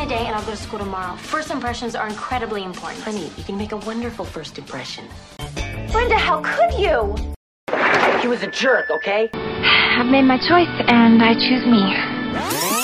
today 0.00 0.26
and 0.26 0.34
I'll 0.34 0.44
go 0.44 0.52
to 0.52 0.56
school 0.56 0.78
tomorrow. 0.78 1.14
First 1.16 1.50
impressions 1.50 1.94
are 1.94 2.08
incredibly 2.08 2.64
important. 2.64 3.02
Honey, 3.02 3.30
you 3.36 3.44
can 3.44 3.58
make 3.58 3.72
a 3.72 3.76
wonderful 3.76 4.24
first 4.24 4.58
impression. 4.58 5.04
Brenda, 5.92 6.16
how 6.16 6.40
could 6.42 6.72
you? 6.78 7.14
He 8.20 8.28
was 8.28 8.42
a 8.42 8.46
jerk, 8.46 8.90
okay? 8.90 9.28
I've 9.32 10.06
made 10.06 10.22
my 10.22 10.38
choice 10.38 10.68
and 10.88 11.22
I 11.22 11.34
choose 11.34 11.66
me. 11.66 12.79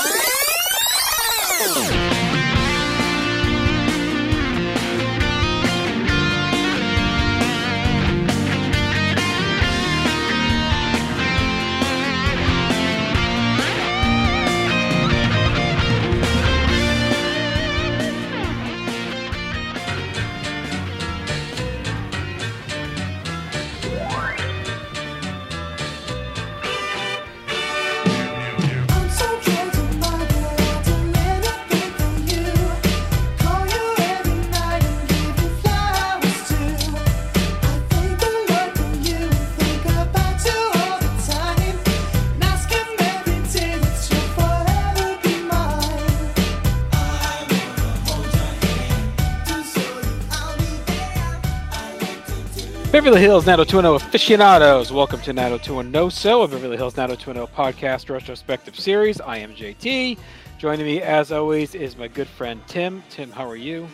Beverly 53.06 53.22
Hills 53.22 53.46
90210 53.46 54.08
aficionados, 54.08 54.90
welcome 54.90 55.20
to 55.20 55.32
9021NoSo, 55.32 56.42
a 56.42 56.48
Beverly 56.48 56.76
Hills 56.76 56.96
90210 56.96 57.54
podcast 57.54 58.10
retrospective 58.10 58.76
series. 58.76 59.20
I 59.20 59.36
am 59.36 59.54
JT. 59.54 60.18
Joining 60.58 60.84
me, 60.84 61.00
as 61.02 61.30
always, 61.30 61.76
is 61.76 61.96
my 61.96 62.08
good 62.08 62.26
friend 62.26 62.60
Tim. 62.66 63.04
Tim, 63.08 63.30
how 63.30 63.48
are 63.48 63.54
you? 63.54 63.86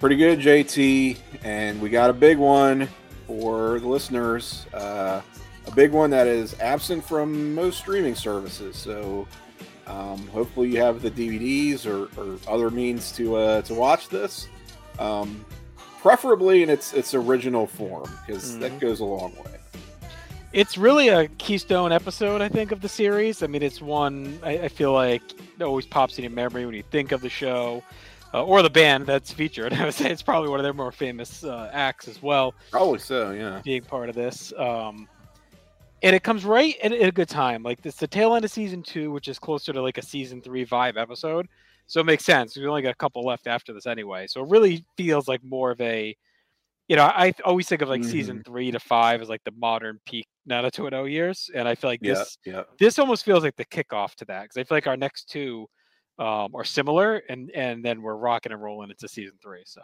Pretty 0.00 0.16
good, 0.16 0.40
JT. 0.40 1.18
And 1.44 1.80
we 1.80 1.88
got 1.88 2.10
a 2.10 2.12
big 2.12 2.36
one 2.36 2.88
for 3.28 3.78
the 3.78 3.86
listeners. 3.86 4.66
Uh, 4.74 5.20
a 5.68 5.70
big 5.70 5.92
one 5.92 6.10
that 6.10 6.26
is 6.26 6.58
absent 6.58 7.04
from 7.04 7.54
most 7.54 7.78
streaming 7.78 8.16
services. 8.16 8.74
So, 8.74 9.28
um, 9.86 10.26
hopefully, 10.32 10.68
you 10.68 10.80
have 10.80 11.00
the 11.00 11.12
DVDs 11.12 11.86
or, 11.86 12.10
or 12.20 12.38
other 12.52 12.70
means 12.70 13.12
to 13.12 13.36
uh, 13.36 13.62
to 13.62 13.74
watch 13.74 14.08
this. 14.08 14.48
Um, 14.98 15.44
preferably 16.00 16.62
in 16.62 16.70
its 16.70 16.92
its 16.92 17.14
original 17.14 17.66
form 17.66 18.10
because 18.26 18.52
mm-hmm. 18.52 18.60
that 18.60 18.80
goes 18.80 19.00
a 19.00 19.04
long 19.04 19.34
way. 19.36 19.56
It's 20.52 20.76
really 20.76 21.08
a 21.08 21.28
keystone 21.28 21.92
episode, 21.92 22.40
I 22.40 22.48
think, 22.48 22.72
of 22.72 22.80
the 22.80 22.88
series. 22.88 23.42
I 23.42 23.46
mean, 23.46 23.62
it's 23.62 23.80
one 23.80 24.38
I, 24.42 24.58
I 24.58 24.68
feel 24.68 24.92
like 24.92 25.22
always 25.60 25.86
pops 25.86 26.18
in 26.18 26.24
your 26.24 26.32
memory 26.32 26.66
when 26.66 26.74
you 26.74 26.82
think 26.90 27.12
of 27.12 27.20
the 27.20 27.28
show 27.28 27.82
uh, 28.32 28.44
or 28.44 28.62
the 28.62 28.70
band 28.70 29.06
that's 29.06 29.32
featured. 29.32 29.72
I 29.74 29.84
would 29.84 29.94
say 29.94 30.10
it's 30.10 30.22
probably 30.22 30.48
one 30.48 30.58
of 30.58 30.64
their 30.64 30.74
more 30.74 30.92
famous 30.92 31.44
uh, 31.44 31.70
acts 31.72 32.08
as 32.08 32.22
well. 32.22 32.54
Probably 32.70 32.98
so, 32.98 33.30
yeah. 33.30 33.60
Being 33.64 33.82
part 33.82 34.08
of 34.08 34.14
this. 34.14 34.52
Um, 34.56 35.08
and 36.02 36.16
it 36.16 36.22
comes 36.22 36.44
right 36.44 36.76
at, 36.82 36.92
at 36.92 37.08
a 37.08 37.12
good 37.12 37.28
time. 37.28 37.62
Like, 37.62 37.80
it's 37.84 37.98
the 37.98 38.06
tail 38.06 38.34
end 38.34 38.44
of 38.44 38.50
season 38.50 38.82
two, 38.82 39.12
which 39.12 39.28
is 39.28 39.38
closer 39.38 39.72
to 39.72 39.82
like 39.82 39.98
a 39.98 40.02
season 40.02 40.40
three 40.40 40.64
vibe 40.64 40.96
episode. 40.96 41.46
So 41.90 41.98
it 41.98 42.06
makes 42.06 42.24
sense. 42.24 42.56
We 42.56 42.64
only 42.68 42.82
got 42.82 42.92
a 42.92 42.94
couple 42.94 43.24
left 43.24 43.48
after 43.48 43.72
this 43.72 43.84
anyway. 43.84 44.28
So 44.28 44.44
it 44.44 44.48
really 44.48 44.84
feels 44.96 45.26
like 45.26 45.42
more 45.42 45.72
of 45.72 45.80
a, 45.80 46.16
you 46.86 46.94
know, 46.94 47.02
I 47.02 47.34
always 47.44 47.66
think 47.66 47.82
of 47.82 47.88
like 47.88 48.02
mm-hmm. 48.02 48.10
season 48.12 48.42
three 48.46 48.70
to 48.70 48.78
five 48.78 49.20
as 49.20 49.28
like 49.28 49.42
the 49.42 49.50
modern 49.58 49.98
peak 50.06 50.28
90210 50.46 51.12
years, 51.12 51.50
and 51.52 51.66
I 51.66 51.74
feel 51.74 51.90
like 51.90 52.00
this 52.00 52.38
yeah, 52.46 52.52
yeah. 52.52 52.62
this 52.78 53.00
almost 53.00 53.24
feels 53.24 53.42
like 53.42 53.56
the 53.56 53.64
kickoff 53.64 54.14
to 54.16 54.24
that 54.26 54.42
because 54.42 54.56
I 54.56 54.62
feel 54.62 54.76
like 54.76 54.86
our 54.86 54.96
next 54.96 55.30
two 55.30 55.66
um, 56.20 56.54
are 56.54 56.64
similar, 56.64 57.22
and 57.28 57.50
and 57.56 57.84
then 57.84 58.02
we're 58.02 58.14
rocking 58.14 58.52
and 58.52 58.62
rolling 58.62 58.90
into 58.90 59.08
season 59.08 59.36
three. 59.42 59.62
So 59.66 59.80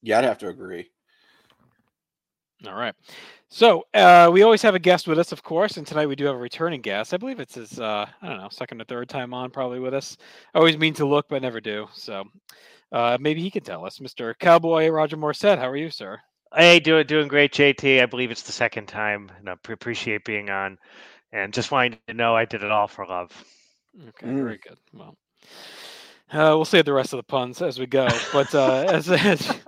yeah, 0.00 0.16
I'd 0.16 0.24
have 0.24 0.38
to 0.38 0.48
agree. 0.48 0.90
All 2.66 2.74
right. 2.74 2.94
So 3.48 3.84
uh, 3.92 4.30
we 4.32 4.42
always 4.42 4.62
have 4.62 4.74
a 4.74 4.78
guest 4.78 5.06
with 5.06 5.18
us, 5.18 5.32
of 5.32 5.42
course, 5.42 5.76
and 5.76 5.86
tonight 5.86 6.06
we 6.06 6.16
do 6.16 6.24
have 6.24 6.36
a 6.36 6.38
returning 6.38 6.80
guest. 6.80 7.12
I 7.12 7.16
believe 7.16 7.40
it's 7.40 7.56
his, 7.56 7.78
uh, 7.78 8.06
I 8.22 8.28
don't 8.28 8.38
know, 8.38 8.48
second 8.50 8.80
or 8.80 8.84
third 8.84 9.08
time 9.08 9.34
on, 9.34 9.50
probably 9.50 9.80
with 9.80 9.94
us. 9.94 10.16
I 10.54 10.58
always 10.58 10.78
mean 10.78 10.94
to 10.94 11.06
look, 11.06 11.28
but 11.28 11.42
never 11.42 11.60
do. 11.60 11.88
So 11.92 12.24
uh, 12.92 13.18
maybe 13.20 13.42
he 13.42 13.50
can 13.50 13.62
tell 13.62 13.84
us, 13.84 13.98
Mr. 13.98 14.38
Cowboy 14.38 14.88
Roger 14.88 15.16
Morrissette. 15.16 15.58
How 15.58 15.68
are 15.68 15.76
you, 15.76 15.90
sir? 15.90 16.20
Hey, 16.54 16.80
doing 16.80 17.06
doing 17.06 17.28
great, 17.28 17.52
JT. 17.52 18.02
I 18.02 18.06
believe 18.06 18.30
it's 18.30 18.42
the 18.42 18.52
second 18.52 18.86
time, 18.86 19.30
and 19.38 19.48
I 19.48 19.54
appreciate 19.72 20.24
being 20.24 20.50
on. 20.50 20.78
And 21.32 21.52
just 21.52 21.70
wanting 21.70 21.98
to 22.08 22.14
know, 22.14 22.36
I 22.36 22.44
did 22.44 22.62
it 22.62 22.70
all 22.70 22.88
for 22.88 23.06
love. 23.06 23.30
Okay, 24.08 24.26
mm. 24.26 24.36
very 24.36 24.58
good. 24.58 24.76
Well. 24.92 25.16
Uh, 26.32 26.56
we'll 26.56 26.64
save 26.64 26.86
the 26.86 26.92
rest 26.94 27.12
of 27.12 27.18
the 27.18 27.22
puns 27.24 27.60
as 27.60 27.78
we 27.78 27.86
go. 27.86 28.08
But 28.32 28.54
uh, 28.54 28.86
as, 28.88 29.10
as, 29.10 29.60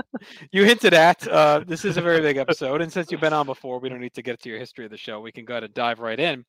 you 0.50 0.64
hinted 0.64 0.94
at, 0.94 1.28
uh, 1.28 1.62
this 1.66 1.84
is 1.84 1.98
a 1.98 2.00
very 2.00 2.22
big 2.22 2.38
episode. 2.38 2.80
And 2.80 2.90
since 2.90 3.12
you've 3.12 3.20
been 3.20 3.34
on 3.34 3.44
before, 3.44 3.78
we 3.78 3.90
don't 3.90 4.00
need 4.00 4.14
to 4.14 4.22
get 4.22 4.40
to 4.40 4.48
your 4.48 4.58
history 4.58 4.86
of 4.86 4.90
the 4.90 4.96
show. 4.96 5.20
We 5.20 5.30
can 5.30 5.44
go 5.44 5.54
ahead 5.54 5.64
and 5.64 5.74
dive 5.74 5.98
right 5.98 6.18
in. 6.18 6.46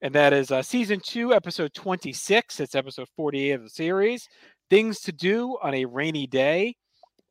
And 0.00 0.14
that 0.14 0.32
is 0.32 0.50
uh, 0.50 0.62
season 0.62 1.00
two, 1.04 1.34
episode 1.34 1.74
26. 1.74 2.60
It's 2.60 2.74
episode 2.74 3.08
48 3.14 3.52
of 3.52 3.62
the 3.64 3.68
series 3.68 4.26
Things 4.70 5.00
to 5.00 5.12
Do 5.12 5.58
on 5.62 5.74
a 5.74 5.84
Rainy 5.84 6.26
Day. 6.26 6.74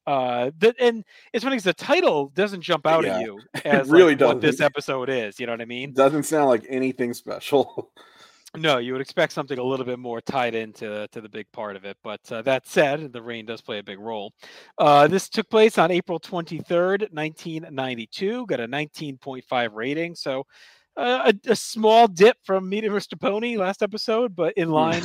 Uh, 0.05 0.51
the, 0.59 0.73
and 0.79 1.03
it's 1.33 1.43
funny 1.43 1.55
because 1.55 1.65
the 1.65 1.73
title 1.73 2.31
doesn't 2.35 2.61
jump 2.61 2.85
out 2.85 3.03
yeah, 3.03 3.17
at 3.17 3.21
you 3.21 3.39
as 3.65 3.89
really 3.89 4.15
like, 4.15 4.27
what 4.27 4.41
this 4.41 4.61
episode 4.61 5.09
is. 5.09 5.39
You 5.39 5.47
know 5.47 5.53
what 5.53 5.61
I 5.61 5.65
mean? 5.65 5.93
Doesn't 5.93 6.23
sound 6.23 6.49
like 6.49 6.65
anything 6.69 7.13
special. 7.13 7.91
No, 8.55 8.77
you 8.77 8.93
would 8.93 9.01
expect 9.01 9.33
something 9.33 9.59
a 9.59 9.63
little 9.63 9.85
bit 9.85 9.99
more 9.99 10.21
tied 10.21 10.55
into 10.55 11.07
to 11.11 11.21
the 11.21 11.29
big 11.29 11.51
part 11.51 11.75
of 11.75 11.85
it. 11.85 11.97
But 12.03 12.21
uh, 12.31 12.41
that 12.43 12.67
said, 12.67 13.11
the 13.11 13.21
rain 13.21 13.45
does 13.45 13.61
play 13.61 13.79
a 13.79 13.83
big 13.83 13.99
role. 13.99 14.33
Uh, 14.77 15.07
this 15.07 15.29
took 15.29 15.49
place 15.49 15.77
on 15.77 15.91
April 15.91 16.19
23rd, 16.19 17.11
1992. 17.11 18.45
Got 18.47 18.59
a 18.61 18.67
19.5 18.67 19.73
rating. 19.73 20.15
So 20.15 20.45
uh, 20.95 21.31
a, 21.31 21.51
a, 21.51 21.55
small 21.55 22.07
dip 22.07 22.37
from 22.43 22.67
Meet 22.67 22.85
Mr. 22.85 23.19
Pony 23.19 23.57
last 23.57 23.83
episode, 23.83 24.35
but 24.35 24.53
in 24.57 24.71
line, 24.71 25.03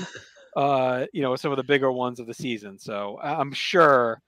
uh, 0.56 1.04
you 1.12 1.20
know, 1.20 1.32
with 1.32 1.40
some 1.40 1.52
of 1.52 1.58
the 1.58 1.64
bigger 1.64 1.92
ones 1.92 2.20
of 2.20 2.26
the 2.26 2.34
season. 2.34 2.78
So 2.78 3.18
I'm 3.22 3.52
sure 3.52 4.20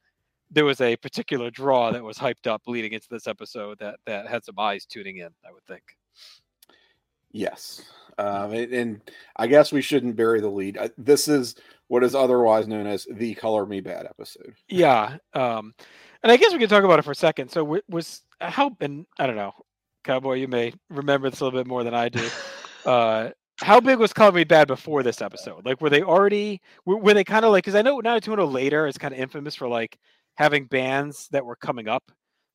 there 0.51 0.65
was 0.65 0.81
a 0.81 0.97
particular 0.97 1.51
draw 1.51 1.91
that 1.93 2.03
was 2.03 2.19
hyped 2.19 2.47
up 2.47 2.63
leading 2.67 2.93
into 2.93 3.09
this 3.11 3.27
episode 3.27 3.79
that 3.79 3.97
that 4.07 4.27
had 4.27 4.45
some 4.45 4.59
eyes 4.59 4.85
tuning 4.85 5.19
in. 5.19 5.31
I 5.47 5.53
would 5.53 5.65
think. 5.67 5.83
Yes. 7.33 7.83
Um, 8.19 8.53
and, 8.53 9.01
I 9.37 9.47
guess 9.47 9.73
we 9.73 9.83
shouldn't 9.83 10.17
bury 10.17 10.41
the 10.41 10.49
lead. 10.49 10.79
This 10.97 11.29
is 11.29 11.57
what 11.89 12.05
is 12.05 12.15
otherwise 12.15 12.69
known 12.69 12.87
as 12.87 13.07
the 13.11 13.35
"Color 13.35 13.67
Me 13.67 13.81
Badd" 13.81 14.09
episode. 14.09 14.55
Yeah, 14.69 15.17
um, 15.33 15.75
and 16.23 16.31
I 16.31 16.37
guess 16.37 16.53
we 16.53 16.59
can 16.59 16.69
talk 16.69 16.85
about 16.85 16.99
it 16.99 17.05
for 17.05 17.11
a 17.11 17.17
second. 17.17 17.51
So, 17.51 17.81
was 17.89 18.23
how 18.41 18.77
and 18.81 19.07
I 19.19 19.27
don't 19.27 19.37
know, 19.37 19.53
Cowboy, 20.05 20.35
you 20.35 20.49
may 20.49 20.73
remember 20.91 21.31
this 21.31 21.41
a 21.41 21.45
little 21.45 21.59
bit 21.59 21.67
more 21.67 21.85
than 21.85 21.95
I 21.95 22.09
do. 22.09 22.27
Uh, 22.85 23.31
how 23.63 23.81
big 23.81 23.99
was 23.99 24.13
"Color 24.13 24.33
Me 24.33 24.45
Badd 24.45 24.67
before 24.67 25.03
this 25.03 25.23
episode? 25.23 25.65
Like, 25.65 25.81
were 25.81 25.89
they 25.89 26.03
already 26.03 26.61
were, 26.85 26.99
were 26.99 27.15
they 27.15 27.25
kind 27.25 27.47
of 27.47 27.51
like? 27.51 27.65
Because 27.65 27.75
I 27.75 27.81
know 27.81 27.99
now 28.01 28.19
Tuno 28.19 28.45
later 28.45 28.87
is 28.87 28.99
kind 28.99 29.15
of 29.15 29.19
infamous 29.19 29.55
for 29.55 29.67
like 29.67 29.99
having 30.35 30.67
bands 30.67 31.29
that 31.31 31.47
were 31.47 31.57
coming 31.57 31.89
up 31.89 32.03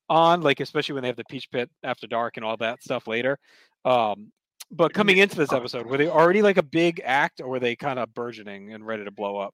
on, 0.09 0.41
like 0.41 0.59
especially 0.59 0.93
when 0.93 1.01
they 1.01 1.07
have 1.07 1.17
the 1.17 1.23
Peach 1.25 1.49
Pit 1.51 1.69
After 1.83 2.05
Dark 2.05 2.37
and 2.37 2.45
all 2.45 2.57
that 2.57 2.83
stuff 2.83 3.07
later. 3.07 3.39
Um, 3.85 4.31
but 4.71 4.93
coming 4.93 5.17
into 5.17 5.35
this 5.35 5.51
episode, 5.51 5.85
were 5.85 5.97
they 5.97 6.07
already 6.07 6.41
like 6.41 6.57
a 6.57 6.63
big 6.63 7.01
act, 7.03 7.41
or 7.41 7.47
were 7.47 7.59
they 7.59 7.75
kind 7.75 7.99
of 7.99 8.13
burgeoning 8.13 8.73
and 8.73 8.85
ready 8.85 9.03
to 9.03 9.11
blow 9.11 9.37
up? 9.37 9.53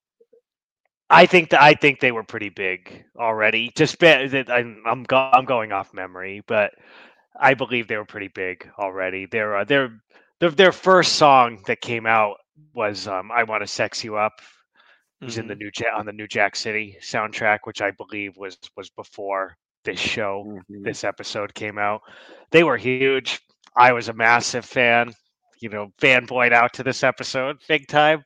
I 1.10 1.26
think 1.26 1.52
that 1.52 1.62
I 1.62 1.76
think 1.76 2.00
they 2.00 2.12
were 2.12 2.24
pretty 2.24 2.50
big 2.50 3.06
already. 3.18 3.72
Just 3.76 4.04
I'm 4.04 4.82
I'm, 4.86 5.04
go, 5.04 5.18
I'm 5.18 5.46
going 5.46 5.72
off 5.72 5.94
memory, 5.94 6.42
but 6.48 6.72
I 7.40 7.54
believe 7.54 7.88
they 7.88 7.98
were 7.98 8.06
pretty 8.06 8.30
big 8.30 8.70
already. 8.80 9.26
Their 9.26 9.58
uh, 9.58 9.64
their 9.64 10.02
their 10.40 10.52
their 10.52 10.72
first 10.72 11.14
song 11.14 11.64
that 11.68 11.82
came 11.82 12.06
out 12.06 12.38
was 12.74 13.08
um, 13.08 13.32
"I 13.32 13.44
Want 13.44 13.62
to 13.62 13.68
Sex 13.68 14.04
You 14.04 14.18
Up." 14.18 14.34
It 15.22 15.26
was 15.26 15.34
mm-hmm. 15.34 15.42
in 15.42 15.48
the 15.48 15.54
mm-hmm. 15.54 15.86
new 15.86 15.90
on 15.98 16.06
the 16.06 16.14
New 16.14 16.28
Jack 16.28 16.56
City 16.56 16.98
soundtrack, 17.02 17.60
which 17.64 17.82
I 17.82 17.92
believe 17.92 18.36
was 18.38 18.58
was 18.76 18.90
before 18.90 19.56
this 19.86 20.00
show, 20.00 20.44
mm-hmm. 20.46 20.84
this 20.84 21.04
episode 21.04 21.54
came 21.54 21.78
out. 21.78 22.02
They 22.52 22.64
were 22.64 22.78
huge. 22.78 23.40
I 23.76 23.94
was 23.94 24.10
a 24.10 24.14
massive 24.14 24.66
fan. 24.66 25.14
You 25.60 25.70
know, 25.70 25.92
fanboyed 26.00 26.52
out 26.52 26.74
to 26.74 26.84
this 26.84 27.02
episode 27.04 27.58
big 27.68 27.88
time. 27.88 28.24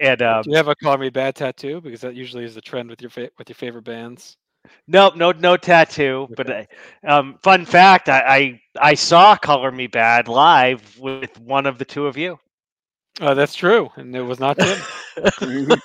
And 0.00 0.22
um, 0.22 0.42
do 0.42 0.50
you 0.50 0.56
have 0.56 0.68
a 0.68 0.76
"Call 0.76 0.96
Me 0.96 1.10
Bad" 1.10 1.34
tattoo? 1.34 1.80
Because 1.80 2.00
that 2.02 2.14
usually 2.14 2.44
is 2.44 2.54
the 2.54 2.60
trend 2.60 2.88
with 2.88 3.00
your 3.00 3.10
fa- 3.10 3.30
with 3.36 3.48
your 3.48 3.56
favorite 3.56 3.84
bands. 3.84 4.36
Nope, 4.86 5.16
no, 5.16 5.32
no 5.32 5.56
tattoo. 5.56 6.28
But 6.36 6.50
uh, 6.50 6.64
um, 7.06 7.38
fun 7.42 7.64
fact: 7.64 8.08
I, 8.08 8.20
I 8.20 8.60
I 8.90 8.94
saw 8.94 9.36
"Color 9.36 9.72
Me 9.72 9.88
Badd" 9.88 10.28
live 10.28 10.98
with 10.98 11.38
one 11.40 11.66
of 11.66 11.78
the 11.78 11.84
two 11.84 12.06
of 12.06 12.16
you. 12.16 12.38
Uh, 13.20 13.34
that's 13.34 13.54
true, 13.54 13.90
and 13.96 14.14
it 14.14 14.22
was 14.22 14.38
not 14.38 14.56
Tim. 14.58 14.78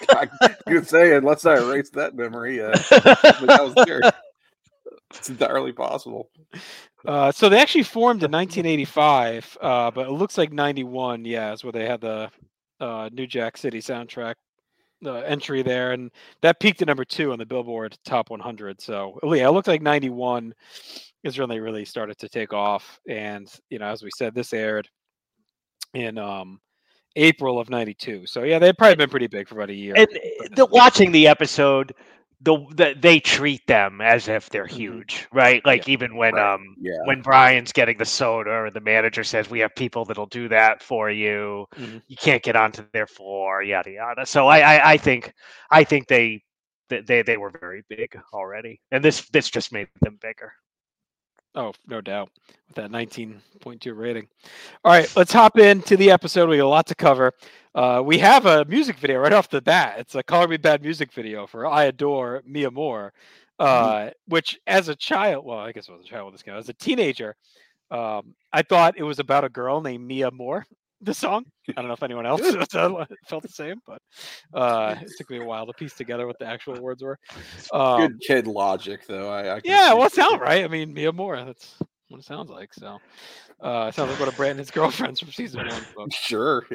I 0.10 0.30
could 0.68 0.88
say, 0.88 1.16
unless 1.16 1.46
I 1.46 1.56
erase 1.58 1.90
that 1.92 2.16
memory, 2.16 2.62
uh, 2.62 2.74
but 2.90 3.48
that 3.48 3.64
was 3.64 3.86
there. 3.86 4.02
It's 5.16 5.30
entirely 5.30 5.72
possible. 5.72 6.32
Uh, 7.06 7.32
so 7.32 7.50
they 7.50 7.60
actually 7.60 7.84
formed 7.84 8.24
in 8.24 8.32
1985, 8.32 9.58
uh, 9.62 9.92
but 9.92 10.08
it 10.08 10.12
looks 10.12 10.38
like 10.38 10.54
91. 10.54 11.26
Yeah, 11.26 11.52
is 11.52 11.64
where 11.64 11.74
they 11.74 11.86
had 11.86 12.02
the 12.02 12.30
uh, 12.80 13.10
New 13.12 13.28
Jack 13.28 13.58
City 13.58 13.80
soundtrack 13.80 14.36
uh, 15.06 15.16
entry 15.16 15.62
there, 15.64 15.92
and 15.92 16.12
that 16.42 16.60
peaked 16.60 16.82
at 16.82 16.88
number 16.88 17.06
two 17.06 17.32
on 17.34 17.40
the 17.40 17.46
Billboard 17.46 17.98
Top 18.06 18.30
100. 18.30 18.82
So 18.82 19.20
yeah, 19.24 19.48
it 19.48 19.52
looked 19.52 19.68
like 19.68 19.82
91 19.82 20.54
is 21.24 21.38
when 21.38 21.50
they 21.50 21.60
really 21.60 21.86
started 21.86 22.18
to 22.20 22.30
take 22.30 22.54
off. 22.54 23.00
And 23.08 23.52
you 23.70 23.80
know, 23.80 23.88
as 23.88 24.04
we 24.04 24.10
said, 24.18 24.34
this 24.34 24.54
aired 24.54 24.88
in 25.94 26.18
um, 26.18 26.60
April 27.16 27.60
of 27.60 27.70
'92. 27.70 28.26
So 28.28 28.44
yeah, 28.44 28.60
they'd 28.60 28.78
probably 28.78 28.96
been 28.96 29.10
pretty 29.10 29.28
big 29.28 29.48
for 29.48 29.56
about 29.56 29.70
a 29.70 29.76
year. 29.76 29.94
And 29.96 30.08
uh, 30.08 30.48
the, 30.56 30.66
watching 30.66 31.12
the 31.12 31.28
episode, 31.28 31.94
the, 32.44 32.58
the 32.76 32.96
they 33.00 33.20
treat 33.20 33.66
them 33.68 34.02
as 34.02 34.28
if 34.28 34.50
they're 34.50 34.68
Mhm. 34.72 34.78
huge, 34.78 35.28
right? 35.34 35.66
Like 35.66 35.88
even 35.88 36.16
when 36.16 36.38
Right. 36.38 36.40
um 36.40 36.78
Yeah. 36.78 37.04
when 37.04 37.22
Bryan's 37.22 37.74
getting 37.74 37.98
the 37.98 38.06
soda, 38.06 38.52
or 38.52 38.72
the 38.72 38.82
manager 38.82 39.24
says 39.24 39.50
we 39.50 39.60
have 39.62 39.76
people 39.76 40.06
that'll 40.06 40.28
do 40.28 40.50
that 40.50 40.84
for 40.84 41.10
you. 41.12 41.68
Mhm. 41.78 42.02
You 42.08 42.18
can't 42.18 42.44
get 42.44 42.56
onto 42.58 42.84
their 42.84 43.08
floor, 43.08 43.64
yada 43.64 43.92
yada. 43.92 44.26
So 44.26 44.48
I 44.48 44.60
I, 44.60 44.92
I 44.94 44.98
think 44.98 45.34
I 45.72 45.84
think 45.86 46.08
they 46.08 46.44
they 46.90 47.02
they 47.02 47.24
they 47.24 47.38
were 47.38 47.52
very 47.52 47.84
big 47.90 48.18
already, 48.34 48.82
and 48.92 49.04
this 49.04 49.28
this 49.30 49.50
just 49.50 49.74
made 49.74 49.90
them 50.02 50.18
bigger. 50.22 50.54
Oh, 51.56 51.74
no 51.88 52.02
doubt. 52.02 52.30
With 52.68 52.76
that 52.78 52.92
19.2 52.92 53.96
rating. 53.96 54.28
All 54.84 54.92
right, 54.92 55.12
let's 55.16 55.32
hop 55.32 55.58
into 55.58 55.96
the 55.96 56.10
episode. 56.10 56.50
We 56.50 56.58
got 56.58 56.66
a 56.66 56.68
lot 56.68 56.88
to 56.88 56.96
cover. 56.96 57.32
Uh, 57.76 58.02
we 58.04 58.18
have 58.20 58.46
a 58.46 58.66
music 58.66 58.98
video 58.98 59.20
right 59.20 59.34
off 59.34 59.50
the 59.50 59.62
bat. 59.62 59.96
It's 60.00 60.16
a 60.16 60.24
Color 60.24 60.48
Me 60.48 60.58
Badd 60.58 60.82
music 60.82 61.14
video 61.14 61.46
for 61.46 61.66
I 61.68 61.86
Adore 61.86 62.42
Mi 62.46 62.66
Amor, 62.66 63.14
uh, 63.60 64.10
which 64.28 64.60
as 64.66 64.90
a 64.90 64.96
child, 64.96 65.46
well, 65.46 65.60
I 65.60 65.72
guess 65.72 65.90
I 65.90 65.94
was 65.94 66.06
a 66.06 66.10
child 66.10 66.26
with 66.26 66.36
this 66.36 66.44
guy, 66.44 66.58
as 66.58 66.70
a 66.70 66.74
teenager, 66.74 67.36
um, 67.92 68.34
I 68.52 68.64
thought 68.64 68.98
it 68.98 69.04
was 69.04 69.20
about 69.20 69.44
a 69.44 69.50
girl 69.50 69.82
named 69.82 70.06
Mia 70.08 70.32
Moore, 70.32 70.66
the 71.06 71.14
song. 71.14 71.46
I 71.70 71.74
don't 71.74 71.88
know 71.88 71.94
if 71.94 72.04
anyone 72.04 72.26
else 72.26 72.42
felt 73.28 73.44
the 73.44 73.50
same, 73.50 73.80
but 73.86 74.02
uh, 74.54 74.96
it 75.02 75.12
took 75.18 75.30
me 75.30 75.38
a 75.38 75.44
while 75.44 75.66
to 75.66 75.74
piece 75.74 75.94
together 75.94 76.28
what 76.28 76.40
the 76.40 76.46
actual 76.46 76.80
words 76.82 77.04
were. 77.04 77.18
Um, 77.72 78.02
Good 78.02 78.22
kid 78.22 78.48
logic, 78.48 79.06
though. 79.08 79.30
I, 79.30 79.56
I 79.56 79.62
yeah, 79.64 79.94
well, 79.94 80.08
it 80.08 80.14
sounds 80.14 80.40
right. 80.40 80.64
I 80.64 80.68
mean, 80.68 80.94
Mia 80.94 81.12
Moore. 81.12 81.44
That's 81.44 81.76
what 82.14 82.20
it 82.20 82.26
sounds 82.26 82.50
like. 82.50 82.74
So, 82.74 83.00
uh, 83.62 83.88
it 83.90 83.96
sounds 83.96 84.12
like 84.12 84.20
one 84.20 84.30
of 84.30 84.38
Brandon's 84.38 84.72
girlfriends 84.72 85.20
from 85.20 85.32
season 85.32 85.68
one. 85.96 86.10
Sure. 86.12 86.66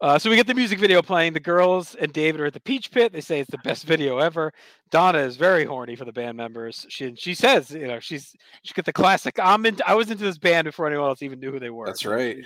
uh, 0.00 0.18
so 0.18 0.30
we 0.30 0.36
get 0.36 0.46
the 0.46 0.54
music 0.54 0.78
video 0.78 1.02
playing. 1.02 1.32
The 1.32 1.40
girls 1.40 1.94
and 1.94 2.12
David 2.12 2.40
are 2.40 2.46
at 2.46 2.54
the 2.54 2.60
Peach 2.60 2.90
Pit. 2.90 3.12
They 3.12 3.20
say 3.20 3.40
it's 3.40 3.50
the 3.50 3.58
best 3.58 3.84
video 3.84 4.18
ever. 4.18 4.52
Donna 4.90 5.18
is 5.18 5.36
very 5.36 5.64
horny 5.64 5.96
for 5.96 6.04
the 6.04 6.12
band 6.12 6.36
members. 6.36 6.86
She 6.88 7.14
she 7.16 7.34
says, 7.34 7.70
you 7.70 7.86
know, 7.86 8.00
she's 8.00 8.32
she 8.62 8.72
got 8.74 8.84
the 8.84 8.92
classic. 8.92 9.38
I'm 9.38 9.66
in. 9.66 9.76
I 9.86 9.94
was 9.94 10.10
into 10.10 10.24
this 10.24 10.38
band 10.38 10.64
before 10.64 10.86
anyone 10.86 11.08
else 11.08 11.22
even 11.22 11.40
knew 11.40 11.52
who 11.52 11.60
they 11.60 11.70
were. 11.70 11.86
That's 11.86 12.06
right. 12.06 12.38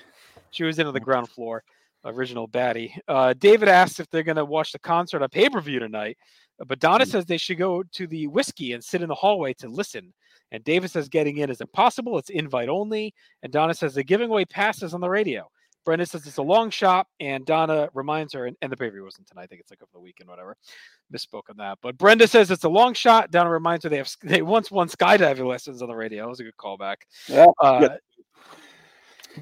She, 0.53 0.65
was 0.65 0.79
into 0.79 0.93
the 0.93 1.01
ground 1.01 1.29
floor. 1.29 1.65
Original 2.05 2.49
baddie. 2.49 2.97
Uh, 3.07 3.33
David 3.35 3.69
asks 3.69 4.01
if 4.01 4.09
they're 4.11 4.23
gonna 4.25 4.45
watch 4.45 4.73
the 4.73 4.79
concert 4.79 5.23
on 5.23 5.29
pay 5.29 5.49
per 5.49 5.61
view 5.61 5.79
tonight, 5.79 6.19
but 6.67 6.81
Donna 6.81 7.05
Mm. 7.05 7.09
says 7.09 7.25
they 7.27 7.37
should 7.37 7.59
go 7.59 7.83
to 7.93 8.07
the 8.09 8.27
Whisky 8.27 8.73
and 8.73 8.83
sit 8.83 9.03
in 9.03 9.09
the 9.09 9.15
hallway 9.15 9.53
to 9.55 9.69
listen. 9.69 10.13
And 10.51 10.65
David 10.65 10.91
says 10.91 11.09
getting 11.09 11.39
in 11.39 11.49
is 11.51 11.61
impossible. 11.61 12.19
It's 12.19 12.29
invite 12.31 12.69
only. 12.69 13.15
And 13.43 13.53
Donna 13.53 13.73
says 13.73 13.95
they're 13.95 14.03
giving 14.05 14.31
away 14.31 14.45
passes 14.45 14.95
on 14.95 15.01
the 15.01 15.09
radio. 15.09 15.49
Brenda 15.85 16.05
says 16.07 16.27
it's 16.27 16.37
a 16.37 16.43
long 16.43 16.71
shot, 16.71 17.09
and 17.19 17.45
Donna 17.45 17.89
reminds 17.95 18.33
her, 18.35 18.47
and, 18.47 18.57
and 18.63 18.71
the 18.71 18.77
pay 18.77 18.87
per 18.89 18.93
view 18.93 19.05
wasn't 19.05 19.27
tonight. 19.29 19.43
I 19.43 19.47
think 19.47 19.61
it's 19.61 19.71
like 19.71 19.83
over 19.83 19.91
the 19.93 20.01
weekend, 20.01 20.29
whatever. 20.29 20.57
Misspoke 21.13 21.51
on 21.51 21.57
that. 21.59 21.79
But 21.83 21.99
Brenda 21.99 22.29
says 22.29 22.51
it's 22.51 22.63
a 22.65 22.69
long 22.69 22.95
shot. 22.95 23.31
Donna 23.31 23.51
reminds 23.51 23.83
her 23.85 23.91
they 23.91 23.97
have 23.97 24.11
they 24.23 24.43
once 24.43 24.71
won 24.73 24.89
skydiving 24.89 25.47
lessons 25.47 25.83
on 25.83 25.89
the 25.89 25.95
radio. 25.97 26.25
That 26.25 26.29
was 26.29 26.41
a 26.41 26.45
good 26.45 26.57
callback. 26.57 26.97
Yeah, 27.29 27.47
Uh, 27.61 27.89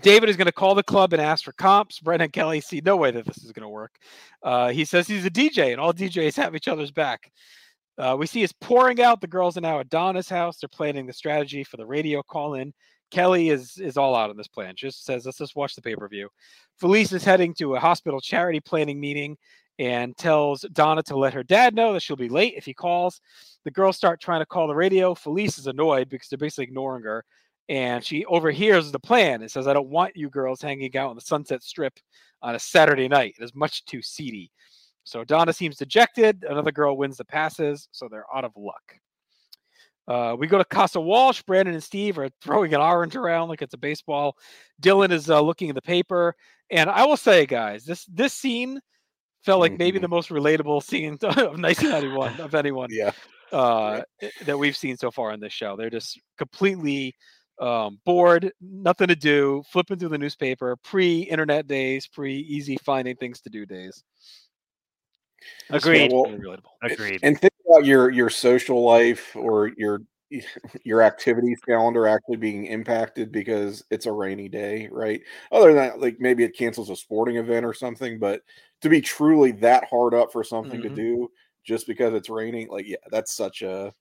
David 0.03 0.29
is 0.29 0.37
going 0.37 0.47
to 0.47 0.53
call 0.53 0.75
the 0.75 0.83
club 0.83 1.13
and 1.13 1.21
ask 1.21 1.45
for 1.45 1.53
comps. 1.53 2.01
Brent 2.01 2.23
and 2.23 2.33
Kelly 2.33 2.61
see 2.61 2.81
no 2.85 2.97
way 2.97 3.11
that 3.11 3.25
this 3.25 3.39
is 3.39 3.53
going 3.53 3.65
to 3.65 3.69
work. 3.69 3.97
Uh, 4.43 4.69
he 4.69 4.85
says 4.85 5.07
he's 5.07 5.25
a 5.25 5.31
DJ, 5.31 5.73
and 5.73 5.81
all 5.81 5.93
DJs 5.93 6.37
have 6.37 6.55
each 6.55 6.69
other's 6.69 6.93
back. 6.93 7.31
Uh, 7.99 8.17
we 8.19 8.27
see 8.27 8.45
us 8.45 8.53
pouring 8.61 9.01
out. 9.03 9.21
The 9.21 9.27
girls 9.27 9.57
are 9.57 9.63
now 9.63 9.81
at 9.81 9.91
Donna's 9.91 10.29
house. 10.29 10.59
They're 10.59 10.69
planning 10.69 11.07
the 11.07 11.13
strategy 11.13 11.65
for 11.65 11.77
the 11.77 11.87
radio 11.87 12.23
call 12.23 12.55
in. 12.55 12.73
Kelly 13.11 13.51
is 13.51 13.77
is 13.79 13.97
all 13.97 14.15
out 14.15 14.31
on 14.31 14.37
this 14.37 14.49
plan. 14.49 14.75
Just 14.77 15.05
says, 15.05 15.27
let's 15.27 15.39
just 15.39 15.57
watch 15.57 15.75
the 15.75 15.83
pay 15.83 15.97
per 15.97 16.09
view. 16.09 16.29
Felice 16.79 17.13
is 17.13 17.25
heading 17.25 17.53
to 17.55 17.75
a 17.75 17.81
hospital 17.81 18.21
charity 18.21 18.61
planning 18.61 19.01
meeting 19.01 19.37
and 19.79 20.17
tells 20.17 20.63
Donna 20.73 21.03
to 21.05 21.17
let 21.17 21.35
her 21.35 21.43
dad 21.43 21.75
know 21.75 21.93
that 21.93 22.03
she'll 22.03 22.17
be 22.17 22.29
late 22.29 22.55
if 22.57 22.65
he 22.65 22.75
calls. 22.75 23.21
The 23.65 23.71
girls 23.71 23.97
start 23.97 24.21
trying 24.21 24.41
to 24.41 24.47
call 24.47 24.69
the 24.69 24.75
radio. 24.75 25.15
Felice 25.15 25.59
is 25.59 25.67
annoyed 25.67 26.09
because 26.09 26.29
they're 26.29 26.39
basically 26.39 26.65
ignoring 26.65 27.03
her 27.03 27.25
and 27.71 28.05
she 28.05 28.25
overhears 28.27 28.91
the 28.91 28.99
plan. 28.99 29.41
It 29.43 29.51
says, 29.51 29.67
I 29.69 29.73
don't 29.73 29.89
want 29.89 30.17
you 30.17 30.29
girls 30.29 30.61
hanging 30.61 30.95
out 30.97 31.09
on 31.09 31.15
the 31.15 31.23
Sunset 31.23 31.63
Strip 31.63 31.99
on 32.43 32.57
a 32.57 32.59
Saturday 32.59 33.07
night. 33.09 33.37
It 33.39 33.45
is 33.45 33.55
much 33.55 33.85
too 33.87 34.03
seedy. 34.03 34.51
So 35.05 35.23
Donna 35.25 35.53
seems 35.53 35.77
dejected. 35.77 36.45
Another 36.49 36.73
girl 36.73 36.97
wins 36.97 37.17
the 37.17 37.25
passes, 37.25 37.89
so 37.93 38.09
they're 38.09 38.27
out 38.35 38.45
of 38.45 38.53
luck. 38.57 38.83
Uh, 40.09 40.35
we 40.37 40.49
go 40.49 40.59
to 40.59 40.65
Casa 40.65 41.01
Walsh. 41.01 41.43
Brandon 41.43 41.75
and 41.75 41.83
Steve 41.83 42.19
are 42.19 42.29
throwing 42.43 42.75
an 42.75 42.81
orange 42.81 43.15
around 43.15 43.49
like 43.49 43.63
it's 43.63 43.75
a 43.75 43.79
baseball. 43.79 44.37
Dylan 44.83 45.13
is 45.13 45.31
uh, 45.31 45.41
looking 45.41 45.69
at 45.69 45.77
the 45.77 45.83
paper, 45.83 46.35
and 46.71 46.91
I 46.91 47.05
will 47.07 47.17
say, 47.17 47.47
guys, 47.47 47.85
this 47.85 48.05
this 48.07 48.35
scene 48.35 48.81
felt 49.45 49.61
like 49.61 49.79
maybe 49.79 49.99
Mhm. 49.99 50.03
the 50.03 50.09
most 50.09 50.31
relatable 50.31 50.83
scene 50.91 51.15
of 51.23 51.37
1991 51.61 52.41
of 52.41 52.55
anyone 52.55 52.89
Yeah. 52.93 53.13
uh, 53.53 54.03
that 54.45 54.59
we've 54.59 54.77
seen 54.77 54.97
so 54.97 55.11
far 55.13 55.31
on 55.31 55.39
this 55.41 55.53
show. 55.53 55.77
They're 55.77 55.89
just 55.91 56.21
completely 56.37 57.15
um, 57.61 58.01
bored, 58.05 58.53
nothing 58.61 59.09
to 59.09 59.17
do, 59.17 59.63
flipping 59.71 59.99
through 59.99 60.09
the 60.09 60.19
newspaper, 60.19 60.77
pre-internet 60.77 61.67
days, 61.67 62.07
pre-easy 62.07 62.77
finding 62.85 63.17
things 63.17 63.41
to 63.43 63.51
do 63.51 63.67
days. 63.67 64.03
This 65.69 65.85
felt 65.85 66.11
Agreed. 66.11 66.11
well. 66.11 66.57
Agreed. 66.83 67.21
And 67.23 67.39
think 67.39 67.53
about 67.69 67.85
your 67.85 68.11
your 68.11 68.31
social 68.31 68.83
life 68.83 69.37
or 69.37 69.71
your 69.77 70.03
your 70.85 71.03
activities 71.03 71.61
calendar 71.67 72.07
actually 72.07 72.37
being 72.37 72.67
impacted 72.67 73.33
because 73.33 73.85
it's 73.91 74.07
a 74.07 74.13
rainy 74.13 74.49
day, 74.49 74.89
right? 74.91 75.21
Other 75.53 75.69
than 75.69 75.77
that, 75.77 76.01
like 76.01 76.19
maybe 76.21 76.45
it 76.45 76.57
cancels 76.57 76.91
a 76.91 76.97
sporting 76.97 77.37
event 77.37 77.67
or 77.67 77.75
something, 77.75 78.19
but 78.19 78.43
to 78.81 78.89
be 78.89 79.01
truly 79.01 79.53
that 79.53 79.85
hard 79.85 80.15
up 80.15 80.33
for 80.33 80.43
something 80.45 80.81
Mhm. 80.81 80.85
to 80.85 80.91
do 80.91 81.31
just 81.65 81.87
because 81.87 82.15
it's 82.15 82.31
raining, 82.31 82.69
like 82.69 82.87
yeah, 82.87 82.97
that's 83.11 83.35
such 83.35 83.63
a 83.63 83.93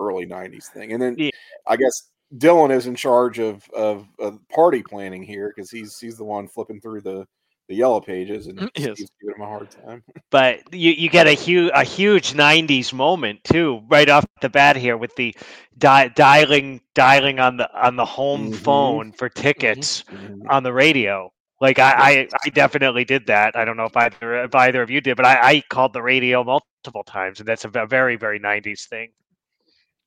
early 0.00 0.26
'90s 0.26 0.68
thing. 0.68 0.92
And 0.92 1.02
then 1.02 1.16
Yeah. 1.18 1.30
I 1.66 1.76
guess 1.76 2.10
Dylan 2.36 2.70
is 2.74 2.86
in 2.86 2.94
charge 2.94 3.38
of 3.38 3.68
of, 3.70 4.06
of 4.18 4.38
party 4.48 4.82
planning 4.82 5.22
here 5.22 5.52
because 5.54 5.70
he's 5.70 5.98
he's 5.98 6.16
the 6.16 6.24
one 6.24 6.48
flipping 6.48 6.80
through 6.80 7.02
the 7.02 7.26
the 7.68 7.74
yellow 7.76 8.00
pages 8.00 8.48
and 8.48 8.58
Yes. 8.76 8.94
Steve's 8.96 9.12
giving 9.20 9.36
him 9.36 9.42
a 9.42 9.46
hard 9.46 9.70
time. 9.70 10.02
but 10.30 10.60
you, 10.74 10.90
you 10.92 11.08
get 11.08 11.26
a 11.26 11.32
huge 11.32 11.70
a 11.74 11.84
huge 11.84 12.32
90s 12.32 12.92
moment 12.92 13.42
too 13.44 13.82
right 13.88 14.08
off 14.08 14.24
the 14.40 14.48
bat 14.48 14.76
here 14.76 14.96
with 14.96 15.14
the 15.16 15.34
di- 15.78 16.08
dialing 16.08 16.80
dialing 16.94 17.38
on 17.38 17.56
the 17.56 17.70
on 17.86 17.96
the 17.96 18.04
home 18.04 18.50
Mhm. 18.50 18.56
phone 18.56 19.12
for 19.12 19.28
tickets 19.28 20.02
Mhm. 20.10 20.40
on 20.50 20.62
the 20.64 20.72
radio 20.72 21.30
like 21.60 21.78
I, 21.78 21.92
I 21.92 22.28
i 22.44 22.48
definitely 22.50 23.04
did 23.04 23.26
that 23.28 23.54
i 23.56 23.64
don't 23.64 23.76
know 23.76 23.84
if 23.84 23.96
either 23.96 24.42
if 24.44 24.54
either 24.54 24.82
of 24.82 24.90
you 24.90 25.00
did 25.00 25.16
but 25.16 25.24
i, 25.26 25.34
I 25.50 25.62
called 25.70 25.92
the 25.92 26.02
radio 26.02 26.42
multiple 26.42 27.04
times 27.04 27.38
and 27.38 27.46
that's 27.48 27.64
a 27.64 27.68
very 27.68 28.16
very 28.16 28.40
90s 28.40 28.88
thing 28.88 29.10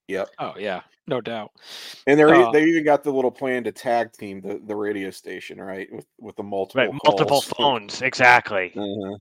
Yep. 0.07 0.29
Oh 0.39 0.53
yeah, 0.57 0.81
no 1.07 1.21
doubt. 1.21 1.51
And 2.07 2.19
they're, 2.19 2.33
Uh, 2.33 2.51
they 2.51 2.65
even 2.65 2.83
got 2.83 3.03
the 3.03 3.11
little 3.11 3.31
plan 3.31 3.63
to 3.63 3.71
tag 3.71 4.11
team 4.11 4.41
the, 4.41 4.61
the 4.65 4.75
radio 4.75 5.09
station, 5.09 5.59
right? 5.59 5.91
With 5.91 6.05
with 6.19 6.35
the 6.35 6.43
multiple 6.43 6.81
right 6.83 6.91
multiple 7.05 7.41
phones 7.57 8.01
exactly. 8.01 8.71
Good 8.73 9.19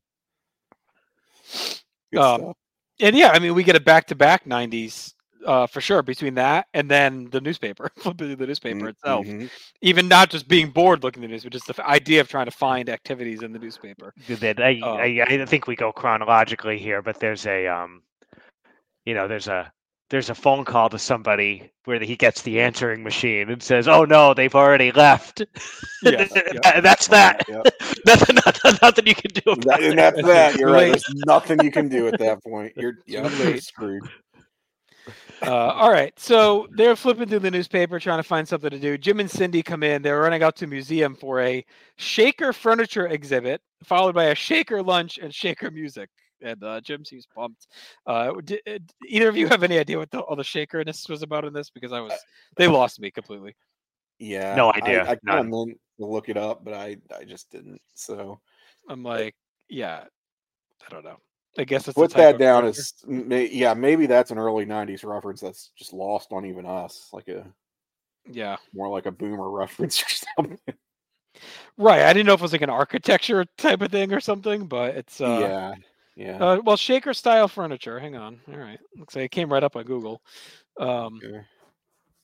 Um. 2.21 2.53
And 3.01 3.17
yeah, 3.17 3.31
I 3.31 3.41
mean, 3.41 3.55
we 3.55 3.65
get 3.65 3.75
a 3.75 3.81
back-to-back 3.81 4.45
'90s 4.45 5.15
uh, 5.45 5.67
for 5.67 5.81
sure 5.81 6.03
between 6.03 6.35
that 6.35 6.67
and 6.75 6.89
then 6.91 7.29
the 7.31 7.41
newspaper, 7.41 7.91
the 8.05 8.37
newspaper 8.39 8.89
itself. 8.89 9.27
Mhm. 9.27 9.51
Even 9.83 10.07
not 10.07 10.31
just 10.31 10.47
being 10.47 10.71
bored 10.71 11.03
looking 11.03 11.23
at 11.23 11.27
the 11.27 11.33
news, 11.33 11.43
but 11.43 11.53
just 11.53 11.67
the 11.67 11.87
idea 11.87 12.21
of 12.21 12.29
trying 12.29 12.47
to 12.47 12.53
find 12.53 12.89
activities 12.89 13.43
in 13.43 13.53
the 13.53 13.59
newspaper. 13.59 14.15
that 14.29 14.61
I, 14.61 14.81
Oh. 14.83 14.95
I 14.95 15.25
I 15.29 15.45
think 15.47 15.67
we 15.67 15.77
go 15.77 15.93
chronologically 15.93 16.79
here, 16.79 17.03
but 17.03 17.19
there's 17.19 17.47
a 17.47 17.67
um, 17.67 18.03
you 19.05 19.15
know, 19.15 19.27
there's 19.29 19.49
a 19.49 19.73
there's 20.11 20.31
a 20.31 20.35
phone 20.35 20.65
call 20.65 20.89
to 20.91 20.99
somebody 20.99 21.71
where 21.85 21.99
he 22.01 22.15
gets 22.17 22.43
the 22.43 22.61
answering 22.61 23.03
machine 23.03 23.51
and 23.51 23.63
says, 23.63 23.89
"Oh 23.89 24.05
no, 24.05 24.35
they've 24.35 24.55
already 24.55 24.93
left." 24.93 25.43
Yes, 26.03 26.33
That- 26.63 26.81
That's 26.83 27.09
that. 27.09 27.45
Yep. 27.49 27.67
nothing, 28.07 28.35
nothing, 28.37 28.79
nothing 28.83 29.07
you 29.07 29.15
can 29.15 29.31
do 29.33 29.53
about 29.53 29.65
That- 29.81 29.83
and 29.83 29.99
that's 29.99 30.23
that. 30.23 30.57
You're 30.57 30.69
Too 30.69 30.75
right. 30.75 30.87
There's 30.89 31.05
nothing 31.27 31.63
you 31.63 31.71
can 31.71 31.89
do 31.89 32.07
at 32.09 32.19
that 32.19 32.43
point. 32.45 32.73
You're, 32.77 32.95
yeah, 33.07 33.29
you're 33.39 33.59
screwed. 33.59 34.03
Uh, 35.43 35.51
all 35.53 35.91
right, 35.91 36.19
so 36.19 36.67
they're 36.77 36.97
flipping 36.97 37.29
through 37.29 37.41
the 37.41 37.51
newspaper 37.51 37.99
trying 38.01 38.19
to 38.19 38.23
find 38.23 38.49
something 38.49 38.71
to 38.71 38.79
do. 38.79 38.97
Jim 38.97 39.21
and 39.21 39.31
Cindy 39.31 39.63
come 39.63 39.83
in. 39.83 40.01
They're 40.01 40.21
running 40.21 40.43
out 40.43 40.57
to 40.57 40.67
museum 40.67 41.15
for 41.15 41.41
a 41.41 41.63
shaker 41.97 42.53
furniture 42.55 43.09
exhibit, 43.09 43.61
followed 43.83 44.15
by 44.15 44.25
a 44.27 44.35
shaker 44.35 44.83
lunch 44.83 45.19
and 45.19 45.35
shaker 45.35 45.71
music. 45.71 46.09
And 46.43 46.63
uh, 46.63 46.81
Jim 46.81 47.05
seems 47.05 47.27
pumped. 47.27 47.67
Uh, 48.07 48.33
d- 48.45 48.61
uh, 48.69 48.79
either 49.07 49.29
of 49.29 49.37
you 49.37 49.47
have 49.49 49.63
any 49.63 49.79
idea 49.79 49.99
what 49.99 50.11
the, 50.11 50.21
all 50.21 50.37
the 50.37 50.43
shakerness 50.43 51.09
was 51.09 51.23
about 51.23 51.45
in 51.45 51.53
this? 51.53 51.71
Because 51.71 51.93
I 51.93 52.01
was, 52.01 52.13
they 52.57 52.67
lost 52.67 53.01
me 53.01 53.11
completely. 53.11 53.55
Yeah, 54.19 54.55
No 54.55 54.69
I- 54.71 54.77
idea, 54.79 55.03
I, 55.03 55.07
kind 55.07 55.21
none. 55.25 55.39
of 55.39 55.47
meant 55.47 55.81
to 56.01 56.07
look 56.07 56.29
it 56.29 56.37
up, 56.37 56.65
but 56.65 56.75
I 56.75 56.97
I 57.17 57.25
just 57.25 57.51
didn't. 57.51 57.81
So 57.95 58.41
I'm 58.89 59.03
like, 59.03 59.35
yeah, 59.69 60.05
I 60.87 60.91
don't 60.93 61.05
know. 61.05 61.17
I 61.57 61.65
guess 61.65 61.87
it's 61.87 61.97
a 61.97 62.01
put 62.01 62.11
that 62.15 62.37
down 62.39 62.63
character. 62.63 62.81
as 62.81 62.95
may, 63.07 63.49
yeah, 63.49 63.75
maybe 63.75 64.07
that's 64.07 64.31
an 64.33 64.39
early 64.39 64.67
'90s 64.67 65.05
reference 65.05 65.41
that's 65.41 65.71
just 65.77 65.93
lost 65.93 66.33
on 66.33 66.45
even 66.47 66.67
us, 66.67 67.09
like 67.13 67.29
a 67.29 67.47
yeah, 68.29 68.57
more 68.75 68.89
like 68.89 69.07
a 69.07 69.13
boomer 69.13 69.51
reference 69.57 70.03
or 70.03 70.09
something. 70.37 70.59
right. 71.79 72.03
I 72.03 72.13
didn't 72.13 72.27
know 72.27 72.35
if 72.35 72.41
it 72.41 72.43
was 72.43 72.53
like 72.53 72.63
an 72.63 72.71
architecture 72.71 73.45
type 73.59 73.83
of 73.83 73.91
thing 73.93 74.13
or 74.13 74.21
something, 74.21 74.67
but 74.67 74.97
it's 74.97 75.21
uh, 75.21 75.39
yeah, 75.41 75.75
yeah. 76.17 76.37
Uh, 76.39 76.61
well, 76.65 76.77
shaker 76.77 77.15
style 77.15 77.49
furniture. 77.49 77.99
Hang 77.99 78.17
on. 78.17 78.41
All 78.53 78.59
right. 78.59 78.79
Looks 78.97 79.17
like 79.17 79.25
it 79.27 79.31
came 79.31 79.53
right 79.53 79.63
up 79.65 79.77
on 79.77 79.85
Google. 79.85 80.21
Um, 80.79 81.21
Okay. 81.25 81.41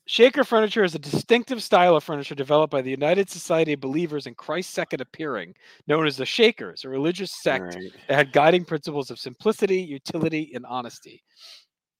shaker 0.07 0.43
furniture 0.43 0.83
is 0.83 0.95
a 0.95 0.99
distinctive 0.99 1.61
style 1.63 1.95
of 1.95 2.03
furniture 2.03 2.35
developed 2.35 2.71
by 2.71 2.81
the 2.81 2.89
United 2.91 3.29
Society 3.29 3.73
of 3.73 3.79
Believers 3.79 4.27
in 4.27 4.35
Christ's 4.35 4.73
Second 4.73 5.01
Appearing, 5.01 5.53
known 5.87 6.05
as 6.07 6.17
the 6.17 6.25
Shakers, 6.25 6.83
a 6.83 6.89
religious 6.89 7.31
sect 7.41 7.75
Alright. 7.75 7.91
that 8.07 8.15
had 8.15 8.31
guiding 8.33 8.65
principles 8.65 9.09
of 9.11 9.19
simplicity, 9.19 9.81
utility, 9.81 10.51
and 10.53 10.65
honesty. 10.65 11.23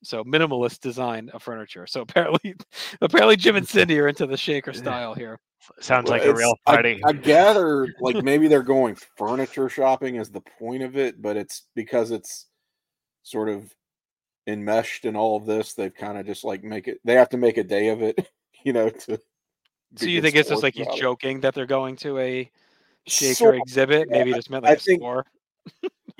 So 0.03 0.23
minimalist 0.23 0.79
design 0.79 1.29
of 1.33 1.43
furniture. 1.43 1.85
So 1.87 2.01
apparently, 2.07 2.55
apparently 3.01 3.35
Jim 3.37 3.55
and 3.55 3.67
Cindy 3.67 3.99
are 3.99 4.07
into 4.07 4.25
the 4.25 4.37
shaker 4.37 4.73
style 4.73 5.13
here. 5.13 5.39
Sounds 5.79 6.09
Well, 6.09 6.19
like 6.19 6.27
a 6.27 6.33
real 6.33 6.55
party. 6.65 6.99
I, 7.05 7.13
gather 7.13 7.87
like 8.01 8.23
maybe 8.23 8.47
they're 8.47 8.63
going 8.63 8.95
furniture 9.15 9.69
shopping 9.69 10.17
as 10.17 10.31
the 10.31 10.41
point 10.41 10.81
of 10.81 10.97
it, 10.97 11.21
but 11.21 11.37
it's 11.37 11.67
because 11.75 12.09
it's 12.09 12.47
sort 13.23 13.47
of 13.47 13.71
enmeshed 14.47 15.05
in 15.05 15.15
all 15.15 15.37
of 15.37 15.45
this. 15.45 15.73
They've 15.73 15.93
kind 15.93 16.17
of 16.17 16.25
just 16.25 16.43
like 16.43 16.63
make 16.63 16.87
it. 16.87 16.97
They 17.05 17.13
have 17.13 17.29
to 17.29 17.37
make 17.37 17.57
a 17.57 17.63
day 17.63 17.89
of 17.89 18.01
it, 18.01 18.27
you 18.63 18.73
know. 18.73 18.89
To 18.89 19.19
So 19.97 20.05
you 20.07 20.19
think 20.19 20.35
it's 20.35 20.49
just 20.49 20.63
like 20.63 20.73
he's 20.73 20.87
about 20.87 20.97
it. 20.97 21.01
joking 21.01 21.41
that 21.41 21.53
they're 21.53 21.67
going 21.67 21.95
to 21.97 22.17
a 22.17 22.49
shaker 23.05 23.35
Sort 23.35 23.55
exhibit? 23.57 24.07
yeah. 24.09 24.17
Maybe 24.17 24.31
he 24.31 24.35
just 24.37 24.49
meant 24.49 24.65
I 24.65 24.69
like 24.69 24.79
a 24.79 24.81
think- 24.81 25.01
store. 25.01 25.25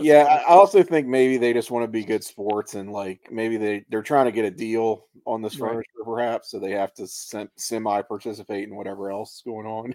Yeah, 0.03 0.23
I 0.23 0.37
I 0.37 0.55
also 0.55 0.83
think 0.83 1.07
maybe 1.07 1.37
they 1.37 1.53
just 1.53 1.71
want 1.71 1.83
to 1.83 1.87
be 1.87 2.03
good 2.03 2.23
sports 2.23 2.75
and 2.75 2.91
like 2.91 3.21
maybe 3.31 3.57
they 3.57 3.85
they're 3.89 4.01
trying 4.01 4.25
to 4.25 4.31
get 4.31 4.45
a 4.45 4.51
deal 4.51 5.07
on 5.25 5.41
this 5.41 5.57
Right. 5.59 5.71
furniture 5.71 6.03
perhaps, 6.05 6.51
so 6.51 6.59
they 6.59 6.71
have 6.71 6.93
to 6.95 7.07
sem- 7.07 7.49
semi 7.57 8.01
participate 8.03 8.67
in 8.67 8.75
whatever 8.75 9.11
else 9.11 9.35
is 9.35 9.41
going 9.45 9.67
on 9.67 9.93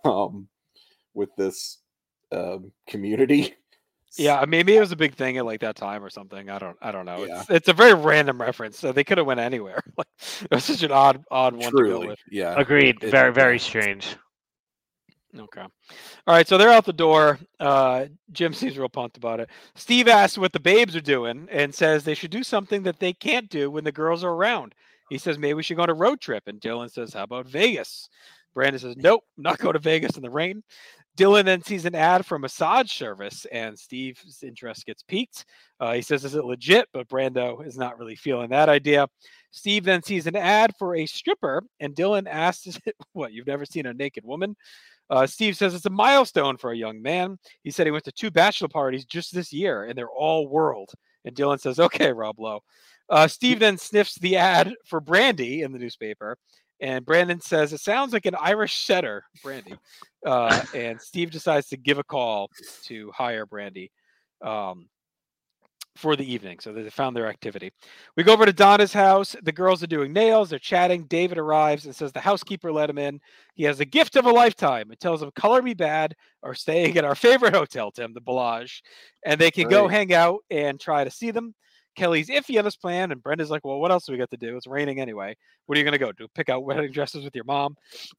um 0.04 0.48
with 1.14 1.30
this 1.36 1.78
um 2.32 2.72
community. 2.88 3.54
Yeah, 4.18 4.42
maybe 4.48 4.74
it 4.74 4.80
was 4.80 4.92
a 4.92 4.96
big 4.96 5.14
thing 5.14 5.36
at 5.36 5.44
like 5.44 5.60
that 5.60 5.76
time 5.76 6.02
or 6.02 6.08
something. 6.08 6.48
I 6.48 6.58
don't, 6.58 6.76
I 6.80 6.90
don't 6.90 7.04
know. 7.04 7.24
Yeah. 7.24 7.40
It's 7.42 7.50
it's 7.50 7.68
a 7.68 7.74
very 7.74 7.92
random 7.92 8.40
reference, 8.40 8.78
so 8.78 8.90
they 8.90 9.04
could 9.04 9.18
have 9.18 9.26
went 9.26 9.40
anywhere. 9.40 9.82
Like 9.98 10.06
it 10.42 10.50
was 10.54 10.64
such 10.64 10.82
an 10.84 10.90
odd, 10.92 11.22
odd 11.30 11.52
one 11.52 11.64
to 11.64 11.70
go 11.72 11.76
Truly, 11.78 12.06
with. 12.08 12.18
yeah. 12.30 12.54
Agreed. 12.56 12.96
it- 13.02 13.10
very, 13.10 13.28
yeah. 13.28 13.34
very 13.34 13.58
strange. 13.58 14.16
Okay, 15.38 15.60
all 15.60 15.70
right. 16.26 16.48
So 16.48 16.56
they're 16.56 16.70
out 16.70 16.84
the 16.84 16.92
door. 16.92 17.38
Uh, 17.60 18.06
Jim 18.32 18.52
seems 18.54 18.78
real 18.78 18.88
pumped 18.88 19.16
about 19.16 19.40
it. 19.40 19.50
Steve 19.74 20.08
asks 20.08 20.38
what 20.38 20.52
the 20.52 20.60
babes 20.60 20.96
are 20.96 21.00
doing 21.00 21.48
and 21.50 21.74
says 21.74 22.04
they 22.04 22.14
should 22.14 22.30
do 22.30 22.42
something 22.42 22.82
that 22.84 23.00
they 23.00 23.12
can't 23.12 23.48
do 23.48 23.70
when 23.70 23.84
the 23.84 23.92
girls 23.92 24.24
are 24.24 24.32
around. 24.32 24.74
He 25.10 25.18
says 25.18 25.38
maybe 25.38 25.54
we 25.54 25.62
should 25.62 25.76
go 25.76 25.84
on 25.84 25.90
a 25.90 25.94
road 25.94 26.20
trip, 26.20 26.44
and 26.46 26.60
Dylan 26.60 26.90
says, 26.90 27.12
"How 27.14 27.24
about 27.24 27.46
Vegas?" 27.46 28.08
Brandon 28.54 28.80
says, 28.80 28.96
"Nope, 28.96 29.22
not 29.36 29.58
go 29.58 29.70
to 29.72 29.78
Vegas 29.78 30.16
in 30.16 30.22
the 30.22 30.30
rain." 30.30 30.62
Dylan 31.16 31.44
then 31.44 31.62
sees 31.62 31.86
an 31.86 31.94
ad 31.94 32.26
for 32.26 32.36
a 32.36 32.40
massage 32.40 32.90
service, 32.90 33.46
and 33.46 33.78
Steve's 33.78 34.42
interest 34.42 34.84
gets 34.84 35.02
piqued. 35.02 35.44
Uh, 35.80 35.92
he 35.94 36.02
says, 36.02 36.24
"Is 36.24 36.34
it 36.34 36.44
legit?" 36.44 36.88
But 36.92 37.08
Brando 37.08 37.64
is 37.66 37.78
not 37.78 37.98
really 37.98 38.16
feeling 38.16 38.50
that 38.50 38.68
idea. 38.68 39.08
Steve 39.50 39.84
then 39.84 40.02
sees 40.02 40.26
an 40.26 40.36
ad 40.36 40.74
for 40.78 40.96
a 40.96 41.06
stripper, 41.06 41.62
and 41.80 41.94
Dylan 41.94 42.26
asks, 42.28 42.78
what? 43.12 43.32
You've 43.32 43.46
never 43.46 43.64
seen 43.64 43.86
a 43.86 43.94
naked 43.94 44.24
woman?" 44.24 44.56
Uh, 45.08 45.26
Steve 45.26 45.56
says 45.56 45.74
it's 45.74 45.86
a 45.86 45.90
milestone 45.90 46.56
for 46.56 46.72
a 46.72 46.76
young 46.76 47.00
man. 47.00 47.38
He 47.62 47.70
said 47.70 47.86
he 47.86 47.90
went 47.90 48.04
to 48.04 48.12
two 48.12 48.30
bachelor 48.30 48.68
parties 48.68 49.04
just 49.04 49.34
this 49.34 49.52
year, 49.52 49.84
and 49.84 49.96
they're 49.96 50.08
all 50.08 50.48
world. 50.48 50.92
And 51.24 51.34
Dylan 51.34 51.60
says, 51.60 51.78
"Okay, 51.78 52.12
Rob 52.12 52.38
Lowe." 52.38 52.60
Uh, 53.08 53.28
Steve 53.28 53.58
then 53.60 53.78
sniffs 53.78 54.16
the 54.16 54.36
ad 54.36 54.74
for 54.84 55.00
Brandy 55.00 55.62
in 55.62 55.72
the 55.72 55.78
newspaper, 55.78 56.36
and 56.80 57.06
Brandon 57.06 57.40
says 57.40 57.72
it 57.72 57.80
sounds 57.80 58.12
like 58.12 58.26
an 58.26 58.36
Irish 58.40 58.84
setter, 58.84 59.24
Brandy. 59.42 59.74
Uh, 60.24 60.60
and 60.74 61.00
Steve 61.00 61.30
decides 61.30 61.68
to 61.68 61.76
give 61.76 61.98
a 61.98 62.04
call 62.04 62.50
to 62.84 63.10
hire 63.12 63.46
Brandy 63.46 63.90
um, 64.42 64.88
for 65.96 66.16
the 66.16 66.32
evening. 66.32 66.58
So 66.60 66.72
they 66.72 66.88
found 66.90 67.16
their 67.16 67.26
activity. 67.26 67.72
We 68.16 68.22
go 68.22 68.32
over 68.32 68.46
to 68.46 68.52
Donna's 68.52 68.92
house. 68.92 69.34
The 69.42 69.52
girls 69.52 69.82
are 69.82 69.88
doing 69.88 70.12
nails. 70.12 70.50
They're 70.50 70.58
chatting. 70.58 71.04
David 71.04 71.38
arrives 71.38 71.86
and 71.86 71.94
says 71.94 72.12
the 72.12 72.20
housekeeper 72.20 72.72
let 72.72 72.90
him 72.90 72.98
in. 72.98 73.20
He 73.54 73.64
has 73.64 73.78
the 73.78 73.84
gift 73.84 74.16
of 74.16 74.26
a 74.26 74.30
lifetime. 74.30 74.90
It 74.92 75.00
tells 75.00 75.22
him, 75.22 75.30
"Color 75.34 75.62
Me 75.62 75.74
Badd," 75.74 76.12
or 76.42 76.54
staying 76.54 76.96
at 76.96 77.04
our 77.04 77.14
favorite 77.14 77.54
hotel, 77.54 77.90
Tim, 77.90 78.12
the 78.14 78.20
Bellage, 78.20 78.82
and 79.24 79.40
they 79.40 79.50
can 79.50 79.68
go 79.68 79.88
hang 79.88 80.12
out 80.12 80.40
and 80.50 80.78
try 80.78 81.04
to 81.04 81.10
see 81.10 81.30
them. 81.30 81.54
Kelly's 81.96 82.28
iffy 82.28 82.58
on 82.58 82.64
this 82.64 82.76
plan, 82.76 83.10
and 83.10 83.22
Brenda's 83.22 83.50
like, 83.50 83.64
"Well, 83.64 83.80
what 83.80 83.90
else 83.90 84.04
do 84.04 84.12
we 84.12 84.18
got 84.18 84.30
to 84.30 84.36
do? 84.36 84.54
It's 84.56 84.66
raining 84.66 85.00
anyway. 85.00 85.34
What 85.64 85.76
are 85.76 85.78
you 85.78 85.84
going 85.84 85.92
to 85.92 85.98
go 85.98 86.12
do? 86.12 86.28
Pick 86.34 86.50
out 86.50 86.64
wedding 86.64 86.92
dresses 86.92 87.24
with 87.24 87.34
your 87.34 87.44
mom?" 87.44 87.74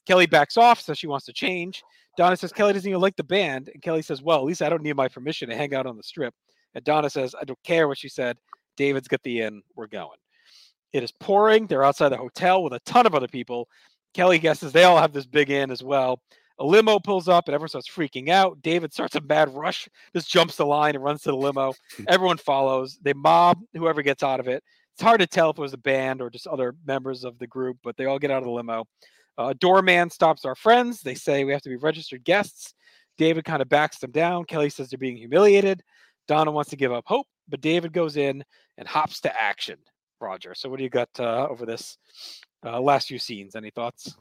Kelly 0.08 0.26
backs 0.26 0.58
off, 0.58 0.82
says 0.82 0.98
she 0.98 1.06
wants 1.06 1.28
to 1.28 1.34
change. 1.34 1.84
Donna 2.18 2.36
says 2.36 2.52
Kelly 2.52 2.74
doesn't 2.74 2.90
even 2.90 3.00
like 3.00 3.16
the 3.16 3.24
band, 3.24 3.70
and 3.72 3.84
Kelly 3.84 4.02
says, 4.02 4.24
"Well, 4.24 4.40
at 4.40 4.46
least 4.46 4.64
I 4.64 4.70
don't 4.70 4.82
need 4.82 4.96
my 4.96 5.08
permission 5.08 5.50
to 5.50 5.56
hang 5.56 5.76
out 5.76 5.86
on 5.86 5.96
the 5.96 6.02
strip." 6.02 6.34
And 6.78 6.86
Donna 6.86 7.10
says, 7.10 7.34
"I 7.40 7.44
don't 7.44 7.62
care 7.64 7.88
what 7.88 7.98
she 7.98 8.08
said. 8.08 8.38
David's 8.78 9.08
got 9.08 9.24
the 9.24 9.42
in. 9.42 9.64
We're 9.76 9.88
going." 9.88 10.18
It 10.94 11.02
is 11.02 11.12
pouring. 11.12 11.66
They're 11.66 11.84
outside 11.84 12.10
the 12.10 12.18
hotel 12.18 12.62
with 12.62 12.74
a 12.74 12.80
ton 12.82 13.08
of 13.08 13.16
other 13.16 13.28
people. 13.28 13.68
Kelly 14.14 14.38
guesses 14.38 14.72
they 14.72 14.84
all 14.84 15.00
have 15.00 15.12
this 15.12 15.26
big 15.26 15.50
in 15.50 15.72
as 15.72 15.84
well. 15.84 16.22
A 16.60 16.66
limo 16.66 17.00
pulls 17.00 17.28
up 17.28 17.48
and 17.48 17.56
everyone 17.56 17.70
starts 17.70 17.90
freaking 17.90 18.30
out. 18.30 18.62
David 18.62 18.94
starts 18.94 19.16
a 19.16 19.22
mad 19.22 19.54
rush, 19.56 19.90
just 20.16 20.30
jumps 20.30 20.56
the 20.56 20.66
line 20.66 20.94
and 20.94 21.04
runs 21.04 21.24
to 21.24 21.32
the 21.32 21.38
limo. 21.38 21.74
Everyone 22.08 22.38
follows. 22.38 23.00
They 23.02 23.14
mob 23.14 23.60
whoever 23.74 24.04
gets 24.04 24.22
out 24.22 24.40
of 24.40 24.48
it. 24.48 24.64
It's 24.94 25.02
hard 25.02 25.20
to 25.20 25.28
tell 25.28 25.50
if 25.50 25.58
it 25.58 25.62
was 25.62 25.72
the 25.72 25.78
band 25.78 26.22
or 26.22 26.30
just 26.30 26.48
other 26.48 26.76
members 26.86 27.24
of 27.24 27.40
the 27.40 27.48
group, 27.48 27.78
but 27.84 27.98
they 27.98 28.06
all 28.06 28.18
get 28.18 28.32
out 28.32 28.40
of 28.40 28.46
the 28.46 28.52
limo. 28.52 28.86
Uh, 29.38 29.54
doorman 29.60 30.10
stops 30.10 30.46
our 30.46 30.56
friends. 30.56 31.02
They 31.02 31.16
say 31.16 31.44
we 31.44 31.54
have 31.54 31.62
to 31.64 31.70
be 31.70 31.76
registered 31.76 32.24
guests. 32.24 32.74
David 33.18 33.46
kind 33.46 33.62
of 33.62 33.70
backs 33.70 34.00
them 34.00 34.12
down. 34.12 34.46
Kelly 34.46 34.70
says 34.70 34.90
they're 34.90 34.98
being 34.98 35.18
humiliated. 35.18 35.84
Donna 36.28 36.52
wants 36.52 36.70
to 36.72 36.76
give 36.76 36.92
up 36.92 37.06
hope, 37.08 37.28
but 37.48 37.62
David 37.62 37.94
goes 37.94 38.18
in 38.18 38.44
and 38.78 38.88
hops 38.88 39.22
to 39.22 39.42
action. 39.42 39.78
Roger. 40.20 40.54
So, 40.56 40.70
what 40.70 40.78
do 40.78 40.84
you 40.84 40.90
got 40.90 41.10
uh, 41.20 41.48
over 41.50 41.66
this 41.66 41.98
uh, 42.66 42.80
last 42.80 43.08
few 43.08 43.20
scenes? 43.20 43.56
Any 43.56 43.70
thoughts? 43.70 44.16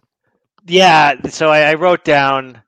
Yeah, 0.67 1.15
so 1.29 1.51
I, 1.51 1.71
I 1.71 1.75
wrote 1.75 2.05
down. 2.05 2.63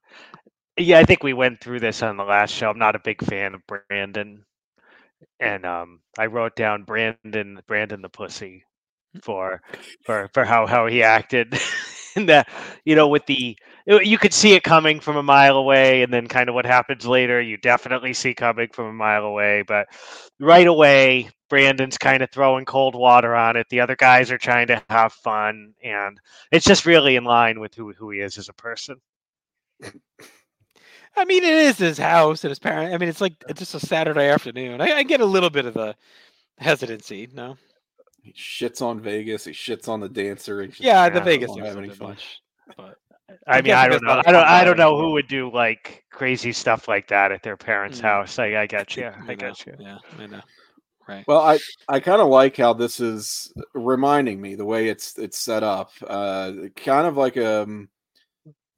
Yeah, 0.78 0.98
I 0.98 1.04
think 1.04 1.22
we 1.22 1.32
went 1.32 1.60
through 1.60 1.80
this 1.80 2.02
on 2.02 2.16
the 2.16 2.24
last 2.24 2.52
show. 2.52 2.70
I'm 2.70 2.78
not 2.78 2.94
a 2.94 3.00
big 3.00 3.22
fan 3.24 3.54
of 3.54 3.62
Brandon, 3.66 4.44
and 5.40 5.66
um, 5.66 6.00
I 6.18 6.26
wrote 6.26 6.54
down 6.54 6.84
Brandon, 6.84 7.60
Brandon 7.66 8.00
the 8.00 8.08
pussy, 8.08 8.64
for 9.22 9.60
for 10.04 10.30
for 10.32 10.44
how 10.44 10.66
how 10.66 10.86
he 10.86 11.02
acted, 11.02 11.58
and 12.16 12.28
that 12.28 12.48
you 12.84 12.94
know 12.94 13.08
with 13.08 13.26
the 13.26 13.56
you- 13.88 14.00
you 14.02 14.18
could 14.18 14.34
see 14.34 14.52
it 14.52 14.62
coming 14.62 15.00
from 15.00 15.16
a 15.16 15.22
mile 15.22 15.56
away, 15.56 16.02
and 16.02 16.12
then 16.12 16.26
kind 16.28 16.48
of 16.48 16.54
what 16.54 16.66
happens 16.66 17.06
later, 17.06 17.40
you 17.40 17.56
definitely 17.56 18.12
see 18.14 18.34
coming 18.34 18.68
from 18.72 18.86
a 18.86 18.92
mile 18.92 19.24
away. 19.24 19.62
But 19.62 19.88
right 20.38 20.66
away, 20.66 21.30
Brandon's 21.48 21.96
kind 21.98 22.22
of 22.22 22.30
throwing 22.30 22.66
cold 22.66 22.94
water 22.94 23.34
on 23.34 23.56
it. 23.56 23.66
The 23.70 23.80
other 23.80 23.96
guys 23.96 24.30
are 24.30 24.38
trying 24.38 24.66
to 24.68 24.82
have 24.90 25.12
fun, 25.14 25.72
and 25.82 26.20
it's 26.52 26.66
just 26.66 26.84
really 26.86 27.16
in 27.16 27.24
line 27.24 27.58
with 27.60 27.74
who 27.74 27.92
who 27.94 28.10
he 28.10 28.20
is 28.20 28.36
as 28.38 28.48
a 28.50 28.52
person. 28.54 29.00
I 31.16 31.24
mean, 31.24 31.42
it 31.42 31.52
is 31.52 31.78
his 31.78 31.98
house 31.98 32.44
and 32.44 32.50
his 32.50 32.58
parent. 32.58 32.94
I 32.94 32.98
mean, 32.98 33.08
it's 33.08 33.20
like 33.20 33.34
it's 33.48 33.58
just 33.60 33.74
a 33.74 33.80
Saturday 33.80 34.28
afternoon. 34.28 34.80
I, 34.80 34.98
I 34.98 35.02
get 35.02 35.20
a 35.20 35.26
little 35.26 35.50
bit 35.50 35.66
of 35.66 35.74
the 35.74 35.96
hesitancy. 36.58 37.28
No, 37.32 37.56
He 38.22 38.32
shits 38.32 38.82
on 38.82 39.00
Vegas. 39.00 39.44
He 39.46 39.52
shits 39.52 39.88
on 39.88 40.00
the 40.00 40.08
dancer. 40.08 40.62
He 40.62 40.84
yeah, 40.84 41.08
the 41.08 41.20
Vegas 41.20 41.48
won't 41.48 41.64
have 41.64 41.78
any 41.78 41.88
fun. 41.88 42.08
much. 42.10 42.40
But 42.76 42.98
I 43.46 43.58
I'm 43.58 43.64
mean, 43.64 43.74
I 43.74 43.88
guessing 43.88 43.90
don't 43.90 44.04
know. 44.04 44.14
not 44.14 44.26
a 44.26 44.28
I 44.28 44.32
don't. 44.32 44.44
I 44.46 44.64
don't 44.64 44.76
know 44.76 44.96
who 44.98 45.12
would 45.12 45.28
do 45.28 45.50
like 45.52 46.04
crazy 46.10 46.52
stuff 46.52 46.88
like 46.88 47.08
that 47.08 47.30
at 47.32 47.42
their 47.42 47.56
parents' 47.56 47.98
Mm. 47.98 48.02
house. 48.02 48.38
I, 48.38 48.56
I 48.62 48.66
got 48.66 48.96
you. 48.96 49.06
I 49.06 49.20
know, 49.26 49.34
got 49.34 49.66
you. 49.66 49.74
Yeah, 49.78 49.98
I 50.18 50.26
know. 50.26 50.40
Right. 51.06 51.24
Well, 51.26 51.40
I 51.40 51.58
I 51.88 52.00
kind 52.00 52.20
of 52.20 52.28
like 52.28 52.56
how 52.56 52.72
this 52.74 53.00
is 53.00 53.52
reminding 53.74 54.40
me 54.40 54.54
the 54.54 54.64
way 54.64 54.88
it's 54.88 55.16
it's 55.18 55.38
set 55.38 55.62
up. 55.62 55.90
Uh, 56.06 56.52
kind 56.76 57.06
of 57.06 57.16
like 57.16 57.36
a 57.36 57.64
kind 57.66 57.88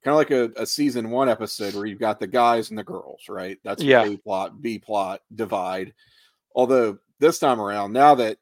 of 0.05 0.15
like 0.15 0.31
a, 0.31 0.51
a 0.57 0.65
season 0.65 1.09
one 1.11 1.29
episode 1.29 1.73
where 1.75 1.85
you've 1.85 1.99
got 1.99 2.19
the 2.19 2.27
guys 2.27 2.69
and 2.69 2.77
the 2.79 2.83
girls, 2.83 3.23
right? 3.29 3.57
That's 3.63 3.83
Yeah. 3.83 4.03
A 4.05 4.17
plot, 4.17 4.61
B 4.61 4.79
plot 4.79 5.21
divide. 5.35 5.93
Although 6.55 6.97
this 7.19 7.37
time 7.39 7.59
around, 7.61 7.93
now 7.93 8.15
that 8.15 8.37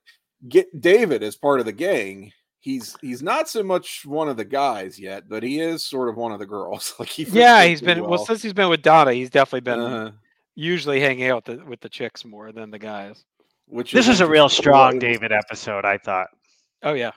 get 0.47 0.79
David 0.79 1.21
as 1.23 1.35
part 1.35 1.59
of 1.59 1.65
the 1.65 1.71
gang. 1.73 2.31
He's 2.61 2.95
he's 3.01 3.21
not 3.23 3.47
so 3.47 3.63
much 3.63 4.05
one 4.05 4.27
of 4.27 4.35
the 4.37 4.43
guys 4.45 4.99
yet, 4.99 5.29
but 5.29 5.43
he 5.43 5.59
is 5.61 5.85
sort 5.85 6.09
of 6.09 6.17
one 6.17 6.31
of 6.33 6.39
the 6.39 6.45
girls. 6.45 6.93
Like 6.99 7.09
he 7.09 7.23
fits 7.23 7.35
Yeah, 7.35 7.61
in 7.61 7.69
he's 7.69 7.81
pretty 7.81 8.01
been 8.01 8.09
well. 8.09 8.25
since 8.25 8.41
he's 8.41 8.53
been 8.53 8.69
with 8.69 8.81
Donna. 8.81 9.13
He's 9.13 9.29
definitely 9.29 9.61
been 9.61 9.79
Uh, 9.79 10.11
usually 10.55 10.99
hanging 10.99 11.29
out 11.29 11.47
with 11.47 11.59
the, 11.59 11.65
with 11.65 11.79
the 11.79 11.87
chicks 11.89 12.25
more 12.25 12.51
than 12.51 12.69
the 12.69 12.79
guys. 12.79 13.23
which 13.67 13.93
This 13.93 14.07
is 14.09 14.19
a 14.19 14.27
real 14.27 14.49
strong 14.49 14.91
Well, 14.93 14.99
David 14.99 15.31
episode, 15.31 15.85
I 15.85 15.97
thought. 15.97 16.27
Oh 16.83 16.93
yeah, 16.93 17.11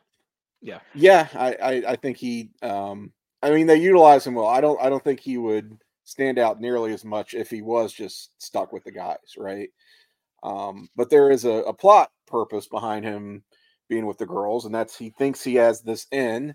Yeah, 0.94 1.26
I, 1.34 1.54
I 1.54 1.72
I 1.92 1.96
think 1.96 2.16
he. 2.18 2.50
Um, 2.62 3.12
I 3.42 3.50
mean, 3.50 3.66
they 3.66 3.76
utilize 3.76 4.24
him 4.26 4.34
well. 4.34 4.46
I 4.46 4.60
don't 4.60 4.80
I 4.80 4.88
don't 4.88 5.02
think 5.02 5.18
he 5.18 5.38
would 5.38 5.76
stand 6.04 6.38
out 6.38 6.60
nearly 6.60 6.92
as 6.92 7.04
much 7.04 7.34
if 7.34 7.50
he 7.50 7.62
was 7.62 7.92
just 7.92 8.30
stuck 8.40 8.72
with 8.72 8.84
the 8.84 8.92
guys, 8.92 9.34
right? 9.36 9.70
Um, 10.44 10.88
but 10.96 11.10
there 11.10 11.30
is 11.32 11.44
a, 11.44 11.50
a 11.50 11.72
plot 11.72 12.10
purpose 12.26 12.66
behind 12.68 13.04
him 13.04 13.42
being 13.92 14.06
with 14.06 14.16
the 14.16 14.24
girls, 14.26 14.64
and 14.64 14.74
that's 14.74 14.96
he 14.96 15.10
thinks 15.10 15.44
he 15.44 15.54
has 15.56 15.82
this 15.82 16.06
in, 16.12 16.54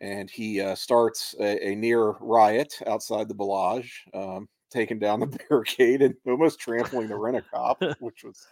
and 0.00 0.28
he 0.28 0.60
uh, 0.60 0.74
starts 0.74 1.34
a, 1.38 1.68
a 1.68 1.74
near 1.76 2.10
riot 2.20 2.74
outside 2.88 3.28
the 3.28 3.34
Bellage, 3.34 3.92
um, 4.12 4.48
taking 4.70 4.98
down 4.98 5.20
the 5.20 5.26
barricade 5.48 6.02
and 6.02 6.16
almost 6.26 6.58
trampling 6.58 7.06
the 7.06 7.16
rent 7.16 7.36
a 7.36 7.42
cop, 7.42 7.80
which 8.00 8.24
was 8.24 8.44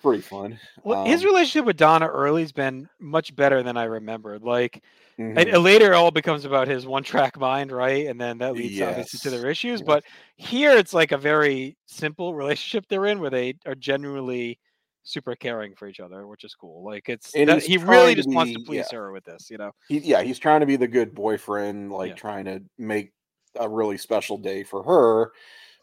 pretty 0.00 0.22
fun. 0.22 0.56
well, 0.84 1.04
his 1.04 1.22
Um, 1.22 1.30
relationship 1.30 1.64
with 1.64 1.76
Donna 1.76 2.06
early's 2.06 2.52
been 2.52 2.88
much 3.00 3.34
better 3.34 3.64
than 3.64 3.76
I 3.76 3.84
remembered. 3.84 4.42
Like 4.42 4.84
mhm. 5.18 5.36
and, 5.36 5.48
and 5.48 5.64
later, 5.64 5.92
it 5.92 5.96
all 5.96 6.12
becomes 6.12 6.44
about 6.44 6.68
his 6.68 6.86
one 6.86 7.02
track 7.02 7.36
mind, 7.40 7.72
right? 7.72 8.06
And 8.06 8.20
then 8.20 8.38
that 8.38 8.54
leads 8.54 8.80
obviously 8.80 9.18
to 9.18 9.30
their 9.36 9.50
issues. 9.50 9.80
Yes. 9.80 9.86
But 9.86 10.04
here, 10.36 10.72
it's 10.76 10.94
like 10.94 11.10
a 11.10 11.18
very 11.18 11.76
simple 11.86 12.34
relationship 12.34 12.84
they're 12.88 13.06
in, 13.06 13.18
where 13.18 13.30
they 13.30 13.54
are 13.66 13.74
genuinely 13.74 14.60
super 15.02 15.34
caring 15.34 15.74
for 15.74 15.88
each 15.88 16.00
other, 16.00 16.26
which 16.26 16.44
is 16.44 16.54
cool. 16.54 16.84
Like 16.84 17.08
it's 17.08 17.32
that, 17.32 17.62
he 17.62 17.76
really 17.76 18.14
just 18.14 18.28
wants 18.28 18.52
to 18.52 18.60
please 18.60 18.86
yeah. 18.92 18.98
her 18.98 19.12
with 19.12 19.24
this, 19.24 19.50
you 19.50 19.58
know. 19.58 19.72
he, 19.88 19.98
yeah, 19.98 20.22
he's 20.22 20.38
trying 20.38 20.60
to 20.60 20.66
be 20.66 20.76
the 20.76 20.88
good 20.88 21.14
boyfriend, 21.14 21.92
like 21.92 22.10
Yeah. 22.10 22.14
trying 22.16 22.44
to 22.46 22.62
make 22.78 23.12
a 23.56 23.68
really 23.68 23.98
special 23.98 24.38
day 24.38 24.62
for 24.62 24.82
her 24.82 25.32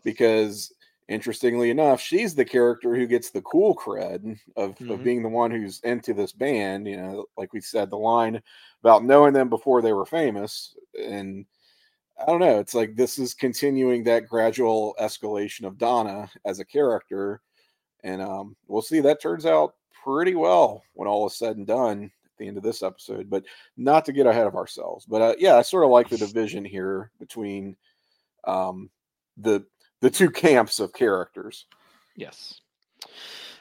because 0.03 0.73
interestingly 1.07 1.69
enough, 1.71 1.99
she's 1.99 2.35
the 2.35 2.45
character 2.45 2.95
who 2.95 3.07
gets 3.07 3.31
the 3.31 3.41
cool 3.41 3.75
cred 3.75 4.39
of, 4.55 4.75
Mhm. 4.75 4.93
of 4.93 5.03
being 5.03 5.23
the 5.23 5.29
one 5.29 5.51
who's 5.51 5.79
into 5.81 6.13
this 6.13 6.31
band. 6.31 6.87
You 6.87 6.97
know, 6.97 7.25
like 7.35 7.51
we 7.51 7.61
said, 7.61 7.89
the 7.89 7.97
line 7.97 8.41
about 8.83 9.03
knowing 9.03 9.33
them 9.33 9.49
before 9.49 9.81
they 9.81 9.91
were 9.93 10.05
famous. 10.05 10.75
And 10.99 11.45
I 12.21 12.25
don't 12.25 12.39
know, 12.39 12.59
it's 12.59 12.75
like 12.75 12.95
this 12.95 13.17
is 13.17 13.33
continuing 13.33 14.03
that 14.03 14.27
gradual 14.27 14.95
escalation 14.99 15.65
of 15.65 15.77
Donna 15.77 16.29
as 16.45 16.59
a 16.59 16.65
character. 16.65 17.41
And 18.03 18.21
um, 18.21 18.55
we'll 18.67 18.81
see 18.81 18.99
that 19.01 19.21
turns 19.21 19.45
out 19.45 19.75
pretty 20.03 20.35
well 20.35 20.83
when 20.93 21.07
all 21.07 21.27
is 21.27 21.37
said 21.37 21.57
and 21.57 21.67
done 21.67 22.03
at 22.03 22.37
the 22.37 22.47
end 22.47 22.57
of 22.57 22.63
this 22.63 22.83
episode. 22.83 23.29
But 23.29 23.43
not 23.77 24.05
to 24.05 24.13
get 24.13 24.27
ahead 24.27 24.47
of 24.47 24.55
ourselves. 24.55 25.05
But 25.05 25.21
uh, 25.21 25.35
yeah, 25.37 25.55
I 25.55 25.61
sort 25.61 25.83
of 25.83 25.91
like 25.91 26.09
the 26.09 26.17
division 26.17 26.63
here 26.63 27.11
between 27.19 27.75
um, 28.45 28.89
the 29.37 29.65
the 30.01 30.09
two 30.09 30.29
camps 30.31 30.79
of 30.79 30.93
characters. 30.93 31.65
Yes. 32.15 32.61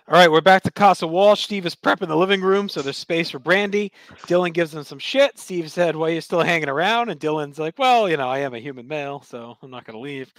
All 0.09 0.15
right, 0.15 0.33
we're 0.33 0.41
back 0.41 0.63
to 0.63 0.71
Casa 0.71 1.07
Walsh. 1.07 1.43
Steve 1.45 1.67
is 1.67 1.75
prepping 1.75 2.09
the 2.09 2.17
living 2.17 2.41
room, 2.41 2.71
so 2.71 2.81
there's 2.81 2.97
space 2.97 3.29
for 3.29 3.39
Brandy. 3.39 3.93
Dylan 4.23 4.55
gives 4.55 4.75
him 4.75 4.83
some 4.83 4.99
shit. 4.99 5.39
Steve 5.39 5.71
said, 5.71 5.95
"Why 5.95 6.09
are 6.09 6.15
you 6.15 6.23
still 6.23 6.41
hanging 6.41 6.71
around?" 6.71 7.11
And 7.11 7.21
Dylan's 7.21 7.59
like, 7.59 7.79
"Well, 7.79 8.09
you 8.09 8.17
know, 8.17 8.27
I 8.27 8.39
am 8.39 8.55
a 8.55 8.59
human 8.59 8.89
male, 8.89 9.21
so 9.21 9.59
I'm 9.61 9.71
not 9.71 9.85
going 9.85 9.97
to 9.97 10.01
leave." 10.01 10.33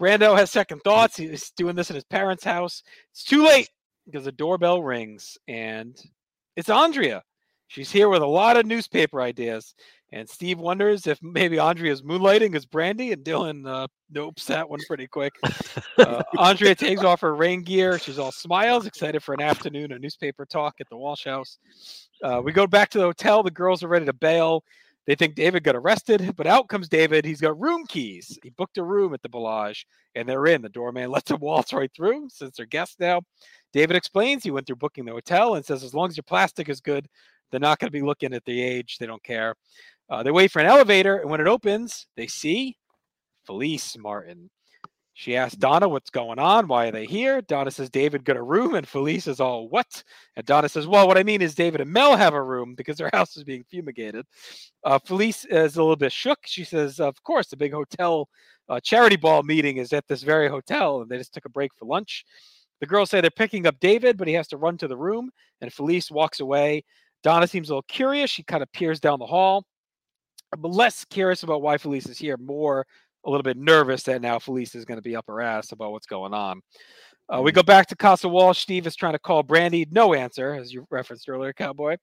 Brando 0.00 0.36
has 0.36 0.50
second 0.50 0.80
thoughts. 0.80 1.16
He's 1.16 1.52
doing 1.52 1.76
this 1.76 1.88
in 1.88 1.94
his 1.94 2.02
parents' 2.02 2.42
house. 2.42 2.82
It's 3.12 3.22
too 3.22 3.44
late 3.44 3.68
because 4.06 4.24
the 4.24 4.32
doorbell 4.32 4.82
rings, 4.82 5.38
and 5.46 5.96
it's 6.56 6.68
Andrea. 6.68 7.22
She's 7.68 7.92
here 7.92 8.08
with 8.08 8.22
a 8.22 8.26
lot 8.26 8.56
of 8.56 8.66
newspaper 8.66 9.20
ideas. 9.20 9.76
And 10.12 10.28
Steve 10.28 10.58
wonders 10.58 11.06
if 11.06 11.18
maybe 11.22 11.58
Andrea's 11.58 12.02
moonlighting 12.02 12.54
as 12.54 12.66
Brandy, 12.66 13.12
and 13.12 13.24
Dylan 13.24 13.66
uh, 13.66 13.86
nopes 14.12 14.44
that 14.46 14.68
one 14.68 14.80
pretty 14.86 15.06
quick. 15.06 15.32
Uh, 15.98 16.22
Andrea 16.38 16.74
takes 16.76 17.02
off 17.02 17.22
her 17.22 17.34
rain 17.34 17.62
gear. 17.62 17.98
She's 17.98 18.18
all 18.18 18.32
smiles, 18.32 18.86
excited 18.86 19.22
for 19.22 19.32
an 19.32 19.40
afternoon 19.40 19.90
of 19.90 20.00
newspaper 20.02 20.44
talk 20.44 20.74
at 20.80 20.88
the 20.90 20.96
Walsh 20.96 21.24
house. 21.24 21.58
Uh, 22.22 22.42
we 22.44 22.52
go 22.52 22.66
back 22.66 22.90
to 22.90 22.98
the 22.98 23.04
hotel. 23.04 23.42
The 23.42 23.50
girls 23.50 23.82
are 23.82 23.88
ready 23.88 24.04
to 24.04 24.12
bail. 24.12 24.64
They 25.06 25.14
think 25.16 25.34
David 25.34 25.64
got 25.64 25.74
arrested, 25.74 26.34
but 26.36 26.46
out 26.46 26.68
comes 26.68 26.88
David. 26.88 27.24
He's 27.24 27.40
got 27.40 27.58
room 27.60 27.84
keys. 27.86 28.38
He 28.42 28.50
booked 28.50 28.78
a 28.78 28.84
room 28.84 29.14
at 29.14 29.22
the 29.22 29.28
Bellage, 29.28 29.84
and 30.14 30.28
they're 30.28 30.46
in. 30.46 30.62
The 30.62 30.68
doorman 30.68 31.10
lets 31.10 31.30
them 31.30 31.40
waltz 31.40 31.72
right 31.72 31.90
through 31.96 32.28
since 32.28 32.56
they're 32.56 32.66
guests 32.66 32.96
now. 33.00 33.22
David 33.72 33.96
explains 33.96 34.44
he 34.44 34.50
went 34.50 34.66
through 34.66 34.76
booking 34.76 35.04
the 35.04 35.12
hotel 35.12 35.54
and 35.54 35.64
says 35.64 35.82
as 35.82 35.94
long 35.94 36.08
as 36.08 36.16
your 36.16 36.22
plastic 36.22 36.68
is 36.68 36.80
good, 36.80 37.08
they're 37.50 37.60
not 37.60 37.78
going 37.78 37.88
to 37.88 37.92
be 37.92 38.02
looking 38.02 38.32
at 38.32 38.44
the 38.44 38.62
age. 38.62 38.98
They 38.98 39.06
don't 39.06 39.22
care. 39.22 39.54
Uh, 40.12 40.22
they 40.22 40.30
wait 40.30 40.50
for 40.50 40.60
an 40.60 40.66
elevator, 40.66 41.16
and 41.16 41.30
when 41.30 41.40
it 41.40 41.46
opens, 41.46 42.06
they 42.18 42.26
see 42.26 42.76
Felice 43.46 43.96
Martin. 43.96 44.50
She 45.14 45.36
asks 45.36 45.56
Donna 45.56 45.88
what's 45.88 46.10
going 46.10 46.38
on. 46.38 46.68
Why 46.68 46.88
are 46.88 46.92
they 46.92 47.06
here? 47.06 47.40
Donna 47.40 47.70
says 47.70 47.88
David 47.88 48.22
got 48.22 48.36
a 48.36 48.42
room, 48.42 48.74
and 48.74 48.86
Felice 48.86 49.26
is 49.26 49.40
all 49.40 49.70
what? 49.70 50.04
And 50.36 50.44
Donna 50.44 50.68
says, 50.68 50.86
Well, 50.86 51.08
what 51.08 51.16
I 51.16 51.22
mean 51.22 51.40
is 51.40 51.54
David 51.54 51.80
and 51.80 51.90
Mel 51.90 52.14
have 52.14 52.34
a 52.34 52.42
room 52.42 52.74
because 52.74 52.98
their 52.98 53.08
house 53.14 53.38
is 53.38 53.44
being 53.44 53.64
fumigated. 53.70 54.26
Uh, 54.84 54.98
Felice 54.98 55.46
is 55.46 55.76
a 55.76 55.82
little 55.82 55.96
bit 55.96 56.12
shook. 56.12 56.40
She 56.44 56.64
says, 56.64 57.00
Of 57.00 57.22
course, 57.22 57.48
the 57.48 57.56
big 57.56 57.72
hotel 57.72 58.28
uh, 58.68 58.80
charity 58.80 59.16
ball 59.16 59.42
meeting 59.42 59.78
is 59.78 59.94
at 59.94 60.06
this 60.08 60.22
very 60.22 60.50
hotel, 60.50 61.00
and 61.00 61.10
they 61.10 61.16
just 61.16 61.32
took 61.32 61.46
a 61.46 61.50
break 61.50 61.70
for 61.74 61.86
lunch. 61.86 62.26
The 62.80 62.86
girls 62.86 63.08
say 63.08 63.22
they're 63.22 63.30
picking 63.30 63.66
up 63.66 63.80
David, 63.80 64.18
but 64.18 64.28
he 64.28 64.34
has 64.34 64.48
to 64.48 64.58
run 64.58 64.76
to 64.76 64.88
the 64.88 64.96
room, 64.96 65.30
and 65.62 65.72
Felice 65.72 66.10
walks 66.10 66.40
away. 66.40 66.84
Donna 67.22 67.46
seems 67.46 67.70
a 67.70 67.72
little 67.72 67.84
curious. 67.88 68.28
She 68.28 68.42
kind 68.42 68.62
of 68.62 68.70
peers 68.72 69.00
down 69.00 69.18
the 69.18 69.26
hall. 69.26 69.64
I'm 70.52 70.62
less 70.62 71.04
curious 71.06 71.42
about 71.42 71.62
why 71.62 71.78
Felice 71.78 72.06
is 72.06 72.18
here, 72.18 72.36
more 72.36 72.86
a 73.24 73.30
little 73.30 73.42
bit 73.44 73.56
nervous 73.56 74.02
that 74.04 74.20
now 74.20 74.38
Felice 74.38 74.74
is 74.74 74.84
going 74.84 74.98
to 74.98 75.02
be 75.02 75.16
up 75.16 75.26
her 75.28 75.40
ass 75.40 75.72
about 75.72 75.92
what's 75.92 76.06
going 76.06 76.34
on. 76.34 76.60
Uh, 77.32 77.40
we 77.40 77.52
go 77.52 77.62
back 77.62 77.86
to 77.86 77.96
Casa 77.96 78.28
Walsh. 78.28 78.58
Steve 78.58 78.86
is 78.86 78.96
trying 78.96 79.12
to 79.12 79.18
call 79.18 79.42
Brandy. 79.42 79.86
No 79.90 80.12
answer, 80.12 80.54
as 80.54 80.72
you 80.72 80.84
referenced 80.90 81.28
earlier, 81.28 81.52
Cowboy. 81.52 81.96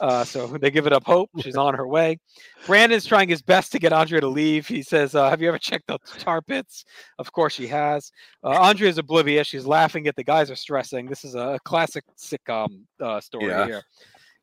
Uh, 0.00 0.22
so 0.24 0.46
they 0.60 0.70
give 0.70 0.86
it 0.86 0.92
up 0.92 1.04
hope. 1.04 1.30
She's 1.40 1.56
on 1.56 1.74
her 1.74 1.88
way. 1.88 2.18
Brandon's 2.66 3.06
trying 3.06 3.28
his 3.30 3.42
best 3.42 3.72
to 3.72 3.78
get 3.78 3.92
Andrea 3.92 4.20
to 4.20 4.28
leave. 4.28 4.68
He 4.68 4.82
says, 4.82 5.14
uh, 5.14 5.30
Have 5.30 5.40
you 5.42 5.48
ever 5.48 5.58
checked 5.58 5.90
out 5.90 6.02
the 6.04 6.20
tar 6.20 6.42
pits? 6.42 6.84
Of 7.18 7.32
course 7.32 7.54
she 7.54 7.66
has. 7.66 8.12
Uh, 8.44 8.50
Andrea's 8.50 8.98
oblivious. 8.98 9.48
She's 9.48 9.66
laughing 9.66 10.06
at 10.06 10.14
the 10.14 10.22
guys 10.22 10.50
are 10.50 10.56
stressing. 10.56 11.06
This 11.06 11.24
is 11.24 11.34
a 11.34 11.58
classic 11.64 12.04
sitcom 12.16 12.82
uh, 13.00 13.20
story 13.20 13.46
Yeah. 13.46 13.64
here. 13.66 13.82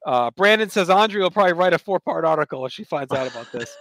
Uh, 0.06 0.32
Brandon 0.32 0.70
says 0.70 0.90
Andrea 0.90 1.24
will 1.24 1.32
probably 1.32 1.54
write 1.54 1.74
a 1.74 1.80
four 1.80 2.00
part 2.00 2.26
article 2.26 2.66
if 2.66 2.72
she 2.72 2.84
finds 2.84 3.12
out 3.12 3.28
about 3.28 3.52
this. 3.52 3.76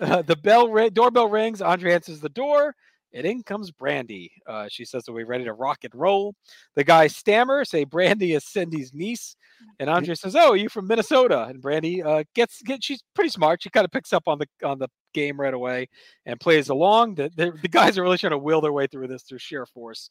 Uh, 0.00 0.22
the 0.22 0.34
bell 0.34 0.68
ri- 0.68 0.90
doorbell 0.90 1.28
rings. 1.28 1.62
Andrea 1.62 1.94
answers 1.94 2.18
the 2.18 2.28
door. 2.28 2.74
And 3.14 3.24
in 3.24 3.44
comes 3.44 3.70
Brandy. 3.70 4.32
Uh, 4.44 4.66
she 4.68 4.84
says, 4.84 5.08
Are 5.08 5.12
we 5.12 5.22
ready 5.22 5.44
to 5.44 5.52
rock 5.52 5.84
and 5.84 5.94
roll? 5.94 6.34
The 6.74 6.82
guys 6.82 7.14
stammer, 7.14 7.64
say 7.64 7.84
Brandy 7.84 8.32
is 8.34 8.44
Cindy's 8.44 8.92
niece. 8.92 9.36
And 9.78 9.88
Andrea 9.88 10.16
says, 10.16 10.34
Oh, 10.34 10.50
are 10.50 10.56
you 10.56 10.68
from 10.68 10.88
Minnesota? 10.88 11.44
And 11.44 11.62
Brandy 11.62 12.02
uh, 12.02 12.24
gets, 12.34 12.60
get, 12.62 12.82
she's 12.82 13.04
pretty 13.14 13.30
smart. 13.30 13.62
She 13.62 13.70
kind 13.70 13.84
of 13.84 13.92
picks 13.92 14.12
up 14.12 14.24
on 14.26 14.38
the 14.40 14.48
on 14.66 14.80
the 14.80 14.88
game 15.12 15.40
right 15.40 15.54
away 15.54 15.88
and 16.26 16.40
plays 16.40 16.68
along. 16.68 17.14
The, 17.14 17.30
the, 17.36 17.52
the 17.62 17.68
guys 17.68 17.96
are 17.96 18.02
really 18.02 18.18
trying 18.18 18.32
to 18.32 18.38
will 18.38 18.60
their 18.60 18.72
way 18.72 18.88
through 18.88 19.06
this 19.06 19.22
through 19.22 19.38
sheer 19.38 19.64
force. 19.64 20.10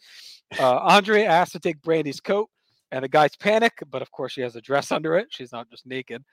Uh, 0.57 0.77
Andrea 0.77 1.25
asks 1.25 1.51
to 1.51 1.59
take 1.59 1.81
Brandy's 1.81 2.21
coat, 2.21 2.49
and 2.93 3.03
the 3.03 3.09
guys 3.09 3.35
panic, 3.35 3.73
but 3.89 4.03
of 4.03 4.11
course 4.11 4.31
she 4.31 4.41
has 4.41 4.55
a 4.55 4.61
dress 4.61 4.91
under 4.91 5.17
it. 5.17 5.27
She's 5.31 5.51
not 5.51 5.69
just 5.69 5.85
naked. 5.85 6.23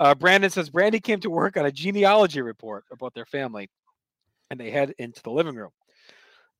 Uh, 0.00 0.14
Brandon 0.14 0.50
says 0.50 0.68
Brandy 0.68 0.98
came 0.98 1.20
to 1.20 1.30
work 1.30 1.56
on 1.56 1.66
a 1.66 1.72
genealogy 1.72 2.42
report 2.42 2.84
about 2.90 3.14
their 3.14 3.26
family, 3.26 3.70
and 4.50 4.58
they 4.58 4.70
head 4.70 4.92
into 4.98 5.22
the 5.22 5.30
living 5.30 5.54
room. 5.54 5.70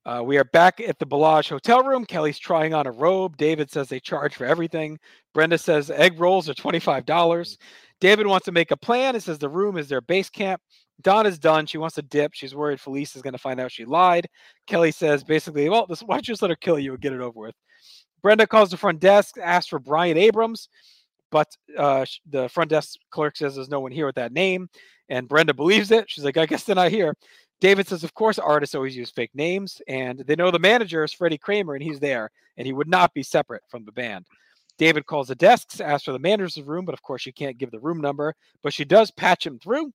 Uh, 0.05 0.23
we 0.25 0.37
are 0.37 0.45
back 0.45 0.79
at 0.79 0.97
the 0.99 1.05
Bellage 1.05 1.49
hotel 1.49 1.83
room. 1.83 2.05
Kelly's 2.05 2.39
trying 2.39 2.73
on 2.73 2.87
a 2.87 2.91
robe. 2.91 3.35
David 3.35 3.69
says 3.69 3.89
they 3.89 3.99
charge 3.99 4.35
for 4.35 4.45
everything. 4.45 4.97
Brenda 5.33 5.57
says 5.57 5.91
egg 5.91 6.19
rolls 6.19 6.49
are 6.49 6.53
$25. 6.53 7.57
David 7.99 8.25
wants 8.25 8.45
to 8.45 8.51
make 8.51 8.71
a 8.71 8.77
plan. 8.77 9.15
It 9.15 9.21
says 9.21 9.37
the 9.37 9.49
room 9.49 9.77
is 9.77 9.89
their 9.89 10.01
base 10.01 10.29
camp. 10.29 10.61
Don 11.01 11.27
is 11.27 11.37
done. 11.37 11.65
She 11.65 11.77
wants 11.77 11.95
to 11.95 12.01
dip. 12.01 12.33
She's 12.33 12.55
worried 12.55 12.79
Felice 12.79 13.15
is 13.15 13.21
going 13.21 13.33
to 13.33 13.39
find 13.39 13.59
out 13.59 13.71
she 13.71 13.85
lied. 13.85 14.27
Kelly 14.65 14.91
says 14.91 15.23
basically, 15.23 15.69
well, 15.69 15.85
this, 15.85 16.01
why 16.01 16.15
don't 16.15 16.27
you 16.27 16.31
just 16.31 16.41
let 16.41 16.49
her 16.51 16.55
kill 16.55 16.79
you 16.79 16.93
and 16.93 17.01
get 17.01 17.13
it 17.13 17.21
over 17.21 17.39
with? 17.39 17.55
Brenda 18.21 18.47
calls 18.47 18.69
the 18.69 18.77
front 18.77 18.99
desk, 18.99 19.35
asks 19.41 19.69
for 19.69 19.79
Bryan 19.79 20.17
Abrams, 20.17 20.69
but 21.31 21.47
uh, 21.77 22.05
the 22.29 22.49
front 22.49 22.69
desk 22.69 22.99
clerk 23.09 23.37
says 23.37 23.55
there's 23.55 23.69
no 23.69 23.79
one 23.79 23.91
here 23.91 24.05
with 24.05 24.15
that 24.15 24.33
name. 24.33 24.69
And 25.09 25.27
Brenda 25.27 25.53
believes 25.53 25.91
it. 25.91 26.09
She's 26.09 26.23
like, 26.23 26.37
I 26.37 26.45
guess 26.45 26.63
they're 26.63 26.75
not 26.75 26.91
here. 26.91 27.15
David 27.59 27.87
says, 27.87 28.03
of 28.03 28.13
course, 28.13 28.39
artists 28.39 28.75
always 28.75 28.95
use 28.95 29.11
fake 29.11 29.31
names, 29.33 29.81
and 29.87 30.19
they 30.19 30.35
know 30.35 30.49
the 30.49 30.57
manager 30.57 31.03
is 31.03 31.13
Freddie 31.13 31.37
Kramer, 31.37 31.75
and 31.75 31.83
he's 31.83 31.99
there, 31.99 32.31
and 32.57 32.65
he 32.65 32.73
would 32.73 32.87
not 32.87 33.13
be 33.13 33.21
separate 33.21 33.61
from 33.69 33.85
the 33.85 33.91
band. 33.91 34.25
David 34.77 35.05
calls 35.05 35.27
the 35.27 35.35
desks, 35.35 35.79
asks 35.79 36.05
for 36.05 36.11
the 36.11 36.17
manager's 36.17 36.65
room, 36.65 36.85
but 36.85 36.93
of 36.93 37.03
course, 37.03 37.21
she 37.21 37.31
can't 37.31 37.59
give 37.59 37.69
the 37.69 37.79
room 37.79 38.01
number, 38.01 38.33
but 38.63 38.73
she 38.73 38.83
does 38.83 39.11
patch 39.11 39.45
him 39.45 39.59
through. 39.59 39.93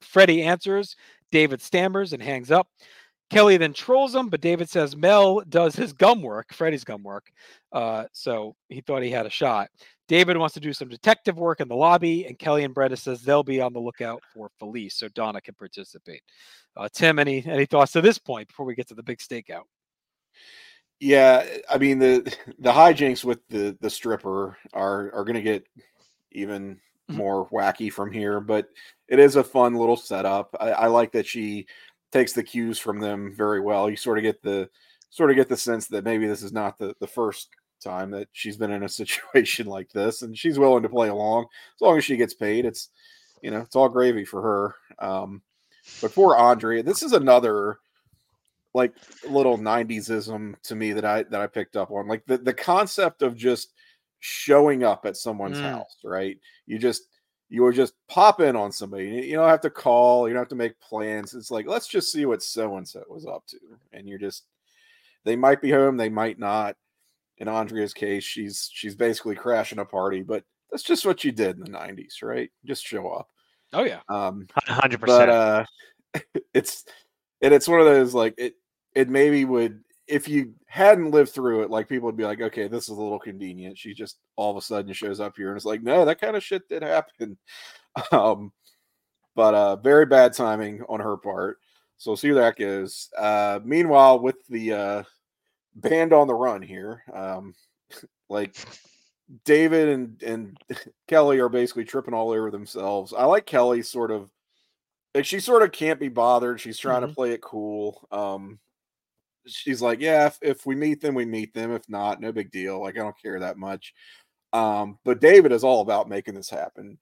Freddie 0.00 0.42
answers. 0.42 0.96
David 1.30 1.62
stammers 1.62 2.12
and 2.12 2.22
hangs 2.22 2.50
up. 2.50 2.66
Kelly 3.30 3.56
then 3.56 3.72
trolls 3.72 4.14
him, 4.14 4.28
but 4.28 4.40
David 4.40 4.68
says 4.68 4.96
Mel 4.96 5.40
does 5.48 5.76
his 5.76 5.92
gum 5.92 6.20
work, 6.20 6.52
Freddie's 6.52 6.84
gum 6.84 7.02
work. 7.02 7.30
Uh, 7.72 8.04
so 8.12 8.56
he 8.68 8.80
thought 8.80 9.02
he 9.02 9.10
had 9.10 9.26
a 9.26 9.30
shot. 9.30 9.70
David 10.08 10.36
wants 10.36 10.54
to 10.54 10.60
do 10.60 10.72
some 10.72 10.88
detective 10.88 11.38
work 11.38 11.60
in 11.60 11.68
the 11.68 11.76
lobby, 11.76 12.26
and 12.26 12.36
Kelly 12.38 12.64
and 12.64 12.74
Brenda 12.74 12.96
says 12.96 13.22
they'll 13.22 13.44
be 13.44 13.60
on 13.60 13.72
the 13.72 13.78
lookout 13.78 14.20
for 14.34 14.50
Felice 14.58 14.96
so 14.96 15.06
Donna 15.08 15.40
can 15.40 15.54
participate. 15.54 16.22
Uh, 16.76 16.88
Tim, 16.92 17.18
any 17.20 17.44
any 17.46 17.66
thoughts 17.66 17.92
to 17.92 18.00
this 18.00 18.18
point 18.18 18.48
before 18.48 18.66
we 18.66 18.74
get 18.74 18.88
to 18.88 18.94
the 18.94 19.02
big 19.04 19.18
stakeout? 19.18 19.64
Yeah, 20.98 21.46
I 21.68 21.78
mean 21.78 21.98
the 21.98 22.36
the 22.58 22.72
hijinks 22.72 23.24
with 23.24 23.46
the 23.48 23.76
the 23.80 23.88
stripper 23.88 24.58
are 24.74 25.12
are 25.14 25.24
going 25.24 25.36
to 25.36 25.42
get 25.42 25.66
even 26.32 26.80
Mhm. 27.10 27.16
more 27.16 27.48
wacky 27.50 27.92
from 27.92 28.12
here, 28.12 28.40
but 28.40 28.68
it 29.08 29.18
is 29.18 29.36
a 29.36 29.42
fun 29.44 29.74
little 29.74 29.96
setup. 29.96 30.54
I, 30.60 30.70
I 30.70 30.86
like 30.86 31.12
that 31.12 31.26
she 31.26 31.66
takes 32.12 32.32
the 32.32 32.42
cues 32.42 32.78
from 32.78 33.00
them 33.00 33.32
very 33.34 33.60
well. 33.60 33.88
You 33.90 33.96
sort 33.96 34.18
of 34.18 34.22
get 34.22 34.42
the 34.42 34.68
sort 35.10 35.30
of 35.30 35.36
get 35.36 35.48
the 35.48 35.56
sense 35.56 35.88
that 35.88 36.04
maybe 36.04 36.26
this 36.26 36.42
is 36.42 36.52
not 36.52 36.78
the 36.78 36.94
the 37.00 37.06
first 37.06 37.50
time 37.82 38.10
that 38.10 38.28
she's 38.32 38.56
been 38.56 38.70
in 38.70 38.82
a 38.82 38.88
situation 39.00 39.66
like 39.66 39.90
this, 39.92 40.22
and 40.22 40.36
she's 40.36 40.58
willing 40.58 40.82
to 40.82 40.88
play 40.88 41.08
along 41.08 41.44
as 41.44 41.80
long 41.80 41.96
as 41.98 42.04
she 42.04 42.16
gets 42.16 42.34
paid. 42.34 42.64
It's 42.64 42.90
you 43.42 43.50
know 43.50 43.60
it's 43.60 43.76
all 43.76 43.88
gravy 43.88 44.24
for 44.24 44.42
her. 44.42 45.06
Um, 45.06 45.42
but 46.00 46.12
for 46.12 46.38
Andrea, 46.38 46.82
this 46.82 47.02
is 47.02 47.12
another 47.12 47.78
like 48.72 48.94
little 49.28 49.58
90s-ism 49.58 50.56
to 50.62 50.74
me 50.76 50.92
that 50.92 51.04
I 51.04 51.24
that 51.24 51.40
I 51.40 51.46
picked 51.46 51.76
up 51.76 51.90
on. 51.90 52.06
Like 52.08 52.24
the, 52.26 52.38
the 52.38 52.54
concept 52.54 53.22
of 53.22 53.36
just 53.36 53.72
showing 54.20 54.84
up 54.84 55.06
at 55.06 55.16
someone's 55.16 55.58
Mm. 55.58 55.72
house, 55.72 55.96
right? 56.04 56.38
You 56.66 56.78
just 56.78 57.04
you 57.50 57.62
would 57.64 57.74
just 57.74 57.94
pop 58.08 58.40
in 58.40 58.54
on 58.56 58.70
somebody. 58.72 59.08
You 59.08 59.22
you 59.22 59.34
don't 59.36 59.48
have 59.48 59.60
to 59.62 59.70
call, 59.70 60.28
you 60.28 60.34
don't 60.34 60.40
have 60.40 60.48
to 60.48 60.54
make 60.54 60.80
plans. 60.80 61.34
It's 61.34 61.50
like, 61.50 61.66
let's 61.66 61.88
just 61.88 62.12
see 62.12 62.24
what 62.24 62.42
so 62.42 62.76
and 62.76 62.88
so 62.88 63.02
was 63.08 63.26
up 63.26 63.44
to. 63.48 63.58
And 63.92 64.08
you're 64.08 64.18
just 64.18 64.44
they 65.24 65.36
might 65.36 65.60
be 65.60 65.70
home, 65.70 65.96
they 65.96 66.08
might 66.08 66.38
not. 66.38 66.76
In 67.38 67.48
Andrea's 67.48 67.92
case, 67.92 68.22
she's 68.22 68.70
she's 68.72 68.94
basically 68.94 69.34
crashing 69.34 69.78
a 69.80 69.84
party, 69.84 70.22
but 70.22 70.44
that's 70.70 70.82
just 70.84 71.04
what 71.04 71.24
you 71.24 71.32
did 71.32 71.56
in 71.56 71.64
the 71.64 71.70
90s, 71.70 72.22
right? 72.22 72.50
Just 72.64 72.86
show 72.86 73.08
up. 73.08 73.28
Oh 73.72 73.84
yeah, 73.84 74.00
Um 74.08 74.46
Hundred 74.54 75.00
but 75.00 75.28
percent. 75.28 75.30
uh 75.30 75.64
it's 76.54 76.84
and 77.42 77.52
it's 77.52 77.68
one 77.68 77.80
of 77.80 77.86
those 77.86 78.14
like 78.14 78.34
it 78.38 78.54
it 78.94 79.08
maybe 79.08 79.44
would 79.44 79.80
if 80.10 80.28
you 80.28 80.52
hadn't 80.66 81.10
lived 81.10 81.30
through 81.30 81.62
it 81.62 81.70
like 81.70 81.88
people 81.88 82.06
would 82.06 82.16
be 82.16 82.24
like 82.24 82.40
okay 82.40 82.68
this 82.68 82.84
is 82.84 82.90
a 82.90 82.94
little 83.02 83.18
convenient 83.18 83.78
she 83.78 83.94
just 83.94 84.18
all 84.36 84.50
of 84.50 84.56
a 84.56 84.60
sudden 84.60 84.92
shows 84.92 85.20
up 85.20 85.36
here 85.36 85.48
and 85.48 85.56
it's 85.56 85.64
like 85.66 85.82
no 85.82 86.04
that 86.04 86.20
kind 86.20 86.36
of 86.36 86.42
shit 86.44 86.68
did 86.68 86.82
happen 86.82 87.36
um 88.12 88.52
but 89.34 89.54
uh 89.54 89.76
very 89.76 90.06
bad 90.06 90.32
timing 90.32 90.82
on 90.88 91.00
her 91.00 91.16
part 91.16 91.58
so 91.96 92.10
we'll 92.10 92.16
see 92.16 92.30
where 92.32 92.42
that 92.42 92.56
goes 92.58 93.08
uh 93.18 93.60
meanwhile 93.64 94.18
with 94.18 94.36
the 94.48 94.72
uh 94.72 95.02
band 95.76 96.12
on 96.12 96.26
the 96.26 96.34
run 96.34 96.60
here 96.62 97.02
um 97.14 97.54
like 98.28 98.56
david 99.44 99.88
and 99.88 100.22
and 100.22 100.58
kelly 101.08 101.38
are 101.38 101.48
basically 101.48 101.84
tripping 101.84 102.14
all 102.14 102.30
over 102.30 102.50
themselves 102.50 103.12
i 103.16 103.24
like 103.24 103.46
kelly 103.46 103.82
sort 103.82 104.10
of 104.10 104.30
like 105.14 105.24
she 105.24 105.40
sort 105.40 105.62
of 105.62 105.72
can't 105.72 105.98
be 105.98 106.08
bothered. 106.08 106.60
She's 106.60 106.78
trying 106.78 107.02
Mhm. 107.02 107.08
to 107.08 107.14
play 107.14 107.32
it 107.32 107.42
cool. 107.42 108.06
Um, 108.12 108.60
she's 109.50 109.82
like, 109.82 110.00
yeah, 110.00 110.26
if, 110.26 110.38
if 110.42 110.66
we 110.66 110.74
meet 110.74 111.00
them, 111.00 111.14
we 111.14 111.24
meet 111.24 111.54
them. 111.54 111.72
If 111.72 111.88
not, 111.88 112.20
no 112.20 112.32
big 112.32 112.50
deal. 112.50 112.80
Like 112.80 112.96
I 112.96 113.02
don't 113.02 113.20
care 113.20 113.38
that 113.40 113.58
much. 113.58 113.94
Um, 114.52 114.98
but 115.04 115.20
David 115.20 115.52
is 115.52 115.64
all 115.64 115.80
about 115.82 116.08
making 116.08 116.34
this 116.34 116.50
happen 116.50 116.98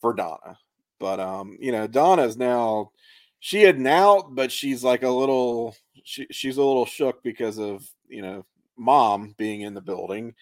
for 0.00 0.12
Donna. 0.14 0.58
But 1.00 1.20
um, 1.20 1.56
you 1.60 1.72
know, 1.72 1.86
Donna 1.86 2.22
is 2.22 2.36
now 2.36 2.92
she 3.40 3.62
had 3.62 3.78
now, 3.80 4.22
but 4.30 4.52
she's 4.52 4.84
like 4.84 5.02
a 5.02 5.08
little 5.08 5.74
she 6.04 6.26
she's 6.30 6.58
a 6.58 6.62
little 6.62 6.86
shook 6.86 7.22
because 7.22 7.58
of 7.58 7.84
you 8.08 8.22
know 8.22 8.44
mom 8.76 9.34
being 9.36 9.62
in 9.62 9.74
the 9.74 9.80
building, 9.80 10.34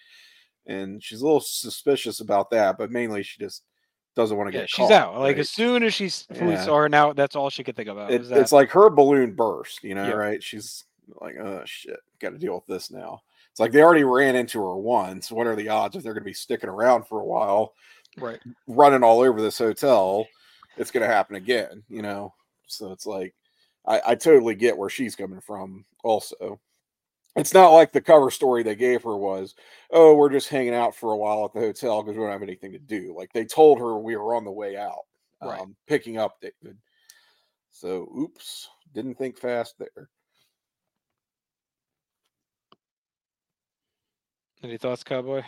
and 0.67 1.03
she's 1.03 1.21
a 1.21 1.25
little 1.25 1.39
suspicious 1.39 2.19
about 2.19 2.51
that. 2.51 2.77
But 2.77 2.91
mainly, 2.91 3.23
she 3.23 3.39
just 3.39 3.63
doesn't 4.15 4.37
want 4.37 4.51
to 4.51 4.55
yeah, 4.55 4.63
get 4.63 4.69
she's 4.69 4.87
caught, 4.87 4.91
out. 4.91 5.13
Like 5.19 5.35
right? 5.35 5.39
as 5.39 5.49
soon 5.49 5.83
as 5.83 5.93
she's 5.93 6.27
flew 6.33 6.51
Yeah. 6.51 6.63
saw 6.63 6.77
her 6.77 6.89
now, 6.89 7.13
that's 7.13 7.35
all 7.35 7.49
she 7.49 7.63
could 7.63 7.75
think 7.75 7.89
about. 7.89 8.11
it, 8.11 8.27
that. 8.29 8.39
it's 8.39 8.51
like 8.51 8.69
her 8.71 8.89
balloon 8.89 9.33
burst, 9.33 9.83
you 9.83 9.95
know, 9.95 10.07
Yeah. 10.07 10.13
right? 10.13 10.43
She's 10.43 10.83
like, 11.19 11.37
oh 11.37 11.63
shit, 11.65 11.99
got 12.19 12.31
to 12.31 12.37
deal 12.37 12.55
with 12.55 12.65
this 12.67 12.91
now. 12.91 13.21
It's 13.51 13.59
like 13.59 13.71
they 13.71 13.81
already 13.83 14.03
ran 14.03 14.35
into 14.35 14.59
her 14.59 14.77
once. 14.77 15.31
What 15.31 15.47
are 15.47 15.55
the 15.55 15.69
odds 15.69 15.95
if 15.95 16.03
they're 16.03 16.13
going 16.13 16.23
to 16.23 16.29
be 16.29 16.33
sticking 16.33 16.69
around 16.69 17.05
for 17.05 17.19
a 17.19 17.25
while, 17.25 17.73
right. 18.17 18.39
running 18.67 19.03
all 19.03 19.19
over 19.19 19.41
this 19.41 19.57
hotel? 19.57 20.25
It's 20.77 20.91
going 20.91 21.05
to 21.05 21.13
happen 21.13 21.35
again, 21.35 21.83
you 21.89 22.01
know? 22.01 22.33
So 22.67 22.91
it's 22.93 23.05
like, 23.05 23.35
I, 23.85 24.01
I 24.07 24.15
totally 24.15 24.55
get 24.55 24.77
where 24.77 24.89
she's 24.89 25.15
coming 25.15 25.41
from, 25.41 25.83
also. 26.03 26.59
It's 27.35 27.53
not 27.53 27.69
like 27.69 27.91
the 27.91 28.01
cover 28.01 28.29
story 28.29 28.63
they 28.63 28.75
gave 28.75 29.03
her 29.03 29.15
was, 29.15 29.55
oh, 29.91 30.15
we're 30.15 30.29
just 30.29 30.49
hanging 30.49 30.73
out 30.73 30.95
for 30.95 31.11
a 31.11 31.17
while 31.17 31.45
at 31.45 31.53
the 31.53 31.59
hotel 31.59 32.01
because 32.01 32.17
we 32.17 32.23
don't 32.23 32.31
have 32.31 32.43
anything 32.43 32.71
to 32.73 32.79
do. 32.79 33.13
Like 33.17 33.31
they 33.33 33.45
told 33.45 33.79
her 33.79 33.97
we 33.97 34.15
were 34.17 34.35
on 34.35 34.43
the 34.43 34.51
way 34.51 34.77
out, 34.77 35.05
Right. 35.41 35.59
um, 35.59 35.75
picking 35.87 36.17
up 36.17 36.39
David. 36.41 36.77
So, 37.71 38.09
oops, 38.17 38.69
didn't 38.93 39.15
think 39.15 39.37
fast 39.37 39.75
there. 39.79 40.09
Any 44.63 44.77
thoughts, 44.77 45.03
Cowboy? 45.03 45.43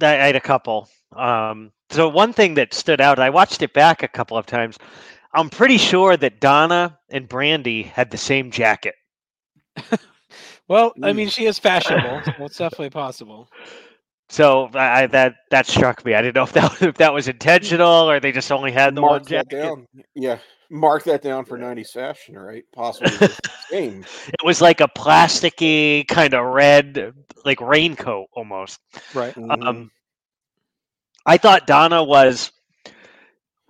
I 0.00 0.06
I 0.06 0.26
had 0.26 0.36
a 0.36 0.40
couple. 0.40 0.88
Um, 1.14 1.72
so 1.90 2.08
one 2.08 2.32
thing 2.32 2.54
that 2.54 2.74
stood 2.74 3.00
out, 3.00 3.18
I 3.18 3.30
watched 3.30 3.62
it 3.62 3.72
back 3.72 4.02
a 4.02 4.08
couple 4.08 4.36
of 4.36 4.46
times. 4.46 4.78
I'm 5.32 5.50
pretty 5.50 5.78
sure 5.78 6.16
that 6.16 6.40
Donna 6.40 6.98
and 7.08 7.28
Brandy 7.28 7.82
had 7.82 8.10
the 8.10 8.18
same 8.18 8.50
jacket. 8.50 8.94
Well, 10.68 10.94
I 11.02 11.12
mean, 11.12 11.28
she 11.28 11.46
is 11.46 11.58
fashionable, 11.58 12.22
so 12.22 12.32
it's 12.44 12.56
definitely 12.56 12.90
possible. 12.90 13.48
So 14.28 14.70
I, 14.74 15.02
I- 15.02 15.06
that 15.08 15.36
that 15.50 15.66
struck 15.66 16.04
me. 16.04 16.14
I 16.14 16.22
didn't 16.22 16.36
know 16.36 16.44
if 16.44 16.52
that 16.52 16.82
if 16.82 16.96
that 16.96 17.12
was 17.12 17.28
intentional 17.28 18.10
or 18.10 18.20
they 18.20 18.32
just 18.32 18.50
only 18.52 18.72
had 18.72 18.94
the 18.94 19.02
one 19.02 19.26
jacket. 19.26 19.46
down. 19.48 19.86
Yeah, 20.14 20.38
mark 20.70 21.04
that 21.04 21.22
down 21.22 21.44
for 21.44 21.58
90s 21.58 21.90
fashion, 21.90 22.36
right? 22.38 22.64
Possibly 22.74 23.10
the 23.16 23.50
same. 23.70 24.04
It 24.28 24.44
was 24.44 24.60
like 24.60 24.80
a 24.80 24.88
plasticky 24.88 26.06
kind 26.08 26.34
of 26.34 26.44
red, 26.46 27.12
like 27.44 27.60
raincoat 27.60 28.26
almost. 28.32 28.78
Right. 29.14 29.34
Mhm. 29.34 29.66
Um, 29.66 29.90
I 31.26 31.36
thought 31.38 31.66
Donna 31.66 32.02
was 32.02 32.50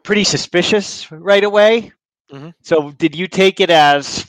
pretty 0.05 0.25
suspicious 0.25 1.11
right 1.11 1.45
away. 1.45 1.93
Mhm. 2.33 2.55
So 2.63 2.91
did 2.93 3.15
you 3.15 3.27
take 3.27 3.61
it 3.61 3.71
as? 3.71 4.27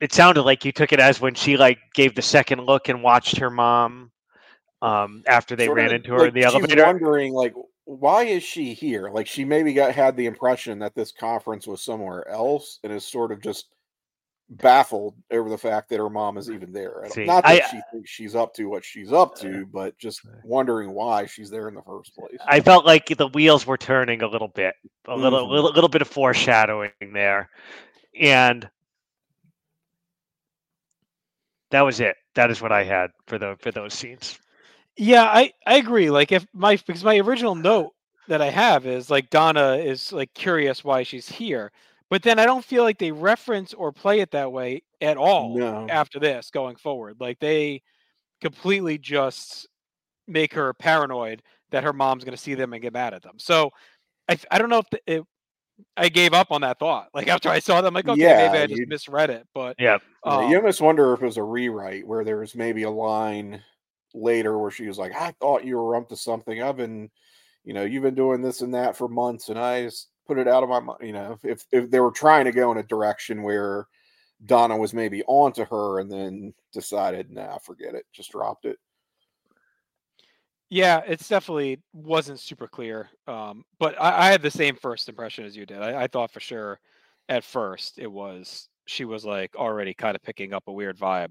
It 0.00 0.12
sounded 0.12 0.42
like 0.42 0.64
you 0.64 0.72
took 0.72 0.92
it 0.92 1.00
as 1.00 1.20
when 1.20 1.34
she 1.34 1.56
like 1.56 1.78
gave 1.94 2.14
the 2.14 2.22
second 2.22 2.60
look 2.66 2.88
and 2.88 3.02
watched 3.02 3.38
her 3.38 3.50
mom 3.50 4.10
um, 4.82 5.22
after 5.26 5.56
they 5.56 5.66
Sort 5.66 5.76
ran 5.78 5.92
into 5.92 6.10
her 6.12 6.18
in 6.18 6.24
like 6.26 6.34
the 6.34 6.42
she's 6.42 6.54
elevator. 6.54 6.84
wondering, 6.84 7.32
like, 7.32 7.54
why 7.84 8.24
is 8.24 8.42
she 8.42 8.72
here? 8.74 9.10
Like, 9.10 9.26
she 9.26 9.44
maybe 9.44 9.72
got 9.72 9.94
had 9.94 10.16
the 10.16 10.26
impression 10.26 10.78
that 10.80 10.94
this 10.94 11.12
conference 11.12 11.66
was 11.66 11.82
somewhere 11.82 12.26
else, 12.28 12.78
and 12.82 12.92
is 12.92 13.04
sort 13.04 13.32
of 13.32 13.40
just 13.40 13.68
baffled 14.50 15.14
over 15.30 15.48
the 15.48 15.56
fact 15.58 15.88
that 15.88 15.98
her 15.98 16.10
mom 16.10 16.36
is 16.36 16.50
even 16.50 16.70
there. 16.72 17.02
See, 17.08 17.24
Not 17.24 17.44
that 17.44 17.62
I- 17.62 17.66
she 17.70 17.80
thinks 17.90 18.10
she's 18.10 18.34
up 18.34 18.52
to 18.54 18.66
what 18.66 18.84
she's 18.84 19.10
up 19.12 19.34
to, 19.36 19.66
but 19.66 19.96
just 19.98 20.20
wondering 20.44 20.90
why 20.92 21.26
she's 21.26 21.48
there 21.50 21.66
in 21.68 21.74
the 21.74 21.82
first 21.82 22.14
place. 22.14 22.36
I 22.46 22.60
felt 22.60 22.84
like 22.84 23.06
the 23.06 23.28
wheels 23.28 23.66
were 23.66 23.78
turning 23.78 24.22
a 24.22 24.28
little 24.28 24.48
bit, 24.48 24.74
a 25.06 25.16
little, 25.16 25.46
Mhm. 25.46 25.50
little, 25.50 25.72
little 25.72 25.88
bit 25.88 26.02
of 26.02 26.08
foreshadowing 26.08 26.92
there, 27.14 27.48
and 28.20 28.68
that 31.70 31.80
was 31.82 32.00
it. 32.00 32.16
That 32.34 32.50
is 32.50 32.60
what 32.60 32.70
I 32.70 32.84
had 32.84 33.10
for 33.26 33.38
the 33.38 33.56
for 33.60 33.70
those 33.72 33.94
scenes. 33.94 34.38
Yeah, 34.96 35.24
I 35.24 35.52
I 35.66 35.76
agree. 35.76 36.10
Like 36.10 36.32
if 36.32 36.46
my 36.52 36.76
because 36.86 37.04
my 37.04 37.18
original 37.18 37.54
note 37.54 37.92
that 38.28 38.40
I 38.40 38.50
have 38.50 38.86
is 38.86 39.10
like 39.10 39.30
Donna 39.30 39.74
is 39.76 40.12
like 40.12 40.32
curious 40.34 40.84
why 40.84 41.02
she's 41.02 41.28
here, 41.28 41.72
but 42.10 42.22
then 42.22 42.38
I 42.38 42.46
don't 42.46 42.64
feel 42.64 42.84
like 42.84 42.98
they 42.98 43.10
reference 43.12 43.74
or 43.74 43.92
play 43.92 44.20
it 44.20 44.30
that 44.30 44.52
way 44.52 44.82
at 45.00 45.16
all 45.16 45.56
No. 45.56 45.86
after 45.90 46.18
this 46.20 46.50
going 46.50 46.76
forward. 46.76 47.16
Like 47.20 47.38
they 47.40 47.82
completely 48.40 48.98
just 48.98 49.66
make 50.26 50.54
her 50.54 50.72
paranoid 50.74 51.42
that 51.70 51.84
her 51.84 51.92
mom's 51.92 52.24
going 52.24 52.36
to 52.36 52.42
see 52.42 52.54
them 52.54 52.72
and 52.72 52.80
get 52.80 52.92
mad 52.92 53.14
at 53.14 53.22
them. 53.22 53.38
So 53.38 53.70
I 54.28 54.38
I 54.50 54.58
don't 54.58 54.70
know 54.70 54.78
if 54.78 54.90
the, 54.90 55.00
it, 55.06 55.24
I 55.96 56.08
gave 56.08 56.32
up 56.34 56.52
on 56.52 56.60
that 56.60 56.78
thought. 56.78 57.08
Like 57.12 57.26
after 57.34 57.48
I 57.48 57.58
saw 57.58 57.80
them, 57.80 57.94
like 57.94 58.06
okay, 58.08 58.20
Yeah, 58.20 58.46
maybe 58.52 58.62
I 58.62 58.66
just 58.68 58.80
you- 58.80 58.86
misread 58.86 59.30
it. 59.30 59.46
But 59.54 59.74
Yeah, 59.78 59.98
Yeah, 60.24 60.32
um, 60.32 60.50
you 60.50 60.56
almost 60.56 60.80
wonder 60.80 61.12
if 61.14 61.20
it 61.22 61.26
was 61.26 61.36
a 61.36 61.42
rewrite 61.42 62.06
where 62.06 62.22
there 62.24 62.38
was 62.38 62.54
maybe 62.54 62.84
a 62.84 62.90
line 62.90 63.60
later 64.14 64.58
where 64.58 64.70
she 64.70 64.86
was 64.86 64.98
like, 64.98 65.12
I 65.14 65.34
thought 65.40 65.64
you 65.64 65.76
were 65.76 65.96
up 65.96 66.08
to 66.08 66.16
something. 66.16 66.62
I've 66.62 66.76
been, 66.76 67.10
you 67.64 67.74
know, 67.74 67.84
you've 67.84 68.02
been 68.02 68.14
doing 68.14 68.40
this 68.40 68.62
and 68.62 68.74
that 68.74 68.96
for 68.96 69.08
months 69.08 69.48
and 69.48 69.58
I 69.58 69.84
just 69.84 70.08
put 70.26 70.38
it 70.38 70.48
out 70.48 70.62
of 70.62 70.68
my 70.68 70.80
mind. 70.80 71.00
You 71.02 71.12
know, 71.12 71.38
if, 71.42 71.64
if 71.72 71.90
they 71.90 72.00
were 72.00 72.10
trying 72.10 72.44
to 72.46 72.52
go 72.52 72.72
in 72.72 72.78
a 72.78 72.82
direction 72.82 73.42
where 73.42 73.86
Donna 74.46 74.76
was 74.76 74.94
maybe 74.94 75.22
onto 75.24 75.64
her 75.66 76.00
and 76.00 76.10
then 76.10 76.54
decided, 76.72 77.30
nah, 77.30 77.58
forget 77.58 77.94
it, 77.94 78.04
just 78.12 78.32
dropped 78.32 78.64
it. 78.64 78.78
Yeah, 80.70 81.02
it's 81.06 81.28
definitely 81.28 81.80
wasn't 81.92 82.40
super 82.40 82.66
clear. 82.66 83.08
Um, 83.26 83.64
but 83.78 84.00
I, 84.00 84.26
I 84.26 84.30
had 84.30 84.42
the 84.42 84.50
same 84.50 84.76
first 84.76 85.08
impression 85.08 85.44
as 85.44 85.56
you 85.56 85.66
did. 85.66 85.82
I, 85.82 86.02
I 86.02 86.06
thought 86.06 86.32
for 86.32 86.40
sure 86.40 86.80
at 87.28 87.44
first 87.44 87.98
it 87.98 88.10
was 88.10 88.68
she 88.86 89.04
was 89.04 89.24
like 89.24 89.54
already 89.56 89.94
kind 89.94 90.14
of 90.14 90.22
picking 90.22 90.52
up 90.52 90.64
a 90.66 90.72
weird 90.72 90.98
vibe. 90.98 91.30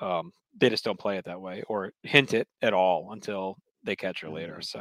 Um, 0.00 0.32
they 0.58 0.68
just 0.70 0.84
don't 0.84 0.98
play 0.98 1.18
it 1.18 1.24
that 1.26 1.40
way 1.40 1.62
or 1.68 1.92
hint 2.02 2.34
it 2.34 2.48
at 2.62 2.72
all 2.74 3.12
until 3.12 3.56
they 3.84 3.96
catch 3.96 4.20
her 4.20 4.28
later. 4.28 4.56
Mhm. 4.58 4.64
So, 4.64 4.80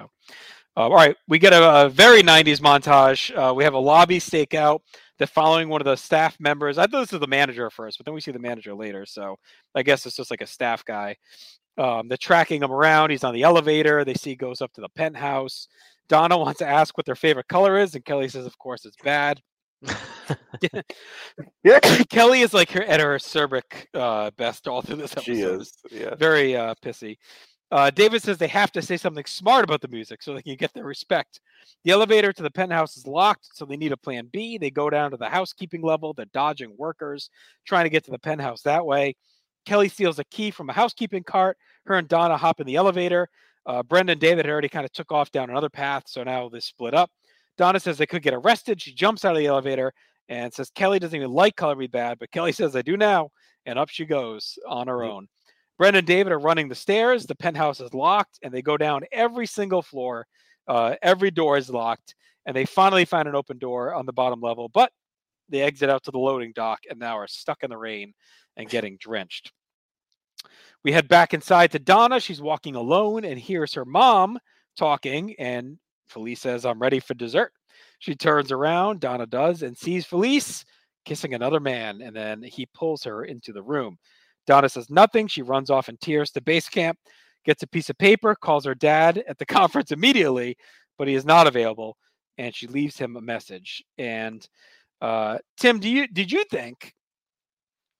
uh, 0.78 0.82
all 0.82 0.94
right, 0.94 1.16
we 1.28 1.40
get 1.40 1.54
a, 1.54 1.86
a 1.86 1.90
very 1.90 2.22
90s 2.24 2.60
montage. 2.60 3.36
Uh, 3.36 3.54
we 3.54 3.64
have 3.64 3.74
a 3.74 3.80
lobby 3.80 4.20
stakeout. 4.20 4.82
They're 5.18 5.28
following 5.28 5.70
one 5.70 5.82
of 5.82 5.86
the 5.86 5.96
staff 5.96 6.38
members. 6.40 6.78
I 6.78 6.84
thought 6.88 7.02
this 7.02 7.12
was 7.12 7.22
the 7.22 7.28
manager 7.28 7.70
first, 7.70 7.98
but 7.98 8.06
then 8.06 8.14
we 8.14 8.22
see 8.22 8.32
the 8.32 8.40
manager 8.40 8.74
later. 8.74 9.06
So 9.06 9.38
I 9.76 9.84
guess 9.84 10.06
it's 10.06 10.16
just 10.16 10.32
like 10.32 10.42
a 10.42 10.48
staff 10.48 10.84
guy. 10.86 11.18
Um, 11.78 12.08
they're 12.08 12.18
tracking 12.18 12.62
him 12.64 12.72
around. 12.72 13.10
He's 13.12 13.24
on 13.24 13.34
the 13.34 13.44
elevator. 13.44 14.04
They 14.04 14.14
see 14.14 14.32
he 14.32 14.36
goes 14.36 14.62
up 14.62 14.74
to 14.74 14.82
the 14.82 14.90
penthouse. 14.90 15.68
Donna 16.10 16.38
wants 16.38 16.60
to 16.60 16.68
ask 16.68 16.98
what 16.98 17.06
their 17.06 17.16
favorite 17.16 17.48
color 17.48 17.78
is, 17.78 17.96
and 17.96 18.04
Kelly 18.04 18.28
says, 18.28 18.46
"Of 18.46 18.58
course, 18.58 18.86
it's 18.86 18.98
bad." 19.04 19.42
Yeah, 21.64 21.80
Kelly 22.10 22.42
is 22.42 22.54
like 22.54 22.72
her 22.72 22.84
at 22.84 23.00
her 23.00 23.16
acerbic 23.18 23.86
uh, 23.94 24.32
best 24.38 24.68
all 24.68 24.82
through 24.82 24.98
this 24.98 25.12
episode. 25.14 25.24
she 25.36 25.42
is. 25.42 25.78
Yeah. 25.92 26.16
very 26.16 26.56
uh, 26.56 26.74
pissy. 26.84 27.18
Uh, 27.72 27.92
David 27.92 28.24
says 28.24 28.38
they 28.38 28.48
have 28.48 28.72
to 28.72 28.82
say 28.82 28.98
something 28.98 29.26
smart 29.26 29.64
about 29.64 29.82
the 29.82 29.88
music 29.88 30.24
so 30.24 30.34
they 30.34 30.42
can 30.42 30.56
get 30.56 30.74
their 30.74 30.86
respect. 30.86 31.40
The 31.84 31.92
elevator 31.92 32.34
to 32.34 32.44
the 32.44 32.50
penthouse 32.50 32.98
is 32.98 33.06
locked, 33.06 33.48
so 33.54 33.66
they 33.66 33.78
need 33.78 33.92
a 33.92 33.98
plan 33.98 34.28
B. 34.32 34.58
They 34.58 34.72
go 34.72 34.90
down 34.90 35.12
to 35.12 35.18
the 35.18 35.30
housekeeping 35.30 35.82
level. 35.84 36.14
They're 36.14 36.26
dodging 36.34 36.74
workers, 36.78 37.30
trying 37.68 37.84
to 37.86 37.90
get 37.92 38.04
to 38.06 38.12
the 38.12 38.20
penthouse 38.20 38.64
that 38.64 38.86
way. 38.86 39.16
Kelly 39.66 39.90
steals 39.90 40.18
a 40.18 40.24
key 40.26 40.50
from 40.50 40.70
a 40.70 40.74
housekeeping 40.74 41.24
cart. 41.24 41.58
Her 41.86 41.96
and 41.96 42.08
Donna 42.08 42.38
hop 42.38 42.60
in 42.60 42.66
the 42.66 42.76
elevator. 42.76 43.30
Uh, 43.66 43.84
Brenda 43.84 44.14
and 44.14 44.22
David 44.22 44.48
already 44.50 44.70
kind 44.70 44.86
of 44.86 44.92
took 44.92 45.12
off 45.12 45.32
down 45.32 45.52
another 45.52 45.70
path, 45.70 46.04
so 46.08 46.24
now 46.24 46.50
they 46.50 46.60
split 46.60 46.96
up. 46.96 47.12
Donna 47.58 47.80
says 47.80 47.98
they 47.98 48.08
could 48.08 48.24
get 48.24 48.34
arrested. 48.34 48.82
She 48.82 48.94
jumps 48.94 49.26
out 49.26 49.34
of 49.34 49.38
the 49.38 49.46
elevator 49.48 49.94
and 50.30 50.54
says 50.54 50.70
Kelly 50.70 51.00
doesn't 51.00 51.16
even 51.16 51.32
like 51.32 51.56
Color 51.56 51.76
Me 51.76 51.88
Badd, 51.88 52.20
but 52.20 52.32
Kelly 52.32 52.52
says 52.54 52.76
I 52.76 52.82
do 52.82 52.96
now, 52.96 53.32
and 53.66 53.78
up 53.78 53.90
she 53.90 54.06
goes 54.06 54.58
on 54.68 54.88
her 54.88 55.04
own. 55.04 55.28
Brenda 55.78 56.00
and 56.00 56.08
David 56.08 56.32
are 56.32 56.40
running 56.40 56.70
the 56.70 56.76
stairs. 56.76 57.26
The 57.26 57.36
penthouse 57.36 57.80
is 57.80 57.94
locked, 57.94 58.40
and 58.44 58.54
they 58.54 58.62
go 58.62 58.78
down 58.78 59.04
every 59.12 59.48
single 59.48 59.82
floor. 59.82 60.28
Uh, 60.68 60.96
every 61.02 61.32
door 61.32 61.58
is 61.58 61.70
locked, 61.70 62.16
and 62.46 62.56
they 62.56 62.66
finally 62.66 63.06
find 63.06 63.28
an 63.28 63.36
open 63.36 63.58
door 63.58 63.94
on 63.94 64.06
the 64.06 64.14
bottom 64.14 64.40
level, 64.42 64.70
but 64.70 64.92
they 65.50 65.62
exit 65.62 65.90
out 65.90 66.04
to 66.04 66.12
the 66.12 66.20
loading 66.20 66.52
dock 66.54 66.80
and 66.90 67.00
now 67.00 67.18
are 67.18 67.28
stuck 67.28 67.64
in 67.64 67.70
the 67.70 67.78
rain 67.78 68.14
and 68.56 68.70
getting 68.70 68.98
drenched. 69.00 69.52
We 70.84 70.92
head 70.92 71.08
back 71.08 71.34
inside 71.34 71.72
to 71.72 71.80
Donna. 71.80 72.20
She's 72.20 72.42
walking 72.42 72.76
alone 72.76 73.26
and 73.26 73.40
hears 73.40 73.74
her 73.74 73.86
mom 73.86 74.38
talking, 74.78 75.36
and 75.40 75.78
Felice 76.08 76.42
says, 76.42 76.66
I'm 76.66 76.80
ready 76.80 77.00
for 77.00 77.14
dessert. 77.14 77.52
She 78.00 78.16
turns 78.16 78.52
around, 78.52 79.02
Donna 79.02 79.26
does, 79.26 79.62
and 79.62 79.78
sees 79.78 80.06
Felice 80.06 80.66
kissing 81.06 81.34
another 81.34 81.60
man, 81.60 82.02
and 82.02 82.16
then 82.16 82.42
he 82.42 82.66
pulls 82.74 83.04
her 83.04 83.26
into 83.26 83.52
the 83.54 83.62
room. 83.62 83.98
Donna 84.48 84.70
says 84.70 84.90
nothing. 84.90 85.28
She 85.28 85.42
runs 85.42 85.70
off 85.70 85.90
in 85.90 85.98
tears 85.98 86.32
to 86.32 86.42
base 86.42 86.70
camp, 86.70 86.98
gets 87.46 87.64
a 87.64 87.68
piece 87.68 87.90
of 87.90 87.98
paper, 87.98 88.36
calls 88.36 88.66
her 88.66 88.76
dad 88.76 89.24
at 89.28 89.38
the 89.38 89.46
conference 89.58 89.92
immediately, 89.92 90.58
but 90.98 91.08
he 91.08 91.14
is 91.14 91.26
not 91.26 91.48
available, 91.48 91.98
and 92.38 92.56
she 92.56 92.68
leaves 92.68 92.98
him 92.98 93.16
a 93.16 93.22
message. 93.22 93.84
And 93.98 94.48
uh, 95.02 95.38
Tim, 95.58 95.80
do 95.80 95.90
you 95.90 96.08
did 96.08 96.32
you 96.32 96.44
think 96.46 96.94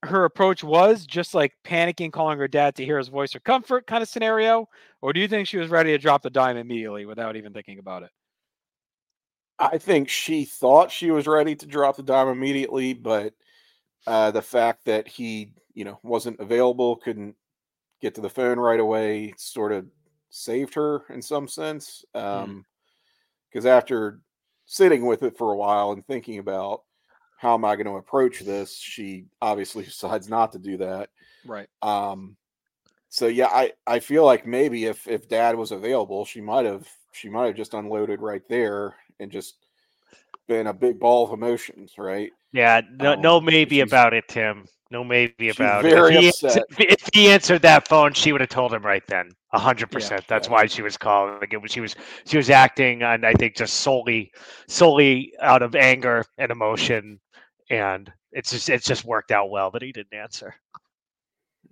her 0.02 0.24
approach 0.24 0.64
was 0.64 1.04
just 1.04 1.34
like 1.34 1.52
panicking, 1.64 2.10
calling 2.10 2.38
her 2.38 2.48
dad 2.48 2.74
to 2.76 2.84
hear 2.84 2.96
his 2.96 3.08
voice 3.08 3.34
or 3.36 3.40
comfort 3.40 3.86
kind 3.86 4.02
of 4.02 4.08
scenario, 4.08 4.66
or 5.02 5.12
do 5.12 5.20
you 5.20 5.28
think 5.28 5.46
she 5.46 5.58
was 5.58 5.68
ready 5.68 5.90
to 5.90 5.98
drop 5.98 6.22
the 6.22 6.30
dime 6.30 6.56
immediately 6.56 7.04
without 7.04 7.36
even 7.36 7.52
thinking 7.52 7.78
about 7.78 8.02
it? 8.02 8.10
I 9.60 9.78
think 9.78 10.08
she 10.08 10.44
thought 10.44 10.90
she 10.90 11.10
was 11.10 11.26
ready 11.26 11.54
to 11.56 11.66
drop 11.66 11.96
the 11.96 12.02
dime 12.02 12.28
immediately, 12.28 12.94
but 12.94 13.34
uh, 14.06 14.30
the 14.30 14.42
fact 14.42 14.86
that 14.86 15.06
he, 15.06 15.52
you 15.74 15.84
know, 15.84 16.00
wasn't 16.02 16.40
available, 16.40 16.96
couldn't 16.96 17.36
get 18.00 18.14
to 18.14 18.20
the 18.20 18.30
phone 18.30 18.58
right 18.58 18.80
away, 18.80 19.34
sort 19.36 19.72
of 19.72 19.86
saved 20.30 20.74
her 20.74 21.04
in 21.10 21.20
some 21.20 21.46
sense. 21.46 22.04
Um, 22.14 22.64
because 23.50 23.66
after 23.66 24.20
sitting 24.64 25.04
with 25.04 25.22
it 25.22 25.36
for 25.36 25.52
a 25.52 25.56
while 25.56 25.92
and 25.92 26.06
thinking 26.06 26.38
about 26.38 26.82
how 27.36 27.54
am 27.54 27.64
I 27.64 27.74
going 27.74 27.86
to 27.86 27.96
approach 27.96 28.40
this, 28.40 28.76
she 28.76 29.26
obviously 29.42 29.84
decides 29.84 30.28
not 30.28 30.52
to 30.52 30.58
do 30.58 30.78
that. 30.78 31.10
Right. 31.44 31.68
Um, 31.82 32.36
so 33.08 33.26
yeah, 33.26 33.48
I 33.48 33.72
I 33.86 33.98
feel 33.98 34.24
like 34.24 34.46
maybe 34.46 34.84
if 34.84 35.08
if 35.08 35.28
Dad 35.28 35.56
was 35.56 35.72
available, 35.72 36.24
she 36.24 36.40
might 36.40 36.64
have 36.64 36.88
she 37.12 37.28
might 37.28 37.46
have 37.46 37.56
just 37.56 37.74
unloaded 37.74 38.20
right 38.20 38.42
there 38.48 38.96
and 39.18 39.30
just 39.30 39.56
been 40.48 40.66
a 40.66 40.72
big 40.72 40.98
ball 40.98 41.24
of 41.24 41.32
emotions, 41.32 41.94
right? 41.98 42.32
Yeah, 42.52 42.80
no, 42.92 43.14
no, 43.14 43.36
Um, 43.36 43.44
maybe 43.44 43.80
about 43.80 44.14
it, 44.14 44.26
Tim. 44.28 44.66
No, 44.90 45.04
maybe 45.04 45.50
about 45.50 45.84
it. 45.84 45.92
If 45.92 46.10
he, 46.10 46.28
upset. 46.28 46.56
answered, 46.56 46.64
if 46.78 47.08
he 47.14 47.30
answered 47.30 47.62
that 47.62 47.86
phone, 47.86 48.12
she 48.12 48.32
would 48.32 48.40
have 48.40 48.50
told 48.50 48.74
him 48.74 48.84
right 48.84 49.06
then, 49.06 49.30
a 49.52 49.58
hundred 49.58 49.92
percent. 49.92 50.24
That's 50.26 50.48
yeah. 50.48 50.54
why 50.54 50.66
she 50.66 50.82
was 50.82 50.96
calling. 50.96 51.38
Like 51.40 51.52
it 51.52 51.62
was, 51.62 51.70
she 51.70 51.80
was, 51.80 51.94
she 52.26 52.36
was 52.36 52.50
acting, 52.50 53.02
and 53.02 53.24
I 53.24 53.32
think 53.34 53.54
just 53.54 53.74
solely, 53.74 54.32
solely 54.66 55.32
out 55.40 55.62
of 55.62 55.76
anger 55.76 56.24
and 56.38 56.50
emotion, 56.50 57.20
and 57.70 58.12
it's 58.32 58.50
just, 58.50 58.68
it's 58.68 58.86
just 58.86 59.04
worked 59.04 59.30
out 59.30 59.50
well 59.50 59.70
that 59.70 59.82
he 59.82 59.92
didn't 59.92 60.14
answer. 60.14 60.56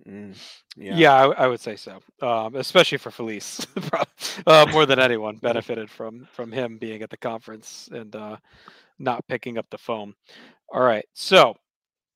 Mm, 0.09 0.35
Yeah, 0.75 0.95
yeah. 0.95 1.13
I, 1.13 1.43
I 1.43 1.47
would 1.47 1.59
say 1.59 1.75
so. 1.75 1.99
Um, 2.21 2.55
especially 2.55 2.97
for 2.97 3.11
Felice, 3.11 3.65
uh, 4.47 4.65
more 4.71 4.85
than 4.85 4.99
anyone 4.99 5.37
benefited 5.41 5.89
from 5.89 6.27
from 6.31 6.51
him 6.51 6.77
being 6.77 7.01
at 7.03 7.09
the 7.09 7.17
conference 7.17 7.89
and 7.91 8.15
uh, 8.15 8.37
not 8.97 9.27
picking 9.27 9.57
up 9.57 9.67
the 9.69 9.77
phone. 9.77 10.13
All 10.73 10.81
right, 10.81 11.05
so 11.13 11.55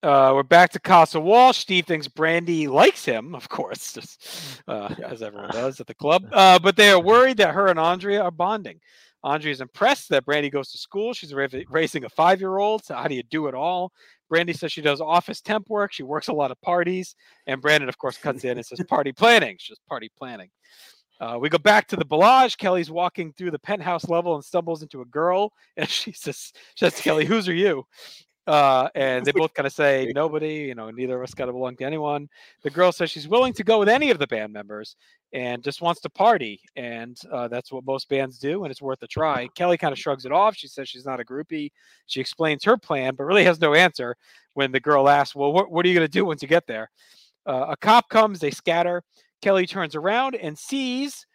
uh, 0.03 0.31
we're 0.35 0.43
back 0.43 0.71
to 0.71 0.79
Casa 0.79 1.19
Walsh. 1.19 1.57
Steve 1.59 1.85
thinks 1.85 2.07
Brandy 2.07 2.67
likes 2.67 3.05
him, 3.05 3.35
of 3.35 3.47
course, 3.49 3.93
just, 3.93 4.61
uh, 4.67 4.93
Yeah. 4.97 5.07
as 5.09 5.21
everyone 5.21 5.49
does 5.51 5.79
at 5.79 5.87
the 5.87 5.93
club. 5.95 6.23
Uh, 6.31 6.59
but 6.59 6.75
they 6.75 6.89
are 6.89 6.99
worried 7.01 7.37
that 7.37 7.53
her 7.53 7.67
and 7.67 7.79
Andrea 7.79 8.21
are 8.23 8.31
bonding. 8.31 8.79
Andrea 9.23 9.53
is 9.53 9.61
impressed 9.61 10.09
that 10.09 10.25
Brandy 10.25 10.49
goes 10.49 10.69
to 10.71 10.77
school. 10.77 11.13
She's 11.13 11.33
raising 11.33 12.03
a 12.03 12.09
five-year-old. 12.09 12.83
So 12.83 12.95
how 12.95 13.07
do 13.07 13.15
you 13.15 13.23
do 13.23 13.47
it 13.47 13.55
all? 13.55 13.93
Brandy 14.33 14.53
says 14.53 14.71
she 14.71 14.81
does 14.81 14.99
office 14.99 15.41
temp 15.41 15.69
work. 15.69 15.93
She 15.93 16.01
works 16.01 16.27
a 16.27 16.33
lot 16.33 16.49
of 16.49 16.59
parties. 16.61 17.15
And 17.45 17.61
Brandon, 17.61 17.87
of 17.87 17.99
course, 17.99 18.17
cuts 18.17 18.43
in 18.43 18.57
and 18.57 18.65
says 18.65 18.81
party 18.87 19.11
planning. 19.11 19.51
It's 19.51 19.67
just 19.67 19.85
party 19.85 20.09
planning. 20.17 20.49
Uh, 21.21 21.37
we 21.39 21.49
go 21.49 21.59
back 21.59 21.87
to 21.89 21.95
the 21.95 22.03
Bellage. 22.03 22.57
Kelly's 22.57 22.89
walking 22.89 23.31
through 23.33 23.51
the 23.51 23.59
penthouse 23.59 24.09
level 24.09 24.33
and 24.33 24.43
stumbles 24.43 24.81
into 24.81 25.01
a 25.01 25.05
girl. 25.05 25.53
And 25.77 25.87
she 25.87 26.13
says, 26.13 26.51
she 26.73 26.83
says 26.83 26.99
Kelly, 26.99 27.25
Whose 27.25 27.47
are 27.47 27.53
you? 27.53 27.85
Uh, 28.45 28.89
and 28.93 29.25
they 29.25 29.31
both 29.31 29.53
kind 29.53 29.65
of 29.65 29.73
say, 29.73 30.11
Nobody, 30.13 30.55
you 30.55 30.75
know, 30.75 30.91
neither 30.91 31.17
of 31.17 31.23
us 31.23 31.33
got 31.33 31.45
to 31.45 31.53
belong 31.53 31.77
to 31.77 31.85
anyone. 31.85 32.27
The 32.63 32.69
girl 32.69 32.91
says 32.91 33.09
she's 33.09 33.27
willing 33.27 33.53
to 33.53 33.63
go 33.63 33.79
with 33.79 33.87
any 33.87 34.11
of 34.11 34.19
the 34.19 34.27
band 34.27 34.51
members 34.51 34.95
and 35.31 35.63
just 35.63 35.81
wants 35.81 36.01
to 36.01 36.09
party. 36.09 36.59
And 36.75 37.17
uh, 37.31 37.47
that's 37.47 37.71
what 37.71 37.85
most 37.85 38.09
bands 38.09 38.37
do. 38.37 38.63
And 38.63 38.71
it's 38.71 38.81
worth 38.81 39.01
a 39.01 39.07
try. 39.07 39.47
Kelly 39.55 39.77
kind 39.77 39.93
of 39.93 39.99
shrugs 39.99 40.25
it 40.25 40.31
off. 40.31 40.55
She 40.55 40.67
says 40.67 40.89
she's 40.89 41.05
not 41.05 41.21
a 41.21 41.23
groupie. 41.23 41.71
She 42.07 42.19
explains 42.19 42.63
her 42.65 42.77
plan, 42.77 43.15
but 43.15 43.23
really 43.23 43.45
has 43.45 43.61
no 43.61 43.73
answer 43.73 44.15
when 44.55 44.71
the 44.71 44.79
girl 44.79 45.07
asks, 45.07 45.35
Well, 45.35 45.53
what, 45.53 45.71
what 45.71 45.85
are 45.85 45.89
you 45.89 45.95
going 45.95 46.07
to 46.07 46.11
do 46.11 46.25
once 46.25 46.41
you 46.41 46.47
get 46.47 46.67
there? 46.67 46.89
Uh, 47.45 47.67
a 47.69 47.77
cop 47.77 48.09
comes, 48.09 48.39
they 48.39 48.51
scatter. 48.51 49.03
Kelly 49.41 49.65
turns 49.65 49.95
around 49.95 50.35
and 50.35 50.57
sees 50.57 51.25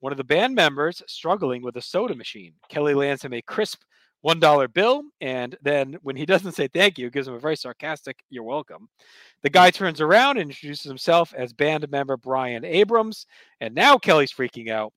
one 0.00 0.12
of 0.12 0.16
the 0.16 0.24
band 0.24 0.54
members 0.54 1.02
struggling 1.06 1.62
with 1.62 1.76
a 1.76 1.82
soda 1.82 2.14
machine. 2.14 2.52
Kelly 2.68 2.94
lands 2.94 3.22
him 3.22 3.34
a 3.34 3.42
crisp 3.42 3.82
$1 4.24 4.72
bill. 4.72 5.02
And 5.20 5.56
then 5.62 5.96
when 6.02 6.16
he 6.16 6.26
doesn't 6.26 6.52
say 6.52 6.68
thank 6.68 6.98
you, 6.98 7.10
gives 7.10 7.28
him 7.28 7.34
a 7.34 7.38
very 7.38 7.56
sarcastic, 7.56 8.22
you're 8.30 8.42
welcome. 8.42 8.88
The 9.42 9.50
guy 9.50 9.70
turns 9.70 10.00
around 10.00 10.38
and 10.38 10.50
introduces 10.50 10.84
himself 10.84 11.32
as 11.36 11.52
band 11.52 11.88
member 11.90 12.16
Bryan 12.16 12.64
Abrams. 12.64 13.26
And 13.60 13.74
now 13.74 13.98
Kelly's 13.98 14.32
freaking 14.32 14.68
out. 14.70 14.92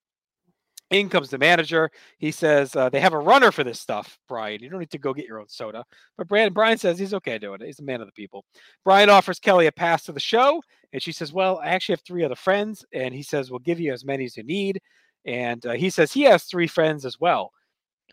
In 0.90 1.08
comes 1.08 1.30
the 1.30 1.38
manager. 1.38 1.90
He 2.18 2.32
says 2.32 2.76
uh, 2.76 2.90
they 2.90 3.00
have 3.00 3.14
a 3.14 3.20
runner 3.20 3.54
for 3.54 3.64
this 3.64 3.80
stuff, 3.80 4.20
Bryan. 4.28 4.62
You 4.62 4.70
don't 4.70 4.82
need 4.82 4.92
to 4.92 4.98
go 4.98 5.14
get 5.14 5.26
your 5.26 5.40
own 5.40 5.48
soda. 5.48 5.86
But 6.18 6.28
Bryan, 6.28 6.52
Bryan 6.52 6.78
says 6.78 7.00
he's 7.00 7.14
okay 7.14 7.38
doing 7.38 7.62
it. 7.62 7.66
He's 7.66 7.80
a 7.80 7.84
man 7.84 8.02
of 8.02 8.08
the 8.08 8.12
people. 8.12 8.44
Bryan 8.84 9.10
offers 9.10 9.40
Kelly 9.40 9.68
a 9.68 9.72
pass 9.72 10.04
to 10.04 10.12
the 10.12 10.20
show, 10.20 10.62
and 10.92 11.02
she 11.02 11.14
says, 11.14 11.32
"Well, 11.32 11.62
I 11.64 11.68
actually 11.68 11.94
have 11.94 12.02
three 12.02 12.26
other 12.26 12.36
friends." 12.36 12.84
And 12.94 13.14
he 13.14 13.24
says, 13.24 13.50
"We'll 13.50 13.60
give 13.60 13.80
you 13.80 13.94
as 13.94 14.04
many 14.04 14.26
as 14.26 14.36
you 14.36 14.44
need." 14.44 14.82
And 15.24 15.66
uh, 15.66 15.74
he 15.74 15.90
says 15.90 16.12
he 16.12 16.24
has 16.24 16.44
three 16.44 16.68
friends 16.68 17.06
as 17.06 17.18
well. 17.22 17.54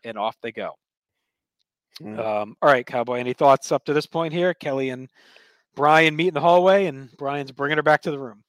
And 0.05 0.16
off 0.16 0.37
they 0.40 0.53
go. 0.53 0.75
Mm. 2.02 2.18
Um, 2.18 2.56
all 2.62 2.70
right, 2.70 2.87
Cowboy. 2.87 3.18
Any 3.18 3.32
thoughts 3.32 3.72
up 3.72 3.84
to 3.87 3.92
this 3.92 4.06
point 4.06 4.32
here? 4.32 4.54
Kelly 4.54 4.90
and 4.90 5.08
Bryan 5.74 6.16
meet 6.16 6.28
in 6.28 6.34
the 6.34 6.40
hallway, 6.40 6.87
and 6.87 7.11
Bryan's 7.16 7.52
bringing 7.52 7.78
her 7.78 7.82
back 7.82 8.02
to 8.02 8.11
the 8.11 8.18
room. 8.18 8.42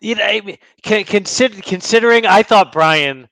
You 0.00 0.14
know, 0.14 0.24
I 0.24 0.40
mean, 0.40 0.58
consider, 0.82 1.60
considering 1.62 2.26
I 2.26 2.42
thought 2.42 2.72
Bryan 2.72 3.28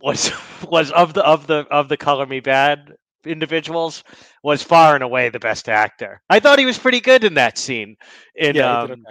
was 0.00 0.30
was 0.68 0.90
of 0.92 1.14
the 1.14 1.24
of 1.24 1.46
the 1.46 1.66
of 1.70 1.88
the 1.88 1.96
Color 1.96 2.26
Me 2.26 2.40
Badd 2.40 2.92
individuals 3.26 4.04
was 4.42 4.62
far 4.62 4.94
and 4.94 5.02
away 5.02 5.28
the 5.30 5.38
best 5.38 5.68
actor. 5.68 6.20
I 6.28 6.40
thought 6.40 6.58
he 6.58 6.66
was 6.66 6.78
pretty 6.78 7.00
good 7.00 7.24
in 7.24 7.34
that 7.34 7.58
scene. 7.58 7.96
In 8.34 8.56
yeah, 8.56 8.80
um, 8.80 8.90
okay. 8.90 9.02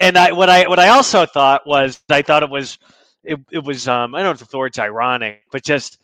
and 0.00 0.16
I 0.16 0.32
what 0.32 0.48
I 0.48 0.66
what 0.68 0.78
I 0.78 0.88
also 0.88 1.26
thought 1.26 1.66
was 1.66 2.00
I 2.08 2.22
thought 2.22 2.42
it 2.42 2.50
was 2.50 2.78
it, 3.22 3.38
it 3.50 3.64
was 3.64 3.86
um 3.86 4.14
I 4.14 4.18
don't 4.18 4.38
know 4.38 4.44
if 4.44 4.50
the 4.50 4.58
word's 4.58 4.78
ironic, 4.78 5.42
but 5.52 5.62
just 5.62 5.98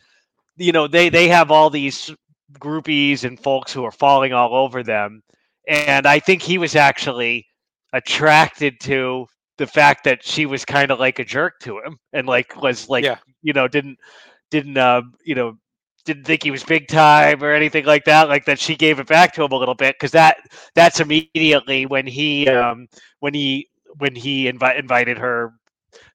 you 0.57 0.73
know 0.73 0.87
they 0.87 1.09
they 1.09 1.29
have 1.29 1.51
all 1.51 1.71
these 1.71 2.15
groupies 2.59 3.25
and 3.25 3.39
folks 3.39 3.73
who 3.73 3.85
are 3.85 3.93
falling 3.93 4.33
all 4.33 4.55
over 4.55 4.83
them, 4.83 5.23
and 5.69 6.07
I 6.07 6.19
think 6.19 6.43
he 6.43 6.59
was 6.59 6.75
actually 6.77 7.47
attracted 7.93 8.81
to 8.81 9.27
the 9.59 9.67
fact 9.67 10.05
that 10.05 10.25
she 10.25 10.47
was 10.47 10.65
kind 10.65 10.91
of 10.91 10.99
like 10.99 11.19
a 11.19 11.25
jerk 11.25 11.55
to 11.61 11.79
him 11.79 11.99
and 12.13 12.27
like 12.27 12.57
was 12.63 12.89
like 12.89 13.05
Yeah. 13.05 13.17
you 13.43 13.53
know 13.53 13.69
didn't 13.69 13.99
didn't 14.51 14.77
uh 14.79 15.03
you 15.25 15.35
know 15.35 15.57
didn't 16.05 16.25
think 16.25 16.43
he 16.43 16.51
was 16.51 16.65
big 16.65 16.89
time 16.89 17.43
or 17.43 17.53
anything 17.53 17.85
like 17.85 18.05
that 18.05 18.29
like 18.29 18.45
that 18.47 18.59
she 18.59 18.75
gave 18.75 18.99
it 19.01 19.07
back 19.07 19.35
to 19.35 19.45
him 19.45 19.53
a 19.53 19.57
little 19.57 19.75
bit 19.75 19.97
because 19.97 20.13
that 20.13 20.39
that's 20.75 21.01
immediately 21.01 21.71
when 21.87 22.07
he 22.07 22.49
um 22.49 22.87
when 23.07 23.35
he 23.35 23.69
when 23.99 24.15
he 24.15 24.51
invi- 24.51 24.79
invited 24.79 25.19
her 25.19 25.53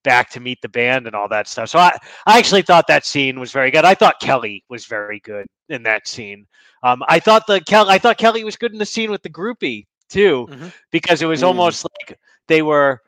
back 0.03 0.29
to 0.29 0.39
meet 0.39 0.61
the 0.61 0.69
band 0.69 1.07
and 1.07 1.15
all 1.15 1.27
that 1.27 1.47
stuff 1.47 1.69
so 1.69 1.79
i 1.79 1.95
i 2.25 2.37
actually 2.37 2.61
thought 2.61 2.85
that 2.87 3.05
scene 3.05 3.39
was 3.39 3.51
very 3.51 3.71
good 3.71 3.85
i 3.85 3.93
thought 3.95 4.19
kelly 4.19 4.63
was 4.69 4.85
very 4.85 5.19
good 5.21 5.45
in 5.69 5.83
that 5.83 6.07
scene 6.07 6.45
um 6.83 7.01
i 7.07 7.19
thought 7.19 7.45
the 7.47 7.59
kelly 7.61 7.89
i 7.89 7.97
thought 7.97 8.17
kelly 8.17 8.43
was 8.43 8.55
good 8.55 8.71
in 8.71 8.79
the 8.79 8.85
scene 8.85 9.11
with 9.11 9.21
the 9.23 9.29
groupie 9.29 9.85
too 10.09 10.47
Mhm. 10.49 10.71
because 10.91 11.21
it 11.21 11.25
was 11.25 11.41
Mm. 11.41 11.47
almost 11.47 11.85
like 11.85 12.17
they 12.47 12.61
were 12.61 13.01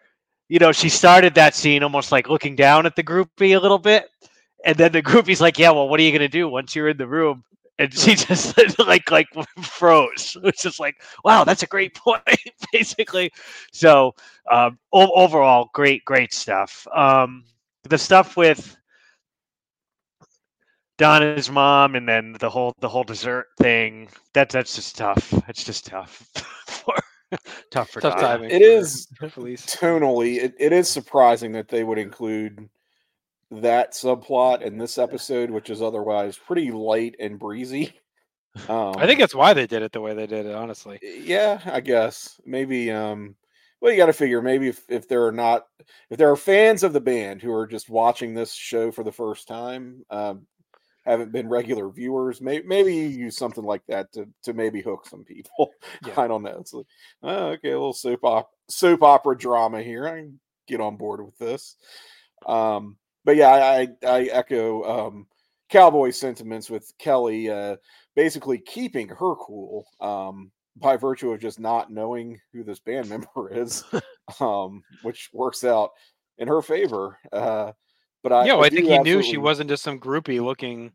you 0.49 0.59
know 0.59 0.71
she 0.71 0.89
started 0.89 1.35
that 1.35 1.55
scene 1.55 1.83
almost 1.83 2.11
like 2.11 2.29
looking 2.29 2.55
down 2.55 2.85
at 2.85 2.95
the 2.95 3.03
groupie 3.03 3.55
a 3.55 3.59
little 3.59 3.77
bit 3.79 4.05
and 4.65 4.75
then 4.77 4.91
the 4.91 5.01
groupie's 5.09 5.41
like 5.41 5.57
yeah 5.59 5.69
well 5.71 5.87
what 5.89 5.99
are 5.99 6.03
you 6.03 6.11
going 6.11 6.19
to 6.21 6.27
do 6.27 6.47
once 6.49 6.75
you're 6.75 6.89
in 6.89 6.97
the 6.97 7.07
room 7.07 7.43
and 7.79 7.93
she 7.93 8.15
just 8.15 8.57
like 8.79 9.09
like 9.11 9.27
froze 9.61 10.37
it's 10.43 10.61
just 10.61 10.79
like 10.79 11.01
wow 11.23 11.43
that's 11.43 11.63
a 11.63 11.67
great 11.67 11.93
point 11.95 12.21
basically 12.73 13.31
so 13.71 14.13
um 14.51 14.77
o- 14.93 15.11
overall 15.15 15.69
great 15.73 16.03
great 16.05 16.33
stuff 16.33 16.87
um 16.95 17.43
the 17.83 17.97
stuff 17.97 18.35
with 18.35 18.77
Donna's 20.97 21.49
mom 21.49 21.95
and 21.95 22.07
then 22.07 22.35
the 22.39 22.49
whole 22.49 22.73
the 22.79 22.89
whole 22.89 23.03
dessert 23.03 23.47
thing 23.59 24.09
that 24.33 24.49
that's 24.49 24.75
just 24.75 24.97
tough 24.97 25.31
it's 25.47 25.63
just 25.63 25.85
tough 25.85 26.27
for 26.65 26.95
tough 27.71 27.89
for 27.89 28.01
Tough 28.01 28.15
Donna. 28.15 28.21
timing. 28.21 28.51
It 28.51 28.61
is 28.61 29.07
Police. 29.33 29.65
tonally 29.67 30.37
it, 30.43 30.53
it 30.59 30.73
is 30.73 30.89
surprising 30.89 31.51
that 31.53 31.67
they 31.67 31.83
would 31.83 31.99
include 31.99 32.67
that 33.51 33.93
subplot 33.93 34.61
in 34.61 34.77
this 34.77 34.97
episode 34.97 35.49
which 35.49 35.69
is 35.69 35.81
otherwise 35.81 36.37
pretty 36.37 36.71
light 36.71 37.15
and 37.19 37.39
breezy 37.39 37.93
um, 38.67 38.93
I 38.97 39.05
think 39.05 39.19
that's 39.19 39.35
why 39.35 39.53
they 39.53 39.67
did 39.67 39.83
it 39.83 39.91
the 39.91 40.01
way 40.01 40.13
they 40.13 40.27
did 40.27 40.45
it. 40.45 40.53
Honestly. 40.55 40.99
yeah 41.01 41.59
i 41.65 41.79
guess 41.79 42.39
maybe 42.45 42.91
um 42.91 43.35
well 43.79 43.91
you 43.91 43.97
got 43.97 44.07
to 44.07 44.13
figure 44.13 44.41
maybe 44.41 44.67
if, 44.67 44.81
if 44.89 45.07
there 45.07 45.25
are 45.25 45.31
not 45.31 45.63
if 46.09 46.17
there 46.17 46.31
are 46.31 46.35
fans 46.35 46.83
of 46.83 46.93
the 46.93 46.99
band 47.01 47.41
who 47.41 47.53
are 47.53 47.67
just 47.67 47.89
watching 47.89 48.33
this 48.33 48.53
show 48.53 48.91
for 48.91 49.03
the 49.03 49.11
first 49.11 49.47
time 49.47 50.03
um 50.09 50.45
haven't 51.05 51.31
been 51.31 51.47
regular 51.47 51.89
viewers 51.89 52.41
maybe 52.41 52.67
maybe 52.67 52.93
you 52.93 53.03
use 53.03 53.37
something 53.37 53.63
like 53.63 53.85
that 53.87 54.11
to 54.11 54.27
to 54.43 54.51
maybe 54.53 54.81
hook 54.81 55.05
some 55.07 55.23
people 55.23 55.71
Yeah. 56.05 56.19
i 56.19 56.27
don't 56.27 56.43
know 56.43 56.57
it's 56.59 56.73
like 56.73 56.85
oh, 57.23 57.45
okay 57.51 57.69
a 57.69 57.79
little 57.79 57.93
soap 57.93 58.19
op- 58.23 58.51
soap 58.67 59.03
opera 59.03 59.37
drama 59.37 59.81
here 59.81 60.05
i 60.05 60.15
can 60.17 60.39
get 60.67 60.81
on 60.81 60.97
board 60.97 61.23
with 61.25 61.37
this 61.37 61.77
um 62.45 62.97
but 63.27 63.35
yeah 63.35 63.49
i 63.49 63.81
i, 63.81 63.87
I 64.07 64.21
echo 64.23 64.83
um 64.83 65.27
cowboy 65.69 66.09
sentiments 66.09 66.69
with 66.71 66.91
kelly 66.97 67.51
uh 67.51 67.75
basically 68.15 68.57
keeping 68.57 69.09
her 69.09 69.35
cool 69.35 69.85
um 70.01 70.51
by 70.77 70.95
virtue 70.95 71.31
of 71.31 71.39
just 71.39 71.59
not 71.59 71.91
knowing 71.91 72.39
who 72.53 72.63
this 72.63 72.79
band 72.79 73.09
member 73.09 73.51
is 73.51 73.83
um 74.39 74.83
which 75.01 75.29
works 75.33 75.63
out 75.63 75.91
in 76.39 76.47
her 76.47 76.63
favor 76.63 77.19
uh 77.31 77.71
but 78.23 78.31
i 78.31 78.45
yeah, 78.45 78.53
well, 78.53 78.63
I, 78.63 78.69
think 78.69 78.85
do 78.87 78.91
he 78.93 78.99
knew 78.99 79.21
she 79.21 79.37
wasn't 79.37 79.69
just 79.69 79.83
some 79.83 79.99
groupie 79.99 80.43
looking 80.43 80.91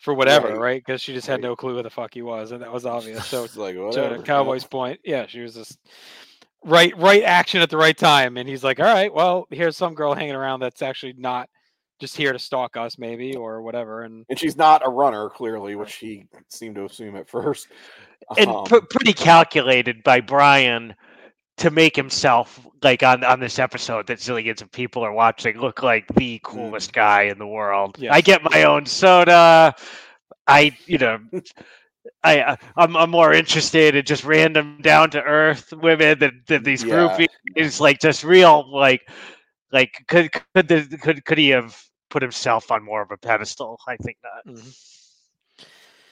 for 0.00 0.14
whatever, 0.14 0.48
Right. 0.48 0.58
right? 0.58 0.84
Because 0.84 1.00
she 1.02 1.12
just 1.12 1.26
had 1.26 1.34
Right. 1.34 1.42
no 1.42 1.56
clue 1.56 1.76
who 1.76 1.82
the 1.82 1.90
fuck 1.90 2.14
he 2.14 2.22
was, 2.22 2.52
and 2.52 2.62
that 2.62 2.72
was 2.72 2.86
obvious. 2.86 3.26
So 3.26 3.46
like 3.56 3.74
to 3.92 4.22
Cowboys' 4.24 4.64
point, 4.64 5.00
yeah, 5.04 5.26
she 5.26 5.40
was 5.40 5.54
just 5.54 5.78
right, 6.64 6.96
right 6.96 7.22
action 7.22 7.60
at 7.60 7.70
the 7.70 7.76
right 7.76 7.96
time, 7.96 8.36
and 8.36 8.48
he's 8.48 8.64
like, 8.64 8.80
"All 8.80 8.86
right, 8.86 9.12
well, 9.12 9.46
here's 9.50 9.76
some 9.76 9.94
girl 9.94 10.14
hanging 10.14 10.34
around 10.34 10.60
that's 10.60 10.82
actually 10.82 11.14
not 11.14 11.48
just 12.00 12.16
here 12.16 12.32
to 12.32 12.38
stalk 12.38 12.76
us, 12.76 12.98
maybe 12.98 13.36
or 13.36 13.62
whatever." 13.62 14.02
And 14.02 14.24
and 14.28 14.38
she's 14.38 14.56
not 14.56 14.82
a 14.84 14.90
runner 14.90 15.28
clearly 15.28 15.76
which 15.76 15.94
he 15.96 16.26
seemed 16.48 16.76
to 16.76 16.84
assume 16.84 17.16
at 17.16 17.28
first 17.28 17.68
and 18.38 18.50
Um, 18.50 18.64
pr- 18.64 18.86
pretty 18.90 19.12
calculated 19.12 20.02
by 20.02 20.20
Bryan 20.20 20.94
to 21.58 21.70
make 21.70 21.94
himself 21.94 22.66
like 22.82 23.02
on 23.02 23.22
on 23.24 23.40
this 23.40 23.58
episode 23.58 24.06
that 24.06 24.18
zillions 24.18 24.62
of 24.62 24.72
people 24.72 25.04
are 25.04 25.12
watching 25.12 25.58
look 25.58 25.82
like 25.82 26.06
the 26.14 26.40
coolest 26.42 26.92
guy 26.92 27.22
in 27.22 27.38
the 27.38 27.46
world. 27.46 27.98
I 28.10 28.20
get 28.20 28.42
my 28.42 28.64
own 28.64 28.86
soda. 28.86 29.74
I 30.46 30.76
you 30.86 30.98
know 30.98 31.18
I 32.22 32.40
uh, 32.40 32.56
I'm, 32.76 32.96
I'm 32.96 33.10
more 33.10 33.32
interested 33.34 33.94
in 33.94 34.04
just 34.04 34.24
random 34.24 34.78
down 34.80 35.10
to 35.10 35.22
earth 35.22 35.72
women 35.72 36.18
than, 36.18 36.42
than 36.46 36.62
these 36.62 36.82
Yeah. 36.82 36.94
groupies. 36.94 37.28
It's 37.56 37.80
like 37.80 38.00
just 38.00 38.24
real 38.24 38.70
like 38.72 39.02
like 39.72 40.04
could 40.08 40.32
could 40.54 40.68
the, 40.68 40.98
could 41.00 41.24
could 41.24 41.38
he 41.38 41.50
have 41.50 41.78
put 42.10 42.22
himself 42.22 42.70
on 42.70 42.84
more 42.84 43.02
of 43.02 43.10
a 43.10 43.16
pedestal? 43.16 43.78
I 43.88 43.96
think 43.96 44.18
not. 44.22 44.56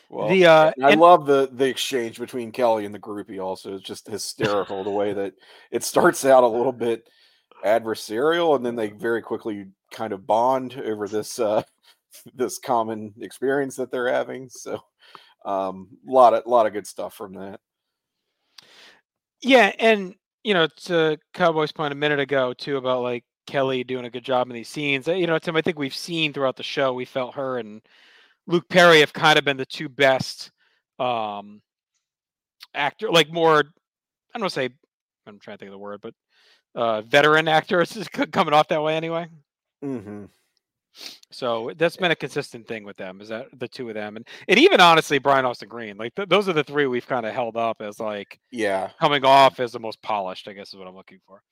well, 0.08 0.28
the 0.28 0.46
uh, 0.46 0.72
and 0.76 0.86
I 0.86 0.90
and- 0.92 1.00
love 1.00 1.26
the 1.26 1.50
the 1.52 1.66
exchange 1.66 2.18
between 2.18 2.52
Kelly 2.52 2.86
and 2.86 2.94
the 2.94 2.98
groupie. 2.98 3.42
Also, 3.42 3.74
it's 3.74 3.84
just 3.84 4.06
hysterical 4.06 4.84
the 4.84 4.90
way 4.90 5.12
that 5.12 5.34
it 5.70 5.84
starts 5.84 6.24
out 6.24 6.44
a 6.44 6.48
little 6.48 6.72
bit 6.72 7.08
adversarial, 7.64 8.56
and 8.56 8.64
then 8.64 8.76
they 8.76 8.88
very 8.88 9.20
quickly 9.22 9.66
kind 9.90 10.12
of 10.12 10.26
bond 10.26 10.80
over 10.84 11.08
this 11.08 11.38
uh, 11.38 11.62
this 12.34 12.58
common 12.58 13.12
experience 13.20 13.76
that 13.76 13.90
they're 13.90 14.12
having. 14.12 14.48
So, 14.48 14.80
um, 15.44 15.88
a 16.08 16.12
lot 16.12 16.34
of 16.34 16.46
lot 16.46 16.66
of 16.66 16.72
good 16.72 16.86
stuff 16.86 17.14
from 17.14 17.34
that. 17.34 17.60
Yeah, 19.40 19.72
and 19.78 20.14
you 20.44 20.54
know, 20.54 20.66
to 20.84 21.18
Cowboys' 21.34 21.72
point 21.72 21.92
a 21.92 21.96
minute 21.96 22.20
ago 22.20 22.52
too 22.54 22.76
about 22.76 23.02
like 23.02 23.24
Kelly 23.48 23.82
doing 23.82 24.04
a 24.04 24.10
good 24.10 24.24
job 24.24 24.48
in 24.48 24.54
these 24.54 24.68
scenes. 24.68 25.08
uh, 25.08 25.14
You 25.14 25.26
know, 25.26 25.38
Tim, 25.38 25.56
I 25.56 25.62
think 25.62 25.78
we've 25.78 25.94
seen 25.94 26.32
throughout 26.32 26.56
the 26.56 26.62
show, 26.62 26.92
we 26.92 27.04
felt 27.04 27.34
her 27.34 27.58
and 27.58 27.80
Luke 28.46 28.68
Perry 28.68 29.00
have 29.00 29.12
kind 29.12 29.38
of 29.38 29.44
been 29.44 29.56
the 29.56 29.66
two 29.66 29.88
best 29.88 30.50
um 30.98 31.60
actor, 32.74 33.10
like 33.10 33.32
more. 33.32 33.58
I 33.58 34.38
don't 34.38 34.42
want 34.42 34.52
to 34.52 34.60
say. 34.60 34.68
I'm 35.26 35.38
trying 35.38 35.56
to 35.56 35.58
think 35.58 35.68
of 35.68 35.72
the 35.72 35.78
word, 35.78 36.00
but 36.00 36.14
uh 36.74 37.02
veteran 37.02 37.48
actors 37.48 37.96
is 37.96 38.08
coming 38.32 38.54
off 38.54 38.68
that 38.68 38.82
way 38.82 38.96
anyway. 38.96 39.28
Mm-hmm. 39.84 40.24
So 41.30 41.70
that's 41.76 41.96
been 41.96 42.10
a 42.10 42.16
consistent 42.16 42.66
thing 42.66 42.84
with 42.84 42.96
them. 42.96 43.20
Is 43.20 43.28
that 43.28 43.46
the 43.58 43.68
two 43.68 43.88
of 43.88 43.94
them, 43.94 44.16
and 44.16 44.26
and 44.48 44.58
even 44.58 44.80
honestly, 44.80 45.18
Brian 45.18 45.44
Austin 45.44 45.68
Green, 45.68 45.96
like 45.96 46.14
th- 46.14 46.28
those 46.28 46.48
are 46.48 46.54
the 46.54 46.64
three 46.64 46.86
we've 46.86 47.06
kind 47.06 47.26
of 47.26 47.34
held 47.34 47.56
up 47.56 47.80
as 47.80 48.00
like 48.00 48.40
Yeah, 48.50 48.90
coming 48.98 49.24
off 49.24 49.60
as 49.60 49.72
the 49.72 49.78
most 49.78 50.00
polished. 50.02 50.48
I 50.48 50.54
guess 50.54 50.68
is 50.68 50.76
what 50.76 50.88
I'm 50.88 50.96
looking 50.96 51.20
for. 51.26 51.42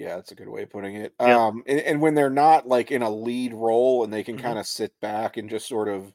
Yeah, 0.00 0.16
that's 0.16 0.32
a 0.32 0.36
good 0.36 0.48
way 0.48 0.62
of 0.64 0.70
putting 0.70 0.96
it. 0.96 1.14
Yep. 1.24 1.44
Um, 1.44 1.62
and, 1.66 1.80
and 1.80 2.00
when 2.02 2.14
they're 2.14 2.30
not 2.30 2.66
like 2.66 2.90
in 2.90 3.02
a 3.02 3.10
lead 3.10 3.54
role 3.54 4.04
and 4.04 4.12
they 4.12 4.24
can 4.24 4.36
Mhm. 4.36 4.42
kind 4.42 4.58
of 4.58 4.66
sit 4.66 4.98
back 5.00 5.36
and 5.36 5.50
just 5.50 5.68
sort 5.68 5.88
of, 5.88 6.12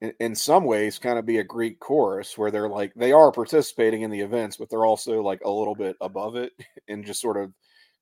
in, 0.00 0.12
in 0.20 0.34
some 0.34 0.64
ways, 0.64 0.98
kind 0.98 1.18
of 1.18 1.26
be 1.26 1.38
a 1.38 1.44
Greek 1.44 1.78
chorus 1.80 2.36
where 2.38 2.50
they're 2.50 2.68
like 2.68 2.92
they 2.94 3.12
are 3.12 3.32
participating 3.32 4.02
in 4.02 4.10
the 4.10 4.20
events, 4.20 4.56
but 4.56 4.70
they're 4.70 4.84
also 4.86 5.22
like 5.22 5.40
a 5.44 5.50
little 5.50 5.74
bit 5.74 5.96
above 6.00 6.36
it 6.36 6.52
and 6.88 7.04
just 7.04 7.20
sort 7.20 7.36
of 7.36 7.52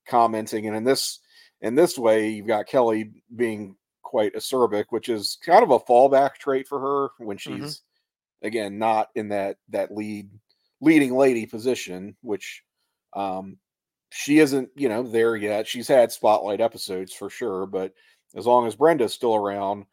commenting. 0.07 0.67
And 0.67 0.75
in 0.77 0.83
this 0.83 1.19
in 1.61 1.75
this 1.75 1.97
way, 1.97 2.29
you've 2.29 2.47
got 2.47 2.67
Kelly 2.67 3.11
being 3.35 3.75
quite 4.03 4.33
acerbic, 4.33 4.85
which 4.89 5.09
is 5.09 5.37
kind 5.45 5.63
of 5.63 5.71
a 5.71 5.79
fallback 5.79 6.35
trait 6.35 6.67
for 6.67 6.79
her 6.79 7.09
when 7.25 7.37
she's 7.37 7.81
Mhm. 7.81 7.81
again 8.43 8.79
not 8.79 9.09
in 9.15 9.29
that 9.29 9.57
that 9.69 9.91
lead 9.95 10.31
leading 10.81 11.15
lady 11.15 11.45
position, 11.45 12.17
which 12.21 12.63
um 13.15 13.57
she 14.09 14.39
isn't, 14.39 14.69
you 14.75 14.89
know, 14.89 15.03
there 15.03 15.35
yet. 15.35 15.67
She's 15.67 15.87
had 15.87 16.11
spotlight 16.11 16.61
episodes 16.61 17.13
for 17.13 17.29
sure, 17.29 17.65
but 17.65 17.93
as 18.35 18.45
long 18.45 18.67
as 18.67 18.75
Brenda's 18.75 19.13
still 19.13 19.35
around, 19.35 19.85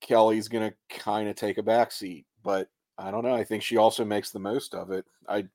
Kelly's 0.00 0.48
gonna 0.48 0.72
kind 0.90 1.28
of 1.28 1.36
take 1.36 1.58
a 1.58 1.62
back 1.62 1.90
seat. 1.92 2.26
But 2.42 2.68
I 2.98 3.10
don't 3.10 3.24
know. 3.24 3.34
I 3.34 3.44
think 3.44 3.62
she 3.62 3.76
also 3.76 4.04
makes 4.04 4.30
the 4.30 4.38
most 4.38 4.74
of 4.74 4.90
it. 4.90 5.04
I, 5.28 5.46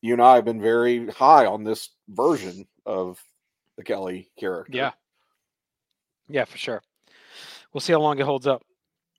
you 0.00 0.12
and 0.14 0.22
I 0.22 0.36
have 0.36 0.44
been 0.44 0.60
very 0.60 1.06
high 1.08 1.46
on 1.46 1.64
this 1.64 1.90
version 2.08 2.66
of 2.86 3.22
the 3.76 3.84
Kelly 3.84 4.30
character. 4.38 4.76
Yeah. 4.76 4.92
Yeah, 6.28 6.44
for 6.44 6.58
sure. 6.58 6.82
We'll 7.72 7.80
see 7.80 7.92
how 7.92 8.00
long 8.00 8.18
it 8.18 8.24
holds 8.24 8.46
up. 8.46 8.62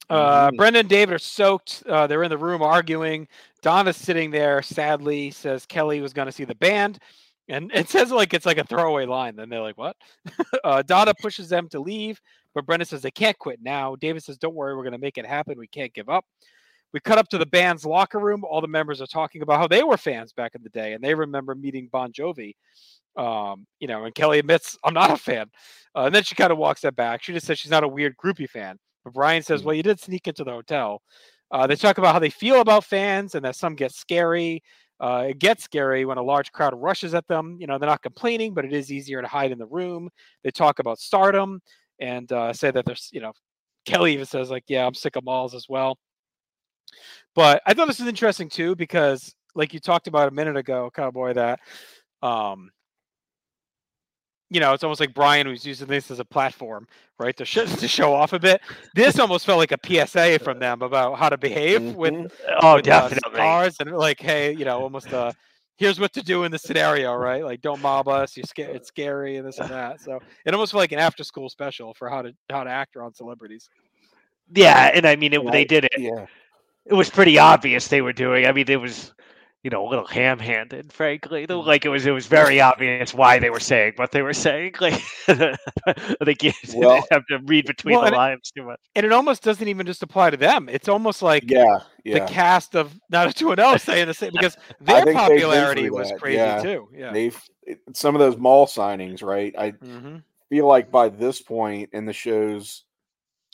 Uh, 0.09 0.51
Mhm. 0.51 0.57
Brenda 0.57 0.79
and 0.79 0.89
David 0.89 1.15
are 1.15 1.19
soaked. 1.19 1.83
Uh, 1.87 2.07
they're 2.07 2.23
in 2.23 2.29
the 2.29 2.37
room 2.37 2.61
arguing. 2.61 3.27
Donna's 3.61 3.97
sitting 3.97 4.31
there 4.31 4.61
sadly, 4.61 5.31
says 5.31 5.65
Kelly 5.65 6.01
was 6.01 6.13
going 6.13 6.25
to 6.25 6.31
see 6.31 6.43
the 6.43 6.55
band. 6.55 6.99
And 7.49 7.71
it 7.73 7.89
says 7.89 8.11
like 8.11 8.33
it's 8.33 8.45
like 8.45 8.57
a 8.57 8.63
throwaway 8.63 9.05
line. 9.05 9.35
Then 9.35 9.49
they're 9.49 9.61
like, 9.61 9.77
what? 9.77 9.97
uh, 10.63 10.81
Donna 10.83 11.13
pushes 11.13 11.49
them 11.49 11.67
to 11.69 11.79
leave, 11.79 12.21
but 12.55 12.65
Brenda 12.65 12.85
says 12.85 13.01
they 13.01 13.11
can't 13.11 13.37
quit 13.37 13.59
now. 13.61 13.95
David 13.95 14.23
says, 14.23 14.37
don't 14.37 14.55
worry, 14.55 14.75
we're 14.75 14.83
going 14.83 14.93
to 14.93 14.97
make 14.97 15.17
it 15.17 15.25
happen. 15.25 15.57
We 15.57 15.67
can't 15.67 15.93
give 15.93 16.09
up. 16.09 16.25
We 16.93 16.99
cut 16.99 17.17
up 17.17 17.27
to 17.29 17.37
the 17.37 17.45
band's 17.45 17.85
locker 17.85 18.19
room. 18.19 18.43
All 18.45 18.61
the 18.61 18.67
members 18.67 19.01
are 19.01 19.07
talking 19.07 19.41
about 19.41 19.59
how 19.59 19.67
they 19.67 19.83
were 19.83 19.97
fans 19.97 20.31
back 20.31 20.53
in 20.55 20.61
the 20.63 20.69
day 20.69 20.93
and 20.93 21.03
they 21.03 21.15
remember 21.15 21.55
meeting 21.55 21.89
Bon 21.91 22.11
Jovi. 22.13 22.55
Um, 23.17 23.67
you 23.79 23.87
know, 23.87 24.05
and 24.05 24.15
Kelly 24.15 24.39
admits, 24.39 24.77
I'm 24.83 24.93
not 24.93 25.11
a 25.11 25.17
fan. 25.17 25.47
Uh, 25.95 26.03
and 26.05 26.15
then 26.15 26.23
she 26.23 26.35
kind 26.35 26.51
of 26.51 26.57
walks 26.57 26.81
that 26.81 26.95
back. 26.95 27.23
She 27.23 27.33
just 27.33 27.45
says 27.45 27.59
she's 27.59 27.71
not 27.71 27.83
a 27.83 27.87
weird 27.87 28.15
groupie 28.17 28.49
fan. 28.49 28.77
But 29.03 29.13
Bryan 29.13 29.43
says, 29.43 29.61
Mhm. 29.61 29.65
well, 29.65 29.75
you 29.75 29.83
did 29.83 29.99
sneak 29.99 30.27
into 30.27 30.43
the 30.43 30.51
hotel. 30.51 31.01
Uh, 31.51 31.67
they 31.67 31.75
talk 31.75 31.97
about 31.97 32.13
how 32.13 32.19
they 32.19 32.29
feel 32.29 32.61
about 32.61 32.83
fans 32.85 33.35
and 33.35 33.43
that 33.45 33.55
some 33.55 33.75
get 33.75 33.91
scary. 33.91 34.63
Uh, 35.03 35.25
it 35.31 35.37
gets 35.37 35.65
scary 35.65 36.05
when 36.05 36.17
a 36.17 36.23
large 36.23 36.49
crowd 36.53 36.73
rushes 36.81 37.13
at 37.13 37.27
them. 37.27 37.57
You 37.59 37.67
know, 37.67 37.77
they're 37.77 37.89
not 37.89 38.01
complaining, 38.01 38.53
but 38.53 38.63
it 38.63 38.71
is 38.71 38.89
easier 38.89 39.21
to 39.21 39.27
hide 39.27 39.51
in 39.51 39.57
the 39.57 39.65
room. 39.65 40.09
They 40.45 40.49
talk 40.49 40.79
about 40.79 40.97
stardom 40.97 41.59
and 41.99 42.31
uh, 42.31 42.53
say 42.53 42.71
that 42.71 42.85
there's, 42.85 43.09
you 43.11 43.19
know, 43.19 43.33
Kelly 43.85 44.13
even 44.13 44.25
says 44.25 44.49
like, 44.49 44.63
"Yeah, 44.67 44.87
I'm 44.87 44.93
sick 44.93 45.17
of 45.17 45.25
malls 45.25 45.53
as 45.53 45.65
well." 45.67 45.97
But 47.35 47.61
I 47.65 47.73
thought 47.73 47.87
this 47.87 47.99
was 47.99 48.07
interesting 48.07 48.47
too 48.47 48.77
because, 48.77 49.35
like 49.55 49.73
you 49.73 49.81
talked 49.81 50.07
about 50.07 50.29
a 50.29 50.31
minute 50.31 50.55
ago, 50.55 50.89
Cowboy, 50.95 51.33
that 51.33 51.59
um, 52.21 52.71
you 54.49 54.59
know, 54.59 54.73
it's 54.73 54.83
almost 54.83 54.99
like 54.99 55.13
Bryan 55.13 55.47
was 55.47 55.65
using 55.65 55.87
this 55.87 56.11
as 56.11 56.19
a 56.19 56.25
platform, 56.25 56.87
right, 57.19 57.35
to, 57.37 57.45
sh- 57.45 57.55
to 57.79 57.87
show 57.87 58.13
off 58.13 58.33
a 58.33 58.39
bit. 58.39 58.61
This 58.95 59.19
almost 59.19 59.45
felt 59.45 59.57
like 59.59 59.71
a 59.71 60.05
PSA 60.07 60.39
from 60.43 60.59
them 60.59 60.81
about 60.81 61.17
how 61.17 61.29
to 61.29 61.37
behave 61.37 61.95
with, 61.95 62.13
Oh, 62.61 62.75
with 62.75 62.87
uh, 62.87 63.07
definitely. 63.09 63.37
cars 63.37 63.75
and 63.79 63.91
like, 63.91 64.19
hey, 64.19 64.53
you 64.53 64.65
know, 64.65 64.81
almost 64.81 65.11
uh, 65.13 65.31
here's 65.77 65.99
what 65.99 66.13
to 66.13 66.21
do 66.21 66.43
in 66.43 66.51
the 66.51 66.59
scenario, 66.59 67.13
right? 67.15 67.43
Like, 67.43 67.61
don't 67.61 67.81
mob 67.81 68.07
us. 68.07 68.37
You're 68.37 68.43
scared. 68.45 68.75
It's 68.75 68.87
scary 68.87 69.37
and 69.37 69.47
this 69.47 69.57
and 69.59 69.69
that. 69.69 70.01
So 70.01 70.19
it 70.45 70.53
almost 70.53 70.71
felt 70.71 70.81
like 70.81 70.91
an 70.91 70.99
after 70.99 71.23
school 71.23 71.49
special 71.49 71.93
for 71.95 72.09
how 72.09 72.21
to 72.21 72.33
how 72.49 72.63
to 72.63 72.69
act 72.69 72.95
around 72.95 73.15
celebrities. 73.15 73.69
Yeah, 74.53 74.91
and 74.93 75.05
I 75.05 75.15
mean, 75.15 75.33
it, 75.33 75.51
they 75.51 75.65
did 75.65 75.85
it. 75.85 75.93
Yeah. 75.97 76.25
It 76.85 76.93
was 76.93 77.09
pretty 77.09 77.39
obvious 77.39 77.87
they 77.87 78.01
were 78.01 78.13
doing. 78.13 78.45
I 78.45 78.51
mean, 78.51 78.65
it 78.69 78.79
was, 78.79 79.13
you 79.63 79.69
know, 79.69 79.87
a 79.87 79.89
little 79.89 80.05
ham-handed, 80.05 80.91
frankly. 80.91 81.45
Like 81.47 81.85
it 81.85 81.89
was, 81.89 82.05
it 82.05 82.11
was 82.11 82.27
very 82.27 82.59
obvious 82.59 83.13
why 83.13 83.39
they 83.39 83.49
were 83.49 83.61
saying 83.61 83.93
what 83.95 84.11
they 84.11 84.21
were 84.21 84.33
saying. 84.33 84.73
Like 84.81 85.01
they 85.27 86.35
can't 86.35 86.55
Well- 86.75 87.05
have 87.11 87.25
to 87.27 87.39
read 87.45 87.65
between 87.65 87.93
Well, 87.93 88.01
the 88.01 88.07
and 88.07 88.15
it- 88.15 88.17
lines 88.17 88.51
too 88.55 88.63
much. 88.63 88.79
And 88.95 89.05
it 89.05 89.11
almost 89.13 89.41
doesn't 89.43 89.67
even 89.67 89.85
just 89.85 90.03
apply 90.03 90.31
to 90.31 90.37
them. 90.37 90.67
It's 90.69 90.87
almost 90.89 91.21
like 91.21 91.43
Yeah. 91.49 91.79
the 92.03 92.21
cast 92.27 92.75
of 92.75 92.93
not 93.09 93.29
a 93.29 93.33
two 93.33 93.51
and 93.51 93.59
zero 93.59 93.77
saying 93.77 94.07
the 94.07 94.13
same 94.13 94.31
because 94.33 94.55
their 94.81 94.95
think 95.03 95.05
they've 95.05 95.05
been 95.05 95.13
popularity 95.15 95.89
was 95.89 96.11
crazy 96.19 96.37
yeah. 96.37 96.61
too. 96.61 96.89
Yeah. 96.93 97.13
They've 97.13 97.41
some 97.93 98.15
of 98.15 98.19
those 98.19 98.37
mall 98.37 98.65
signings, 98.67 99.23
right? 99.23 99.53
I 99.57 99.69
hmm 99.71 100.17
feel 100.49 100.67
like 100.67 100.91
by 100.91 101.09
this 101.09 101.41
point 101.41 101.89
in 101.93 102.05
the 102.05 102.13
show's 102.13 102.83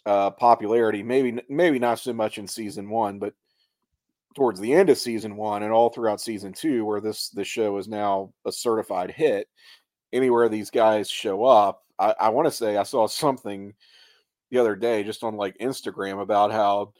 uh, 0.05 0.31
popularity, 0.31 1.03
maybe 1.03 1.39
maybe 1.47 1.77
not 1.79 1.99
so 1.99 2.11
much 2.13 2.37
in 2.39 2.47
season 2.47 2.89
one, 2.89 3.19
but 3.19 3.33
towards 4.39 4.61
the 4.61 4.73
end 4.73 4.89
of 4.89 4.97
season 4.97 5.35
one 5.35 5.63
and 5.63 5.73
all 5.73 5.89
throughout 5.89 6.21
season 6.21 6.53
two, 6.53 6.85
where 6.85 7.01
this 7.01 7.27
the 7.29 7.43
show 7.43 7.77
is 7.77 7.89
now 7.89 8.31
a 8.45 8.51
certified 8.53 9.11
hit. 9.11 9.49
Anywhere 10.13 10.47
these 10.47 10.69
guys 10.69 11.09
show 11.09 11.43
up, 11.43 11.83
I, 11.99 12.15
I 12.17 12.29
want 12.29 12.47
to 12.47 12.51
say 12.51 12.77
I 12.77 12.83
saw 12.83 13.05
something 13.05 13.73
the 14.49 14.57
other 14.57 14.77
day 14.77 15.03
just 15.03 15.25
on 15.25 15.35
like 15.35 15.57
Instagram 15.57 16.21
about 16.21 16.53
how 16.53 16.93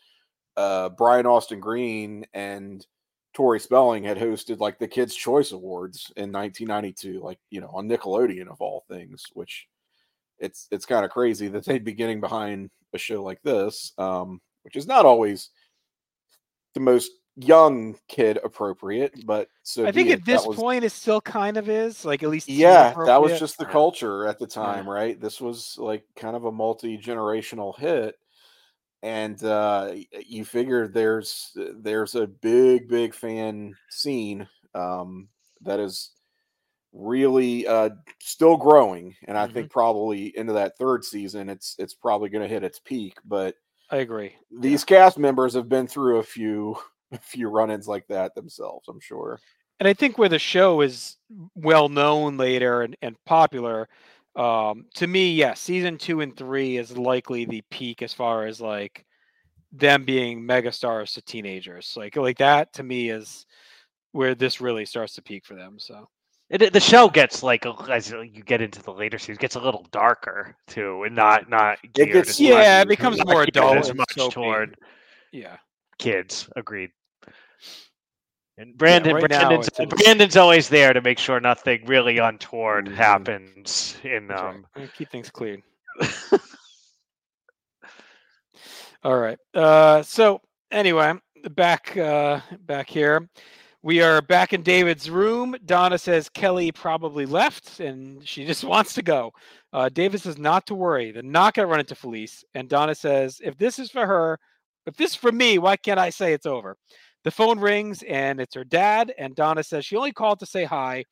uh, 0.58 0.90
Brian 0.90 1.26
Austin 1.26 1.62
Green 1.62 2.26
and 2.34 2.86
Tori 3.34 3.62
Spelling 3.62 4.04
had 4.04 4.18
hosted 4.18 4.60
like 4.60 4.78
the 4.78 4.88
Kids 4.88 5.16
Choice 5.16 5.54
Awards 5.54 6.12
in 6.18 6.34
1992, 6.34 7.22
like 7.22 7.40
you 7.50 7.62
know 7.62 7.70
on 7.74 7.88
Nickelodeon 7.88 8.50
of 8.50 8.60
all 8.60 8.84
things, 8.90 9.24
which 9.32 9.66
it's 10.40 10.68
it's 10.72 10.86
kind 10.86 11.06
of 11.06 11.12
crazy 11.12 11.48
that 11.48 11.64
they'd 11.64 11.86
be 11.86 11.94
getting 11.94 12.20
behind 12.20 12.70
a 12.94 12.98
show 12.98 13.24
like 13.24 13.42
this, 13.44 13.94
um, 13.98 14.42
which 14.64 14.76
is 14.76 14.88
not 14.88 15.06
always 15.06 15.52
the 16.74 16.82
most 16.82 17.12
young 17.42 17.96
kid 18.08 18.38
appropriate, 18.44 19.26
but 19.26 19.48
so 19.64 19.86
I 19.86 19.92
think 19.92 20.10
at 20.10 20.20
it. 20.20 20.26
this 20.26 20.46
was- 20.46 20.58
point 20.58 20.84
it 20.84 20.92
still 20.92 21.22
kind 21.22 21.58
of 21.58 21.70
is 21.70 22.04
like 22.06 22.22
at 22.24 22.30
least 22.30 22.50
yeah, 22.50 22.94
that 23.06 23.22
was 23.22 23.40
just 23.40 23.58
the 23.58 23.66
culture 23.66 24.28
at 24.28 24.40
the 24.40 24.48
time, 24.48 24.90
right? 24.90 25.20
This 25.20 25.40
was 25.40 25.78
like 25.78 26.04
kind 26.16 26.36
of 26.36 26.46
a 26.46 26.52
multi 26.52 26.98
generational 26.98 27.78
hit, 27.78 28.16
and 29.04 29.42
uh, 29.44 29.94
you 30.26 30.44
figure 30.46 30.88
there's 30.88 31.56
there's 31.76 32.16
a 32.16 32.28
big 32.28 32.88
big 32.90 33.14
fan 33.14 33.76
scene 33.90 34.48
um, 34.76 35.30
that 35.62 35.80
is 35.80 36.12
really 36.92 37.68
uh, 37.68 37.90
still 38.20 38.58
growing, 38.58 39.16
and 39.28 39.38
I 39.38 39.48
Mhm. 39.48 39.54
think 39.54 39.72
probably 39.72 40.36
into 40.38 40.54
that 40.54 40.78
third 40.78 41.06
season, 41.06 41.50
it's 41.50 41.76
it's 41.80 41.94
probably 41.94 42.30
going 42.30 42.42
to 42.44 42.54
hit 42.54 42.64
its 42.64 42.80
peak. 42.80 43.18
But 43.26 43.56
I 43.92 43.98
agree. 43.98 44.36
these 44.52 44.84
cast 44.84 45.18
members 45.18 45.54
have 45.54 45.70
been 45.70 45.88
through 45.88 46.18
a 46.18 46.24
few 46.24 46.76
a 47.12 47.18
few 47.20 47.50
run-ins 47.50 47.88
like 47.88 48.08
that 48.08 48.36
themselves, 48.36 48.88
I'm 48.88 49.00
sure. 49.00 49.40
And 49.80 49.88
I 49.88 49.94
think 49.94 50.18
where 50.18 50.30
the 50.30 50.40
show 50.40 50.82
is 50.82 51.18
well 51.56 51.88
known 51.90 52.38
later 52.38 52.82
and, 52.82 52.98
and 53.02 53.16
popular, 53.26 53.88
um, 54.36 54.86
to 54.96 55.08
me, 55.08 55.32
yeah, 55.34 55.54
season 55.54 55.98
two 55.98 56.22
and 56.22 56.36
three 56.36 56.78
is 56.78 56.98
likely 56.98 57.46
the 57.46 57.64
peak 57.72 58.02
as 58.02 58.14
far 58.14 58.46
as 58.46 58.60
like 58.60 59.06
them 59.72 60.04
being 60.04 60.42
megastars 60.42 61.14
to 61.14 61.22
teenagers. 61.22 61.94
Like 61.96 62.16
like 62.16 62.38
that 62.40 62.74
to 62.74 62.84
me 62.84 63.10
is 63.10 63.46
where 64.12 64.36
this 64.36 64.60
really 64.60 64.86
starts 64.86 65.14
to 65.16 65.22
peak 65.22 65.46
for 65.46 65.56
them. 65.56 65.78
So 65.80 66.10
It, 66.50 66.62
it- 66.62 66.74
the 66.74 66.80
show 66.80 67.08
gets 67.10 67.44
like 67.44 67.66
as 67.90 68.12
you 68.12 68.44
get 68.44 68.62
into 68.62 68.82
the 68.82 68.92
later 68.92 69.18
seasons, 69.18 69.38
gets 69.38 69.56
a 69.56 69.60
little 69.62 69.86
darker 69.92 70.56
too, 70.68 71.04
and 71.04 71.16
not 71.16 71.50
not 71.50 71.78
geared 71.94 72.12
gets- 72.12 72.40
yeah, 72.40 72.80
much- 72.80 72.86
it 72.86 72.90
becomes 72.90 73.26
more 73.26 73.44
adult 73.44 73.78
as 73.78 73.90
and 73.90 73.98
much 73.98 74.16
toward 74.34 74.76
yeah. 75.32 75.58
kids. 76.00 76.50
Agreed. 76.56 76.92
And 78.58 78.78
Brandon, 78.78 79.16
right 79.16 79.28
Brandon's, 79.30 79.68
it's- 79.70 79.88
Brandon's 80.04 80.36
always 80.36 80.68
there 80.68 80.92
to 80.92 81.02
make 81.02 81.18
sure 81.18 81.40
nothing 81.40 81.86
really 81.86 82.18
untoward 82.18 82.88
Mhm. 82.88 82.96
happens 82.96 83.98
in 84.04 84.28
right. 84.28 84.40
um. 84.40 84.66
Gonna 84.76 84.88
keep 84.90 85.10
things 85.10 85.30
clean. 85.30 85.64
All 89.04 89.18
right. 89.18 89.38
Uh, 89.54 90.04
so 90.04 90.42
anyway, 90.72 91.14
back 91.52 91.96
uh, 91.96 92.42
back 92.66 92.90
here, 92.90 93.30
we 93.82 94.02
are 94.02 94.22
back 94.22 94.52
in 94.52 94.62
David's 94.62 95.10
room. 95.10 95.56
Donna 95.66 95.98
says 95.98 96.28
Kelly 96.28 96.72
probably 96.74 97.26
left, 97.26 97.80
and 97.80 98.28
she 98.28 98.46
just 98.46 98.64
wants 98.66 98.94
to 98.96 99.02
go. 99.02 99.32
Uh, 99.72 99.88
David 99.88 100.20
says 100.22 100.38
not 100.38 100.66
to 100.68 100.76
worry. 100.76 101.12
They're 101.12 101.24
not 101.24 101.54
going 101.54 101.66
to 101.66 101.72
run 101.72 101.80
into 101.80 101.96
Felice. 101.96 102.44
And 102.56 102.68
Donna 102.68 102.96
says, 102.96 103.40
if 103.44 103.56
this 103.58 103.80
is 103.80 103.90
for 103.92 104.06
her, 104.06 104.38
if 104.86 104.98
this 104.98 105.12
is 105.12 105.16
for 105.16 105.32
me, 105.32 105.60
why 105.60 105.78
can't 105.78 106.00
I 106.00 106.10
say 106.10 106.34
it's 106.34 106.48
over? 106.48 106.76
The 107.24 107.32
phone 107.32 107.60
rings, 107.60 108.04
and 108.04 108.40
it's 108.40 108.56
her 108.56 108.64
dad. 108.64 109.14
And 109.18 109.36
Donna 109.36 109.64
says 109.64 109.86
she 109.86 109.96
only 109.98 110.14
called 110.14 110.40
to 110.40 110.46
say 110.46 110.64
hi 110.64 111.04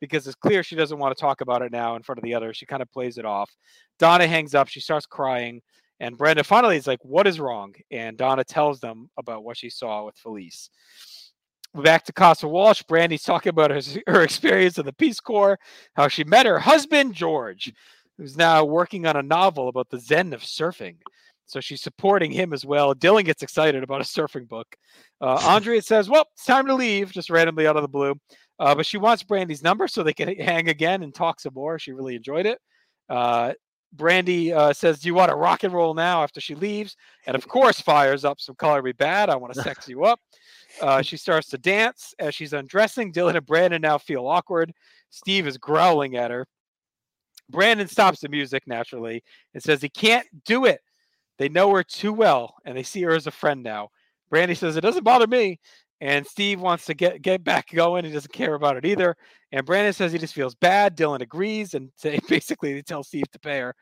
because 0.00 0.26
it's 0.26 0.36
clear 0.36 0.62
she 0.62 0.76
doesn't 0.76 0.98
want 0.98 1.16
to 1.16 1.20
talk 1.20 1.40
about 1.40 1.62
it 1.62 1.72
now 1.72 1.96
in 1.96 2.02
front 2.02 2.18
of 2.18 2.24
the 2.24 2.34
others. 2.34 2.56
She 2.56 2.66
kind 2.66 2.82
of 2.82 2.90
plays 2.92 3.18
it 3.18 3.24
off. 3.24 3.50
Donna 3.98 4.26
hangs 4.26 4.54
up. 4.54 4.68
She 4.68 4.80
starts 4.80 5.06
crying. 5.06 5.60
And 6.00 6.16
Brenda 6.16 6.44
finally 6.44 6.76
is 6.76 6.86
like, 6.86 7.04
What 7.04 7.26
is 7.26 7.40
wrong? 7.40 7.74
And 7.90 8.16
Donna 8.16 8.44
tells 8.44 8.80
them 8.80 9.10
about 9.18 9.44
what 9.44 9.56
she 9.56 9.70
saw 9.70 10.04
with 10.04 10.16
Felice. 10.16 10.70
Back 11.74 12.04
to 12.04 12.12
Casa 12.12 12.48
Walsh. 12.48 12.82
Brandy's 12.84 13.24
talking 13.24 13.50
about 13.50 13.70
her, 13.70 13.80
her 14.06 14.22
experience 14.22 14.78
in 14.78 14.86
the 14.86 14.92
Peace 14.92 15.20
Corps, 15.20 15.58
how 15.94 16.08
she 16.08 16.24
met 16.24 16.46
her 16.46 16.60
husband, 16.60 17.14
George, 17.14 17.72
who's 18.16 18.36
now 18.36 18.64
working 18.64 19.06
on 19.06 19.16
a 19.16 19.22
novel 19.22 19.68
about 19.68 19.90
the 19.90 19.98
Zen 19.98 20.32
of 20.32 20.42
surfing. 20.42 20.96
So 21.48 21.60
she's 21.60 21.82
supporting 21.82 22.30
him 22.30 22.52
as 22.52 22.64
well. 22.64 22.94
Dylan 22.94 23.24
gets 23.24 23.42
excited 23.42 23.82
about 23.82 24.00
a 24.00 24.04
surfing 24.04 24.46
book. 24.46 24.66
Uh, 25.20 25.40
Andrea 25.46 25.82
says, 25.82 26.08
Well, 26.08 26.26
it's 26.34 26.44
time 26.44 26.66
to 26.66 26.74
leave, 26.74 27.10
just 27.10 27.30
randomly 27.30 27.66
out 27.66 27.76
of 27.76 27.82
the 27.82 27.88
blue. 27.88 28.14
Uh, 28.60 28.74
but 28.74 28.86
she 28.86 28.98
wants 28.98 29.22
Brandy's 29.22 29.62
number 29.62 29.88
so 29.88 30.02
they 30.02 30.12
can 30.12 30.36
hang 30.36 30.68
again 30.68 31.02
and 31.02 31.14
talk 31.14 31.40
some 31.40 31.54
more. 31.54 31.78
She 31.78 31.92
really 31.92 32.16
enjoyed 32.16 32.46
it. 32.46 32.58
Uh, 33.08 33.54
Brandy 33.92 34.52
uh, 34.52 34.72
says, 34.72 34.98
Do 35.00 35.08
you 35.08 35.14
want 35.14 35.30
to 35.30 35.36
rock 35.36 35.64
and 35.64 35.72
roll 35.72 35.94
now 35.94 36.22
after 36.22 36.40
she 36.40 36.54
leaves? 36.54 36.96
And 37.26 37.34
of 37.34 37.48
course, 37.48 37.80
fires 37.80 38.24
up 38.24 38.40
some 38.40 38.54
Color 38.56 38.82
Me 38.82 38.92
Badd. 38.92 39.28
I 39.28 39.36
want 39.36 39.54
to 39.54 39.62
sex 39.62 39.88
you 39.88 40.04
up. 40.04 40.20
Uh, 40.82 41.02
she 41.02 41.16
starts 41.16 41.48
to 41.48 41.58
dance 41.58 42.14
as 42.18 42.34
she's 42.34 42.52
undressing. 42.52 43.12
Dylan 43.12 43.36
and 43.36 43.46
Brandon 43.46 43.80
now 43.80 43.96
feel 43.98 44.26
awkward. 44.26 44.72
Steve 45.10 45.46
is 45.46 45.56
growling 45.56 46.16
at 46.16 46.30
her. 46.30 46.46
Brandon 47.50 47.88
stops 47.88 48.20
the 48.20 48.28
music 48.28 48.64
naturally 48.66 49.22
and 49.54 49.62
says 49.62 49.80
he 49.80 49.88
can't 49.88 50.26
do 50.44 50.66
it. 50.66 50.80
They 51.38 51.48
know 51.48 51.74
her 51.74 51.82
too 51.82 52.12
well 52.12 52.56
and 52.64 52.76
they 52.76 52.82
see 52.82 53.02
her 53.02 53.14
as 53.14 53.26
a 53.26 53.30
friend 53.30 53.62
now. 53.62 53.88
Brandy 54.30 54.54
says 54.54 54.76
it 54.76 54.82
doesn't 54.82 55.04
bother 55.04 55.26
me. 55.26 55.58
And 56.00 56.24
Steve 56.24 56.60
wants 56.60 56.84
to 56.86 56.94
get 56.94 57.22
get 57.22 57.42
back 57.42 57.70
going. 57.74 58.04
He 58.04 58.12
doesn't 58.12 58.32
care 58.32 58.54
about 58.54 58.76
it 58.76 58.84
either. 58.84 59.16
And 59.50 59.66
Brandon 59.66 59.92
says 59.92 60.12
he 60.12 60.18
just 60.18 60.34
feels 60.34 60.54
bad. 60.54 60.96
Dylan 60.96 61.22
agrees 61.22 61.74
and 61.74 61.90
basically 62.28 62.74
they 62.74 62.82
tell 62.82 63.02
Steve 63.02 63.28
to 63.32 63.38
pay 63.38 63.58
her 63.60 63.74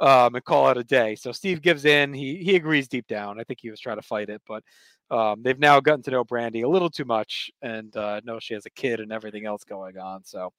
um, 0.00 0.34
and 0.34 0.44
call 0.44 0.68
it 0.70 0.78
a 0.78 0.84
day. 0.84 1.14
So 1.14 1.30
Steve 1.30 1.62
gives 1.62 1.84
in. 1.84 2.12
He 2.12 2.38
he 2.38 2.56
agrees 2.56 2.88
deep 2.88 3.06
down. 3.06 3.38
I 3.38 3.44
think 3.44 3.60
he 3.60 3.70
was 3.70 3.80
trying 3.80 3.98
to 3.98 4.02
fight 4.02 4.30
it, 4.30 4.42
but 4.48 4.64
um, 5.10 5.42
they've 5.42 5.58
now 5.58 5.80
gotten 5.80 6.02
to 6.04 6.10
know 6.10 6.24
Brandy 6.24 6.62
a 6.62 6.68
little 6.68 6.90
too 6.90 7.04
much 7.04 7.50
and 7.62 7.94
uh, 7.96 8.20
know 8.24 8.38
she 8.38 8.54
has 8.54 8.66
a 8.66 8.70
kid 8.70 9.00
and 9.00 9.12
everything 9.12 9.44
else 9.44 9.64
going 9.64 9.98
on. 9.98 10.24
So 10.24 10.52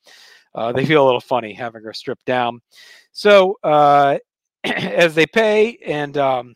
uh, 0.53 0.71
they 0.73 0.85
feel 0.85 1.03
a 1.03 1.05
little 1.05 1.21
funny 1.21 1.53
having 1.53 1.83
her 1.83 1.93
stripped 1.93 2.25
down. 2.25 2.59
So 3.13 3.57
uh, 3.63 4.17
as 4.63 5.15
they 5.15 5.25
pay 5.25 5.77
and 5.85 6.17
um, 6.17 6.53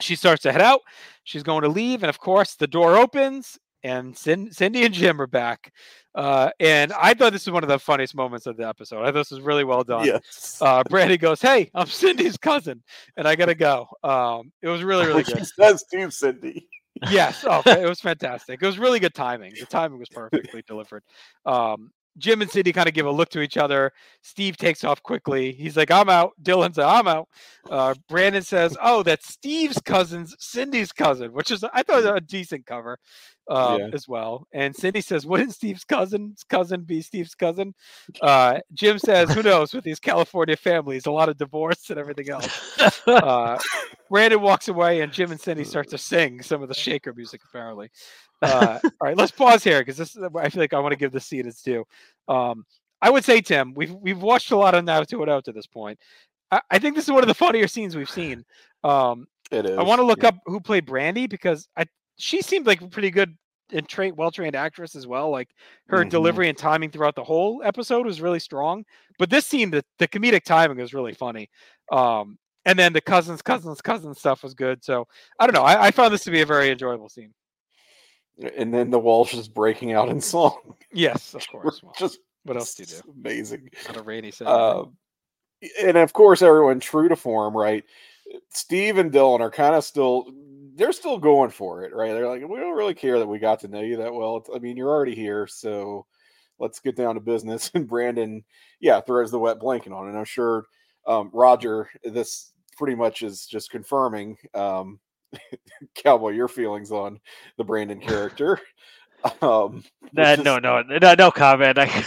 she 0.00 0.14
starts 0.16 0.42
to 0.42 0.52
head 0.52 0.62
out, 0.62 0.80
she's 1.24 1.42
going 1.42 1.62
to 1.62 1.68
leave, 1.68 2.02
and 2.02 2.10
of 2.10 2.18
course 2.18 2.54
the 2.56 2.66
door 2.66 2.96
opens 2.96 3.58
and 3.82 4.16
Cin- 4.16 4.50
Cindy 4.52 4.84
and 4.84 4.92
Jim 4.94 5.20
are 5.20 5.26
back. 5.26 5.72
Uh, 6.14 6.50
and 6.60 6.92
I 6.94 7.12
thought 7.14 7.32
this 7.32 7.46
was 7.46 7.52
one 7.52 7.62
of 7.62 7.68
the 7.68 7.78
funniest 7.78 8.14
moments 8.14 8.46
of 8.46 8.56
the 8.56 8.66
episode. 8.66 9.02
I 9.02 9.06
thought 9.06 9.14
this 9.14 9.30
was 9.30 9.42
really 9.42 9.64
well 9.64 9.84
done. 9.84 10.06
Yes. 10.06 10.58
Uh, 10.60 10.82
Brandy 10.88 11.18
goes, 11.18 11.42
"Hey, 11.42 11.70
I'm 11.74 11.86
Cindy's 11.88 12.38
cousin, 12.38 12.82
and 13.18 13.28
I 13.28 13.36
gotta 13.36 13.54
go." 13.54 13.86
Um, 14.02 14.50
it 14.62 14.68
was 14.68 14.82
really, 14.82 15.06
really 15.06 15.24
She 15.24 15.34
good. 15.34 15.46
says 15.46 15.84
to 15.92 16.10
Cindy. 16.10 16.66
yes. 17.10 17.44
Oh, 17.46 17.62
it 17.66 17.86
was 17.86 18.00
fantastic. 18.00 18.62
It 18.62 18.66
was 18.66 18.78
really 18.78 18.98
good 18.98 19.14
timing. 19.14 19.52
The 19.60 19.66
timing 19.66 19.98
was 19.98 20.08
perfectly 20.12 20.62
delivered. 20.66 21.02
Um, 21.44 21.90
Jim 22.18 22.42
and 22.42 22.50
Cindy 22.50 22.72
kind 22.72 22.88
of 22.88 22.94
give 22.94 23.06
a 23.06 23.10
look 23.10 23.28
to 23.30 23.40
each 23.40 23.56
other. 23.56 23.92
Steve 24.22 24.56
takes 24.56 24.84
off 24.84 25.02
quickly. 25.02 25.52
He's 25.52 25.76
like, 25.76 25.90
I'm 25.90 26.08
out. 26.08 26.32
Dylan 26.42 26.74
says, 26.74 26.84
I'm 26.84 27.06
out. 27.08 27.28
Uh, 27.70 27.94
Brandon 28.08 28.42
says, 28.42 28.76
Oh, 28.82 29.02
that's 29.02 29.28
Steve's 29.32 29.80
cousin's 29.84 30.34
Cindy's 30.38 30.92
cousin, 30.92 31.32
which 31.32 31.50
is, 31.50 31.64
I 31.72 31.82
thought, 31.82 32.04
a 32.16 32.20
decent 32.20 32.64
cover 32.66 32.98
um, 33.50 33.80
Yeah. 33.80 33.88
as 33.92 34.08
well. 34.08 34.46
And 34.52 34.74
Cindy 34.74 35.00
says, 35.00 35.26
Wouldn't 35.26 35.52
Steve's 35.52 35.84
cousin's 35.84 36.42
cousin 36.48 36.82
be 36.82 37.02
Steve's 37.02 37.34
cousin? 37.34 37.74
Uh, 38.22 38.60
Jim 38.72 38.98
says, 38.98 39.30
Who 39.32 39.42
knows 39.42 39.72
with 39.74 39.84
these 39.84 40.00
California 40.00 40.56
families, 40.56 41.06
a 41.06 41.10
lot 41.12 41.28
of 41.28 41.36
divorce 41.36 41.90
and 41.90 41.98
everything 41.98 42.30
else. 42.30 42.80
Uh, 43.06 43.58
Brandon 44.10 44.40
walks 44.40 44.68
away, 44.68 45.00
and 45.00 45.12
Jim 45.12 45.30
and 45.32 45.40
Cindy 45.40 45.64
start 45.64 45.88
to 45.90 45.98
sing 45.98 46.42
some 46.42 46.62
of 46.62 46.68
the 46.68 46.74
shaker 46.74 47.12
music, 47.12 47.40
apparently. 47.48 47.90
Uh, 48.42 48.78
all 48.84 48.90
right, 49.00 49.16
let's 49.16 49.32
pause 49.32 49.64
here 49.64 49.80
because 49.80 49.96
this. 49.96 50.16
I 50.36 50.48
feel 50.48 50.62
like 50.62 50.74
I 50.74 50.78
want 50.78 50.92
to 50.92 50.96
give 50.96 51.12
the 51.12 51.20
seat 51.20 51.46
its 51.46 51.62
due. 51.62 51.84
Um, 52.28 52.64
I 53.00 53.10
would 53.10 53.24
say, 53.24 53.40
Tim, 53.40 53.74
we've 53.74 53.94
we've 53.94 54.20
watched 54.22 54.50
a 54.50 54.56
lot 54.56 54.74
of 54.74 54.84
Now 54.84 55.02
to 55.02 55.22
It 55.22 55.28
Out 55.28 55.44
to 55.46 55.52
this 55.52 55.66
point. 55.66 55.98
I, 56.50 56.60
I 56.70 56.78
think 56.78 56.96
this 56.96 57.04
is 57.04 57.10
one 57.12 57.22
of 57.22 57.28
the 57.28 57.34
funnier 57.46 57.66
scenes 57.68 57.96
we've 57.96 58.10
seen. 58.10 58.44
Um, 58.84 59.26
It 59.50 59.66
is. 59.66 59.78
I 59.78 59.82
want 59.82 60.00
to 60.00 60.04
look 60.06 60.22
yeah. 60.22 60.28
up 60.28 60.38
who 60.46 60.60
played 60.60 60.86
Brandy 60.86 61.26
because 61.26 61.68
I 61.76 61.86
she 62.18 62.42
seemed 62.42 62.66
like 62.66 62.80
a 62.80 62.88
pretty 62.88 63.10
good 63.10 63.36
and 63.72 63.88
trained, 63.88 64.16
well 64.16 64.30
trained 64.30 64.54
actress 64.54 64.94
as 64.94 65.06
well. 65.06 65.30
Like 65.30 65.48
her 65.88 66.04
Mhm. 66.04 66.10
delivery 66.10 66.48
and 66.48 66.56
timing 66.56 66.90
throughout 66.90 67.16
the 67.16 67.24
whole 67.24 67.62
episode 67.64 68.06
was 68.06 68.20
really 68.20 68.38
strong. 68.38 68.84
But 69.18 69.28
this 69.28 69.44
scene, 69.46 69.70
the, 69.70 69.84
the 69.98 70.06
comedic 70.06 70.44
timing 70.44 70.78
was 70.78 70.94
really 70.94 71.14
funny. 71.14 71.50
Um, 71.90 72.38
and 72.64 72.78
then 72.78 72.92
the 72.92 73.00
cousins, 73.00 73.42
cousins, 73.42 73.80
cousins 73.80 74.18
stuff 74.18 74.42
was 74.42 74.54
good. 74.54 74.84
So 74.84 75.06
I 75.40 75.46
don't 75.46 75.54
know. 75.54 75.62
I, 75.62 75.86
I 75.86 75.90
found 75.90 76.14
this 76.14 76.24
to 76.24 76.30
be 76.30 76.42
a 76.42 76.46
very 76.46 76.70
enjoyable 76.70 77.08
scene. 77.08 77.32
And 78.56 78.72
then 78.72 78.90
the 78.90 78.98
Walsh 78.98 79.34
is 79.34 79.48
breaking 79.48 79.92
out 79.92 80.08
in 80.08 80.20
song. 80.34 80.74
Yes, 80.92 81.34
of 81.34 81.46
course. 81.50 81.82
Well, 81.82 81.94
Just 81.98 82.18
what 82.44 82.56
else 82.56 82.74
do 82.74 82.82
you 82.82 82.86
do? 82.88 83.12
Amazing. 83.20 83.70
On 83.88 83.96
a 83.96 84.02
rainy. 84.02 84.32
Um, 84.44 84.96
and 85.82 85.96
of 85.96 86.12
course, 86.12 86.42
everyone 86.42 86.80
true 86.80 87.08
to 87.08 87.16
form, 87.16 87.56
right? 87.56 87.84
Steve 88.50 88.98
and 88.98 89.10
Dylan 89.12 89.40
are 89.40 89.50
kind 89.50 89.74
of 89.74 89.84
still, 89.84 90.26
they're 90.74 90.92
still 90.92 91.18
going 91.18 91.50
for 91.50 91.82
it, 91.84 91.94
right? 91.94 92.12
They're 92.12 92.28
like, 92.28 92.46
we 92.46 92.60
don't 92.60 92.76
really 92.76 92.94
care 92.94 93.18
that 93.18 93.26
we 93.26 93.38
got 93.38 93.60
to 93.60 93.68
know 93.68 93.80
you 93.80 93.96
that 93.96 94.12
well. 94.14 94.36
It's- 94.36 94.54
I 94.54 94.58
mean, 94.58 94.76
you're 94.76 94.90
already 94.90 95.14
here, 95.14 95.46
so 95.46 96.06
let's 96.58 96.78
get 96.80 96.96
down 96.96 97.14
to 97.14 97.20
business. 97.20 97.70
And 97.74 97.88
Brandon, 97.88 98.44
yeah, 98.80 99.00
throws 99.00 99.30
the 99.30 99.38
wet 99.38 99.58
blanket 99.58 99.92
on. 99.92 100.08
And 100.08 100.18
I'm 100.18 100.24
sure 100.24 100.66
um, 101.06 101.30
Roger, 101.32 101.88
this 102.04 102.52
pretty 102.76 102.94
much 102.96 103.22
is 103.22 103.46
just 103.46 103.70
confirming, 103.70 104.36
um, 104.54 105.00
Cowboy, 105.94 106.30
your 106.30 106.48
feelings 106.48 106.90
on 106.92 107.20
the 107.56 107.64
Brandon 107.64 108.00
character. 108.00 108.60
Um, 109.42 109.82
which 110.12 110.38
no, 110.38 110.58
no, 110.58 110.82
no, 110.82 111.14
no 111.18 111.30
comment. 111.30 111.78
I, 111.78 111.86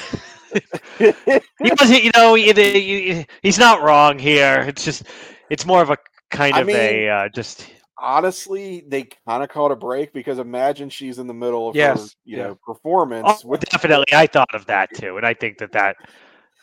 he 1.00 1.72
wasn't, 1.80 2.04
you 2.04 2.12
know, 2.16 2.36
he, 2.36 2.54
he- 2.54 3.26
he's 3.42 3.60
not 3.60 3.82
wrong 3.82 4.18
here. 4.18 4.64
It's 4.68 4.86
just, 4.86 5.04
it's 5.50 5.66
more 5.66 5.82
of 5.82 5.90
a 5.90 5.98
kind 6.32 6.56
I 6.56 6.62
of 6.62 6.68
mean, 6.68 6.76
a 6.78 7.10
uh, 7.10 7.30
just. 7.30 7.66
honestly, 7.98 8.84
they 8.88 9.10
kind 9.28 9.44
of 9.44 9.50
caught 9.50 9.72
a 9.72 9.76
break 9.76 10.14
because 10.14 10.40
imagine 10.40 10.90
she's 10.90 11.20
in 11.20 11.28
the 11.28 11.34
middle 11.34 11.68
of 11.70 11.76
her, 11.76 11.80
Yes, 11.80 12.16
you 12.24 12.38
yeah. 12.38 12.44
know, 12.44 12.60
performance. 12.66 13.42
Oh, 13.44 13.48
with 13.48 13.62
definitely, 13.62 14.14
I 14.14 14.28
thought 14.28 14.54
of 14.54 14.66
that 14.68 14.90
too, 14.96 15.18
and 15.18 15.26
I 15.26 15.34
think 15.34 15.58
that 15.58 15.72
that, 15.74 15.98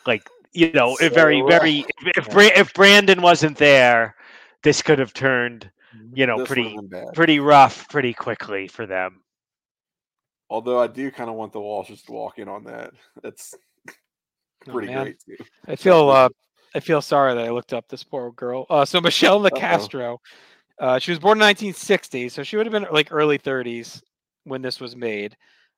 like, 0.07 0.23
you 0.53 0.73
know, 0.73 0.97
a 1.03 1.11
very, 1.11 1.43
very. 1.43 1.85
If 2.17 2.29
if, 2.29 2.37
if 2.57 2.75
Brandon 2.75 3.21
wasn't 3.21 3.59
there, 3.59 4.15
this 4.63 4.81
could 4.81 4.99
have 4.99 5.13
turned, 5.13 5.71
you 6.15 6.27
know, 6.27 6.39
this 6.39 6.49
pretty, 6.49 6.79
pretty 7.15 7.41
rough, 7.41 7.89
pretty 7.89 8.13
quickly 8.15 8.69
for 8.69 8.87
them. 8.87 9.23
Although 10.49 10.79
I 10.81 10.87
do 10.87 11.11
kind 11.11 11.29
of 11.29 11.37
want 11.37 11.53
the 11.53 11.59
Walshes 11.61 12.05
to 12.07 12.13
walk 12.13 12.39
in 12.39 12.49
on 12.49 12.65
that. 12.65 12.93
That's 13.23 13.55
Oh, 14.69 14.73
pretty 14.73 14.89
man. 14.89 15.05
great 15.05 15.21
too. 15.25 15.45
I 15.69 15.77
feel 15.77 16.09
uh, 16.11 16.29
I 16.75 16.81
feel 16.81 17.01
sorry 17.01 17.35
that 17.35 17.45
I 17.45 17.51
looked 17.51 17.73
up 17.73 17.87
this 17.89 18.03
poor 18.03 18.33
girl. 18.33 18.67
Uh, 18.69 18.85
so 18.85 19.01
Michelle 19.01 19.45
Uh-oh. 19.45 19.51
Nicastro, 19.51 20.19
uh, 20.81 20.99
she 20.99 21.13
was 21.13 21.19
born 21.21 21.39
in 21.39 21.43
1960, 21.43 22.29
so 22.29 22.43
she 22.43 22.57
would 22.57 22.67
have 22.67 22.73
been 22.73 22.87
like 22.91 23.09
early 23.13 23.39
30s 23.39 24.03
when 24.45 24.63
this 24.63 24.81
was 24.81 24.97
made. 24.97 25.37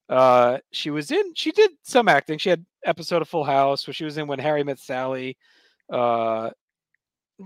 Uh, 0.08 0.58
she 0.72 0.90
was 0.90 1.10
in. 1.10 1.34
She 1.34 1.52
did 1.52 1.70
some 1.82 2.08
acting. 2.08 2.38
She 2.38 2.48
had 2.48 2.64
episode 2.84 3.20
of 3.20 3.28
Full 3.28 3.44
House 3.44 3.86
where 3.86 3.92
she 3.94 4.04
was 4.06 4.16
in 4.16 4.26
When 4.26 4.38
Harry 4.38 4.64
Met 4.64 4.78
Sally. 4.78 5.36
Uh, 5.92 6.50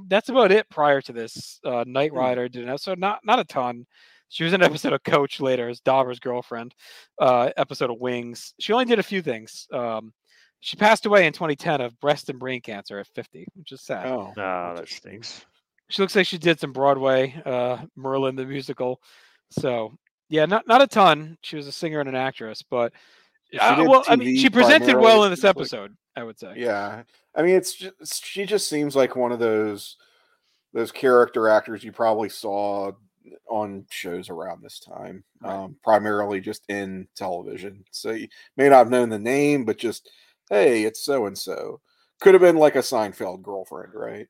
that's 0.08 0.28
about 0.28 0.52
it. 0.52 0.68
Prior 0.70 1.00
to 1.02 1.12
this, 1.12 1.60
uh, 1.64 1.84
Knight 1.86 2.10
Hmm. 2.12 2.18
Rider 2.18 2.48
did 2.48 2.62
an 2.64 2.68
episode. 2.70 2.98
Not 2.98 3.20
not 3.24 3.38
a 3.38 3.44
ton. 3.44 3.86
She 4.28 4.44
was 4.44 4.52
in 4.54 4.62
an 4.62 4.66
episode 4.66 4.94
of 4.94 5.02
Coach 5.04 5.40
later 5.40 5.68
as 5.68 5.80
Dauber's 5.80 6.18
girlfriend. 6.18 6.74
Uh, 7.20 7.50
episode 7.56 7.90
of 7.90 7.98
Wings. 8.00 8.54
She 8.58 8.72
only 8.72 8.86
did 8.86 8.98
a 8.98 9.02
few 9.02 9.20
things. 9.20 9.66
Um, 9.72 10.12
she 10.60 10.76
passed 10.76 11.04
away 11.04 11.26
in 11.26 11.32
2010 11.34 11.80
of 11.82 11.98
breast 12.00 12.30
and 12.30 12.38
brain 12.38 12.60
cancer 12.62 12.98
at 12.98 13.08
50, 13.08 13.46
which 13.56 13.72
is 13.72 13.82
sad. 13.82 14.06
Oh, 14.06 14.32
Oh, 14.36 14.74
that 14.76 14.88
stinks. 14.88 15.44
She 15.90 16.00
looks 16.00 16.16
like 16.16 16.26
she 16.26 16.38
did 16.38 16.58
some 16.58 16.72
Broadway, 16.72 17.42
uh, 17.44 17.78
Merlin 17.96 18.36
the 18.36 18.46
musical. 18.46 19.02
So 19.50 19.98
yeah, 20.30 20.46
not 20.46 20.66
not 20.66 20.80
a 20.80 20.86
ton. 20.86 21.36
She 21.42 21.56
was 21.56 21.66
a 21.66 21.72
singer 21.72 22.00
and 22.00 22.08
an 22.08 22.14
actress, 22.14 22.62
but 22.62 22.94
She 23.52 23.58
uh, 23.58 23.74
did 23.74 23.86
well, 23.88 24.02
I 24.08 24.16
mean, 24.16 24.36
she 24.38 24.48
presented 24.48 24.96
well 24.96 25.24
in 25.24 25.30
this 25.30 25.42
like- 25.44 25.50
episode. 25.56 25.94
I 26.16 26.24
would 26.24 26.38
say. 26.38 26.54
yeah. 26.56 27.02
I 27.34 27.42
mean, 27.42 27.56
it's 27.56 27.74
just 27.74 28.24
she 28.24 28.44
just 28.44 28.68
seems 28.68 28.94
like 28.94 29.16
one 29.16 29.32
of 29.32 29.38
those 29.38 29.96
those 30.74 30.92
character 30.92 31.48
actors 31.48 31.84
you 31.84 31.92
probably 31.92 32.28
saw 32.28 32.92
on 33.48 33.86
shows 33.90 34.28
around 34.30 34.62
this 34.62 34.80
time, 34.80 35.22
Right. 35.40 35.54
um, 35.54 35.76
primarily 35.82 36.40
just 36.40 36.64
in 36.68 37.06
television. 37.14 37.84
So 37.90 38.10
you 38.12 38.28
may 38.56 38.68
not 38.68 38.78
have 38.78 38.90
known 38.90 39.08
the 39.10 39.18
name, 39.18 39.64
but 39.64 39.78
just 39.78 40.10
hey, 40.50 40.84
it's 40.84 41.04
so 41.04 41.26
and 41.26 41.36
so. 41.38 41.80
Could 42.20 42.34
have 42.34 42.40
been 42.42 42.56
like 42.56 42.76
a 42.76 42.80
Seinfeld 42.80 43.42
girlfriend, 43.42 43.94
right? 43.94 44.26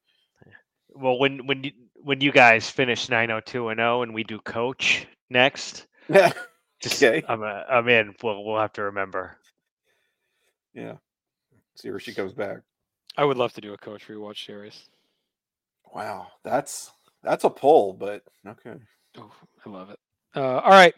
Well, 0.95 1.19
when 1.19 1.47
when 1.47 1.65
you 1.65 1.73
when 2.03 2.21
you 2.21 2.33
guys 2.33 2.69
finish 2.71 3.09
90210, 3.09 4.03
and 4.09 4.15
we 4.15 4.25
do 4.25 4.39
Coach 4.41 5.07
next, 5.31 5.87
just, 6.83 7.03
Okay. 7.03 7.23
I'm 7.29 7.43
uh, 7.43 7.63
I'm 7.69 7.89
in. 7.89 8.15
We'll 8.23 8.45
we'll 8.45 8.61
have 8.61 8.73
to 8.75 8.83
remember. 8.83 9.37
yeah. 10.75 10.97
See 11.77 11.91
where 11.91 12.01
she 12.01 12.15
comes 12.15 12.33
back. 12.33 12.59
I 13.17 13.25
would 13.25 13.37
love 13.37 13.53
to 13.55 13.61
do 13.61 13.75
a 13.75 13.79
coach 13.79 14.09
rewatch 14.09 14.45
series. 14.45 14.89
Wow, 15.95 16.29
that's 16.43 16.91
that's 17.23 17.45
a 17.45 17.51
pull, 17.51 17.93
but 17.93 18.23
okay. 18.47 18.75
Oh, 19.19 19.31
I 19.67 19.69
love 19.69 19.91
it. 19.91 19.99
Uh, 20.35 20.59
all 20.59 20.71
right. 20.71 20.95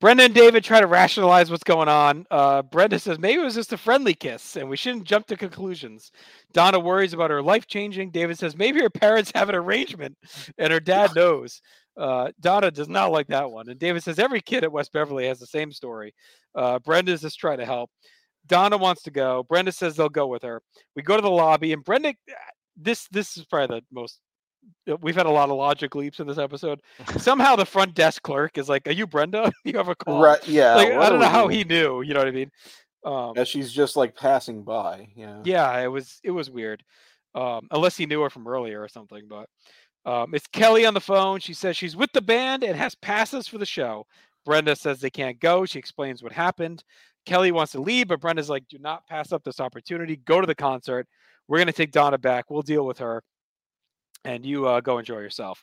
Brenda 0.00 0.22
and 0.22 0.34
David 0.34 0.62
try 0.62 0.80
to 0.80 0.86
rationalize 0.86 1.50
what's 1.50 1.64
going 1.64 1.88
on. 1.88 2.24
Uh, 2.30 2.62
Brenda 2.62 3.00
says 3.00 3.18
maybe 3.18 3.40
it 3.40 3.44
was 3.44 3.56
just 3.56 3.72
a 3.72 3.76
friendly 3.76 4.14
kiss 4.14 4.54
and 4.56 4.68
we 4.68 4.76
shouldn't 4.76 5.04
jump 5.04 5.26
to 5.26 5.36
conclusions. 5.36 6.12
Donna 6.52 6.78
worries 6.78 7.14
about 7.14 7.30
her 7.30 7.42
life 7.42 7.66
changing. 7.66 8.10
David 8.10 8.38
says 8.38 8.56
maybe 8.56 8.80
her 8.80 8.90
parents 8.90 9.32
have 9.34 9.48
an 9.48 9.56
arrangement 9.56 10.16
and 10.56 10.72
her 10.72 10.78
dad 10.78 11.10
knows. 11.16 11.60
Uh, 11.96 12.30
Donna 12.40 12.70
does 12.70 12.88
not 12.88 13.10
like 13.10 13.26
that 13.26 13.50
one. 13.50 13.68
And 13.68 13.78
David 13.78 14.04
says 14.04 14.20
every 14.20 14.40
kid 14.40 14.62
at 14.62 14.70
West 14.70 14.92
Beverly 14.92 15.26
has 15.26 15.40
the 15.40 15.46
same 15.46 15.72
story. 15.72 16.14
Uh, 16.54 16.78
Brenda's 16.78 17.22
just 17.22 17.40
trying 17.40 17.58
to 17.58 17.66
help. 17.66 17.90
Donna 18.48 18.76
wants 18.76 19.02
to 19.02 19.10
go. 19.10 19.44
Brenda 19.48 19.72
says 19.72 19.96
they'll 19.96 20.08
go 20.08 20.26
with 20.26 20.42
her. 20.42 20.62
We 20.96 21.02
go 21.02 21.16
to 21.16 21.22
the 21.22 21.30
lobby 21.30 21.72
and 21.72 21.84
Brenda, 21.84 22.14
this 22.76 23.06
this 23.08 23.36
is 23.36 23.44
probably 23.44 23.80
the 23.80 23.84
most 23.92 24.20
uh, 24.88 24.96
we've 25.00 25.14
had 25.14 25.26
a 25.26 25.30
lot 25.30 25.50
of 25.50 25.56
logic 25.56 25.94
leaps 25.94 26.20
in 26.20 26.26
this 26.26 26.38
episode. 26.38 26.80
Somehow 27.16 27.56
the 27.56 27.66
front 27.66 27.94
desk 27.94 28.22
clerk 28.22 28.58
is 28.58 28.68
like, 28.68 28.86
"Are 28.86 28.92
you 28.92 29.06
Brenda? 29.06 29.52
you 29.64 29.76
have 29.76 29.88
a 29.88 29.94
call." 29.94 30.22
Right? 30.22 30.46
Yeah. 30.46 30.74
Like, 30.74 30.92
I 30.92 31.08
don't 31.08 31.20
know 31.20 31.28
how 31.28 31.48
he 31.48 31.64
knew. 31.64 32.02
You 32.02 32.14
know 32.14 32.20
what 32.20 32.28
I 32.28 32.32
mean? 32.32 32.50
Um, 33.04 33.32
Yeah, 33.36 33.44
she's 33.44 33.72
just 33.72 33.96
like 33.96 34.16
passing 34.16 34.62
by. 34.62 35.08
Yeah. 35.14 35.40
yeah, 35.44 35.78
it 35.80 35.88
was 35.88 36.20
it 36.24 36.30
was 36.30 36.50
weird. 36.50 36.82
Um, 37.34 37.68
unless 37.70 37.96
he 37.96 38.06
knew 38.06 38.22
her 38.22 38.30
from 38.30 38.48
earlier 38.48 38.82
or 38.82 38.88
something. 38.88 39.28
But 39.28 39.48
um, 40.04 40.34
it's 40.34 40.46
Kelly 40.46 40.86
on 40.86 40.94
the 40.94 41.00
phone. 41.00 41.40
She 41.40 41.54
says 41.54 41.76
she's 41.76 41.96
with 41.96 42.10
the 42.12 42.22
band 42.22 42.64
and 42.64 42.76
has 42.76 42.94
passes 42.94 43.46
for 43.46 43.58
the 43.58 43.66
show. 43.66 44.06
Brenda 44.44 44.74
says 44.76 45.00
they 45.00 45.10
can't 45.10 45.38
go. 45.38 45.66
She 45.66 45.78
explains 45.78 46.22
what 46.22 46.32
happened. 46.32 46.82
Kelly 47.28 47.52
wants 47.52 47.72
to 47.72 47.80
leave, 47.80 48.08
but 48.08 48.20
Brenda's 48.20 48.48
like, 48.48 48.66
"Do 48.68 48.78
not 48.78 49.06
pass 49.06 49.32
up 49.32 49.44
this 49.44 49.60
opportunity. 49.60 50.16
Go 50.16 50.40
to 50.40 50.46
the 50.46 50.54
concert. 50.54 51.06
We're 51.46 51.58
gonna 51.58 51.72
take 51.72 51.92
Donna 51.92 52.16
back. 52.16 52.46
We'll 52.50 52.62
deal 52.62 52.86
with 52.86 52.98
her, 52.98 53.22
and 54.24 54.46
you 54.46 54.66
uh, 54.66 54.80
go 54.80 54.98
enjoy 54.98 55.18
yourself." 55.18 55.62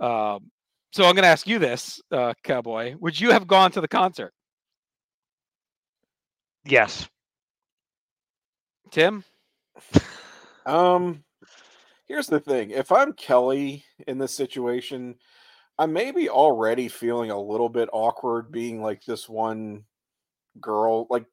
Um, 0.00 0.50
so 0.92 1.04
I'm 1.04 1.14
gonna 1.14 1.26
ask 1.26 1.46
you 1.46 1.58
this, 1.58 2.00
uh, 2.10 2.32
Cowboy. 2.42 2.96
Would 3.00 3.20
you 3.20 3.32
have 3.32 3.46
gone 3.46 3.70
to 3.72 3.82
the 3.82 3.88
concert, 3.88 4.32
Yes. 6.64 7.06
Tim? 8.90 9.24
Um, 10.66 11.22
here's 12.06 12.28
the 12.28 12.40
thing: 12.40 12.70
if 12.70 12.90
I'm 12.90 13.12
Kelly 13.12 13.84
in 14.06 14.16
this 14.16 14.32
situation, 14.32 15.16
I 15.78 15.84
may 15.84 16.10
be 16.10 16.30
already 16.30 16.88
feeling 16.88 17.30
a 17.30 17.38
little 17.38 17.68
bit 17.68 17.90
awkward 17.92 18.50
being 18.50 18.80
like 18.80 19.04
this 19.04 19.28
one 19.28 19.84
girl. 20.60 21.06
Like 21.10 21.26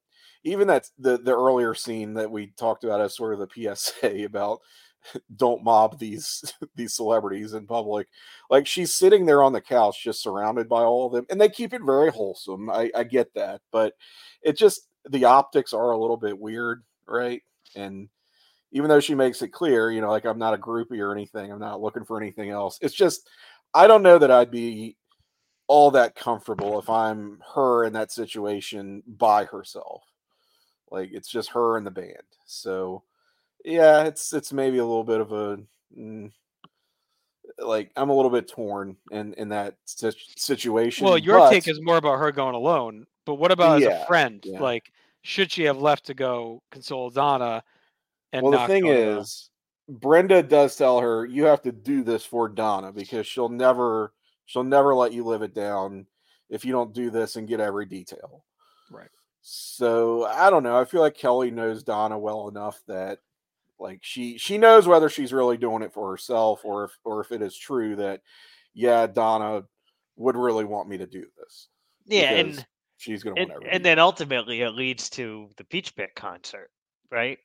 even 0.43 0.67
that's 0.67 0.91
the 0.97 1.17
the 1.17 1.35
earlier 1.35 1.73
scene 1.73 2.13
that 2.15 2.31
we 2.31 2.47
talked 2.57 2.83
about 2.83 3.01
as 3.01 3.15
sort 3.15 3.33
of 3.33 3.39
the 3.39 3.75
PSA 3.75 4.23
about 4.25 4.59
don't 5.35 5.63
mob 5.63 5.99
these 5.99 6.53
these 6.75 6.95
celebrities 6.95 7.53
in 7.53 7.65
public. 7.67 8.07
Like 8.49 8.67
she's 8.67 8.93
sitting 8.93 9.25
there 9.25 9.43
on 9.43 9.53
the 9.53 9.61
couch, 9.61 10.03
just 10.03 10.23
surrounded 10.23 10.69
by 10.69 10.81
all 10.83 11.07
of 11.07 11.13
them, 11.13 11.25
and 11.29 11.39
they 11.39 11.49
keep 11.49 11.73
it 11.73 11.81
very 11.85 12.11
wholesome. 12.11 12.69
I, 12.69 12.91
I 12.95 13.03
get 13.03 13.33
that, 13.35 13.61
but 13.71 13.93
it 14.41 14.57
just 14.57 14.87
the 15.09 15.25
optics 15.25 15.73
are 15.73 15.91
a 15.91 15.97
little 15.97 16.17
bit 16.17 16.37
weird, 16.37 16.83
right? 17.07 17.41
And 17.75 18.09
even 18.71 18.89
though 18.89 18.99
she 18.99 19.15
makes 19.15 19.41
it 19.41 19.49
clear, 19.49 19.91
you 19.91 20.01
know, 20.01 20.11
like 20.11 20.25
I'm 20.25 20.39
not 20.39 20.53
a 20.53 20.57
groupie 20.57 20.99
or 20.99 21.11
anything, 21.11 21.51
I'm 21.51 21.59
not 21.59 21.81
looking 21.81 22.05
for 22.05 22.21
anything 22.21 22.49
else. 22.49 22.79
It's 22.81 22.95
just 22.95 23.27
I 23.73 23.87
don't 23.87 24.03
know 24.03 24.17
that 24.17 24.31
I'd 24.31 24.51
be 24.51 24.97
all 25.71 25.89
that 25.89 26.15
comfortable 26.15 26.77
if 26.79 26.89
I'm 26.89 27.41
her 27.55 27.85
in 27.85 27.93
that 27.93 28.11
situation 28.11 29.01
by 29.07 29.45
herself. 29.45 30.03
Like 30.91 31.11
it's 31.13 31.29
just 31.29 31.51
her 31.51 31.77
and 31.77 31.87
the 31.87 31.91
band. 31.91 32.17
So 32.45 33.03
yeah, 33.63 34.03
it's 34.03 34.33
it's 34.33 34.51
maybe 34.51 34.79
a 34.79 34.85
little 34.85 35.05
bit 35.05 35.21
of 35.21 35.31
a 35.31 35.59
mm, 35.97 36.29
like 37.57 37.89
I'm 37.95 38.09
a 38.09 38.13
little 38.13 38.29
bit 38.29 38.49
torn 38.49 38.97
in 39.11 39.33
in 39.35 39.47
that 39.49 39.75
situation. 39.85 41.05
Well, 41.05 41.17
your 41.17 41.39
but, 41.39 41.51
take 41.51 41.69
is 41.69 41.79
more 41.81 41.95
about 41.95 42.19
her 42.19 42.33
going 42.33 42.55
alone, 42.55 43.05
but 43.25 43.35
what 43.35 43.53
about 43.53 43.81
as 43.81 43.87
a 43.87 44.05
friend? 44.07 44.43
yeah. 44.45 44.59
Like, 44.59 44.91
should 45.21 45.53
she 45.53 45.63
have 45.63 45.77
left 45.77 46.07
to 46.07 46.13
go 46.13 46.61
console 46.71 47.09
Donna? 47.09 47.63
And 48.33 48.43
well, 48.43 48.59
the 48.59 48.67
thing 48.67 48.87
is, 48.87 49.49
Brenda 49.87 50.43
does 50.43 50.75
tell 50.75 50.99
her 50.99 51.25
you 51.25 51.45
have 51.45 51.61
to 51.61 51.71
do 51.71 52.03
this 52.03 52.25
for 52.25 52.49
Donna 52.49 52.91
because 52.91 53.25
she'll 53.25 53.47
never 53.47 54.11
she'll 54.51 54.63
never 54.65 54.93
let 54.93 55.13
you 55.13 55.23
live 55.23 55.43
it 55.43 55.53
down 55.53 56.05
if 56.49 56.65
you 56.65 56.73
don't 56.73 56.93
do 56.93 57.09
this 57.09 57.37
and 57.37 57.47
get 57.47 57.61
every 57.61 57.85
detail. 57.85 58.43
Right. 58.91 59.07
So 59.41 60.25
I 60.25 60.49
don't 60.49 60.63
know. 60.63 60.77
I 60.77 60.83
feel 60.83 60.99
like 60.99 61.15
Kelly 61.15 61.51
knows 61.51 61.83
Donna 61.83 62.19
well 62.19 62.49
enough 62.49 62.81
that 62.87 63.19
like 63.79 63.99
she 64.01 64.37
she 64.37 64.57
knows 64.57 64.87
whether 64.87 65.07
she's 65.07 65.31
really 65.31 65.57
doing 65.57 65.83
it 65.83 65.93
for 65.93 66.11
herself 66.11 66.65
or 66.65 66.83
if 66.83 66.91
or 67.05 67.21
if 67.21 67.31
it 67.31 67.41
is 67.41 67.57
true 67.57 67.95
that 67.95 68.21
yeah, 68.73 69.07
Donna 69.07 69.63
would 70.17 70.35
really 70.35 70.65
want 70.65 70.89
me 70.89 70.97
to 70.97 71.07
do 71.07 71.25
this. 71.37 71.69
Yeah, 72.05 72.31
and 72.31 72.65
she's 72.97 73.23
gonna 73.23 73.39
and, 73.39 73.51
and 73.69 73.85
then 73.85 73.99
ultimately 73.99 74.61
it 74.61 74.71
leads 74.71 75.09
to 75.11 75.49
the 75.55 75.63
Peach 75.63 75.95
Pit 75.95 76.09
concert, 76.13 76.69
right? 77.09 77.39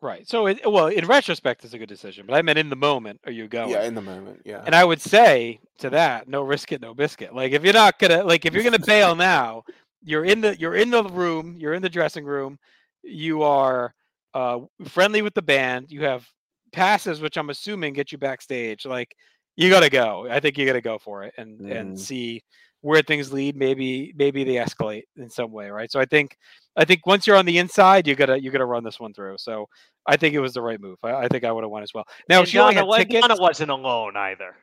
Right. 0.00 0.28
So, 0.28 0.46
it, 0.46 0.60
well, 0.70 0.86
in 0.88 1.06
retrospect, 1.06 1.64
it's 1.64 1.74
a 1.74 1.78
good 1.78 1.88
decision, 1.88 2.26
but 2.26 2.34
I 2.34 2.42
meant 2.42 2.58
in 2.58 2.70
the 2.70 2.76
moment, 2.76 3.20
are 3.24 3.32
you 3.32 3.48
going? 3.48 3.70
yeah, 3.70 3.84
in 3.84 3.94
the 3.94 4.00
moment. 4.02 4.42
Yeah. 4.44 4.62
And 4.64 4.74
I 4.74 4.84
would 4.84 5.00
say 5.00 5.60
to 5.78 5.90
that, 5.90 6.28
no 6.28 6.42
risk 6.42 6.72
it, 6.72 6.80
no 6.80 6.94
biscuit. 6.94 7.34
Like 7.34 7.52
if 7.52 7.64
you're 7.64 7.72
not 7.72 7.98
gonna 7.98 8.24
like 8.24 8.44
if 8.46 8.54
you're 8.54 8.64
gonna 8.64 8.78
bail 8.78 9.14
now, 9.14 9.62
you're 10.02 10.24
in 10.24 10.40
the 10.40 10.58
you're 10.58 10.74
in 10.76 10.90
the 10.90 11.04
room, 11.04 11.56
you're 11.58 11.74
in 11.74 11.82
the 11.82 11.88
dressing 11.88 12.24
room, 12.24 12.58
you 13.02 13.42
are 13.42 13.94
uh 14.34 14.60
friendly 14.86 15.22
with 15.22 15.34
the 15.34 15.42
band, 15.42 15.90
you 15.90 16.02
have 16.04 16.26
passes, 16.72 17.20
which 17.20 17.36
I'm 17.36 17.50
assuming 17.50 17.92
get 17.94 18.12
you 18.12 18.18
backstage. 18.18 18.84
Like 18.86 19.14
you 19.56 19.70
gotta 19.70 19.90
go. 19.90 20.26
I 20.30 20.40
think 20.40 20.58
you 20.58 20.66
gotta 20.66 20.80
go 20.80 20.98
for 20.98 21.24
it 21.24 21.34
and 21.36 21.60
and 21.60 21.96
Mhm. 21.96 21.98
see 21.98 22.42
where 22.82 23.02
things 23.02 23.32
lead. 23.32 23.56
Maybe 23.56 24.12
maybe 24.16 24.44
they 24.44 24.54
escalate 24.54 25.02
in 25.16 25.28
some 25.30 25.50
way, 25.52 25.70
right? 25.70 25.90
So 25.90 25.98
I 26.00 26.04
think 26.04 26.36
I 26.76 26.84
think 26.84 27.06
once 27.06 27.26
you're 27.26 27.36
on 27.36 27.46
the 27.46 27.58
inside, 27.58 28.06
you 28.06 28.14
gotta 28.14 28.40
you 28.40 28.50
gotta 28.50 28.64
run 28.66 28.84
this 28.84 29.00
one 29.00 29.12
through. 29.14 29.38
So 29.38 29.68
I 30.06 30.16
think 30.16 30.34
it 30.34 30.40
was 30.40 30.54
the 30.54 30.62
right 30.62 30.80
move. 30.80 30.98
I, 31.02 31.12
I 31.14 31.28
think 31.28 31.44
I 31.44 31.52
would 31.52 31.64
have 31.64 31.70
won 31.70 31.82
as 31.82 31.92
well. 31.94 32.04
Now 32.28 32.40
and 32.40 32.48
she 32.48 32.58
only 32.58 32.74
Donna, 32.74 32.96
had 32.96 33.08
tickets. 33.08 33.26
Donna 33.28 33.40
wasn't 33.40 33.70
alone 33.70 34.16
either. 34.16 34.54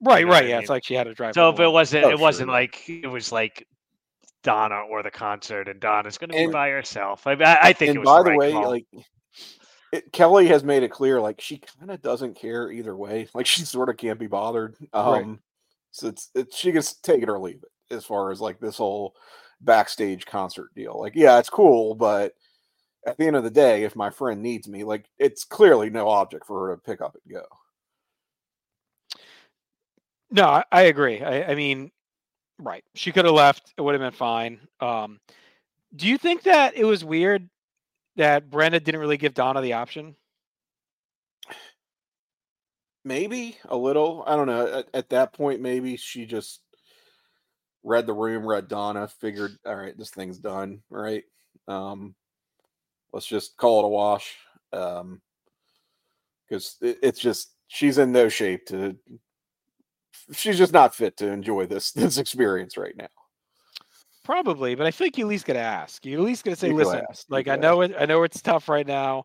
Right, 0.00 0.20
You 0.20 0.26
know 0.26 0.32
right. 0.32 0.42
what 0.42 0.44
I 0.44 0.48
Yeah, 0.48 0.58
it's 0.60 0.70
like 0.70 0.84
she 0.84 0.94
had 0.94 1.06
a 1.08 1.14
drive. 1.14 1.34
So 1.34 1.48
if 1.50 1.58
it 1.58 1.66
wasn't, 1.68 2.04
Oh, 2.04 2.08
it 2.08 2.12
sure, 2.12 2.18
wasn't 2.20 2.48
yeah. 2.48 2.54
like 2.54 2.88
it 2.88 3.08
was 3.08 3.32
like 3.32 3.66
Donna 4.44 4.82
or 4.88 5.02
the 5.02 5.10
concert, 5.10 5.68
and 5.68 5.80
Donna's 5.80 6.16
going 6.18 6.30
to 6.30 6.36
be 6.36 6.44
And- 6.44 6.52
by 6.52 6.70
herself. 6.70 7.26
I, 7.26 7.32
I, 7.32 7.58
I 7.60 7.72
think 7.72 7.88
it 7.88 7.90
and 7.96 8.00
was 8.00 8.06
by 8.06 8.18
the, 8.18 8.24
the 8.24 8.30
right 8.30 8.38
way, 8.38 8.52
call. 8.52 8.70
like 8.70 8.86
it, 9.92 10.12
Kelly 10.12 10.46
has 10.48 10.62
made 10.62 10.82
it 10.84 10.90
clear, 10.90 11.20
like 11.20 11.40
she 11.40 11.58
kind 11.78 11.90
of 11.90 12.00
doesn't 12.00 12.34
care 12.38 12.70
either 12.70 12.96
way. 12.96 13.26
Like 13.34 13.46
she 13.46 13.62
sort 13.62 13.88
of 13.88 13.96
can't 13.96 14.18
be 14.20 14.26
bothered. 14.28 14.76
Um, 14.92 15.12
Right. 15.12 15.38
So 15.90 16.08
it's, 16.08 16.30
it's 16.34 16.56
she 16.56 16.72
can 16.72 16.82
take 17.02 17.22
it 17.22 17.28
or 17.28 17.38
leave 17.38 17.62
it 17.62 17.94
as 17.94 18.04
far 18.04 18.30
as 18.30 18.40
like 18.40 18.60
this 18.60 18.76
whole 18.76 19.14
backstage 19.60 20.26
concert 20.26 20.74
deal. 20.74 20.98
Like, 21.00 21.14
yeah, 21.14 21.38
it's 21.38 21.50
cool, 21.50 21.94
but 21.94 22.34
at 23.06 23.16
the 23.16 23.26
end 23.26 23.36
of 23.36 23.44
the 23.44 23.50
day, 23.50 23.84
if 23.84 23.96
my 23.96 24.10
friend 24.10 24.42
needs 24.42 24.68
me, 24.68 24.84
like 24.84 25.06
it's 25.18 25.44
clearly 25.44 25.90
no 25.90 26.08
object 26.08 26.46
for 26.46 26.68
her 26.68 26.76
to 26.76 26.82
pick 26.82 27.00
up 27.00 27.16
and 27.16 27.34
go. 27.34 27.44
No, 30.30 30.62
I, 30.70 30.82
agree. 30.82 31.22
I, 31.22 31.52
I 31.52 31.54
mean, 31.54 31.90
right. 32.58 32.84
She 32.94 33.12
could 33.12 33.24
have 33.24 33.34
left. 33.34 33.72
It 33.76 33.80
would 33.80 33.94
have 33.94 34.02
been 34.02 34.12
fine. 34.12 34.60
Um, 34.78 35.20
do 35.96 36.06
you 36.06 36.18
think 36.18 36.42
that 36.42 36.76
it 36.76 36.84
was 36.84 37.02
weird 37.02 37.48
that 38.16 38.50
Brenda 38.50 38.78
didn't 38.78 39.00
really 39.00 39.16
give 39.16 39.32
Donna 39.32 39.62
the 39.62 39.72
option? 39.72 40.14
Maybe 43.08 43.56
a 43.70 43.76
little. 43.76 44.22
I 44.26 44.36
don't 44.36 44.46
know. 44.46 44.66
At, 44.66 44.88
at 44.92 45.08
that 45.08 45.32
point, 45.32 45.62
maybe 45.62 45.96
she 45.96 46.26
just 46.26 46.60
read 47.82 48.06
the 48.06 48.12
room, 48.12 48.46
read 48.46 48.68
Donna, 48.68 49.08
figured, 49.08 49.56
all 49.64 49.74
right, 49.74 49.96
this 49.96 50.10
thing's 50.10 50.38
done, 50.38 50.82
right? 50.90 51.24
Um, 51.66 52.14
let's 53.14 53.24
just 53.24 53.56
call 53.56 53.80
it 53.80 53.86
a 53.86 53.88
wash. 53.88 54.36
Um, 54.74 55.22
because 56.46 56.76
it, 56.82 56.98
it's 57.02 57.18
just 57.18 57.54
she's 57.68 57.96
in 57.96 58.12
no 58.12 58.28
shape 58.28 58.66
to. 58.66 58.94
She's 60.32 60.58
just 60.58 60.74
not 60.74 60.94
fit 60.94 61.16
to 61.16 61.32
enjoy 61.32 61.64
this 61.64 61.92
this 61.92 62.18
experience 62.18 62.76
right 62.76 62.96
now. 62.96 63.08
Probably, 64.22 64.74
but 64.74 64.86
I 64.86 64.90
think 64.90 65.16
you 65.16 65.24
at 65.24 65.30
least 65.30 65.46
gotta 65.46 65.60
ask. 65.60 66.04
You 66.04 66.18
at 66.18 66.24
least 66.24 66.44
gotta 66.44 66.56
say, 66.56 66.68
You 66.68 66.74
listen, 66.74 67.06
like 67.30 67.48
I 67.48 67.56
know 67.56 67.80
it 67.80 67.94
I 67.98 68.04
know 68.04 68.22
it's 68.22 68.42
tough 68.42 68.68
right 68.68 68.86
now, 68.86 69.24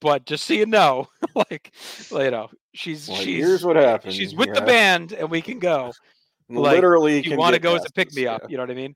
but 0.00 0.24
just 0.26 0.44
so 0.46 0.54
you 0.54 0.66
know, 0.66 1.08
like 1.34 1.72
you 2.10 2.30
know, 2.30 2.48
she's 2.74 3.08
Like, 3.08 3.22
she's 3.22 3.44
here's 3.44 3.64
what 3.64 3.76
happened. 3.76 4.14
she's 4.14 4.34
with 4.34 4.54
the 4.54 4.60
band 4.62 5.12
and 5.12 5.30
we 5.30 5.40
can 5.42 5.58
go. 5.58 5.92
like, 6.48 6.74
Literally, 6.74 7.26
you 7.26 7.36
want 7.36 7.54
to 7.54 7.60
go 7.60 7.74
as 7.74 7.84
a 7.84 7.92
pick 7.92 8.12
me 8.14 8.26
up, 8.26 8.42
yeah. 8.42 8.48
you 8.50 8.56
know 8.56 8.62
what 8.62 8.70
I 8.70 8.74
mean? 8.74 8.94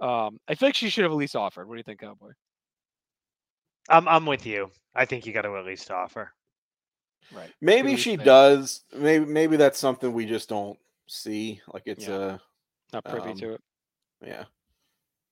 Um, 0.00 0.38
I 0.48 0.54
feel 0.54 0.68
like 0.68 0.74
she 0.74 0.88
should 0.90 1.04
have 1.04 1.12
at 1.12 1.16
least 1.18 1.36
offered. 1.36 1.66
What 1.68 1.74
do 1.74 1.78
you 1.78 1.84
think, 1.84 2.00
Cowboy? 2.00 2.32
I'm 3.88 4.06
I'm 4.08 4.26
with 4.26 4.46
you. 4.46 4.70
I 4.94 5.04
think 5.04 5.26
you 5.26 5.32
got 5.32 5.42
to 5.42 5.56
at 5.56 5.64
least 5.64 5.90
offer. 5.90 6.32
Right. 7.32 7.50
Maybe 7.60 7.96
she 7.96 8.10
think. 8.12 8.24
does. 8.24 8.82
Maybe 8.96 9.24
maybe 9.24 9.56
that's 9.56 9.78
something 9.78 10.12
we 10.12 10.26
just 10.26 10.48
don't 10.48 10.78
see. 11.08 11.60
Like 11.72 11.84
it's 11.86 12.06
Yeah. 12.06 12.14
a 12.34 12.38
Not 12.92 13.04
privy 13.04 13.30
Um, 13.30 13.36
to 13.38 13.52
it. 13.54 13.60
yeah. 14.24 14.44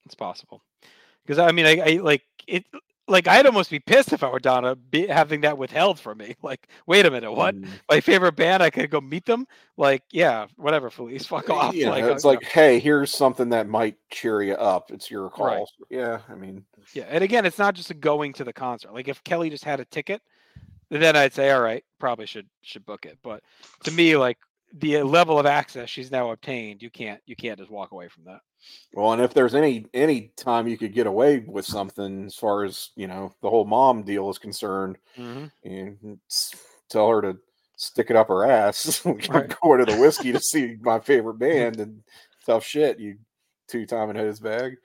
It's 0.07 0.15
possible. 0.15 0.63
Because 1.25 1.39
I 1.39 1.53
mean, 1.53 1.67
I, 1.67 1.79
I 1.79 1.91
like 2.03 2.23
it. 2.47 2.65
Like 3.11 3.27
I'd 3.27 3.45
almost 3.45 3.71
be 3.71 3.81
pissed 3.81 4.13
if 4.13 4.23
I 4.23 4.31
were 4.31 4.39
Donna 4.39 4.77
be, 4.77 5.07
having 5.07 5.41
that 5.43 5.59
withheld 5.59 5.99
from 5.99 6.19
me. 6.19 6.37
Like, 6.43 6.69
wait 6.87 7.07
a 7.07 7.11
minute, 7.11 7.31
what? 7.31 7.55
Mm. 7.55 7.69
My 7.89 8.01
favorite 8.01 8.35
band, 8.35 8.63
I 8.63 8.71
could 8.71 8.91
go 8.91 9.01
meet 9.01 9.27
them. 9.27 9.47
Like, 9.77 10.03
yeah, 10.11 10.47
whatever, 10.57 10.91
Felice, 10.91 11.27
fuck 11.27 11.51
off. 11.51 11.75
Yeah, 11.75 11.91
like, 11.91 12.05
it's 12.05 12.25
like, 12.25 12.43
hey, 12.43 12.79
here's 12.79 13.13
something 13.13 13.51
that 13.51 13.69
might 13.69 13.97
cheer 14.11 14.43
you 14.43 14.55
up. 14.55 14.91
It's 14.91 15.11
your 15.11 15.29
call. 15.29 15.47
Right. 15.47 15.67
Yeah, 15.91 16.21
I 16.29 16.35
mean, 16.35 16.65
yeah. 16.95 17.05
And 17.09 17.23
again, 17.23 17.45
it's 17.47 17.59
not 17.59 17.75
just 17.75 17.91
a 17.91 17.95
going 17.95 18.33
to 18.35 18.45
the 18.45 18.53
concert. 18.53 18.95
Like, 18.95 19.07
if 19.07 19.23
Kelly 19.23 19.51
just 19.51 19.65
had 19.65 19.81
a 19.81 19.85
ticket, 19.85 20.23
then 20.91 21.15
I'd 21.15 21.35
say, 21.35 21.51
all 21.51 21.61
right, 21.61 21.85
probably 21.99 22.27
should 22.27 22.49
should 22.63 22.85
book 22.85 23.07
it. 23.07 23.19
But 23.23 23.43
to 23.85 23.93
me, 23.93 24.17
like 24.17 24.39
the 24.79 25.03
level 25.03 25.39
of 25.39 25.47
access 25.47 25.89
she's 25.91 26.11
now 26.11 26.31
obtained, 26.31 26.83
you 26.83 26.91
can't 26.91 27.21
you 27.27 27.35
can't 27.37 27.59
just 27.59 27.71
walk 27.71 27.93
away 27.93 28.09
from 28.09 28.25
that. 28.25 28.41
well, 28.95 29.13
and 29.13 29.23
if 29.23 29.35
there's 29.35 29.55
any 29.55 29.87
any 29.95 30.33
time 30.37 30.69
you 30.69 30.79
could 30.79 30.93
get 30.95 31.07
away 31.07 31.41
with 31.41 31.65
something 31.67 32.27
as 32.27 32.35
far 32.35 32.65
as 32.65 32.91
you 32.97 33.07
know 33.07 33.33
the 33.43 33.51
whole 33.51 33.65
mom 33.65 34.03
deal 34.03 34.31
is 34.31 34.39
concerned, 34.39 34.97
Mm-hmm. 35.19 35.47
and 35.65 36.19
tell 36.89 37.09
her 37.09 37.21
to 37.23 37.37
stick 37.77 38.11
it 38.11 38.17
up 38.17 38.29
her 38.29 38.45
ass. 38.51 39.03
I'm 39.07 39.19
Right. 39.29 39.55
going 39.63 39.85
to 39.85 39.93
the 39.93 39.99
Whisky 40.01 40.33
to 40.33 40.41
see 40.41 40.77
my 40.81 41.01
favorite 41.01 41.39
band 41.39 41.81
and 41.81 42.03
tough 42.47 42.65
shit. 42.65 42.99
You 43.01 43.17
two 43.69 43.87
time 43.87 44.11
and 44.11 44.19
hose 44.19 44.41
bag. 44.41 44.77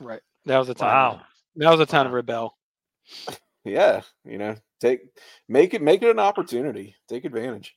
Right. 0.00 0.20
That 0.46 0.58
was 0.58 0.68
a 0.68 0.74
time. 0.74 0.88
Wow. 0.88 1.20
That 1.56 1.70
was 1.70 1.80
a 1.80 1.86
time 1.86 2.06
to 2.06 2.12
rebel. 2.12 2.56
Yeah, 3.66 4.02
you 4.26 4.36
know, 4.36 4.56
take 4.78 5.00
make 5.48 5.72
it 5.72 5.80
make 5.80 6.02
it 6.02 6.10
an 6.10 6.18
opportunity. 6.18 6.96
Take 7.08 7.24
advantage. 7.24 7.74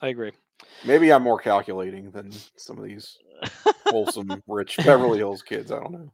I 0.00 0.08
agree. 0.08 0.32
Maybe 0.84 1.12
I'm 1.12 1.22
more 1.22 1.38
calculating 1.38 2.10
than 2.10 2.32
some 2.56 2.78
of 2.78 2.84
these 2.84 3.18
wholesome, 3.86 4.42
rich 4.46 4.76
Beverly 4.78 5.18
Hills 5.18 5.42
kids. 5.42 5.72
I 5.72 5.80
don't 5.80 5.92
know. 5.92 6.12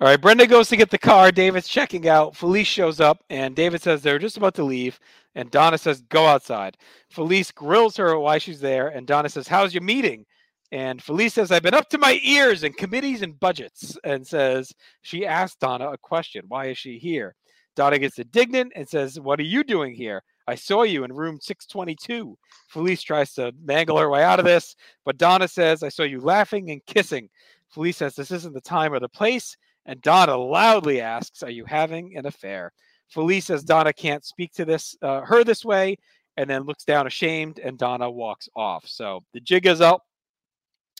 All 0.00 0.08
right, 0.08 0.20
Brenda 0.20 0.46
goes 0.46 0.68
to 0.68 0.76
get 0.76 0.90
the 0.90 0.98
car. 0.98 1.30
David's 1.30 1.68
checking 1.68 2.08
out. 2.08 2.34
Felice 2.34 2.66
shows 2.66 3.00
up, 3.00 3.22
and 3.30 3.54
David 3.54 3.80
says 3.82 4.02
they're 4.02 4.18
just 4.18 4.36
about 4.36 4.54
to 4.54 4.64
leave. 4.64 4.98
And 5.36 5.50
Donna 5.50 5.78
says, 5.78 6.02
"Go 6.02 6.26
outside." 6.26 6.76
Felice 7.10 7.52
grills 7.52 7.96
her 7.96 8.18
why 8.18 8.38
she's 8.38 8.60
there, 8.60 8.88
and 8.88 9.06
Donna 9.06 9.28
says, 9.28 9.46
"How's 9.48 9.72
your 9.72 9.82
meeting?" 9.82 10.26
And 10.72 11.00
Felice 11.02 11.34
says, 11.34 11.52
"I've 11.52 11.62
been 11.62 11.74
up 11.74 11.88
to 11.90 11.98
my 11.98 12.20
ears 12.24 12.64
in 12.64 12.72
committees 12.72 13.22
and 13.22 13.38
budgets." 13.38 13.96
And 14.04 14.26
says 14.26 14.72
she 15.02 15.24
asked 15.26 15.60
Donna 15.60 15.90
a 15.90 15.98
question: 15.98 16.44
"Why 16.48 16.66
is 16.66 16.78
she 16.78 16.98
here?" 16.98 17.36
Donna 17.76 17.98
gets 17.98 18.18
indignant 18.18 18.72
and 18.74 18.88
says, 18.88 19.20
"What 19.20 19.38
are 19.38 19.44
you 19.44 19.62
doing 19.62 19.94
here? 19.94 20.24
I 20.46 20.54
saw 20.54 20.82
you 20.82 21.04
in 21.04 21.12
room 21.12 21.38
622." 21.40 22.36
Felice 22.68 23.02
tries 23.02 23.34
to 23.34 23.52
mangle 23.62 23.98
her 23.98 24.10
way 24.10 24.22
out 24.22 24.38
of 24.38 24.44
this, 24.44 24.76
but 25.04 25.18
Donna 25.18 25.48
says, 25.48 25.82
"I 25.82 25.88
saw 25.88 26.02
you 26.02 26.20
laughing 26.20 26.70
and 26.70 26.84
kissing." 26.86 27.28
Felice 27.70 27.96
says 27.96 28.14
this 28.14 28.30
isn't 28.30 28.54
the 28.54 28.60
time 28.60 28.92
or 28.92 29.00
the 29.00 29.08
place, 29.08 29.56
and 29.86 30.00
Donna 30.00 30.36
loudly 30.36 31.00
asks, 31.00 31.42
Are 31.42 31.50
you 31.50 31.64
having 31.64 32.16
an 32.16 32.26
affair? 32.26 32.72
Felice 33.08 33.46
says 33.46 33.64
Donna 33.64 33.92
can't 33.92 34.24
speak 34.24 34.52
to 34.54 34.64
this 34.64 34.96
uh, 35.02 35.20
her 35.22 35.44
this 35.44 35.64
way, 35.64 35.96
and 36.36 36.48
then 36.48 36.62
looks 36.62 36.84
down 36.84 37.06
ashamed, 37.06 37.58
and 37.58 37.78
Donna 37.78 38.10
walks 38.10 38.48
off. 38.56 38.86
So 38.86 39.22
the 39.32 39.40
jig 39.40 39.66
is 39.66 39.80
up. 39.80 40.02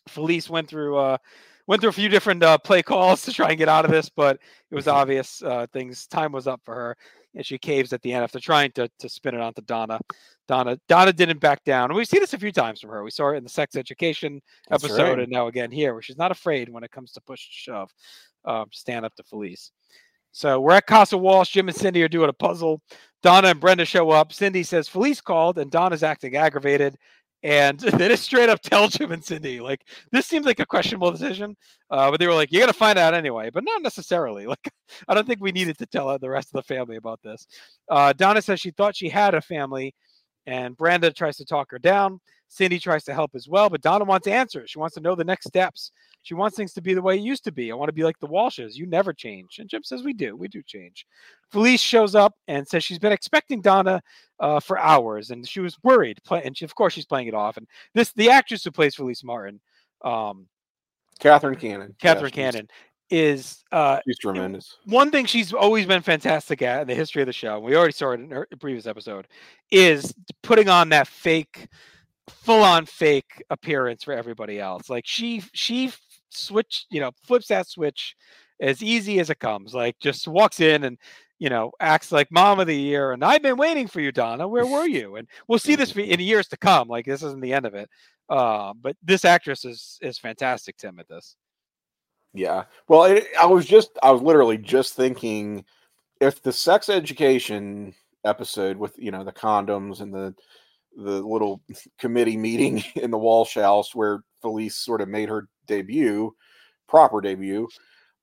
Felice 0.08 0.50
went 0.50 0.68
through 0.68 0.96
uh, 0.96 1.18
went 1.66 1.80
through 1.80 1.90
a 1.90 1.94
few 1.94 2.08
different 2.08 2.42
uh, 2.42 2.58
play 2.58 2.82
calls 2.82 3.22
to 3.22 3.32
try 3.32 3.48
and 3.50 3.58
get 3.58 3.68
out 3.68 3.84
of 3.84 3.90
this, 3.90 4.10
but 4.10 4.38
it 4.70 4.74
was 4.74 4.88
obvious 4.88 5.42
uh, 5.42 5.66
things 5.72 6.06
time 6.06 6.32
was 6.32 6.46
up 6.46 6.60
for 6.64 6.74
her, 6.74 6.96
and 7.34 7.44
she 7.44 7.58
caves 7.58 7.92
at 7.92 8.02
the 8.02 8.12
end 8.12 8.24
after 8.24 8.40
trying 8.40 8.72
to 8.72 8.88
to 8.98 9.08
spin 9.08 9.34
it 9.34 9.40
onto 9.40 9.62
Donna. 9.62 10.00
Donna 10.46 10.78
Donna 10.88 11.12
didn't 11.12 11.40
back 11.40 11.64
down, 11.64 11.90
and 11.90 11.96
we've 11.96 12.08
seen 12.08 12.20
this 12.20 12.34
a 12.34 12.38
few 12.38 12.52
times 12.52 12.80
from 12.80 12.90
her. 12.90 13.02
We 13.02 13.10
saw 13.10 13.30
it 13.30 13.36
in 13.36 13.44
the 13.44 13.50
sex 13.50 13.76
education 13.76 14.40
That's 14.68 14.84
episode, 14.84 15.02
right. 15.02 15.18
and 15.20 15.32
now 15.32 15.46
again 15.46 15.70
here, 15.70 15.92
where 15.94 16.02
she's 16.02 16.18
not 16.18 16.30
afraid 16.30 16.68
when 16.68 16.84
it 16.84 16.90
comes 16.90 17.12
to 17.12 17.20
push 17.20 17.46
to 17.46 17.52
shove, 17.52 17.90
um, 18.44 18.66
stand 18.72 19.04
up 19.04 19.14
to 19.16 19.22
Felice. 19.22 19.70
So 20.32 20.60
we're 20.60 20.72
at 20.72 20.86
Casa 20.86 21.16
Walsh. 21.16 21.50
Jim 21.52 21.68
and 21.68 21.76
Cindy 21.76 22.02
are 22.02 22.08
doing 22.08 22.28
a 22.28 22.32
puzzle. 22.32 22.82
Donna 23.22 23.48
and 23.48 23.60
Brenda 23.60 23.84
show 23.84 24.10
up. 24.10 24.32
Cindy 24.32 24.64
says 24.64 24.88
Felice 24.88 25.20
called, 25.20 25.58
and 25.58 25.70
Donna's 25.70 26.02
acting 26.02 26.36
aggravated. 26.36 26.96
And 27.44 27.78
then 27.78 28.10
it 28.10 28.18
straight 28.18 28.48
up 28.48 28.60
tell 28.60 28.88
Jim 28.88 29.12
and 29.12 29.22
Cindy, 29.22 29.60
like, 29.60 29.86
this 30.10 30.26
seems 30.26 30.46
like 30.46 30.58
a 30.60 30.66
questionable 30.66 31.12
decision. 31.12 31.56
Uh, 31.90 32.10
but 32.10 32.18
they 32.18 32.26
were 32.26 32.34
like, 32.34 32.50
you're 32.50 32.60
going 32.60 32.72
to 32.72 32.78
find 32.78 32.98
out 32.98 33.14
anyway, 33.14 33.50
but 33.50 33.62
not 33.62 33.82
necessarily. 33.82 34.46
Like, 34.54 34.70
I 35.08 35.14
don't 35.14 35.26
think 35.26 35.40
we 35.40 35.50
needed 35.50 35.78
to 35.78 35.86
tell 35.86 36.16
the 36.18 36.30
rest 36.30 36.48
of 36.54 36.62
the 36.62 36.74
family 36.74 36.96
about 36.96 37.20
this. 37.22 37.46
Uh, 37.90 38.12
Donna 38.12 38.40
says 38.40 38.60
she 38.60 38.70
thought 38.70 38.94
she 38.94 39.08
had 39.08 39.34
a 39.34 39.40
family, 39.40 39.94
and 40.46 40.76
Brenda 40.76 41.10
tries 41.10 41.38
to 41.38 41.44
talk 41.44 41.72
her 41.72 41.78
down. 41.78 42.20
Cindy 42.54 42.78
tries 42.78 43.04
to 43.04 43.14
help 43.14 43.32
as 43.34 43.48
well, 43.48 43.68
but 43.68 43.80
Donna 43.82 44.04
wants 44.04 44.26
answers. 44.28 44.70
She 44.70 44.78
wants 44.78 44.94
to 44.94 45.00
know 45.00 45.14
the 45.14 45.24
next 45.24 45.46
steps. 45.48 45.90
She 46.22 46.34
wants 46.34 46.56
things 46.56 46.72
to 46.74 46.80
be 46.80 46.94
the 46.94 47.02
way 47.02 47.16
it 47.16 47.22
used 47.22 47.44
to 47.44 47.52
be. 47.52 47.70
I 47.70 47.74
want 47.74 47.88
to 47.88 47.92
be 47.94 48.04
like 48.04 48.18
the 48.20 48.28
Walshes. 48.28 48.74
You 48.76 48.86
never 48.86 49.12
change. 49.12 49.58
And 49.58 49.68
Jim 49.68 49.82
says, 49.82 50.02
We 50.04 50.12
do. 50.12 50.36
We 50.36 50.48
do 50.48 50.62
change. 50.62 51.06
Felice 51.50 51.80
shows 51.80 52.14
up 52.14 52.34
and 52.48 52.66
says 52.66 52.84
she's 52.84 52.98
been 52.98 53.12
expecting 53.12 53.60
Donna 53.60 54.00
uh, 54.40 54.60
for 54.60 54.78
hours 54.78 55.30
and 55.30 55.46
she 55.46 55.60
was 55.60 55.76
worried. 55.82 56.22
Play- 56.24 56.42
and 56.44 56.56
she, 56.56 56.64
of 56.64 56.74
course, 56.74 56.92
she's 56.92 57.06
playing 57.06 57.26
it 57.28 57.34
off. 57.34 57.56
And 57.56 57.66
this, 57.92 58.12
the 58.12 58.30
actress 58.30 58.64
who 58.64 58.70
plays 58.70 58.94
Felice 58.94 59.24
Martin, 59.24 59.60
um, 60.04 60.46
Katherine 61.18 61.56
Cannon. 61.56 61.94
Katherine 62.00 62.32
Yeah, 62.34 62.50
Cannon, 62.50 62.68
is 63.10 63.62
uh, 63.70 64.00
She's 64.06 64.18
tremendous. 64.18 64.76
one 64.86 65.10
thing 65.10 65.26
she's 65.26 65.52
always 65.52 65.86
been 65.86 66.02
fantastic 66.02 66.62
at 66.62 66.82
in 66.82 66.88
the 66.88 66.94
history 66.94 67.22
of 67.22 67.26
the 67.26 67.32
show, 67.32 67.56
and 67.56 67.64
we 67.64 67.76
already 67.76 67.92
saw 67.92 68.12
it 68.12 68.20
in 68.20 68.30
her 68.30 68.48
previous 68.58 68.86
episode, 68.86 69.28
is 69.70 70.12
putting 70.42 70.68
on 70.68 70.88
that 70.88 71.06
fake, 71.06 71.68
full 72.28 72.62
on 72.62 72.86
fake 72.86 73.42
appearance 73.50 74.04
for 74.04 74.12
everybody 74.12 74.60
else. 74.60 74.90
Like 74.90 75.06
she 75.06 75.42
she 75.52 75.92
switch, 76.30 76.86
you 76.90 77.00
know, 77.00 77.10
flips 77.22 77.48
that 77.48 77.68
switch 77.68 78.16
as 78.60 78.82
easy 78.82 79.20
as 79.20 79.30
it 79.30 79.38
comes. 79.40 79.74
Like 79.74 79.98
just 80.00 80.28
walks 80.28 80.60
in 80.60 80.84
and 80.84 80.98
you 81.38 81.50
know 81.50 81.72
acts 81.80 82.12
like 82.12 82.30
mom 82.30 82.60
of 82.60 82.66
the 82.66 82.76
year. 82.76 83.12
And 83.12 83.24
I've 83.24 83.42
been 83.42 83.56
waiting 83.56 83.86
for 83.86 84.00
you, 84.00 84.12
Donna. 84.12 84.48
Where 84.48 84.66
were 84.66 84.86
you? 84.86 85.16
And 85.16 85.28
we'll 85.48 85.58
see 85.58 85.76
this 85.76 85.94
in 85.96 86.20
years 86.20 86.48
to 86.48 86.56
come. 86.56 86.88
Like 86.88 87.06
this 87.06 87.22
isn't 87.22 87.42
the 87.42 87.52
end 87.52 87.66
of 87.66 87.74
it. 87.74 87.88
Uh, 88.28 88.72
but 88.80 88.96
this 89.02 89.24
actress 89.24 89.64
is 89.64 89.98
is 90.02 90.18
fantastic, 90.18 90.76
Tim, 90.76 90.98
at 90.98 91.08
this. 91.08 91.36
Yeah. 92.34 92.64
Well, 92.88 93.04
it, 93.04 93.28
I 93.40 93.46
was 93.46 93.64
just, 93.64 93.96
I 94.02 94.10
was 94.10 94.20
literally 94.20 94.58
just 94.58 94.94
thinking 94.94 95.64
if 96.20 96.42
the 96.42 96.52
sex 96.52 96.88
education 96.88 97.94
episode 98.24 98.76
with, 98.76 98.98
you 98.98 99.12
know, 99.12 99.22
the 99.22 99.32
condoms 99.32 100.00
and 100.00 100.12
the, 100.12 100.34
the 100.96 101.20
little 101.22 101.62
committee 101.98 102.36
meeting 102.36 102.82
in 102.96 103.10
the 103.10 103.18
Walsh 103.18 103.54
house 103.54 103.94
where 103.94 104.24
Felice 104.42 104.76
sort 104.76 105.00
of 105.00 105.08
made 105.08 105.28
her 105.28 105.48
debut, 105.66 106.34
proper 106.88 107.20
debut. 107.20 107.68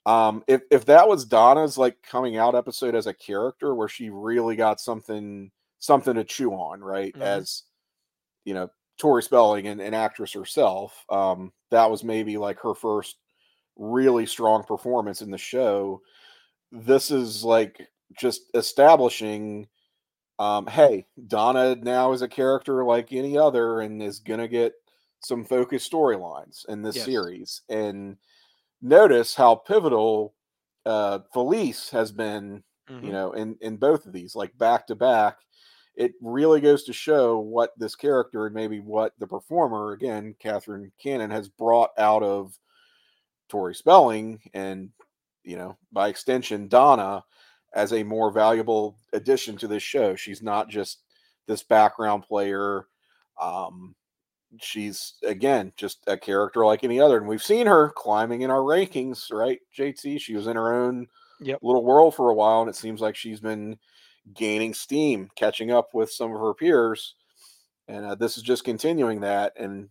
Um, 0.05 0.43
if, 0.47 0.61
if 0.72 0.86
that 0.86 1.07
was 1.07 1.26
Donna's 1.26 1.78
like 1.78 2.01
coming 2.01 2.38
out 2.38 2.55
episode 2.55 2.95
as 2.95 3.07
a 3.07 3.13
character 3.13 3.76
where 3.76 3.88
she 3.88 4.09
really 4.09 4.55
got 4.55 4.80
something, 4.80 5.51
something 5.80 6.15
to 6.15 6.24
chew 6.24 6.51
on, 6.53 6.82
right? 6.82 7.13
Mhm. 7.15 7.22
As, 7.22 7.63
you 8.45 8.53
know, 8.53 8.69
Tori 8.97 9.22
Spelling 9.22 9.67
and 9.67 9.80
an 9.80 9.93
actress 9.93 10.34
herself, 10.34 11.05
um, 11.09 11.51
that 11.69 11.89
was 11.89 12.03
maybe 12.03 12.38
like 12.38 12.59
her 12.59 12.74
first 12.74 13.17
really 13.76 14.26
strong 14.26 14.63
performance 14.63 15.22
in 15.22 15.32
the 15.32 15.38
show. 15.38 16.01
This 16.72 17.11
is 17.11 17.43
like 17.43 17.88
just 18.19 18.43
establishing 18.53 19.67
um 20.40 20.68
hey, 20.68 21.08
Donna 21.28 21.76
now 21.76 22.12
is 22.14 22.22
a 22.22 22.28
character 22.28 22.84
like 22.84 23.12
any 23.14 23.38
other 23.38 23.82
and 23.82 24.02
is 24.02 24.20
going 24.20 24.40
to 24.40 24.48
get 24.48 24.74
some 25.24 25.44
focused 25.46 25.92
storylines 25.92 26.66
in 26.68 26.82
this 26.82 26.96
Yes. 26.98 27.06
series. 27.06 27.62
And 27.70 28.18
notice 28.82 29.36
how 29.36 29.56
pivotal 29.56 30.36
uh 30.86 31.20
Felice 31.34 31.90
has 31.92 32.12
been, 32.12 32.64
Mhm. 32.90 33.04
you 33.06 33.12
know, 33.12 33.34
in 33.34 33.58
in 33.62 33.78
both 33.78 34.06
of 34.06 34.14
these 34.14 34.36
like 34.36 34.58
back 34.58 34.88
to 34.88 34.96
back. 34.96 35.40
It 35.96 36.14
really 36.22 36.62
goes 36.62 36.84
to 36.86 36.94
show 36.94 37.40
what 37.40 37.78
this 37.78 37.96
character 37.96 38.46
and 38.48 38.56
maybe 38.56 38.80
what 38.80 39.14
the 39.20 39.28
performer 39.28 39.92
again, 39.92 40.36
Katherine 40.40 40.92
Cannon 41.00 41.30
has 41.32 41.50
brought 41.50 41.92
out 41.98 42.24
of 42.24 42.58
Tori 43.50 43.76
Spelling 43.76 44.40
and 44.54 44.90
you 45.44 45.58
know 45.58 45.78
by 45.92 46.08
extension 46.08 46.68
Donna 46.68 47.24
as 47.74 47.93
a 47.93 48.03
more 48.03 48.32
valuable 48.32 48.97
addition 49.13 49.57
to 49.57 49.67
this 49.67 49.84
show. 49.84 50.15
She's 50.15 50.41
not 50.41 50.69
just 50.69 51.03
this 51.47 51.63
background 51.63 52.24
player. 52.24 52.88
Um, 53.39 53.95
she's 54.59 55.13
again 55.24 55.72
just 55.78 56.03
a 56.07 56.17
character 56.17 56.65
like 56.65 56.84
any 56.84 56.99
other, 56.99 57.17
and 57.17 57.28
we've 57.28 57.43
seen 57.43 57.67
her 57.67 57.91
climbing 57.95 58.41
in 58.41 58.51
our 58.51 58.59
rankings, 58.59 59.32
right? 59.32 59.59
JT, 59.78 60.19
she 60.19 60.36
was 60.36 60.47
in 60.47 60.55
her 60.55 60.74
own 60.74 61.07
Yep. 61.43 61.59
little 61.63 61.84
world 61.84 62.13
for 62.15 62.30
a 62.30 62.36
while, 62.36 62.61
and 62.61 62.69
it 62.69 62.76
seems 62.76 63.01
like 63.01 63.15
she's 63.15 63.39
been 63.39 63.78
gaining 64.34 64.74
steam, 64.74 65.30
catching 65.36 65.72
up 65.72 65.93
with 65.93 66.11
some 66.11 66.32
of 66.32 66.39
her 66.39 66.53
peers, 66.53 67.15
and 67.88 68.05
uh, 68.05 68.15
this 68.15 68.38
is 68.38 68.43
just 68.43 68.63
continuing 68.63 69.22
that. 69.22 69.53
And 69.57 69.89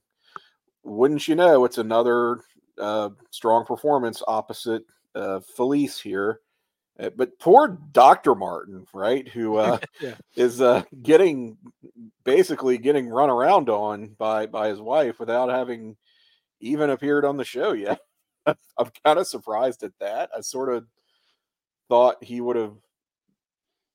wouldn't 0.84 1.26
you 1.26 1.34
know, 1.34 1.64
it's 1.64 1.78
another 1.78 2.40
uh, 2.78 3.10
strong 3.30 3.64
performance 3.64 4.22
opposite 4.28 4.84
uh, 5.14 5.40
Felice 5.56 6.00
here. 6.00 6.40
Uh, 7.00 7.10
but 7.16 7.38
poor 7.38 7.78
Dr. 7.92 8.34
Martin, 8.34 8.86
right, 8.92 9.26
who 9.28 9.56
uh, 9.56 9.78
Yeah. 10.00 10.16
is 10.36 10.60
uh, 10.60 10.82
getting 11.02 11.56
basically 12.24 12.78
getting 12.78 13.08
run 13.08 13.30
around 13.30 13.68
on 13.70 14.08
by 14.18 14.46
by 14.46 14.68
his 14.68 14.80
wife 14.80 15.18
without 15.18 15.48
having 15.48 15.96
even 16.60 16.90
appeared 16.90 17.24
on 17.24 17.36
the 17.36 17.44
show 17.44 17.72
yet. 17.72 18.00
I'm 18.46 18.90
kind 19.04 19.18
of 19.18 19.26
surprised 19.26 19.82
at 19.82 19.92
that. 20.00 20.30
I 20.36 20.40
sort 20.40 20.72
of 20.74 20.86
thought 21.88 22.22
he 22.22 22.40
would 22.40 22.56
have 22.56 22.74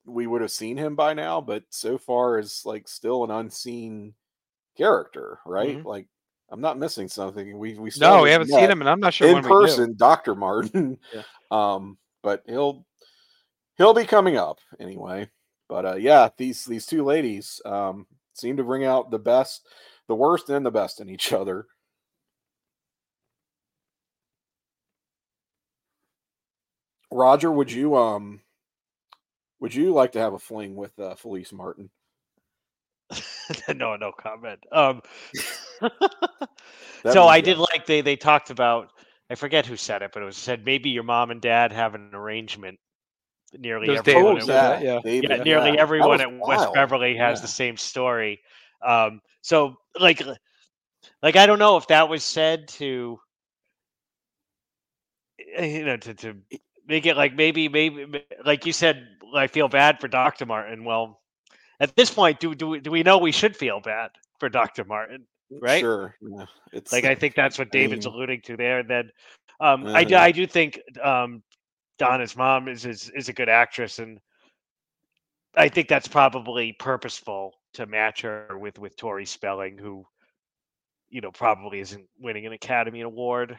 we 0.05 0.27
would 0.27 0.41
have 0.41 0.51
seen 0.51 0.77
him 0.77 0.95
by 0.95 1.13
now, 1.13 1.41
but 1.41 1.63
so 1.69 1.97
far 1.97 2.37
is 2.39 2.61
like 2.65 2.87
still 2.87 3.23
an 3.23 3.31
unseen 3.31 4.13
character, 4.77 5.39
right? 5.45 5.77
Mhm. 5.77 5.85
Like 5.85 6.07
I'm 6.49 6.61
not 6.61 6.77
missing 6.77 7.07
something. 7.07 7.57
We 7.57 7.73
we 7.77 7.89
still 7.89 8.17
No, 8.17 8.23
we 8.23 8.29
haven't 8.29 8.49
seen 8.49 8.69
him, 8.69 8.81
and 8.81 8.89
I'm 8.89 8.99
not 8.99 9.13
sure 9.13 9.27
in 9.27 9.35
when 9.35 9.43
person, 9.43 9.95
Doctor 9.97 10.35
Martin. 10.35 10.97
Yeah. 11.13 11.23
Um, 11.51 11.99
but 12.25 12.41
he'll 12.47 12.87
he'll 13.77 13.93
be 13.93 14.03
coming 14.03 14.35
up 14.35 14.57
anyway. 14.79 15.29
But 15.69 15.85
uh, 15.85 15.95
yeah, 15.95 16.29
these 16.37 16.65
these 16.65 16.87
two 16.87 17.05
ladies 17.05 17.61
um, 17.65 18.07
seem 18.33 18.57
to 18.57 18.63
bring 18.63 18.83
out 18.83 19.11
the 19.11 19.19
best, 19.19 19.67
the 20.07 20.15
worst, 20.15 20.49
and 20.49 20.65
the 20.65 20.71
best 20.71 20.99
in 20.99 21.07
each 21.07 21.31
other. 21.31 21.67
Roger, 27.11 27.51
would 27.51 27.71
you 27.71 27.95
um 27.95 28.41
would 29.59 29.75
you 29.75 29.93
like 29.93 30.13
to 30.13 30.19
have 30.19 30.33
a 30.33 30.39
fling 30.39 30.75
with 30.75 30.97
uh, 30.97 31.13
Felice 31.13 31.53
Martin? 31.53 31.91
no, 33.75 33.95
no 33.95 34.11
comment. 34.11 34.59
Um, 34.71 35.03
so 37.11 37.27
I 37.27 37.39
did 37.39 37.59
like 37.59 37.85
they 37.85 38.01
they 38.01 38.15
talked 38.15 38.49
about. 38.49 38.89
I 39.29 39.35
forget 39.35 39.65
who 39.65 39.75
said 39.77 40.01
it, 40.03 40.11
but 40.13 40.21
it 40.21 40.25
was 40.25 40.37
said 40.37 40.65
maybe 40.65 40.89
your 40.89 41.03
mom 41.03 41.31
and 41.31 41.41
dad 41.41 41.71
have 41.71 41.95
an 41.95 42.11
arrangement. 42.13 42.79
Nearly 43.57 43.87
It 43.87 43.91
was 43.91 43.99
everyone. 43.99 44.27
At 44.31 44.35
West- 44.35 44.47
that, 44.47 44.81
yeah. 44.83 44.99
David, 45.03 45.29
yeah, 45.29 45.43
nearly 45.43 45.71
That 45.71 45.79
everyone 45.79 46.09
was 46.09 46.21
at 46.21 46.31
West 46.31 46.41
wild. 46.61 46.73
Beverly 46.73 47.15
has 47.15 47.39
Yeah. 47.39 47.41
the 47.43 47.47
same 47.47 47.77
story. 47.77 48.41
Um, 48.81 49.21
so 49.41 49.75
like, 49.99 50.21
like 51.23 51.35
I 51.35 51.45
don't 51.45 51.59
know 51.59 51.77
if 51.77 51.87
that 51.87 52.09
was 52.09 52.23
said 52.23 52.67
to, 52.79 53.19
eh, 55.55 55.65
you 55.65 55.85
know, 55.85 55.97
to 55.97 56.13
to 56.15 56.35
make 56.87 57.05
it 57.05 57.15
like 57.17 57.33
maybe 57.35 57.67
maybe 57.69 58.23
like 58.45 58.65
you 58.65 58.73
said. 58.73 59.07
I 59.35 59.47
feel 59.47 59.67
bad 59.67 59.99
for 59.99 60.07
Doctor 60.07 60.45
Martin. 60.45 60.85
Well, 60.85 61.19
at 61.79 61.95
this 61.95 62.09
point, 62.11 62.39
do 62.39 62.55
do 62.55 62.67
we- 62.69 62.79
do 62.79 62.91
we 62.91 63.03
know 63.03 63.17
we 63.17 63.31
should 63.33 63.55
feel 63.57 63.81
bad 63.81 64.11
for 64.39 64.47
Doctor 64.49 64.85
Martin? 64.85 65.25
Right? 65.51 65.79
Sure. 65.79 66.15
Yeah. 66.21 66.45
It's 66.73 66.91
Like 66.91 67.05
I 67.05 67.15
think 67.15 67.35
that's 67.35 67.57
what 67.57 67.67
I 67.67 67.77
David's 67.77 68.05
mean- 68.05 68.15
alluding 68.15 68.41
to 68.41 68.57
there. 68.57 68.79
And 68.79 68.89
then 68.89 69.11
um, 69.59 69.87
I 69.87 70.03
do 70.03 70.15
Uh-huh. 70.15 70.23
I 70.25 70.31
do 70.31 70.45
think 70.47 70.81
um, 71.01 71.41
Donna's 71.97 72.35
mom 72.35 72.67
is, 72.67 72.85
is 72.85 73.09
is 73.15 73.29
a 73.29 73.33
good 73.33 73.49
actress, 73.49 73.99
and 73.99 74.19
I 75.55 75.69
think 75.69 75.87
that's 75.87 76.07
probably 76.07 76.73
purposeful 76.73 77.53
to 77.73 77.85
match 77.85 78.21
her 78.21 78.57
with 78.59 78.77
with 78.79 78.97
Tori 78.97 79.25
Spelling, 79.25 79.77
who 79.77 80.05
you 81.09 81.21
know 81.21 81.31
probably 81.31 81.79
isn't 81.79 82.05
winning 82.19 82.45
an 82.45 82.51
Academy 82.53 83.01
Award 83.01 83.57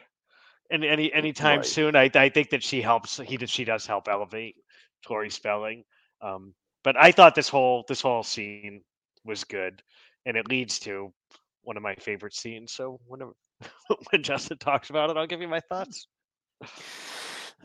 any 0.69 0.87
any 0.87 1.11
anytime 1.13 1.59
Right. 1.59 1.65
soon. 1.65 1.95
I 1.95 2.11
I 2.13 2.29
think 2.29 2.51
that 2.51 2.63
she 2.63 2.81
helps. 2.81 3.17
He 3.17 3.37
does 3.37 3.49
she 3.49 3.65
does 3.65 3.87
help 3.87 4.07
elevate 4.07 4.55
Tori 5.03 5.29
Spelling. 5.31 5.83
Um, 6.21 6.53
but 6.83 6.95
I 6.95 7.11
thought 7.11 7.33
this 7.33 7.49
whole 7.49 7.85
this 7.87 8.01
whole 8.01 8.21
scene 8.23 8.83
was 9.25 9.43
good, 9.43 9.81
and 10.27 10.37
it 10.37 10.47
leads 10.47 10.77
to 10.81 11.11
one 11.67 11.75
of 11.77 11.83
my 11.83 11.95
favorite 11.95 12.33
scenes. 12.33 12.71
So 12.71 12.99
whenever 13.05 13.33
when 14.11 14.23
Justin 14.23 14.57
talks 14.57 14.89
about 14.89 15.09
it, 15.09 15.17
I'll 15.17 15.27
give 15.27 15.41
you 15.41 15.47
my 15.47 15.59
mm. 15.59 15.67
thoughts. 15.69 16.07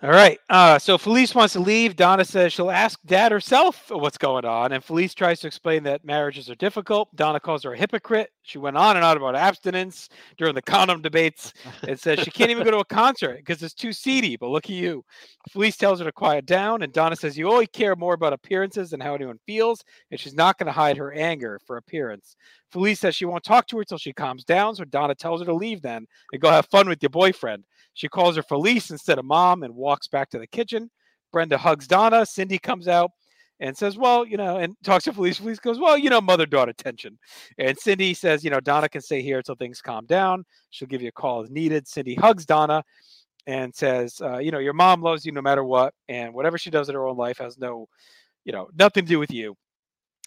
All 0.00 0.10
right. 0.10 0.40
Uh, 0.50 0.80
so 0.80 0.98
Felice 0.98 1.32
wants 1.32 1.52
to 1.52 1.60
leave. 1.60 1.94
Donna 1.94 2.24
says 2.24 2.52
she'll 2.52 2.72
ask 2.72 2.98
dad 3.06 3.30
herself 3.30 3.88
what's 3.88 4.18
going 4.18 4.44
on. 4.44 4.72
And 4.72 4.82
Felice 4.82 5.14
tries 5.14 5.38
to 5.40 5.46
explain 5.46 5.84
that 5.84 6.04
marriages 6.04 6.50
are 6.50 6.56
difficult. 6.56 7.14
Donna 7.14 7.38
calls 7.38 7.62
her 7.62 7.72
a 7.74 7.78
hypocrite. 7.78 8.30
She 8.42 8.58
went 8.58 8.76
on 8.76 8.96
and 8.96 9.04
on 9.04 9.16
about 9.16 9.36
abstinence 9.36 10.08
during 10.38 10.56
the 10.56 10.62
condom 10.62 11.02
debates 11.02 11.52
and 11.86 11.98
says 12.00 12.18
she 12.18 12.32
can't 12.32 12.50
even 12.50 12.64
go 12.64 12.72
to 12.72 12.78
a 12.78 12.84
concert 12.84 13.36
because 13.36 13.62
it's 13.62 13.74
too 13.74 13.92
seedy. 13.92 14.36
But 14.36 14.48
look 14.48 14.64
at 14.64 14.70
you. 14.70 15.04
Felice 15.50 15.76
tells 15.76 16.00
her 16.00 16.04
to 16.04 16.10
quiet 16.10 16.46
down. 16.46 16.82
And 16.82 16.92
Donna 16.92 17.14
says, 17.14 17.38
You 17.38 17.48
only 17.52 17.68
care 17.68 17.94
more 17.94 18.14
about 18.14 18.32
appearances 18.32 18.90
than 18.90 19.00
how 19.00 19.14
anyone 19.14 19.38
feels. 19.46 19.84
And 20.10 20.18
she's 20.18 20.34
not 20.34 20.58
going 20.58 20.66
to 20.66 20.72
hide 20.72 20.96
her 20.96 21.12
anger 21.12 21.60
for 21.64 21.76
appearance. 21.76 22.34
Felice 22.72 22.98
says 22.98 23.14
she 23.14 23.26
won't 23.26 23.44
talk 23.44 23.68
to 23.68 23.76
her 23.76 23.82
until 23.82 23.98
she 23.98 24.12
calms 24.12 24.42
down. 24.42 24.74
So 24.74 24.84
Donna 24.84 25.14
tells 25.14 25.42
her 25.42 25.46
to 25.46 25.54
leave 25.54 25.80
then 25.80 26.06
and 26.32 26.42
go 26.42 26.50
have 26.50 26.66
fun 26.66 26.88
with 26.88 27.02
your 27.02 27.10
boyfriend. 27.10 27.64
She 27.94 28.08
calls 28.08 28.36
her 28.36 28.42
Felice 28.42 28.90
instead 28.90 29.18
of 29.18 29.24
mom 29.24 29.62
and 29.62 29.74
walks 29.74 30.08
back 30.08 30.30
to 30.30 30.38
the 30.38 30.46
kitchen. 30.46 30.90
Brenda 31.32 31.58
hugs 31.58 31.86
Donna. 31.86 32.26
Cindy 32.26 32.58
comes 32.58 32.88
out 32.88 33.10
and 33.60 33.76
says, 33.76 33.96
Well, 33.96 34.26
you 34.26 34.36
know, 34.36 34.56
and 34.56 34.74
talks 34.82 35.04
to 35.04 35.12
Felice. 35.12 35.38
Felice 35.38 35.58
goes, 35.58 35.78
Well, 35.78 35.96
you 35.96 36.10
know, 36.10 36.20
mother 36.20 36.46
daughter 36.46 36.72
tension. 36.72 37.18
And 37.58 37.78
Cindy 37.78 38.14
says, 38.14 38.44
You 38.44 38.50
know, 38.50 38.60
Donna 38.60 38.88
can 38.88 39.00
stay 39.00 39.22
here 39.22 39.38
until 39.38 39.54
things 39.54 39.80
calm 39.80 40.06
down. 40.06 40.44
She'll 40.70 40.88
give 40.88 41.02
you 41.02 41.08
a 41.08 41.12
call 41.12 41.42
as 41.42 41.50
needed. 41.50 41.88
Cindy 41.88 42.14
hugs 42.14 42.44
Donna 42.44 42.82
and 43.46 43.74
says, 43.74 44.20
uh, 44.20 44.38
You 44.38 44.50
know, 44.50 44.58
your 44.58 44.72
mom 44.72 45.00
loves 45.02 45.24
you 45.24 45.32
no 45.32 45.42
matter 45.42 45.64
what. 45.64 45.94
And 46.08 46.34
whatever 46.34 46.58
she 46.58 46.70
does 46.70 46.88
in 46.88 46.94
her 46.94 47.06
own 47.06 47.16
life 47.16 47.38
has 47.38 47.58
no, 47.58 47.88
you 48.44 48.52
know, 48.52 48.68
nothing 48.76 49.04
to 49.04 49.08
do 49.08 49.18
with 49.18 49.32
you. 49.32 49.54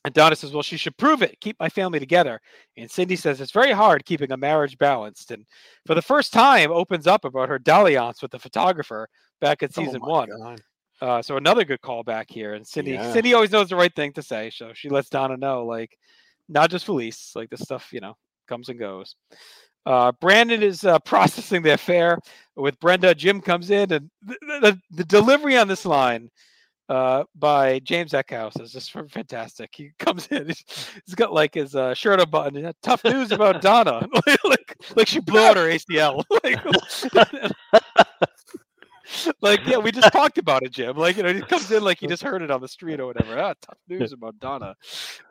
And 0.06 0.14
Donna 0.14 0.36
says, 0.36 0.54
Well, 0.54 0.64
she 0.64 0.78
should 0.78 0.96
prove 0.98 1.24
it, 1.24 1.40
keep 1.42 1.60
my 1.60 1.68
family 1.68 2.00
together. 2.00 2.40
And 2.78 2.90
Cindy 2.90 3.16
says, 3.16 3.42
It's 3.42 3.52
very 3.52 3.72
hard 3.72 4.06
keeping 4.06 4.32
a 4.32 4.38
marriage 4.38 4.78
balanced. 4.78 5.32
And 5.32 5.46
for 5.86 5.96
the 5.96 6.02
first 6.02 6.32
time, 6.32 6.72
opens 6.72 7.08
up 7.08 7.26
about 7.26 7.50
her 7.50 7.58
dalliance 7.58 8.22
with 8.22 8.32
the 8.32 8.40
photographer 8.40 9.10
back 9.42 9.64
in 9.64 9.72
season 9.72 10.02
Oh 10.04 10.08
one. 10.10 10.30
Uh, 11.02 11.22
so 11.22 11.38
another 11.38 11.66
good 11.66 11.82
callback 11.82 12.26
here. 12.30 12.54
And 12.54 12.66
Cindy, 12.66 12.92
Yeah. 12.92 13.12
Cindy 13.12 13.34
always 13.34 13.52
knows 13.52 13.70
the 13.70 13.76
right 13.76 13.94
thing 13.94 14.14
to 14.14 14.22
say. 14.22 14.52
So 14.52 14.72
she 14.74 14.90
lets 14.90 15.10
Donna 15.10 15.38
know, 15.38 15.66
like, 15.66 15.98
not 16.48 16.70
just 16.70 16.86
Felice, 16.86 17.32
like 17.36 17.50
this 17.50 17.62
stuff, 17.62 17.92
you 17.92 18.00
know, 18.00 18.16
comes 18.48 18.70
and 18.70 18.78
goes. 18.80 19.16
Uh, 19.88 20.12
Brandon 20.22 20.62
is 20.62 20.84
uh, 20.84 21.00
processing 21.06 21.64
the 21.64 21.74
affair 21.74 22.20
with 22.56 22.80
Brenda. 22.80 23.16
Jim 23.16 23.42
comes 23.42 23.72
in, 23.72 23.92
and 23.92 24.10
the, 24.22 24.38
the, 24.42 24.82
the 24.92 25.04
delivery 25.04 25.58
on 25.58 25.68
this 25.68 25.86
line 25.86 26.30
uh, 26.90 27.24
by 27.36 27.80
James 27.80 28.12
Eckhouse 28.12 28.60
is 28.62 28.72
just 28.72 28.92
fantastic. 28.92 29.72
He 29.74 29.92
comes 30.00 30.28
in, 30.28 30.48
he's, 30.48 31.16
got 31.16 31.34
like 31.34 31.54
his 31.54 31.76
uh, 31.76 31.94
shirt 31.94 32.20
unbuttoned. 32.20 32.58
and, 32.58 32.76
Tough 32.82 33.04
news 33.04 33.32
about 33.32 33.62
Donna, 33.62 34.08
like 34.44 34.78
like 34.96 35.08
she 35.08 35.20
blew 35.20 35.40
out 35.40 35.58
her 35.58 35.68
ACL. 35.68 36.24
like, 36.44 37.52
like 39.42 39.60
yeah, 39.66 39.78
we 39.78 39.92
just 39.92 40.12
talked 40.12 40.38
about 40.38 40.64
it, 40.64 40.72
Jim. 40.72 40.96
Like 40.96 41.18
you 41.18 41.24
know, 41.24 41.34
he 41.34 41.42
comes 41.42 41.72
in 41.72 41.84
like 41.84 42.00
he 42.00 42.08
just 42.08 42.24
heard 42.24 42.42
it 42.42 42.52
on 42.52 42.62
the 42.62 42.68
street 42.68 43.00
or 43.00 43.08
whatever. 43.08 43.40
Ah, 43.40 43.54
tough 43.62 43.78
news 43.88 44.14
about 44.14 44.40
Donna. 44.40 44.76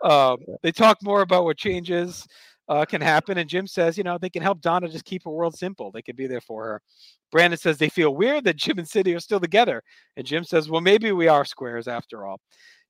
Um, 0.02 0.38
they 0.62 0.72
talk 0.72 1.02
more 1.02 1.22
about 1.22 1.44
what 1.44 1.56
changes 1.56 2.26
uh, 2.68 2.84
can 2.84 3.00
happen, 3.00 3.38
and 3.38 3.48
Jim 3.48 3.66
says, 3.66 3.98
you 3.98 4.04
know, 4.04 4.16
they 4.18 4.30
can 4.30 4.42
help 4.42 4.60
Donna 4.60 4.88
just 4.88 5.04
keep 5.04 5.24
her 5.24 5.30
world 5.30 5.56
simple. 5.56 5.90
They 5.90 6.02
can 6.02 6.16
be 6.16 6.26
there 6.26 6.40
for 6.40 6.64
her. 6.64 6.82
Brandon 7.30 7.58
says 7.58 7.78
they 7.78 7.88
feel 7.88 8.14
weird 8.14 8.44
that 8.44 8.56
Jim 8.56 8.78
and 8.78 8.88
Cindy 8.88 9.14
are 9.14 9.20
still 9.20 9.40
together, 9.40 9.82
and 10.16 10.26
Jim 10.26 10.44
says, 10.44 10.68
well, 10.70 10.80
maybe 10.80 11.12
we 11.12 11.28
are 11.28 11.44
squares 11.44 11.88
after 11.88 12.26
all. 12.26 12.40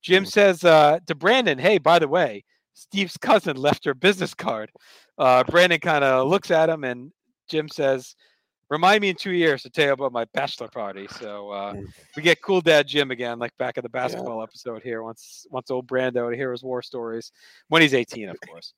Jim 0.02 0.24
Mm. 0.24 0.30
says 0.30 0.64
uh, 0.64 0.98
to 1.06 1.14
Brandon, 1.14 1.58
hey, 1.58 1.78
by 1.78 1.98
the 1.98 2.08
way, 2.08 2.44
Steve's 2.74 3.16
cousin 3.16 3.56
left 3.68 3.84
her 3.84 3.94
business 3.94 4.34
card. 4.34 4.70
Uh, 5.18 5.44
Brandon 5.44 5.80
kind 5.80 6.04
of 6.04 6.28
looks 6.28 6.50
at 6.50 6.68
him, 6.68 6.84
and 6.84 7.10
Jim 7.48 7.68
says, 7.68 8.14
remind 8.70 9.00
me 9.00 9.10
in 9.10 9.16
two 9.16 9.32
years 9.32 9.62
to 9.62 9.70
tell 9.70 9.86
you 9.86 9.92
about 9.92 10.12
my 10.12 10.24
bachelor 10.32 10.68
party. 10.68 11.06
So 11.18 11.50
uh, 11.50 11.74
we 12.16 12.22
get 12.22 12.40
cool 12.42 12.60
dad 12.60 12.86
Jim 12.86 13.10
again, 13.10 13.38
like 13.38 13.56
back 13.58 13.76
in 13.76 13.82
the 13.82 13.88
basketball 13.88 14.42
episode 14.42 14.82
here. 14.82 15.02
Once 15.02 15.46
once 15.50 15.70
old 15.70 15.86
Brando 15.86 16.30
to 16.30 16.36
hear 16.36 16.52
his 16.52 16.62
war 16.62 16.82
stories 16.82 17.32
when 17.68 17.82
he's 17.82 17.94
18, 17.94 18.28
of 18.28 18.40
course. 18.40 18.74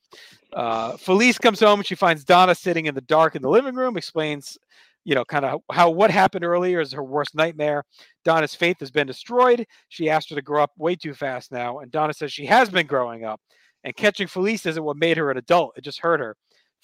Uh, 0.53 0.97
Felice 0.97 1.39
comes 1.39 1.61
home 1.61 1.81
and 1.81 1.87
she 1.87 1.95
finds 1.95 2.25
Donna 2.25 2.55
sitting 2.55 2.87
in 2.87 2.95
the 2.95 3.01
dark 3.03 3.37
in 3.37 3.43
the 3.43 3.51
living 3.51 3.75
room. 3.75 3.97
Explains, 3.97 4.59
you 5.05 5.15
know, 5.15 5.25
kind 5.25 5.45
of 5.45 5.61
how 5.71 5.91
what 5.91 6.11
happened 6.11 6.45
earlier 6.45 6.81
is 6.81 6.93
her 6.93 7.05
worst 7.05 7.35
nightmare. 7.35 7.85
Donna's 8.25 8.55
faith 8.55 8.79
has 8.81 8.91
been 8.91 9.07
destroyed. 9.07 9.67
She 9.89 10.11
asked 10.11 10.31
her 10.31 10.37
to 10.37 10.43
grow 10.43 10.63
up 10.63 10.73
way 10.79 10.97
too 10.97 11.15
fast 11.15 11.53
now, 11.53 11.79
and 11.81 11.91
Donna 11.91 12.13
says 12.13 12.33
she 12.33 12.47
has 12.47 12.69
been 12.69 12.87
growing 12.87 13.25
up. 13.25 13.41
And 13.85 13.95
catching 13.95 14.27
Felice 14.27 14.67
isn't 14.67 14.83
what 14.83 14.97
made 14.97 15.17
her 15.17 15.31
an 15.31 15.37
adult; 15.37 15.75
it 15.77 15.83
just 15.83 16.01
hurt 16.01 16.19
her. 16.19 16.37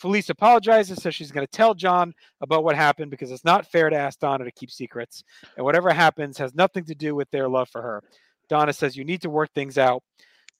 Felice 0.02 0.30
apologizes, 0.30 1.00
says 1.00 1.14
she's 1.14 1.30
going 1.30 1.46
to 1.46 1.50
tell 1.50 1.74
John 1.74 2.12
about 2.40 2.64
what 2.64 2.74
happened 2.74 3.12
because 3.12 3.30
it's 3.30 3.44
not 3.44 3.70
fair 3.70 3.88
to 3.88 3.96
ask 3.96 4.18
Donna 4.18 4.44
to 4.44 4.50
keep 4.50 4.68
secrets. 4.68 5.22
And 5.56 5.64
whatever 5.64 5.92
happens 5.92 6.36
has 6.38 6.56
nothing 6.56 6.84
to 6.86 6.94
do 6.96 7.14
with 7.14 7.30
their 7.30 7.48
love 7.48 7.68
for 7.68 7.80
her. 7.80 8.02
Donna 8.48 8.72
says 8.72 8.96
you 8.96 9.04
need 9.04 9.22
to 9.22 9.30
work 9.30 9.50
things 9.54 9.78
out. 9.78 10.02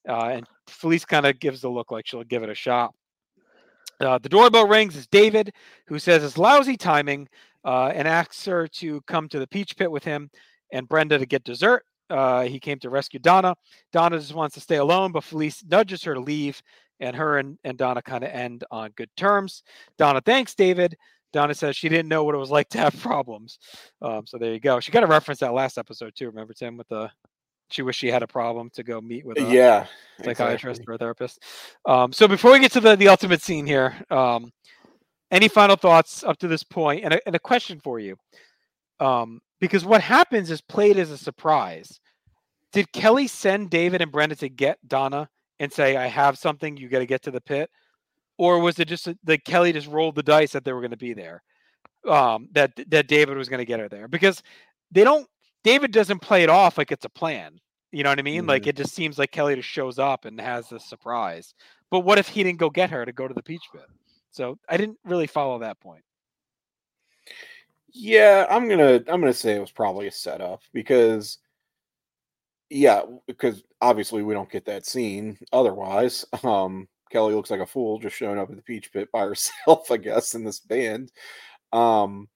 Uh, 0.07 0.29
and 0.35 0.47
Felice 0.67 1.03
kind 1.03 1.25
of 1.25 1.41
gives 1.41 1.59
the 1.59 1.67
look 1.67 1.91
like 1.91 2.07
she'll 2.07 2.23
give 2.23 2.43
it 2.43 2.49
a 2.49 2.55
shot. 2.55 2.93
Uh, 3.99 4.17
the 4.17 4.29
doorbell 4.29 4.65
rings. 4.65 4.95
It's 4.95 5.07
David, 5.07 5.51
who 5.87 5.99
says 5.99 6.23
it's 6.23 6.37
lousy 6.37 6.77
timing 6.77 7.27
uh, 7.65 7.87
and 7.93 8.07
asks 8.07 8.45
her 8.45 8.65
to 8.79 9.01
come 9.01 9.27
to 9.27 9.39
the 9.39 9.47
peach 9.47 9.75
pit 9.75 9.91
with 9.91 10.05
him 10.05 10.29
and 10.71 10.87
Brenda 10.87 11.17
to 11.17 11.25
get 11.25 11.43
dessert. 11.43 11.83
Uh, 12.09 12.43
he 12.43 12.59
came 12.59 12.79
to 12.79 12.89
rescue 12.89 13.19
Donna. 13.19 13.55
Donna 13.91 14.19
just 14.19 14.33
wants 14.33 14.53
to 14.55 14.61
stay 14.61 14.77
alone, 14.77 15.11
but 15.11 15.23
Felice 15.23 15.63
nudges 15.65 16.03
her 16.03 16.13
to 16.13 16.19
leave, 16.19 16.61
and 16.99 17.15
her 17.15 17.37
and, 17.37 17.57
and 17.63 17.77
Donna 17.77 18.01
kind 18.01 18.23
of 18.23 18.29
end 18.29 18.63
on 18.71 18.91
good 18.95 19.09
terms. 19.17 19.63
Donna 19.97 20.21
thanks 20.21 20.55
David. 20.55 20.97
Donna 21.31 21.53
says 21.55 21.75
she 21.75 21.89
didn't 21.89 22.09
know 22.09 22.23
what 22.23 22.35
it 22.35 22.39
was 22.39 22.51
like 22.51 22.69
to 22.69 22.77
have 22.77 22.99
problems. 23.01 23.59
Um, 24.01 24.25
so 24.25 24.37
there 24.37 24.53
you 24.53 24.59
go. 24.59 24.79
She 24.79 24.91
got 24.91 25.01
to 25.01 25.07
reference 25.07 25.39
that 25.39 25.53
last 25.53 25.77
episode 25.77 26.13
too. 26.15 26.27
Remember 26.27 26.53
Tim 26.53 26.77
with 26.77 26.87
the 26.87 27.09
she 27.69 27.81
wished 27.81 27.99
she 27.99 28.11
had 28.11 28.23
a 28.23 28.27
problem 28.27 28.69
to 28.71 28.83
go 28.83 29.01
meet 29.01 29.25
with 29.25 29.39
a 29.39 29.51
yeah, 29.51 29.87
psychiatrist 30.23 30.81
exactly. 30.81 30.91
or 30.91 30.95
a 30.95 30.97
therapist. 30.97 31.39
Um, 31.85 32.13
so 32.13 32.27
before 32.27 32.51
we 32.51 32.59
get 32.59 32.71
to 32.73 32.79
the 32.79 32.95
the 32.95 33.07
ultimate 33.07 33.41
scene 33.41 33.65
here, 33.65 33.95
um, 34.11 34.51
any 35.31 35.47
final 35.47 35.75
thoughts 35.75 36.23
up 36.23 36.37
to 36.39 36.47
this 36.47 36.63
point, 36.63 37.03
and 37.03 37.15
a, 37.15 37.19
and 37.25 37.35
a 37.35 37.39
question 37.39 37.79
for 37.83 37.99
you, 37.99 38.15
um, 38.99 39.41
because 39.59 39.83
what 39.83 40.01
happens 40.01 40.51
is 40.51 40.61
played 40.61 40.97
as 40.97 41.09
a 41.09 41.17
surprise. 41.17 41.99
Did 42.71 42.91
Kelly 42.91 43.27
send 43.27 43.69
David 43.69 44.01
and 44.01 44.11
Brenda 44.11 44.35
to 44.37 44.49
get 44.49 44.77
Donna 44.87 45.29
and 45.63 45.73
say, 45.73 45.97
"I 45.97 46.07
have 46.07 46.37
something. 46.37 46.77
You 46.77 46.89
got 46.89 46.99
to 46.99 47.05
get 47.05 47.23
to 47.23 47.31
the 47.31 47.41
pit," 47.41 47.69
or 48.37 48.59
was 48.59 48.79
it 48.79 48.87
just 48.87 49.07
that 49.23 49.45
Kelly 49.45 49.73
just 49.73 49.87
rolled 49.87 50.15
the 50.15 50.23
dice 50.23 50.51
that 50.51 50.65
they 50.65 50.73
were 50.73 50.81
going 50.81 50.91
to 50.91 50.97
be 50.97 51.13
there? 51.13 51.41
Um, 52.07 52.49
that 52.51 52.71
that 52.89 53.07
David 53.07 53.37
was 53.37 53.49
going 53.49 53.59
to 53.59 53.65
get 53.65 53.79
her 53.79 53.89
there 53.89 54.07
because 54.07 54.43
they 54.91 55.03
don't. 55.03 55.27
David 55.63 55.91
doesn't 55.91 56.19
play 56.19 56.43
it 56.43 56.49
off 56.49 56.77
like 56.77 56.91
it's 56.91 57.05
a 57.05 57.09
plan. 57.09 57.59
You 57.93 58.03
know 58.03 58.09
what 58.09 58.19
I 58.19 58.23
mean? 58.23 58.47
Like 58.47 58.67
it 58.67 58.75
just 58.75 58.93
seems 58.93 59.17
like 59.17 59.31
Kelly 59.31 59.55
just 59.55 59.69
shows 59.69 59.99
up 59.99 60.25
and 60.25 60.41
has 60.41 60.67
this 60.67 60.85
surprise. 60.85 61.53
But 61.89 62.01
what 62.01 62.17
if 62.17 62.27
he 62.27 62.43
didn't 62.43 62.59
go 62.59 62.69
get 62.69 62.89
her 62.89 63.05
to 63.05 63.11
go 63.11 63.27
to 63.27 63.33
the 63.33 63.43
peach 63.43 63.63
pit? 63.71 63.85
So 64.31 64.57
I 64.67 64.77
didn't 64.77 64.97
really 65.05 65.27
follow 65.27 65.59
that 65.59 65.79
point. 65.79 66.03
Yeah, 67.91 68.47
I'm 68.49 68.67
gonna 68.67 68.95
I'm 69.07 69.21
gonna 69.21 69.31
say 69.31 69.55
it 69.55 69.61
was 69.61 69.71
probably 69.71 70.07
a 70.07 70.11
setup 70.11 70.61
because 70.73 71.37
yeah, 72.71 73.03
because 73.27 73.63
obviously 73.83 74.23
we 74.23 74.33
don't 74.33 74.51
get 74.51 74.65
that 74.65 74.85
scene 74.85 75.37
otherwise. 75.51 76.25
Um 76.43 76.87
Kelly 77.11 77.35
looks 77.35 77.51
like 77.51 77.59
a 77.59 77.65
fool 77.65 77.99
just 77.99 78.15
showing 78.15 78.39
up 78.39 78.49
at 78.49 78.55
the 78.55 78.63
peach 78.63 78.91
pit 78.91 79.07
by 79.13 79.19
herself, 79.27 79.91
I 79.91 79.97
guess, 79.97 80.33
in 80.33 80.43
this 80.43 80.59
band. 80.59 81.11
Um 81.71 82.27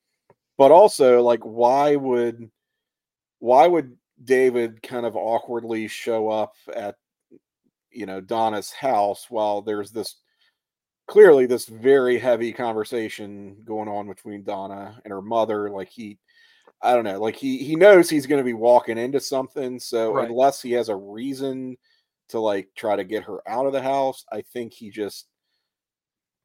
but 0.57 0.71
also 0.71 1.21
like 1.21 1.41
why 1.41 1.95
would 1.95 2.49
why 3.39 3.67
would 3.67 3.97
David 4.23 4.81
kind 4.81 5.05
of 5.05 5.15
awkwardly 5.15 5.87
show 5.87 6.29
up 6.29 6.55
at 6.75 6.95
you 7.91 8.05
know 8.05 8.21
Donna's 8.21 8.71
house 8.71 9.27
while 9.29 9.61
there's 9.61 9.91
this 9.91 10.17
clearly 11.07 11.45
this 11.45 11.65
very 11.65 12.19
heavy 12.19 12.51
conversation 12.51 13.57
going 13.63 13.87
on 13.87 14.07
between 14.07 14.43
Donna 14.43 14.99
and 15.03 15.11
her 15.11 15.21
mother. 15.21 15.69
Like 15.69 15.89
he, 15.89 16.19
I 16.81 16.93
don't 16.93 17.03
know, 17.05 17.19
like 17.19 17.35
he 17.35 17.57
he 17.63 17.75
knows 17.75 18.09
he's 18.09 18.27
going 18.27 18.39
to 18.39 18.45
be 18.45 18.53
walking 18.53 18.97
into 18.97 19.19
something. 19.19 19.79
So 19.79 20.17
Right. 20.17 20.21
unless 20.21 20.61
he 20.61 20.71
has 20.73 20.89
a 20.89 20.95
reason 20.95 21.77
to 22.29 22.39
like 22.39 22.69
try 22.75 22.95
to 22.95 23.03
get 23.03 23.23
her 23.23 23.47
out 23.49 23.65
of 23.65 23.73
the 23.73 23.81
house, 23.81 24.25
I 24.31 24.41
think 24.41 24.73
he 24.73 24.89
just 24.91 25.27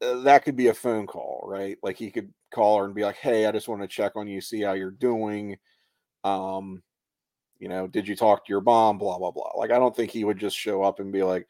uh, 0.01 0.19
that 0.21 0.43
could 0.43 0.55
be 0.55 0.67
a 0.67 0.73
phone 0.73 1.07
call, 1.07 1.43
right? 1.47 1.77
Like 1.83 1.97
he 1.97 2.11
could 2.11 2.33
call 2.53 2.79
her 2.79 2.85
and 2.85 2.95
be 2.95 3.03
like, 3.03 3.15
"Hey, 3.17 3.45
I 3.45 3.51
just 3.51 3.67
want 3.67 3.81
to 3.81 3.87
check 3.87 4.13
on 4.15 4.27
you, 4.27 4.41
see 4.41 4.61
how 4.61 4.73
you're 4.73 4.91
doing." 4.91 5.57
Um, 6.23 6.83
you 7.59 7.69
know, 7.69 7.87
did 7.87 8.07
you 8.07 8.15
talk 8.17 8.45
to 8.45 8.51
your 8.53 8.61
mom? 8.61 8.97
Blah 8.99 9.19
blah 9.19 9.31
blah. 9.31 9.51
Like 9.57 9.71
I 9.71 9.79
don't 9.79 9.95
think 9.95 10.11
he 10.11 10.25
would 10.25 10.39
just 10.39 10.57
show 10.57 10.83
up 10.83 10.99
and 11.01 11.13
be 11.13 11.23
like, 11.23 11.47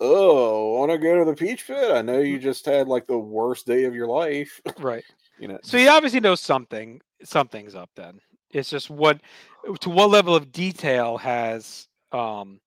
"Oh, 0.00 0.78
want 0.80 0.92
to 0.92 0.98
go 0.98 1.18
to 1.18 1.26
the 1.26 1.36
peach 1.36 1.66
pit? 1.68 1.92
I 1.92 2.02
know 2.02 2.20
you 2.20 2.38
just 2.40 2.66
had 2.66 2.88
like 2.88 3.06
the 3.08 3.18
worst 3.18 3.66
day 3.66 3.84
of 3.86 3.94
your 3.96 4.08
life." 4.08 4.60
Right. 4.76 5.04
You 5.40 5.48
know, 5.48 5.58
So 5.62 5.78
he 5.78 5.88
obviously 5.88 6.20
knows 6.20 6.40
something. 6.40 7.00
Something's 7.24 7.74
up 7.74 7.90
then. 7.96 8.20
It's 8.50 8.70
just 8.70 8.90
what 8.90 9.20
to 9.80 9.90
what 9.90 10.10
level 10.10 10.34
of 10.34 10.52
detail 10.52 11.16
has 11.18 11.88
um 12.12 12.60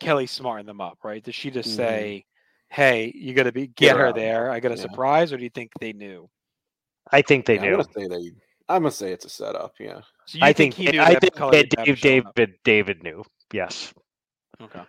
Kelly 0.00 0.26
smarten 0.26 0.64
them 0.66 0.80
up, 0.80 0.98
right? 1.02 1.22
Does 1.22 1.34
she 1.34 1.50
just 1.50 1.70
Mhm. 1.70 1.76
say, 1.76 2.24
"Hey, 2.68 3.12
you 3.14 3.34
got 3.34 3.44
to 3.44 3.52
be 3.52 3.66
Get 3.66 3.74
get 3.76 3.96
her 3.96 4.02
her 4.02 4.08
out. 4.08 4.14
there. 4.14 4.50
I 4.50 4.60
got 4.60 4.72
a 4.72 4.76
Yeah. 4.76 4.82
surprise," 4.82 5.32
or 5.32 5.36
do 5.36 5.42
you 5.44 5.50
think 5.50 5.72
they 5.80 5.92
knew? 5.92 6.28
I 7.10 7.22
think 7.22 7.46
they 7.46 7.54
Yeah, 7.56 7.62
I'm 7.62 7.70
knew. 7.70 7.76
gonna 7.78 7.92
say 7.94 8.06
they. 8.08 8.32
I'm 8.68 8.82
gonna 8.82 8.90
say 8.90 9.12
it's 9.12 9.24
a 9.24 9.30
setup. 9.30 9.74
Yeah. 9.80 10.00
So 10.26 10.38
you 10.38 10.44
I 10.44 10.52
think, 10.52 10.74
he 10.74 10.90
knew 10.92 11.00
I 11.00 11.14
that 11.14 11.20
think 11.20 11.34
that 11.34 11.70
Dave, 11.70 11.88
was 11.88 11.98
showing 11.98 12.26
up. 12.26 12.34
David 12.34 12.58
David 12.64 13.02
knew. 13.02 13.24
Yes, 13.52 13.94
Okay. 14.60 14.82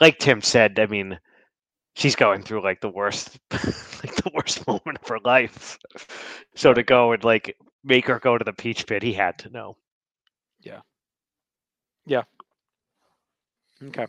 like 0.00 0.18
Tim 0.18 0.40
said. 0.40 0.78
I 0.80 0.86
mean, 0.86 1.20
she's 1.98 2.14
going 2.14 2.42
through 2.42 2.62
like 2.62 2.80
the 2.80 2.88
worst, 2.88 3.38
like 3.52 4.14
the 4.16 4.30
worst 4.32 4.66
moment 4.66 4.98
of 5.02 5.08
her 5.08 5.18
life. 5.24 5.78
So 6.54 6.72
to 6.72 6.82
go 6.82 7.12
and 7.12 7.22
like 7.24 7.56
make 7.84 8.06
her 8.06 8.18
go 8.18 8.38
to 8.38 8.44
the 8.44 8.52
peach 8.52 8.86
pit, 8.86 9.02
he 9.02 9.12
had 9.12 9.38
to 9.40 9.50
know. 9.50 9.76
Yeah. 10.60 10.80
Yeah. 12.06 12.22
Okay. 13.84 14.02
All 14.02 14.08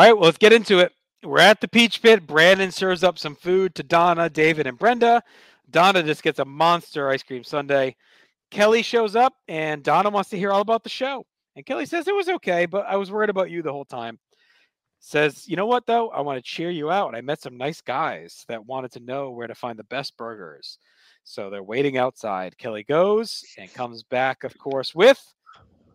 right. 0.00 0.12
Well, 0.12 0.26
let's 0.26 0.38
get 0.38 0.52
into 0.52 0.78
it. 0.78 0.92
We're 1.22 1.40
at 1.40 1.60
the 1.60 1.68
Peach 1.68 2.02
Pit. 2.02 2.26
Brandon 2.26 2.70
serves 2.70 3.02
up 3.02 3.18
some 3.18 3.34
food 3.34 3.74
to 3.74 3.82
Donna, 3.82 4.28
David, 4.28 4.66
and 4.66 4.78
Brenda. 4.78 5.22
Donna 5.70 6.02
just 6.02 6.22
gets 6.22 6.38
a 6.38 6.44
monster 6.44 7.08
ice 7.08 7.22
cream 7.22 7.44
sundae. 7.44 7.94
Kelly 8.50 8.82
shows 8.82 9.16
up, 9.16 9.34
and 9.48 9.82
Donna 9.82 10.10
wants 10.10 10.30
to 10.30 10.38
hear 10.38 10.52
all 10.52 10.60
about 10.60 10.84
the 10.84 10.90
show. 10.90 11.24
And 11.56 11.64
Kelly 11.64 11.86
says 11.86 12.08
it 12.08 12.14
was 12.14 12.28
okay, 12.28 12.66
but 12.66 12.86
I 12.86 12.96
was 12.96 13.10
worried 13.10 13.30
about 13.30 13.50
you 13.50 13.62
the 13.62 13.72
whole 13.72 13.86
time. 13.86 14.18
Says, 15.06 15.46
you 15.46 15.54
know 15.54 15.66
what, 15.66 15.84
though? 15.84 16.08
I 16.08 16.22
want 16.22 16.42
to 16.42 16.50
cheer 16.50 16.70
you 16.70 16.90
out. 16.90 17.14
I 17.14 17.20
met 17.20 17.42
some 17.42 17.58
nice 17.58 17.82
guys 17.82 18.46
that 18.48 18.64
wanted 18.64 18.90
to 18.92 19.00
know 19.00 19.32
where 19.32 19.46
to 19.46 19.54
find 19.54 19.78
the 19.78 19.84
best 19.84 20.16
burgers. 20.16 20.78
So 21.24 21.50
they're 21.50 21.62
waiting 21.62 21.98
outside. 21.98 22.56
Kelly 22.56 22.84
goes 22.84 23.42
and 23.58 23.72
comes 23.74 24.02
back, 24.02 24.44
of 24.44 24.56
course, 24.56 24.94
with 24.94 25.22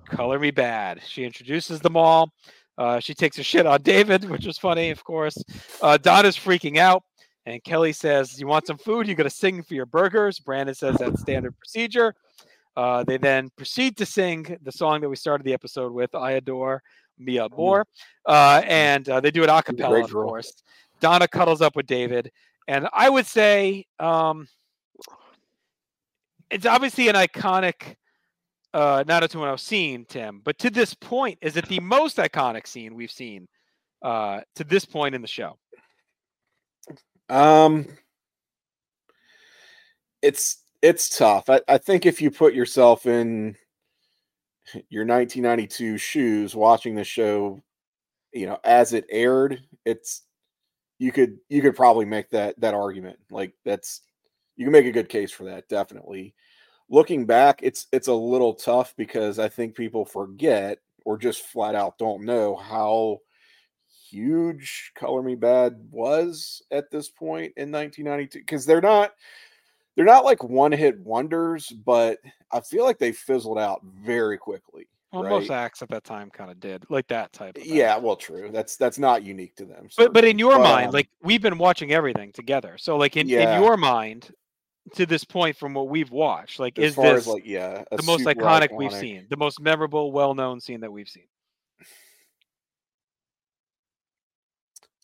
Color 0.05 0.37
Me 0.37 0.51
Badd. 0.51 1.01
She 1.01 1.25
introduces 1.25 1.79
them 1.79 1.97
all. 1.97 2.31
Uh, 2.77 2.99
she 2.99 3.15
takes 3.15 3.39
a 3.39 3.43
shit 3.43 3.65
on 3.65 3.81
David, 3.81 4.29
which 4.29 4.45
was 4.45 4.59
funny, 4.59 4.91
of 4.91 5.03
course. 5.03 5.43
Uh, 5.81 5.97
Donna's 5.97 6.37
freaking 6.37 6.77
out, 6.77 7.01
and 7.47 7.63
Kelly 7.63 7.93
says, 7.93 8.39
"You 8.39 8.45
want 8.45 8.67
some 8.67 8.77
food? 8.77 9.07
You 9.07 9.15
got 9.15 9.23
to 9.23 9.31
sing 9.31 9.63
for 9.63 9.73
your 9.73 9.87
burgers." 9.87 10.39
Brandon 10.39 10.75
says 10.75 10.97
that's 10.97 11.21
standard 11.21 11.57
procedure. 11.57 12.13
Uh, 12.77 13.03
they 13.03 13.17
then 13.17 13.49
proceed 13.57 13.97
to 13.97 14.05
sing 14.05 14.55
the 14.61 14.71
song 14.71 15.01
that 15.01 15.09
we 15.09 15.15
started 15.15 15.45
the 15.45 15.53
episode 15.53 15.91
with, 15.91 16.13
"I 16.13 16.33
Adore 16.33 16.83
Mi 17.19 17.37
Amor," 17.39 17.85
uh, 18.25 18.61
and 18.65 19.07
uh, 19.09 19.19
they 19.19 19.31
do 19.31 19.43
it 19.43 19.49
a 19.49 19.61
cappella, 19.61 20.03
of 20.03 20.11
course. 20.11 20.63
Donna 20.99 21.27
cuddles 21.27 21.61
up 21.61 21.75
with 21.75 21.85
David, 21.85 22.31
and 22.67 22.87
I 22.93 23.09
would 23.09 23.25
say 23.25 23.85
um, 23.99 24.47
it's 26.49 26.65
obviously 26.65 27.07
an 27.09 27.15
iconic 27.15 27.95
uh 28.73 29.03
not 29.07 29.33
a 29.33 29.37
one 29.37 29.49
I've 29.49 29.59
seen, 29.59 30.05
Tim, 30.05 30.41
but 30.43 30.57
to 30.59 30.69
this 30.69 30.93
point, 30.93 31.39
is 31.41 31.57
it 31.57 31.67
the 31.67 31.79
most 31.79 32.17
iconic 32.17 32.67
scene 32.67 32.95
we've 32.95 33.11
seen 33.11 33.47
uh 34.03 34.41
to 34.55 34.63
this 34.63 34.85
point 34.85 35.15
in 35.15 35.21
the 35.21 35.27
show? 35.27 35.57
Um, 37.29 37.85
it's 40.21 40.63
it's 40.81 41.17
tough. 41.17 41.49
I, 41.49 41.61
I 41.67 41.77
think 41.77 42.05
if 42.05 42.21
you 42.21 42.31
put 42.31 42.53
yourself 42.53 43.05
in 43.05 43.55
your 44.89 45.05
1992 45.05 45.97
shoes 45.97 46.55
watching 46.55 46.95
the 46.95 47.03
show, 47.03 47.61
you 48.33 48.45
know, 48.45 48.59
as 48.63 48.93
it 48.93 49.05
aired, 49.09 49.61
it's 49.85 50.23
you 50.99 51.11
could 51.11 51.37
you 51.49 51.61
could 51.61 51.75
probably 51.75 52.05
make 52.05 52.29
that 52.29 52.59
that 52.59 52.73
argument. 52.73 53.19
Like 53.31 53.53
that's 53.65 54.01
you 54.55 54.65
can 54.65 54.73
make 54.73 54.85
a 54.85 54.91
good 54.91 55.09
case 55.09 55.31
for 55.31 55.45
that, 55.45 55.69
definitely. 55.69 56.35
Looking 56.89 57.25
back, 57.25 57.59
it's 57.63 57.87
it's 57.91 58.07
a 58.07 58.13
little 58.13 58.53
tough 58.53 58.93
because 58.97 59.39
I 59.39 59.47
think 59.47 59.75
people 59.75 60.05
forget 60.05 60.79
or 61.05 61.17
just 61.17 61.45
flat 61.45 61.75
out 61.75 61.97
don't 61.97 62.25
know 62.25 62.55
how 62.55 63.19
huge 64.09 64.91
Color 64.95 65.21
Me 65.23 65.35
Badd 65.35 65.77
was 65.91 66.61
at 66.71 66.91
this 66.91 67.09
point 67.09 67.53
in 67.57 67.71
1992 67.71 68.39
because 68.39 68.65
they're 68.65 68.81
not 68.81 69.13
they're 69.99 70.05
not 70.05 70.23
like 70.23 70.41
one 70.45 70.71
hit 70.71 70.97
wonders, 71.01 71.67
but 71.67 72.19
I 72.53 72.61
feel 72.61 72.85
like 72.85 72.99
they 72.99 73.11
fizzled 73.11 73.59
out 73.59 73.81
very 73.83 74.37
quickly. 74.37 74.87
Well, 75.11 75.23
right? 75.23 75.29
most 75.29 75.51
acts 75.51 75.81
at 75.81 75.89
that 75.89 76.05
time 76.05 76.29
kind 76.29 76.49
of 76.49 76.57
did, 76.61 76.85
like 76.89 77.05
that 77.09 77.33
type. 77.33 77.57
Of 77.57 77.65
yeah, 77.65 77.95
act. 77.95 78.03
well, 78.03 78.15
true. 78.15 78.49
That's 78.49 78.77
that's 78.77 78.97
not 78.97 79.23
unique 79.23 79.57
to 79.57 79.65
them. 79.65 79.89
but 79.97 80.13
but 80.13 80.23
in 80.23 80.39
your 80.39 80.53
But, 80.53 80.63
mind, 80.63 80.87
um, 80.87 80.93
like 80.93 81.09
we've 81.21 81.41
been 81.41 81.57
watching 81.57 81.91
everything 81.91 82.31
together. 82.31 82.77
So 82.77 82.95
like 82.95 83.17
in, 83.17 83.27
Yeah. 83.27 83.57
in 83.57 83.61
your 83.61 83.75
mind, 83.75 84.31
to 84.95 85.05
this 85.05 85.25
point 85.25 85.57
from 85.57 85.73
what 85.73 85.89
we've 85.89 86.11
watched, 86.11 86.61
like 86.61 86.79
as 86.79 86.91
is 86.91 86.95
this 86.95 87.27
like 87.27 87.45
yeah, 87.45 87.83
the 87.91 88.01
most 88.03 88.23
super 88.23 88.41
iconic, 88.41 88.69
we've 88.73 88.93
seen, 88.93 89.27
the 89.29 89.35
most 89.35 89.59
memorable, 89.59 90.13
well-known 90.13 90.61
scene 90.61 90.79
that 90.79 90.93
we've 90.93 91.09
seen? 91.09 91.27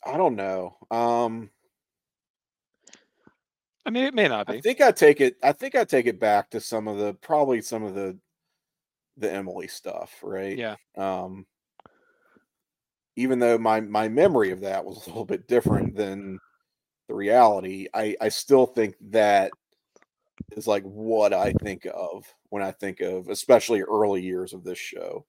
I 0.05 0.15
don't 0.15 0.37
know. 0.37 0.77
Um, 0.89 1.49
I 3.85 3.89
mean, 3.91 4.05
it 4.05 4.13
may 4.13 4.27
not 4.27 4.47
be. 4.47 4.53
I 4.57 4.61
think 4.61 4.81
I 4.81 4.91
take 4.91 5.21
it. 5.21 5.37
I 5.43 5.51
think 5.51 5.75
I 5.75 5.83
take 5.83 6.07
it 6.07 6.19
back 6.19 6.49
to 6.51 6.59
some 6.59 6.87
of 6.87 6.97
the 6.97 7.13
probably 7.15 7.61
some 7.61 7.83
of 7.83 7.93
the 7.95 8.17
the 9.17 9.31
Emily 9.31 9.67
stuff, 9.67 10.19
right? 10.23 10.57
Yeah. 10.57 10.75
Um, 10.97 11.45
even 13.15 13.39
though 13.39 13.57
my 13.57 13.79
my 13.81 14.07
memory 14.09 14.51
of 14.51 14.61
that 14.61 14.83
was 14.83 15.05
a 15.05 15.09
little 15.09 15.25
bit 15.25 15.47
different 15.47 15.95
than 15.95 16.39
the 17.07 17.13
reality, 17.15 17.87
I 17.93 18.15
I 18.19 18.29
still 18.29 18.65
think 18.65 18.95
that 19.11 19.51
is 20.57 20.67
like 20.67 20.83
what 20.83 21.33
I 21.33 21.53
think 21.53 21.85
of 21.93 22.25
when 22.49 22.63
I 22.63 22.71
think 22.71 23.01
of 23.01 23.29
especially 23.29 23.81
early 23.81 24.21
years 24.21 24.53
of 24.53 24.63
this 24.63 24.77
show. 24.79 25.25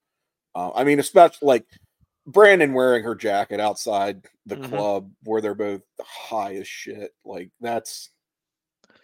Uh, 0.54 0.72
I 0.74 0.84
mean, 0.84 0.98
especially 1.00 1.46
like 1.46 1.66
Brandon 2.26 2.72
wearing 2.72 3.04
her 3.04 3.14
jacket 3.14 3.61
outside 3.61 4.24
the 4.46 4.57
Mhm. 4.57 4.64
club 4.70 5.12
where 5.24 5.40
they're 5.40 5.54
both 5.54 5.82
high 6.00 6.57
as 6.57 6.66
shit. 6.68 7.14
Like 7.24 7.50
that's 7.61 8.11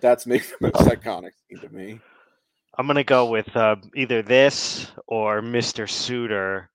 that's 0.03 0.26
maybe 0.26 0.44
the 0.61 0.70
most 0.74 0.88
iconic 0.88 1.30
scene 1.48 1.61
to 1.61 1.74
me. 1.74 2.00
I'm 2.78 2.86
gonna 2.86 3.05
go 3.05 3.26
with 3.30 3.55
uh, 3.57 3.76
either 3.94 4.22
this 4.22 4.90
or 5.07 5.40
Mr. 5.40 5.88
Suitor 5.88 6.68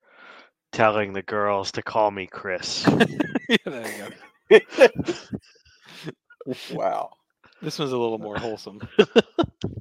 telling 0.72 1.12
the 1.12 1.22
girls 1.22 1.72
to 1.72 1.82
call 1.82 2.10
me 2.10 2.26
Chris. 2.26 2.86
yeah, 3.48 3.56
there 3.66 4.10
you 4.50 4.60
go. 4.60 4.88
wow, 6.74 7.10
This 7.62 7.78
one's 7.78 7.92
a 7.92 7.98
little 7.98 8.18
more 8.18 8.38
wholesome. 8.38 8.80
a 8.98 9.06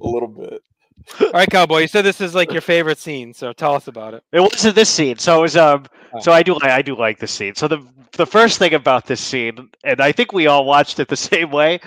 little 0.02 0.28
bit. 0.28 0.62
All 1.22 1.32
right, 1.34 1.50
Cowboy. 1.50 1.80
You 1.80 1.88
said 1.88 2.04
this 2.04 2.22
is 2.22 2.36
like 2.36 2.52
your 2.52 2.62
favorite 2.62 2.98
scene, 2.98 3.34
so 3.34 3.54
tell 3.54 3.76
us 3.76 3.88
about 3.88 4.14
it. 4.14 4.24
It 4.32 4.39
wasn't 4.41 4.76
this 4.76 4.89
scene, 4.89 5.18
so 5.18 5.39
it 5.39 5.41
was 5.41 5.56
um. 5.58 5.86
Oh. 6.14 6.20
So 6.20 6.32
I 6.32 6.43
do 6.43 6.58
I 6.62 6.82
do 6.82 6.95
like 6.95 7.20
this 7.20 7.32
scene. 7.32 7.56
So 7.56 7.68
the 7.68 7.86
the 8.14 8.26
first 8.26 8.58
thing 8.60 8.74
about 8.74 9.06
this 9.06 9.22
scene, 9.22 9.70
and 9.84 10.02
I 10.02 10.12
think 10.12 10.34
we 10.34 10.48
all 10.48 10.66
watched 10.66 11.00
it 11.00 11.08
the 11.08 11.16
same 11.18 11.52
way. 11.52 11.80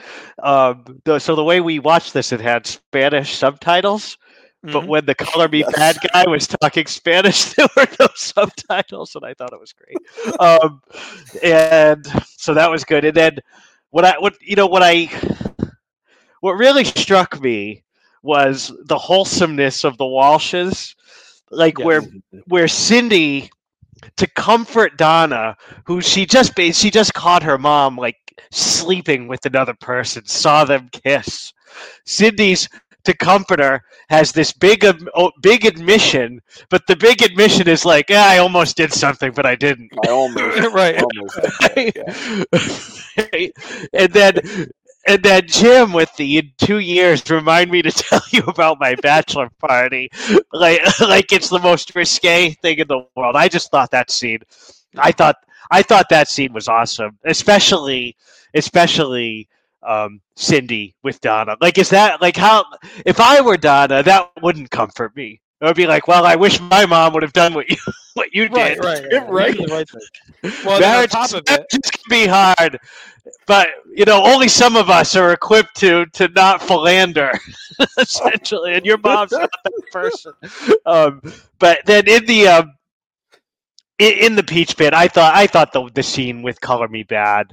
Um, 0.43 1.01
the, 1.05 1.19
so 1.19 1.35
the 1.35 1.45
way 1.45 1.61
we 1.61 1.79
watched 1.79 2.13
this, 2.15 2.33
it 2.33 2.41
had 2.41 2.67
Spanish 2.67 3.35
subtitles. 3.37 4.17
But 4.71 4.85
Mhm. 4.85 4.87
when 4.87 5.07
the 5.07 5.15
color 5.15 5.49
me 5.49 5.65
Yes. 5.67 5.75
bad 5.75 5.99
guy 6.13 6.25
was 6.29 6.47
talking 6.47 6.87
Spanish, 6.87 7.45
there 7.55 7.67
were 7.77 7.87
no 7.99 8.09
subtitles, 8.15 9.15
and 9.15 9.25
I 9.25 9.35
thought 9.35 9.53
it 9.53 9.61
was 9.61 9.73
great. 9.73 10.01
um, 10.39 10.83
and 11.43 12.05
so 12.37 12.55
that 12.55 12.71
was 12.71 12.85
good. 12.85 13.05
And 13.05 13.17
then 13.17 13.39
what 13.91 14.05
I 14.05 14.19
what 14.19 14.35
you 14.41 14.57
know 14.57 14.67
what 14.67 14.83
I 14.83 15.09
what 16.41 16.53
really 16.53 16.85
struck 16.85 17.41
me 17.41 17.85
was 18.23 18.73
the 18.87 18.99
wholesomeness 18.99 19.85
of 19.85 19.97
the 19.99 20.05
Walshes, 20.05 20.95
like 21.51 21.79
Yes. 21.79 21.87
where 21.87 22.03
where 22.47 22.69
Cindy 22.69 23.51
to 24.17 24.27
comfort 24.29 24.97
Donna, 24.97 25.57
who 25.87 26.01
she 26.01 26.27
just 26.27 26.55
ba- 26.55 26.73
she 26.73 26.91
just 26.91 27.15
caught 27.15 27.43
her 27.43 27.59
mom 27.59 27.97
like 27.97 28.17
sleeping 28.53 29.29
with 29.29 29.45
another 29.47 29.75
person, 29.81 30.25
saw 30.27 30.65
them 30.65 30.89
kiss. 30.93 31.53
Cindy's 32.07 32.69
to 33.05 33.15
comfort 33.17 33.61
her 33.61 33.83
has 34.11 34.33
this 34.33 34.53
big 34.53 34.85
oh, 35.15 35.31
big 35.43 35.65
admission, 35.65 36.41
but 36.71 36.87
the 36.87 36.97
big 36.97 37.23
admission 37.23 37.69
is 37.69 37.85
like, 37.85 38.11
yeah, 38.11 38.27
I 38.27 38.39
almost 38.39 38.77
did 38.77 38.93
something, 38.93 39.33
but 39.33 39.47
I 39.47 39.55
didn't. 39.57 39.91
I 40.07 40.11
almost 40.11 40.67
Right. 40.73 41.03
almost 41.03 41.41
did 41.43 41.51
yeah. 41.97 42.15
and 43.93 44.13
then 44.13 44.41
and 45.07 45.23
then 45.23 45.47
Jim 45.47 45.93
with 45.93 46.15
the 46.17 46.39
in 46.39 46.53
two 46.59 46.79
years 46.79 47.29
remind 47.31 47.71
me 47.71 47.83
to 47.83 47.91
tell 47.91 48.23
you 48.31 48.43
about 48.47 48.81
my 48.81 48.95
bachelor 48.97 49.51
party. 49.59 50.11
Like 50.53 50.81
like 51.01 51.33
it's 51.33 51.49
the 51.49 51.59
most 51.59 51.95
risque 51.95 52.51
thing 52.63 52.79
in 52.79 52.89
the 52.89 53.05
world. 53.17 53.37
I 53.37 53.49
just 53.49 53.71
thought 53.71 53.91
that 53.93 54.11
scene 54.11 54.41
I 54.97 55.13
thought 55.13 55.37
I 55.71 55.83
thought 55.83 56.09
that 56.11 56.29
scene 56.29 56.53
was 56.53 56.69
awesome. 56.69 57.19
Especially 57.25 58.17
especially 58.55 59.49
um 59.87 60.21
Cindy 60.37 60.95
with 61.03 61.21
Donna. 61.21 61.57
Like 61.61 61.79
is 61.79 61.91
that 61.91 62.21
like 62.21 62.37
how 62.37 62.65
if 63.07 63.21
I 63.21 63.41
were 63.41 63.57
Donna, 63.57 64.03
that 64.03 64.31
wouldn't 64.43 64.71
comfort 64.71 65.17
me. 65.17 65.41
It 65.61 65.65
would 65.65 65.77
be 65.77 65.87
like, 65.87 66.09
well, 66.09 66.27
I 66.27 66.37
wish 66.37 66.61
my 66.61 66.87
mom 66.87 67.13
would 67.15 67.23
have 67.23 67.33
done 67.33 67.55
what 67.55 67.69
you 67.71 67.77
what 68.15 68.35
you 68.35 68.49
Right, 68.49 68.77
did. 68.77 68.79
right, 68.79 69.07
right. 69.13 69.29
right. 69.29 69.59
Right. 69.69 69.89
Well, 70.63 70.81
then 70.81 70.95
on 70.95 71.05
marriage, 71.05 71.11
top 71.11 71.33
of 71.35 71.43
it, 71.49 71.67
can 71.71 72.03
be 72.09 72.27
hard, 72.27 72.79
but 73.47 73.69
you 73.95 74.05
know 74.05 74.23
only 74.25 74.49
some 74.49 74.77
of 74.77 74.91
us 74.91 75.15
are 75.17 75.33
equipped 75.33 75.77
to 75.77 76.07
to 76.15 76.29
not 76.29 76.63
philander, 76.63 77.31
essentially. 77.99 78.75
And 78.75 78.85
your 78.87 78.99
mom's 78.99 79.37
not 79.39 79.51
that 79.65 79.91
person. 79.91 80.33
Um, 80.87 81.21
but 81.59 81.81
then 81.87 82.09
in 82.09 82.25
the 82.27 82.49
um, 82.49 82.73
in, 83.99 84.13
in 84.19 84.35
the 84.37 84.43
peach 84.43 84.77
pit, 84.77 84.95
I 84.95 85.09
thought 85.09 85.35
I 85.35 85.47
thought 85.47 85.73
the 85.73 85.89
the 85.95 86.03
scene 86.03 86.43
with 86.43 86.61
Color 86.61 86.89
Me 86.89 87.05
Badd 87.05 87.53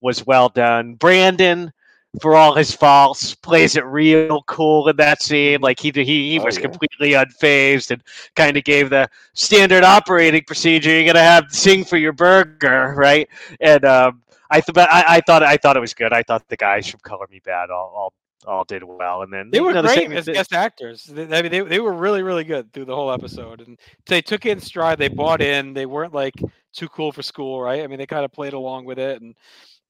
was 0.00 0.26
well 0.26 0.48
done. 0.48 0.94
Brandon, 0.94 1.72
for 2.20 2.34
all 2.34 2.54
his 2.54 2.74
faults, 2.74 3.34
plays 3.34 3.76
it 3.76 3.84
real 3.84 4.42
cool 4.42 4.88
in 4.88 4.96
that 4.96 5.22
scene. 5.22 5.60
Like 5.60 5.78
he 5.80 5.90
he, 5.94 6.04
he 6.04 6.38
Oh, 6.40 6.44
was 6.44 6.56
yeah. 6.56 6.62
completely 6.62 7.10
unfazed 7.12 7.90
and 7.90 8.02
kind 8.36 8.56
of 8.56 8.64
gave 8.64 8.90
the 8.90 9.08
standard 9.34 9.84
operating 9.84 10.42
procedure. 10.46 10.90
You're 10.90 11.06
gonna 11.06 11.22
have 11.24 11.48
to 11.48 11.54
sing 11.54 11.84
for 11.84 11.96
your 11.96 12.12
burger, 12.12 12.94
right? 12.96 13.28
And 13.60 13.84
um, 13.84 14.22
I 14.50 14.60
th- 14.60 14.76
I, 14.78 15.04
I 15.08 15.20
thought 15.20 15.42
I 15.42 15.56
thought 15.56 15.76
it 15.76 15.80
was 15.80 15.94
good. 15.94 16.12
I 16.12 16.22
thought 16.22 16.46
the 16.48 16.56
guys 16.56 16.86
from 16.88 17.00
Color 17.00 17.26
Me 17.30 17.40
Badd 17.46 17.70
all 17.70 17.92
all, 17.94 18.12
all 18.46 18.64
did 18.64 18.82
well. 18.82 19.22
And 19.22 19.32
then 19.32 19.50
They 19.50 19.58
you 19.58 19.64
were 19.64 19.72
know, 19.74 19.82
the 19.82 19.88
great 19.88 19.98
same- 19.98 20.12
as 20.12 20.26
the- 20.26 20.32
guest 20.32 20.52
actors. 20.52 21.04
They, 21.04 21.24
I 21.24 21.42
mean, 21.42 21.50
they, 21.52 21.60
they 21.60 21.80
were 21.80 21.92
really, 21.92 22.22
really 22.22 22.44
good 22.44 22.72
through 22.72 22.86
the 22.86 22.94
whole 22.94 23.10
episode, 23.12 23.60
and 23.60 23.78
they 24.06 24.22
took 24.22 24.46
it 24.46 24.50
in 24.52 24.60
stride. 24.60 24.98
They 24.98 25.08
bought 25.08 25.42
in. 25.42 25.74
They 25.74 25.86
weren't 25.86 26.14
like 26.14 26.34
too 26.72 26.88
cool 26.88 27.12
for 27.12 27.22
school, 27.22 27.60
right? 27.60 27.82
I 27.82 27.86
mean, 27.86 27.98
they 27.98 28.06
kind 28.06 28.24
of 28.24 28.32
played 28.32 28.52
along 28.52 28.84
with 28.84 28.98
it 28.98 29.20
and 29.20 29.34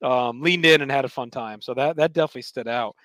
um, 0.03 0.41
leaned 0.41 0.65
in 0.67 0.81
and 0.83 0.91
had 0.91 1.05
a 1.05 1.09
fun 1.09 1.31
time. 1.31 1.61
So 1.61 1.75
that 1.75 1.97
that 1.97 2.13
definitely 2.13 2.43
stood 2.43 2.69
out. 2.69 2.97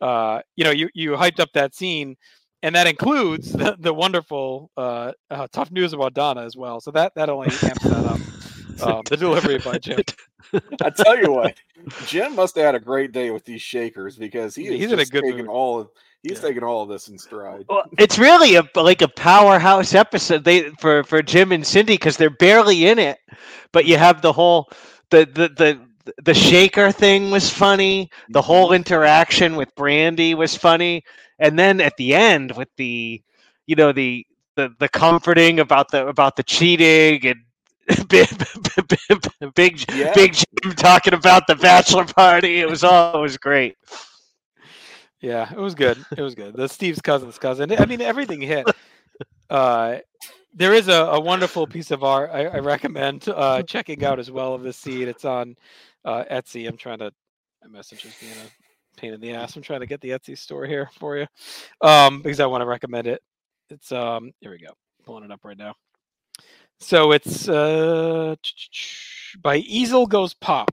Uh, 0.00 0.40
you 0.56 0.64
know, 0.64 0.70
you 0.70 0.88
you 0.94 1.12
hyped 1.12 1.40
up 1.40 1.50
that 1.54 1.74
scene, 1.74 2.16
and 2.62 2.74
that 2.74 2.86
includes 2.86 3.52
the, 3.52 3.76
the 3.78 3.92
wonderful 3.94 4.70
uh, 4.76 5.12
uh, 5.30 5.46
tough 5.52 5.70
news 5.70 5.92
about 5.92 6.14
Donna 6.14 6.42
as 6.42 6.56
well. 6.56 6.80
So 6.80 6.90
that 6.92 7.12
that 7.16 7.28
only 7.30 7.60
amps 7.62 7.86
that 7.86 8.04
up. 8.04 8.22
Um, 8.80 9.06
the 9.08 9.16
delivery 9.16 9.58
by 9.58 9.78
Jim. 9.78 10.02
I 10.82 10.90
tell 10.90 11.18
you 11.18 11.32
what, 11.32 11.54
Jim 12.02 12.34
must 12.34 12.56
have 12.56 12.64
had 12.64 12.74
a 12.74 12.80
great 12.80 13.12
day 13.12 13.30
with 13.30 13.44
these 13.44 13.62
shakers 13.62 14.16
because 14.16 14.54
he 14.56 14.76
he's 14.76 14.92
in 14.92 14.98
a 15.00 15.04
just 15.04 15.06
good 15.06 15.26
taking 15.26 15.46
mood. 15.46 15.48
all 15.48 15.80
of 15.80 15.90
he's 16.22 16.38
Yeah. 16.38 16.40
taking 16.40 16.62
all 16.62 16.82
of 16.82 16.88
this 16.88 17.08
in 17.08 17.18
stride. 17.18 17.68
Well, 17.68 17.84
it's 17.98 18.18
really 18.18 18.56
a 18.56 18.62
like 18.74 19.02
a 19.02 19.08
powerhouse 19.08 19.94
episode 19.94 20.44
they 20.44 20.70
for 20.80 21.04
for 21.04 21.22
Jim 21.22 21.52
and 21.52 21.66
Cindy 21.66 21.94
because 21.94 22.16
they're 22.16 22.30
barely 22.30 22.86
in 22.86 22.98
it, 22.98 23.18
but 23.72 23.84
you 23.86 23.96
have 23.96 24.22
the 24.22 24.32
whole 24.32 24.68
the 25.10 25.24
the 25.26 25.48
the 25.48 25.80
the 26.22 26.34
shaker 26.34 26.90
thing 26.90 27.30
was 27.30 27.50
funny. 27.50 28.10
The 28.28 28.42
whole 28.42 28.72
interaction 28.72 29.56
with 29.56 29.74
Brandy 29.74 30.34
was 30.34 30.56
funny, 30.56 31.02
and 31.38 31.58
then 31.58 31.80
at 31.80 31.96
the 31.96 32.14
end 32.14 32.52
with 32.56 32.68
the 32.76 33.22
you 33.66 33.76
know 33.76 33.92
the 33.92 34.26
the 34.56 34.70
the 34.78 34.88
comforting 34.88 35.60
about 35.60 35.90
the 35.90 36.06
about 36.06 36.36
the 36.36 36.42
cheating 36.42 37.26
and. 37.26 37.40
Big, 38.08 38.28
big, 39.54 39.84
Yeah. 39.92 40.12
big 40.14 40.34
Jim 40.34 40.72
talking 40.76 41.12
about 41.12 41.46
the 41.48 41.56
bachelor 41.56 42.04
party. 42.04 42.60
It 42.60 42.68
was 42.68 42.84
all 42.84 43.18
it 43.18 43.20
was 43.20 43.36
great. 43.36 43.76
Yeah, 45.20 45.50
it 45.52 45.58
was 45.58 45.74
good. 45.74 46.04
It 46.16 46.22
was 46.22 46.34
good. 46.34 46.54
The 46.56 46.68
Steve's 46.68 47.00
cousin's 47.00 47.38
cousin. 47.38 47.72
I 47.72 47.86
mean, 47.86 48.00
everything 48.00 48.40
hit. 48.40 48.66
Uh, 49.50 49.98
there 50.54 50.72
is 50.72 50.88
a, 50.88 50.92
a 50.92 51.20
wonderful 51.20 51.66
piece 51.66 51.90
of 51.90 52.02
art 52.02 52.30
I, 52.32 52.46
I 52.46 52.58
recommend 52.58 53.28
uh, 53.28 53.62
checking 53.62 54.04
out 54.04 54.18
as 54.18 54.30
well 54.30 54.54
of 54.54 54.62
the 54.62 54.72
scene. 54.72 55.08
It's 55.08 55.24
on 55.24 55.56
uh, 56.04 56.24
Etsy. 56.30 56.68
I'm 56.68 56.76
trying 56.76 56.98
to. 56.98 57.12
My 57.62 57.68
message 57.68 58.04
is 58.04 58.14
being 58.20 58.32
a 58.32 59.00
pain 59.00 59.12
in 59.12 59.20
the 59.20 59.32
ass. 59.32 59.56
I'm 59.56 59.62
trying 59.62 59.80
to 59.80 59.86
get 59.86 60.00
the 60.00 60.10
Etsy 60.10 60.36
store 60.36 60.66
here 60.66 60.88
for 60.98 61.16
you 61.16 61.26
um, 61.82 62.22
because 62.22 62.40
I 62.40 62.46
want 62.46 62.62
to 62.62 62.66
recommend 62.66 63.06
it. 63.06 63.22
It's 63.68 63.92
um. 63.92 64.32
Here 64.40 64.50
we 64.50 64.58
go. 64.58 64.72
Pulling 65.04 65.24
it 65.24 65.30
up 65.30 65.44
right 65.44 65.58
now. 65.58 65.74
So 66.78 67.12
it's 67.12 67.48
uh 67.48 68.34
by 69.42 69.58
Easel 69.58 70.06
Goes 70.06 70.34
Pop. 70.34 70.70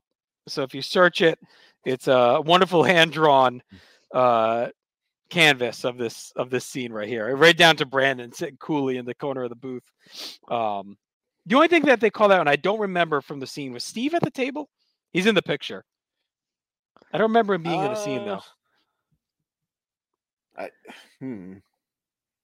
So 0.48 0.64
if 0.64 0.74
you 0.74 0.82
search 0.82 1.22
it, 1.22 1.38
it's 1.86 2.08
a 2.08 2.42
wonderful 2.46 2.84
hand 2.84 3.12
drawn 3.12 3.62
uh 4.14 4.68
canvas 5.30 5.84
of 5.84 5.98
this 5.98 6.32
of 6.36 6.50
this 6.50 6.66
scene 6.66 6.92
right 6.94 7.10
here 7.10 7.36
right 7.36 7.58
down 7.58 7.76
to 7.76 7.86
brandon 7.86 8.32
sitting 8.32 8.58
coolly 8.58 8.98
in 8.98 9.06
the 9.06 9.16
corner 9.16 9.44
of 9.44 9.50
the 9.50 9.56
booth 9.56 9.84
um 10.50 10.98
the 11.46 11.56
only 11.56 11.68
thing 11.68 11.84
that 11.84 12.00
they 12.00 12.10
called 12.10 12.32
out 12.32 12.40
and 12.40 12.50
i 12.50 12.56
don't 12.56 12.80
remember 12.80 13.20
from 13.20 13.40
the 13.40 13.48
scene 13.48 13.74
was 13.74 13.84
steve 13.84 14.14
at 14.14 14.24
the 14.24 14.32
table 14.32 14.70
he's 15.14 15.26
in 15.26 15.36
the 15.36 15.42
picture 15.42 15.84
i 17.14 17.18
don't 17.18 17.30
remember 17.30 17.54
him 17.54 17.64
being 17.64 17.80
in 17.82 17.88
the 17.92 17.96
scene 17.96 18.26
though 18.26 18.42
Uh, 20.58 20.64
I, 20.64 20.70
hmm. 21.20 21.54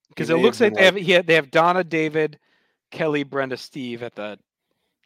because 0.10 0.30
it 0.30 0.36
looks 0.38 0.60
like 0.62 0.74
they 0.76 0.86
have 0.86 0.94
like- 0.96 1.04
he 1.04 1.12
had, 1.12 1.28
they 1.28 1.36
have 1.36 1.50
donna 1.52 1.84
david 1.84 2.40
kelly 2.92 3.24
brenda 3.24 3.58
steve 3.58 4.04
at 4.04 4.16
the 4.16 4.38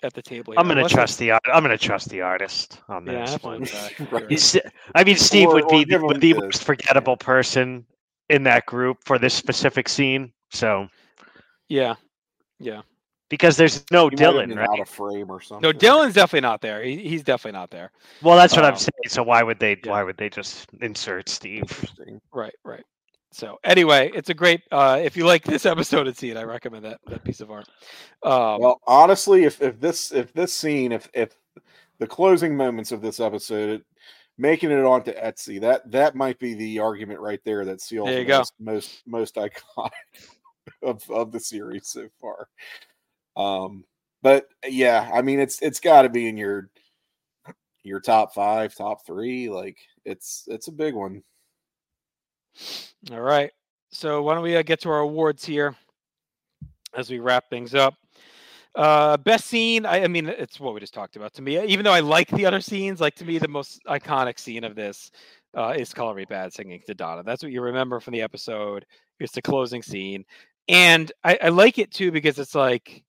at 0.04 0.14
the 0.14 0.22
table 0.22 0.54
I'm 0.58 0.68
gonna 0.68 0.82
unless 0.82 0.92
it's- 0.92 1.16
trust 1.16 1.20
the 1.20 1.32
I'm 1.32 1.64
gonna 1.64 1.78
trust 1.78 2.10
the 2.10 2.22
artist 2.22 2.82
on 2.88 3.06
yeah 3.08 3.22
this 3.26 3.34
I'm 3.34 3.40
one. 3.42 3.60
with 3.62 3.72
that. 3.72 4.00
Right. 4.00 4.00
You're 4.12 4.20
right. 4.22 4.30
He's- 4.30 4.58
I 4.94 5.04
mean, 5.04 5.16
Steve 5.18 5.48
Or- 5.48 5.56
would 5.56 5.68
be 5.70 5.80
the, 5.80 5.86
give 5.86 6.02
him 6.02 6.08
would 6.08 6.22
the 6.22 6.34
the- 6.34 6.40
most 6.42 6.64
forgettable 6.64 7.18
person 7.18 7.84
in 8.30 8.44
that 8.44 8.68
group 8.68 8.98
for 9.06 9.18
this 9.18 9.34
specific 9.44 9.90
scene. 9.90 10.32
So 10.52 10.88
yeah 11.70 11.96
yeah 12.60 12.82
because 13.30 13.58
there's 13.58 13.84
no 13.92 14.10
He 14.10 14.16
Dylan, 14.16 14.56
right? 14.56 14.68
out 14.70 14.80
of 14.80 14.90
frame 14.90 15.30
or 15.30 15.42
something. 15.42 15.70
no 15.72 15.78
dylan's 15.78 16.14
definitely 16.14 16.42
not 16.48 16.62
there 16.62 16.84
he, 16.84 16.98
he's 16.98 17.24
definitely 17.24 17.58
not 17.58 17.70
there 17.72 17.92
Well, 18.22 18.38
that's 18.38 18.56
what 18.56 18.66
I'm 18.66 18.74
Um, 18.74 18.80
saying. 18.80 18.92
So 19.08 19.24
why 19.24 19.44
would 19.44 19.60
they? 19.60 19.80
yeah. 19.84 19.92
Why 19.92 20.04
would 20.04 20.18
they 20.18 20.30
just 20.30 20.68
insert 20.82 21.30
Steve? 21.30 21.64
Right, 22.32 22.56
right. 22.64 22.84
So 23.32 23.60
anyway, 23.64 24.10
it's 24.16 24.30
a 24.30 24.34
great. 24.34 24.62
Uh, 24.72 25.00
if 25.04 25.18
you 25.18 25.26
like 25.26 25.44
this 25.44 25.66
episode 25.66 26.08
of 26.08 26.18
Scene, 26.18 26.38
I 26.38 26.44
recommend 26.44 26.86
that 26.86 27.00
that 27.08 27.24
piece 27.24 27.42
of 27.42 27.52
art. 27.52 27.68
Um, 28.24 28.62
Well, 28.62 28.82
honestly, 28.88 29.44
if, 29.44 29.62
if 29.62 29.80
this 29.80 30.12
if 30.12 30.32
this 30.34 30.54
scene 30.54 30.92
if 30.94 31.10
if 31.14 31.36
the 32.00 32.08
closing 32.08 32.56
moments 32.56 32.92
of 32.92 33.02
this 33.02 33.20
episode 33.20 33.84
making 34.38 34.72
it 34.72 34.84
onto 34.84 35.12
Etsy, 35.14 35.60
that 35.62 35.92
that 35.92 36.16
might 36.16 36.40
be 36.40 36.54
the 36.54 36.80
argument 36.80 37.20
right 37.20 37.42
there 37.44 37.66
that 37.66 37.82
seals 37.82 38.08
There 38.08 38.22
you 38.22 38.24
it 38.34 38.52
most 38.60 39.04
most 39.06 39.36
iconic 39.36 39.92
of 40.82 41.04
of 41.12 41.32
the 41.32 41.40
series 41.40 41.88
so 41.88 42.08
far. 42.22 42.48
Um, 43.38 43.86
but 44.22 44.48
yeah, 44.68 45.10
I 45.14 45.22
mean, 45.22 45.40
it's 45.40 45.62
it's 45.62 45.80
got 45.80 46.02
to 46.02 46.10
be 46.10 46.28
in 46.28 46.36
your 46.36 46.70
your 47.84 48.02
top 48.02 48.34
five, 48.34 48.76
top 48.76 49.06
three. 49.06 49.50
Like 49.50 49.78
it's 50.04 50.44
it's 50.48 50.68
a 50.68 50.72
big 50.72 50.96
one. 50.96 51.24
all 53.12 53.22
right. 53.22 53.52
So 53.92 54.22
why 54.24 54.34
don't 54.34 54.44
we 54.44 54.58
uh, 54.58 54.64
get 54.64 54.82
to 54.82 54.90
our 54.90 55.00
awards 55.00 55.46
here 55.46 55.76
as 56.96 57.10
we 57.10 57.20
wrap 57.20 57.50
things 57.50 57.74
up? 57.74 57.94
Uh, 58.76 59.18
best 59.18 59.46
scene. 59.46 59.86
I, 59.86 60.04
I 60.04 60.08
mean, 60.08 60.28
it's 60.28 60.60
what 60.60 60.74
we 60.74 60.80
just 60.80 60.94
talked 60.94 61.16
about. 61.16 61.34
To 61.36 61.42
me, 61.42 61.64
even 61.66 61.84
though 61.84 61.94
I 61.94 62.02
like 62.02 62.30
the 62.30 62.46
other 62.46 62.62
scenes, 62.62 63.00
like 63.00 63.16
to 63.16 63.26
me, 63.26 63.38
the 63.38 63.48
most 63.48 63.80
iconic 63.88 64.38
scene 64.40 64.64
of 64.64 64.76
this 64.76 65.10
uh, 65.56 65.74
is 65.78 65.94
Color 65.94 66.16
Me 66.16 66.26
Badd 66.26 66.54
singing 66.54 66.82
to 66.86 66.94
Donna. 66.94 67.24
That's 67.24 67.42
what 67.42 67.52
you 67.52 67.62
remember 67.62 68.00
from 68.00 68.14
the 68.14 68.22
episode. 68.22 68.86
It's 69.20 69.34
the 69.34 69.42
closing 69.42 69.82
scene, 69.82 70.26
and 70.68 71.12
I, 71.24 71.40
I 71.44 71.50
like 71.50 71.80
it 71.80 71.92
too 71.92 72.12
because 72.12 72.38
it's 72.38 72.54
like 72.54 73.04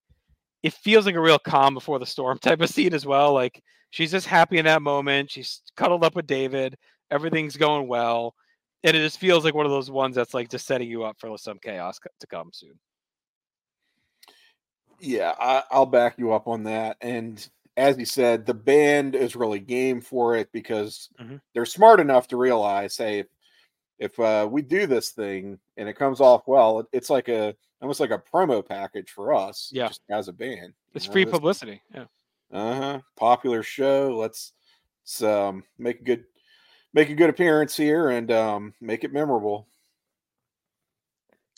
it 0.63 0.73
feels 0.73 1.07
like 1.07 1.15
a 1.15 1.21
real 1.21 1.39
calm 1.39 1.75
before 1.75 1.99
the 1.99 2.07
storm 2.07 2.39
type 2.43 2.61
of 2.61 2.71
scene 2.71 2.95
as 2.95 3.07
well. 3.07 3.33
Like 3.33 3.63
she's 3.91 4.11
just 4.11 4.27
happy 4.27 4.59
in 4.59 4.65
that 4.65 4.83
moment. 4.83 5.31
She's 5.31 5.63
cuddled 5.77 6.05
up 6.05 6.15
with 6.15 6.27
David. 6.27 6.77
Everything's 7.11 7.57
going 7.57 7.89
well, 7.89 8.35
and 8.85 8.97
it 8.97 9.01
just 9.01 9.19
feels 9.19 9.45
like 9.45 9.55
one 9.55 9.67
of 9.67 9.73
those 9.73 9.91
ones 9.91 10.15
that's 10.17 10.35
like 10.35 10.51
just 10.51 10.67
setting 10.67 10.89
you 10.91 11.05
up 11.05 11.17
for 11.19 11.37
some 11.39 11.59
chaos 11.63 11.99
to 12.21 12.27
come 12.27 12.51
soon. 12.53 12.79
Yeah, 15.01 15.35
I, 15.39 15.63
I'll 15.71 15.87
back 15.87 16.19
you 16.19 16.33
up 16.33 16.49
on 16.49 16.65
that. 16.65 16.97
And 17.01 17.47
as 17.77 17.97
you 17.99 18.05
said, 18.05 18.45
the 18.45 18.55
band 18.55 19.15
is 19.15 19.37
really 19.37 19.61
game 19.61 20.01
for 20.01 20.37
it 20.37 20.51
because 20.53 21.09
Mhm. 21.21 21.41
they're 21.55 21.65
smart 21.65 22.01
enough 22.01 22.29
to 22.29 22.37
realize, 22.37 22.97
hey, 22.97 23.21
if, 23.21 23.27
if 23.99 24.21
uh, 24.21 24.49
we 24.51 24.63
do 24.63 24.87
this 24.87 25.11
thing 25.11 25.59
and 25.77 25.89
it 25.89 25.95
comes 25.95 26.21
off 26.21 26.43
well, 26.47 26.81
it, 26.81 26.87
it's 26.93 27.11
like 27.11 27.29
a 27.29 27.55
almost 27.81 28.01
like 28.01 28.11
a 28.11 28.19
promo 28.19 28.67
package 28.67 29.11
for 29.11 29.33
us. 29.35 29.71
Yeah. 29.73 29.89
just 29.89 30.01
as 30.11 30.29
a 30.29 30.33
band. 30.33 30.73
It's 30.95 31.07
free 31.07 31.25
this, 31.25 31.33
publicity. 31.33 31.83
Yeah. 31.95 32.05
Uh 32.53 32.75
huh. 32.75 33.01
Popular 33.17 33.63
show. 33.63 34.17
Let's, 34.19 34.53
let's 35.05 35.23
um, 35.23 35.63
make 35.79 36.01
a 36.01 36.05
good 36.05 36.25
make 36.95 37.11
a 37.11 37.15
good 37.15 37.31
appearance 37.31 37.77
here 37.77 38.09
and 38.11 38.31
um, 38.31 38.75
make 38.81 39.05
it 39.05 39.13
memorable. 39.13 39.69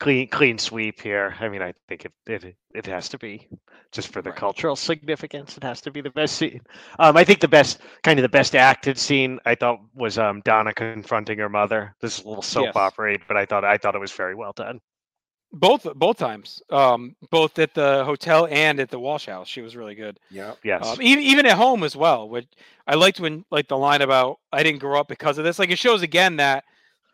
Clean, 0.01 0.26
clean 0.28 0.56
sweep 0.56 0.98
here. 1.02 1.36
I 1.40 1.51
mean, 1.51 1.60
I 1.60 1.74
think 1.86 2.06
it 2.06 2.12
it, 2.26 2.56
it 2.74 2.86
has 2.86 3.10
to 3.10 3.18
be 3.18 3.47
just 3.92 4.09
for 4.09 4.22
the 4.22 4.30
Right. 4.30 4.38
cultural 4.38 4.74
significance. 4.74 5.59
It 5.59 5.62
has 5.62 5.82
to 5.82 5.90
be 5.90 6.01
the 6.01 6.09
best 6.10 6.36
scene. 6.36 6.62
Um, 6.98 7.18
I 7.18 7.24
think 7.24 7.40
the 7.40 7.48
best, 7.48 7.80
kind 8.02 8.18
of 8.18 8.22
the 8.22 8.28
best 8.30 8.56
acted 8.56 8.97
scene, 8.98 9.38
I 9.44 9.55
thought 9.55 9.78
was 9.94 10.16
um 10.16 10.40
Donna 10.42 10.72
confronting 10.72 11.38
her 11.38 11.51
mother. 11.51 11.94
This 12.01 12.18
is 12.18 12.24
a 12.24 12.28
little 12.28 12.42
soap 12.42 12.66
Yes. 12.66 12.76
opera, 12.76 13.18
but 13.28 13.36
I 13.36 13.44
thought 13.44 13.62
I 13.64 13.76
thought 13.76 13.94
it 13.94 13.98
was 14.01 14.12
very 14.12 14.34
well 14.34 14.52
done. 14.52 14.80
Both 15.52 15.86
both 15.97 16.16
times, 16.16 16.62
um, 16.70 17.16
both 17.31 17.59
at 17.59 17.74
the 17.74 18.05
hotel 18.05 18.47
and 18.51 18.78
at 18.78 18.89
the 18.89 19.01
Walsh 19.01 19.27
House, 19.27 19.48
she 19.48 19.62
was 19.62 19.74
really 19.74 19.97
good. 19.97 20.20
Yeah. 20.31 20.55
Yes. 20.62 20.86
Um, 20.86 21.02
even 21.02 21.24
even 21.24 21.47
at 21.47 21.56
home 21.56 21.82
as 21.82 21.97
well. 21.97 22.28
Which 22.28 22.47
I 22.86 22.94
liked 22.94 23.18
when 23.18 23.44
like 23.51 23.66
the 23.66 23.77
line 23.77 24.02
about 24.02 24.39
I 24.52 24.62
didn't 24.62 24.78
grow 24.78 25.01
up 25.01 25.09
because 25.09 25.39
of 25.39 25.44
this. 25.44 25.59
Like 25.59 25.70
it 25.70 25.78
shows 25.78 26.02
again 26.02 26.36
that 26.36 26.62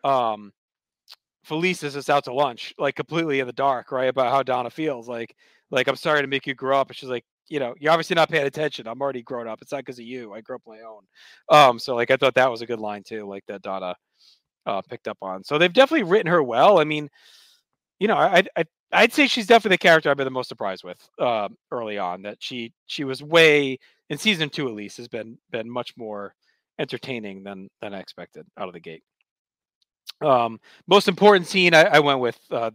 um, 0.03 0.53
Felice 1.43 1.81
is 1.81 1.93
just 1.93 2.11
out 2.11 2.25
to 2.25 2.33
lunch, 2.33 2.75
like 2.77 2.95
completely 2.95 3.39
in 3.39 3.47
the 3.47 3.53
dark, 3.53 3.91
right? 3.91 4.09
About 4.09 4.31
how 4.31 4.43
Donna 4.43 4.69
feels. 4.69 5.09
Like 5.09 5.35
like 5.71 5.87
I'm 5.87 5.95
sorry 5.95 6.21
to 6.21 6.27
make 6.27 6.45
you 6.45 6.53
grow 6.53 6.79
up. 6.79 6.89
And 6.89 6.97
she's 6.97 7.09
like, 7.09 7.25
you 7.49 7.59
know, 7.59 7.73
you're 7.79 7.91
obviously 7.91 8.15
not 8.15 8.29
paying 8.29 8.45
attention. 8.45 8.87
I'm 8.87 9.01
already 9.01 9.23
grown 9.23 9.47
up. 9.47 9.61
It's 9.61 9.71
not 9.71 9.79
because 9.79 9.99
of 9.99 10.05
you. 10.05 10.33
I 10.33 10.41
grew 10.41 10.57
up 10.57 10.61
my 10.67 10.81
own. 10.81 11.01
Um, 11.49 11.79
so 11.79 11.95
like 11.95 12.11
I 12.11 12.17
thought 12.17 12.35
that 12.35 12.51
was 12.51 12.61
a 12.61 12.67
good 12.67 12.79
line 12.79 13.03
too, 13.03 13.25
like 13.25 13.45
that 13.47 13.61
Donna 13.61 13.95
uh, 14.65 14.81
picked 14.81 15.07
up 15.07 15.17
on. 15.21 15.43
So 15.43 15.57
they've 15.57 15.73
definitely 15.73 16.09
written 16.09 16.31
her 16.31 16.43
well. 16.43 16.79
I 16.79 16.83
mean, 16.83 17.09
you 17.99 18.07
know, 18.07 18.15
I 18.15 18.43
I 18.55 18.65
I'd 18.91 19.13
say 19.13 19.27
she's 19.27 19.47
definitely 19.47 19.75
the 19.75 19.79
character 19.79 20.09
I've 20.09 20.17
been 20.17 20.25
the 20.25 20.31
most 20.31 20.49
surprised 20.49 20.83
with 20.83 21.09
uh, 21.19 21.49
early 21.71 21.97
on. 21.97 22.21
That 22.21 22.37
she 22.39 22.73
she 22.85 23.03
was 23.03 23.23
way 23.23 23.79
in 24.09 24.17
season 24.17 24.49
two 24.49 24.67
at 24.67 24.73
least 24.73 24.97
has 24.97 25.07
been 25.07 25.37
been 25.51 25.69
much 25.69 25.93
more 25.97 26.33
entertaining 26.79 27.43
than 27.43 27.69
than 27.81 27.93
I 27.93 27.99
expected 27.99 28.45
out 28.57 28.67
of 28.67 28.73
the 28.73 28.79
gate. 28.79 29.03
Um, 30.21 30.59
most 30.87 31.07
important 31.07 31.47
scene 31.47 31.73
I, 31.73 31.83
I 31.83 31.99
went 31.99 32.19
with 32.19 32.39
uh, 32.49 32.71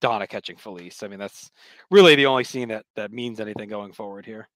Donna 0.00 0.26
catching 0.26 0.56
Felice. 0.56 1.02
I 1.02 1.08
mean 1.08 1.18
that's 1.18 1.50
really 1.90 2.14
the 2.14 2.26
only 2.26 2.44
scene 2.44 2.68
that 2.68 2.84
that 2.94 3.12
means 3.12 3.40
anything 3.40 3.68
going 3.68 3.92
forward 3.92 4.26
here. 4.26 4.48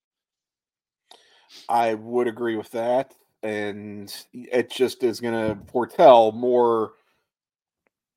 I 1.69 1.95
would 1.95 2.29
agree 2.29 2.57
with 2.57 2.71
that, 2.71 3.15
and 3.43 4.15
it 4.33 4.71
just 4.71 5.03
is 5.03 5.21
going 5.21 5.35
to 5.35 5.59
foretell 5.73 6.31
more 6.31 6.93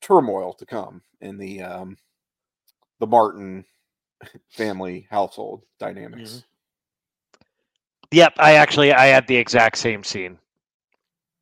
turmoil 0.04 0.54
to 0.54 0.66
come 0.66 1.02
in 1.22 1.38
the 1.38 1.62
um, 1.62 1.98
the 3.00 3.08
Martin 3.08 3.66
family 4.50 5.08
household 5.10 5.64
dynamics. 5.80 6.44
Yep, 8.12 8.34
I 8.38 8.56
actually 8.56 8.94
I 8.94 9.08
had 9.08 9.26
the 9.28 9.36
exact 9.36 9.78
same 9.78 10.04
scene. 10.04 10.38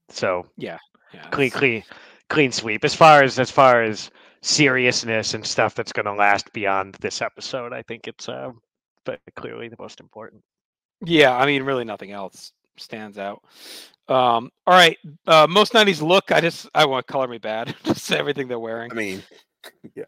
So 0.10 0.46
Yeah, 0.58 0.78
yeah, 1.14 1.28
clean, 1.30 1.52
clean, 1.52 1.84
clean 2.30 2.52
sweep. 2.52 2.86
As 2.86 2.96
far 2.96 3.24
as 3.24 3.40
as 3.40 3.52
far 3.52 3.84
as 3.84 4.10
seriousness 4.42 5.34
and 5.34 5.46
stuff 5.46 5.76
that's 5.76 5.92
going 5.92 6.06
to 6.06 6.14
last 6.14 6.52
beyond 6.54 6.96
this 6.96 7.22
episode, 7.22 7.74
I 7.74 7.82
think 7.82 8.08
it's 8.08 8.30
uh, 8.30 8.52
but 9.04 9.20
clearly 9.36 9.68
the 9.68 9.76
most 9.80 10.00
important. 10.00 10.44
Yeah, 11.04 11.36
I 11.36 11.46
mean, 11.46 11.64
really 11.64 11.84
nothing 11.84 12.12
else 12.12 12.54
stands 12.78 13.18
out. 13.18 13.42
Um, 14.08 14.50
all 14.68 14.74
right, 14.74 14.98
uh, 15.28 15.48
most 15.50 15.74
'90s 15.74 16.02
look. 16.02 16.32
I 16.32 16.42
just 16.42 16.68
I 16.74 16.86
want 16.86 17.06
to 17.08 17.12
Color 17.12 17.28
Me 17.28 17.40
Badd. 17.40 17.74
just 17.84 18.12
everything 18.12 18.48
they're 18.48 18.60
wearing, 18.60 18.92
I 18.92 18.94
mean, 18.94 19.24
yeah, 19.96 20.04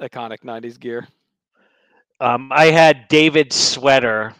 iconic 0.00 0.42
'90s 0.44 0.78
gear. 0.78 1.06
Um, 2.20 2.50
I 2.52 2.66
had 2.66 3.08
David's 3.08 3.56
sweater 3.56 4.34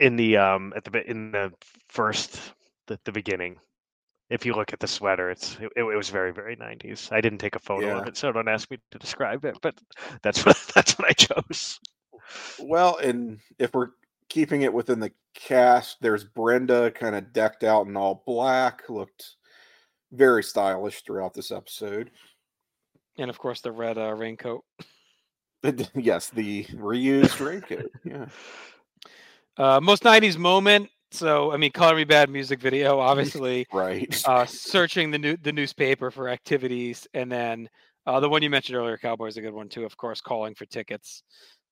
in 0.00 0.16
the 0.16 0.36
um 0.36 0.72
at 0.76 0.84
the 0.84 0.90
be- 0.90 1.08
in 1.08 1.32
the 1.32 1.52
first 1.88 2.52
the, 2.86 2.98
the 3.04 3.12
beginning. 3.12 3.58
If 4.30 4.46
you 4.46 4.54
look 4.54 4.72
at 4.72 4.80
the 4.80 4.86
sweater, 4.86 5.30
it's 5.30 5.56
it, 5.60 5.70
it 5.76 5.96
was 5.96 6.10
very 6.10 6.32
very 6.32 6.56
nineties. 6.56 7.08
I 7.12 7.20
didn't 7.20 7.38
take 7.38 7.56
a 7.56 7.60
photo 7.60 7.86
Yeah. 7.88 7.98
of 7.98 8.06
it, 8.06 8.16
so 8.16 8.32
don't 8.32 8.48
ask 8.48 8.70
me 8.70 8.78
to 8.90 8.98
describe 8.98 9.44
it. 9.44 9.56
But 9.62 9.74
that's 10.22 10.44
what 10.46 10.56
that's 10.74 10.98
what 10.98 11.08
I 11.08 11.12
chose. 11.12 11.80
well, 12.58 12.96
and 12.98 13.38
if 13.58 13.74
we're 13.74 13.88
keeping 14.32 14.62
it 14.62 14.72
within 14.72 14.98
the 14.98 15.12
cast, 15.34 15.98
there's 16.00 16.24
Brenda 16.24 16.90
kind 16.90 17.14
of 17.14 17.34
decked 17.34 17.64
out 17.64 17.86
in 17.86 17.96
all 17.98 18.22
black, 18.26 18.88
looked 18.88 19.36
very 20.10 20.42
stylish 20.42 21.02
throughout 21.02 21.34
this 21.34 21.50
episode. 21.50 22.10
And 23.18 23.28
of 23.28 23.38
course, 23.38 23.60
the 23.60 23.72
red 23.72 23.98
uh, 23.98 24.14
raincoat. 24.14 24.64
yes, 25.94 26.30
the 26.30 26.64
reused 26.64 27.44
raincoat. 27.44 27.90
Yeah. 28.04 28.26
Uh, 29.58 29.78
most 29.82 30.02
'90s 30.02 30.38
moment. 30.38 30.88
So, 31.10 31.52
I 31.52 31.58
mean, 31.58 31.72
Color 31.72 31.94
Me 31.96 32.06
Badd 32.06 32.30
music 32.30 32.58
video. 32.58 32.98
Obviously, 33.10 33.66
Right. 33.70 34.22
uh, 34.26 34.46
searching 34.46 35.10
the 35.10 35.18
new 35.18 35.36
the 35.36 35.52
newspaper 35.52 36.10
for 36.10 36.30
activities, 36.30 37.06
and 37.12 37.30
then 37.30 37.68
uh, 38.06 38.18
the 38.18 38.30
one 38.30 38.40
you 38.40 38.48
mentioned 38.48 38.78
earlier, 38.78 38.96
Cowboy, 38.96 39.26
is 39.26 39.36
a 39.36 39.42
good 39.42 39.52
one 39.52 39.68
too. 39.68 39.84
Of 39.84 39.94
course, 39.98 40.22
calling 40.22 40.54
for 40.54 40.64
tickets 40.64 41.22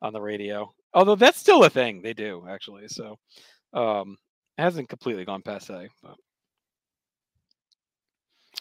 on 0.03 0.13
the 0.13 0.21
radio. 0.21 0.75
Although 0.93 1.17
that's 1.17 1.39
still 1.39 1.65
a 1.65 1.71
thing 1.71 2.03
they 2.03 2.13
do 2.15 2.45
actually. 2.49 2.89
So, 2.89 3.17
um, 3.73 4.17
it 4.59 4.63
hasn't 4.63 4.89
completely 4.89 5.25
gone 5.25 5.43
passe. 5.43 5.89
But 6.03 6.11
I 6.11 6.15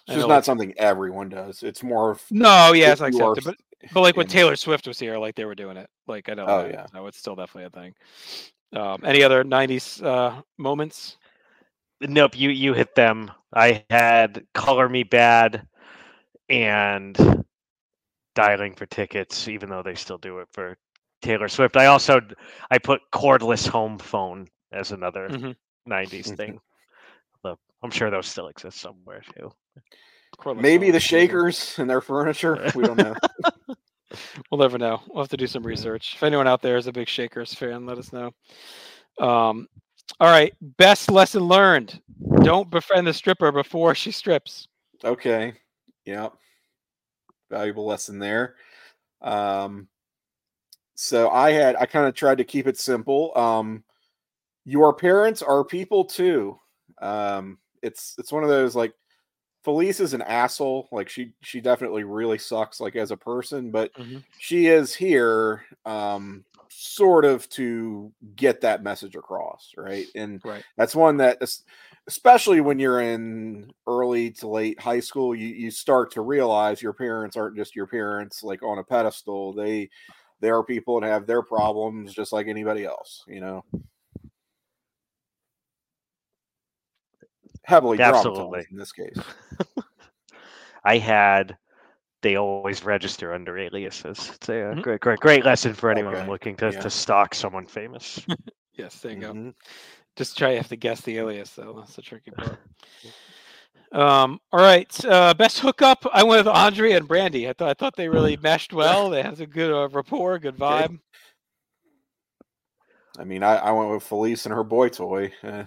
It's 0.08 0.16
just 0.16 0.28
not 0.28 0.36
like- 0.36 0.44
something 0.44 0.74
everyone 0.78 1.30
does. 1.30 1.64
It's 1.64 1.84
more 1.84 2.12
of 2.12 2.24
no, 2.32 2.74
yeah, 2.74 2.94
if 2.94 3.02
it's 3.02 3.18
you 3.18 3.24
are 3.24 3.34
accepted. 3.34 3.56
But 3.82 3.94
but 3.94 4.02
like 4.02 4.18
when 4.18 4.26
in- 4.26 4.32
Taylor 4.32 4.56
Swift 4.56 4.88
was 4.88 5.00
here, 5.00 5.18
like 5.18 5.36
they 5.36 5.46
were 5.46 5.56
doing 5.56 5.78
it. 5.78 5.90
Like 6.08 6.30
I 6.30 6.34
know. 6.34 6.46
Oh, 6.48 6.64
that, 6.64 6.72
yeah. 6.72 6.86
So 6.92 7.08
it's 7.08 7.18
still 7.18 7.36
definitely 7.36 7.66
a 7.66 7.70
thing. 7.82 7.94
Um, 8.74 9.02
any 9.04 9.24
other 9.24 9.44
'90s 9.44 10.04
uh, 10.04 10.42
moments? 10.58 11.18
Nope, 12.02 12.38
you 12.38 12.50
you 12.50 12.74
hit 12.74 12.94
them. 12.96 13.32
I 13.54 13.84
had 13.90 14.46
Color 14.54 14.90
Me 14.90 15.04
Badd 15.04 15.66
and 16.50 17.44
dialing 18.36 18.76
for 18.76 18.86
tickets, 18.86 19.48
even 19.48 19.70
though 19.70 19.84
they 19.84 19.96
still 19.96 20.18
do 20.18 20.40
it 20.40 20.48
for 20.52 20.78
Taylor 21.22 21.48
Swift. 21.48 21.78
I 21.78 21.88
also 21.88 22.22
I 22.72 22.78
put 22.78 23.02
cordless 23.14 23.68
home 23.68 23.98
phone 23.98 24.48
as 24.72 24.92
another 24.92 25.30
Mhm. 25.30 25.56
90s 25.88 26.36
thing. 26.36 26.60
Though 27.44 27.58
I'm 27.84 27.92
sure 27.92 28.10
those 28.10 28.28
still 28.28 28.48
exist 28.48 28.80
somewhere 28.80 29.22
too. 29.38 29.52
Cordless 30.38 30.62
maybe 30.62 30.86
phone, 30.88 30.92
the 30.94 30.94
maybe. 30.94 31.00
Shakers 31.00 31.80
and 31.80 31.90
their 31.90 32.02
furniture. 32.02 32.70
We 32.76 32.84
don't 32.84 32.98
know. 32.98 33.16
We'll 34.50 34.60
never 34.60 34.78
know. 34.80 35.02
We'll 35.08 35.24
have 35.24 35.30
to 35.30 35.38
do 35.38 35.46
some 35.48 35.64
research. 35.64 36.16
If 36.16 36.24
anyone 36.24 36.48
out 36.48 36.62
there 36.64 36.78
is 36.78 36.88
a 36.88 36.92
big 36.92 37.08
Shakers 37.08 37.54
fan, 37.54 37.86
let 37.86 37.98
us 38.00 38.12
know. 38.12 38.32
Um, 39.20 39.68
all 40.20 40.32
right. 40.32 40.54
Best 40.62 41.12
lesson 41.12 41.44
learned: 41.44 42.02
Don't 42.42 42.70
befriend 42.72 43.06
the 43.06 43.14
stripper 43.14 43.52
before 43.52 43.94
she 43.94 44.12
strips. 44.12 44.68
Okay. 45.04 45.54
Yeah. 46.06 46.30
Valuable 47.52 47.86
lesson 47.86 48.18
there. 48.20 48.56
Um 49.22 49.88
so 51.00 51.30
I 51.30 51.52
had 51.52 51.76
I 51.78 51.86
kind 51.86 52.08
of 52.08 52.14
tried 52.14 52.40
to 52.40 52.44
keep 52.44 52.68
it 52.68 52.78
simple. 52.78 53.38
Um 53.38 53.84
your 54.66 54.94
parents 54.94 55.42
are 55.42 55.66
people 55.66 56.06
too. 56.06 56.60
Um 57.02 57.60
it's 57.84 58.16
it's 58.20 58.32
one 58.32 58.44
of 58.44 58.50
those 58.50 58.76
like 58.76 58.94
Felice 59.66 60.00
is 60.00 60.14
an 60.14 60.22
asshole. 60.24 60.90
Like 60.92 61.10
she 61.10 61.34
she 61.42 61.62
definitely 61.62 62.04
really 62.04 62.38
sucks 62.40 62.80
like 62.80 62.96
as 62.96 63.12
a 63.12 63.18
person, 63.18 63.72
but 63.72 63.92
Mhm. 63.98 64.24
she 64.38 64.68
is 64.68 64.96
here 64.96 65.66
um 65.86 66.46
sort 66.70 67.26
of 67.26 67.50
to 67.50 68.14
get 68.36 68.62
that 68.62 68.84
message 68.84 69.16
across, 69.16 69.74
right? 69.78 70.10
And 70.16 70.44
Right. 70.44 70.66
that's 70.78 70.96
one 70.96 71.18
that 71.18 71.42
especially 72.08 72.62
when 72.62 72.80
you're 72.80 73.02
in 73.02 73.72
early 73.88 74.32
to 74.32 74.48
late 74.48 74.80
high 74.80 75.00
school 75.00 75.36
you, 75.36 75.48
you 75.48 75.72
start 75.72 76.12
to 76.12 76.22
realize 76.22 76.82
your 76.82 76.94
parents 76.94 77.38
aren't 77.38 77.56
just 77.56 77.76
your 77.76 77.88
parents 77.88 78.44
like 78.44 78.64
on 78.64 78.80
a 78.80 78.84
pedestal 78.84 79.54
they 79.54 79.90
they 80.40 80.50
are 80.50 80.64
people 80.64 80.98
and 80.98 81.06
have 81.06 81.26
their 81.28 81.42
problems 81.42 82.14
just 82.14 82.32
like 82.34 82.48
anybody 82.48 82.86
else 82.86 83.24
you 83.28 83.40
know 83.40 83.64
heavily 87.64 88.00
Absolutely. 88.00 88.66
in 88.72 88.78
this 88.78 88.92
case 88.92 89.18
I 90.84 90.98
had 90.98 91.58
they 92.22 92.36
always 92.36 92.84
register 92.84 93.34
under 93.34 93.58
aliases. 93.58 94.32
It's 94.36 94.50
a 94.50 94.52
Mhm. 94.52 94.82
great, 94.82 95.00
great, 95.00 95.20
great 95.20 95.46
lesson 95.46 95.74
for 95.74 95.90
anyone 95.90 96.16
Okay, 96.16 96.30
looking 96.30 96.56
to, 96.58 96.72
yeah. 96.72 96.82
to 96.82 96.90
stalk 96.90 97.34
someone 97.34 97.66
famous. 97.66 98.20
Yes, 98.74 99.02
there 99.02 99.12
you 99.12 99.20
go. 99.20 99.34
Mhm. 99.34 99.56
Just 100.16 100.38
try. 100.38 100.52
You 100.52 100.58
have 100.58 100.70
to 100.70 100.78
guess 100.78 101.02
the 101.02 101.18
alias, 101.18 101.54
though. 101.54 101.74
That's 101.74 101.96
the 101.98 102.02
tricky 102.02 102.32
part. 102.32 102.60
Um. 103.92 104.40
All 104.52 104.60
right. 104.60 105.06
Uh, 105.06 105.34
best 105.34 105.60
hookup. 105.60 106.06
I 106.14 106.24
went 106.24 106.46
with 106.46 106.54
Andre 106.56 106.92
and 106.94 107.08
Brandy. 107.08 107.50
I 107.50 107.54
thought 107.54 107.70
I 107.70 107.74
thought 107.74 107.96
they 107.96 108.08
really 108.08 108.38
meshed 108.38 108.72
well. 108.74 109.10
They 109.10 109.24
had 109.24 109.40
a 109.42 109.48
good 109.48 109.72
uh, 109.72 109.90
rapport, 109.90 110.38
good 110.40 110.62
Okay. 110.62 110.88
vibe. 110.88 111.00
i 113.18 113.24
mean 113.24 113.44
I, 113.44 113.56
I 113.58 113.72
went 113.72 113.92
with 113.92 114.04
felice 114.04 114.46
and 114.46 114.54
her 114.54 114.64
boy 114.64 114.90
toy 114.90 115.32
uh, 115.44 115.64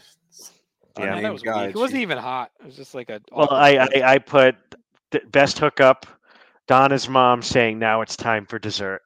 Yeah, 0.99 1.05
Yeah, 1.05 1.17
unnamed 1.17 1.25
that 1.25 1.33
was 1.33 1.43
guy, 1.43 1.67
weak. 1.67 1.77
It 1.77 1.79
wasn't 1.79 2.01
even 2.03 2.19
hot. 2.19 2.51
It 2.61 2.67
was 2.67 2.77
just 2.77 2.95
like 2.95 3.11
a. 3.11 3.21
Well, 3.33 3.49
I. 3.51 3.89
I 3.95 4.13
I 4.15 4.19
put 4.19 4.57
th- 5.11 5.25
best 5.33 5.59
hookup. 5.59 6.07
Donna's 6.69 7.09
mom 7.09 7.43
saying 7.43 7.79
now 7.79 8.03
it's 8.03 8.17
time 8.17 8.47
for 8.47 8.59
dessert. 8.59 9.03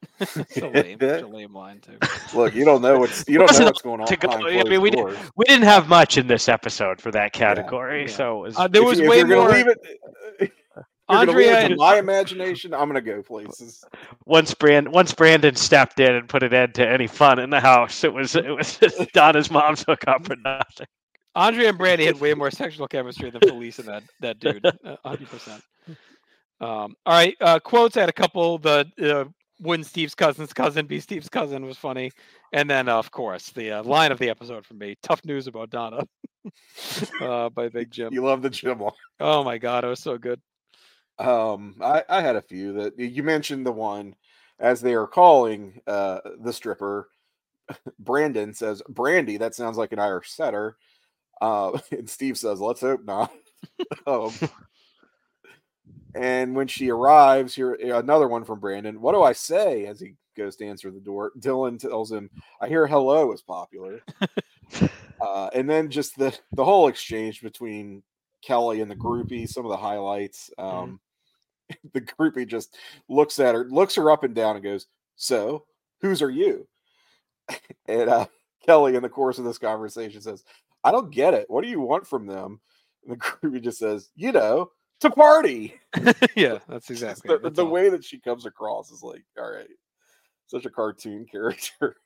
It's 0.20 0.56
a 0.56 0.68
lame, 0.68 0.98
it's 1.00 1.22
a 1.22 1.26
lame 1.26 1.54
line 1.54 1.80
too. 1.80 1.98
look 2.34 2.54
you 2.54 2.64
don't 2.64 2.82
know 2.82 2.98
what's 2.98 3.24
you 3.28 3.38
don't 3.38 3.58
know 3.58 3.64
what's 3.66 3.82
going 3.82 4.00
on 4.00 4.06
to 4.06 4.16
go- 4.16 4.28
I 4.30 4.36
mean, 4.38 4.62
closed 4.66 4.82
we 4.82 4.90
did, 4.90 5.04
we 5.36 5.44
didn't 5.44 5.64
have 5.64 5.88
much 5.88 6.16
in 6.18 6.26
this 6.26 6.48
episode 6.48 7.00
for 7.00 7.10
that 7.12 7.32
category, 7.32 8.02
yeah. 8.02 8.06
so 8.16 8.38
it 8.38 8.48
was, 8.48 8.56
Uh, 8.58 8.68
there 8.68 8.82
was 8.84 8.98
you- 8.98 9.04
if 9.04 9.10
way 9.10 9.18
you're 9.18 9.26
more. 9.28 9.50
leave 9.50 9.68
it 9.68 9.78
if 10.40 10.40
leave 10.40 10.50
Andrea 11.08 11.58
it 11.58 11.60
to 11.60 11.66
and 11.66 11.76
my 11.76 11.98
imagination 11.98 12.74
i'm 12.74 12.88
gonna 12.88 13.00
go 13.00 13.22
places 13.22 13.84
once 14.24 14.52
Brand 14.54 14.88
once 14.88 15.12
Brandon 15.14 15.54
stepped 15.54 16.00
in 16.00 16.14
and 16.14 16.28
put 16.28 16.42
an 16.42 16.52
end 16.54 16.74
to 16.76 16.88
any 16.88 17.06
fun 17.06 17.38
in 17.38 17.50
the 17.50 17.60
house, 17.60 18.02
it 18.04 18.12
was 18.12 18.34
it 18.36 18.48
was 18.54 18.78
Donna's 19.12 19.50
mom's 19.50 19.82
hookup 19.86 20.28
or 20.30 20.36
nothing. 20.36 20.86
Andrea 21.34 21.68
and 21.68 21.78
Brandy 21.78 22.06
had 22.06 22.18
way 22.18 22.32
more 22.32 22.50
sexual 22.50 22.88
chemistry 22.88 23.28
than 23.30 23.40
Felice 23.42 23.78
and 23.78 23.88
that 23.88 24.02
that 24.20 24.38
dude. 24.40 24.64
uh, 24.64 24.96
Hundred 25.04 25.28
percent. 25.28 25.62
Um. 26.60 26.96
All 27.04 27.12
right. 27.12 27.36
Uh, 27.40 27.58
quotes. 27.60 27.96
I 27.96 28.00
had 28.00 28.08
a 28.08 28.12
couple. 28.14 28.56
The 28.58 28.86
uh, 29.00 29.24
wouldn't 29.60 29.86
Steve's 29.86 30.14
cousin's 30.14 30.52
cousin 30.52 30.86
be 30.86 31.00
Steve's 31.00 31.28
cousin 31.28 31.66
was 31.66 31.78
funny, 31.78 32.12
and 32.52 32.68
then 32.68 32.88
uh, 32.88 32.98
of 32.98 33.10
course 33.10 33.50
the 33.50 33.72
uh, 33.72 33.82
line 33.82 34.12
of 34.12 34.18
the 34.18 34.30
episode 34.30 34.66
for 34.66 34.74
me: 34.74 34.96
"Tough 35.02 35.24
news 35.24 35.46
about 35.46 35.70
Donna," 35.70 36.06
uh, 37.20 37.48
by 37.50 37.68
Big 37.68 37.90
Jim. 37.90 38.12
you 38.12 38.24
love 38.24 38.42
the 38.42 38.50
Jim 38.50 38.78
walk. 38.78 38.96
Oh 39.20 39.42
my 39.44 39.58
god, 39.58 39.84
it 39.84 39.88
was 39.88 40.00
so 40.00 40.18
good. 40.18 40.40
Um, 41.18 41.76
I, 41.80 42.04
I 42.08 42.20
had 42.20 42.36
a 42.36 42.42
few 42.42 42.74
that 42.74 42.98
you 42.98 43.22
mentioned 43.22 43.64
the 43.64 43.72
one 43.72 44.14
as 44.58 44.80
they 44.80 44.94
are 44.94 45.06
calling 45.06 45.80
uh 45.86 46.20
the 46.40 46.52
stripper. 46.52 47.08
Brandon 47.98 48.54
says, 48.54 48.82
"Brandy, 48.88 49.38
that 49.38 49.54
sounds 49.54 49.78
like 49.78 49.92
an 49.92 49.98
Irish 49.98 50.30
setter." 50.30 50.76
Uh, 51.40 51.78
and 51.90 52.08
Steve 52.08 52.38
says, 52.38 52.60
"Let's 52.60 52.80
hope 52.80 53.04
not." 53.04 53.32
um, 54.06 54.32
And 56.16 56.56
when 56.56 56.66
she 56.66 56.90
arrives, 56.90 57.54
here 57.54 57.74
another 57.74 58.26
one 58.26 58.44
from 58.44 58.58
Brandon. 58.58 59.00
What 59.02 59.12
do 59.12 59.22
I 59.22 59.32
say 59.32 59.84
as 59.84 60.00
he 60.00 60.14
goes 60.34 60.56
to 60.56 60.66
answer 60.66 60.90
the 60.90 60.98
door? 60.98 61.32
Dylan 61.38 61.78
tells 61.78 62.10
him, 62.10 62.30
"I 62.60 62.68
hear 62.68 62.86
hello 62.86 63.32
is 63.32 63.42
popular." 63.42 64.00
uh, 65.20 65.50
and 65.52 65.68
then 65.68 65.90
just 65.90 66.16
the 66.16 66.36
the 66.52 66.64
whole 66.64 66.88
exchange 66.88 67.42
between 67.42 68.02
Kelly 68.42 68.80
and 68.80 68.90
the 68.90 68.96
groupie, 68.96 69.46
some 69.46 69.66
of 69.66 69.70
the 69.70 69.76
highlights. 69.76 70.50
Um, 70.58 71.00
The 71.92 72.00
groupie 72.00 72.46
just 72.46 72.76
looks 73.08 73.40
at 73.40 73.56
her, 73.56 73.64
looks 73.64 73.96
her 73.96 74.08
up 74.12 74.22
and 74.22 74.36
down, 74.36 74.54
and 74.54 74.64
goes, 74.64 74.86
"So, 75.16 75.66
whose 76.00 76.22
are 76.22 76.30
you?" 76.30 76.68
and 77.88 78.08
uh, 78.08 78.26
Kelly, 78.64 78.94
in 78.94 79.02
the 79.02 79.08
course 79.08 79.38
of 79.38 79.44
this 79.44 79.58
conversation, 79.58 80.22
says, 80.22 80.44
"I 80.84 80.92
don't 80.92 81.10
get 81.10 81.34
it. 81.34 81.50
What 81.50 81.64
do 81.64 81.68
you 81.68 81.80
want 81.80 82.06
from 82.06 82.26
them?" 82.26 82.60
And 83.02 83.12
the 83.12 83.16
groupie 83.16 83.60
just 83.60 83.80
says, 83.80 84.10
"You 84.14 84.30
know." 84.30 84.70
To 85.00 85.10
party, 85.10 85.74
yeah, 86.36 86.58
that's 86.68 86.88
exactly 86.90 87.28
the, 87.28 87.34
it. 87.34 87.42
That's 87.42 87.56
the 87.56 87.66
way 87.66 87.90
that 87.90 88.02
she 88.02 88.18
comes 88.18 88.46
across 88.46 88.90
is 88.90 89.02
like, 89.02 89.24
all 89.38 89.50
right, 89.50 89.68
such 90.46 90.64
a 90.64 90.70
cartoon 90.70 91.26
character. 91.30 91.96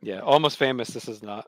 Yeah, 0.00 0.20
almost 0.20 0.56
famous. 0.56 0.88
This 0.88 1.08
is 1.08 1.22
not. 1.22 1.46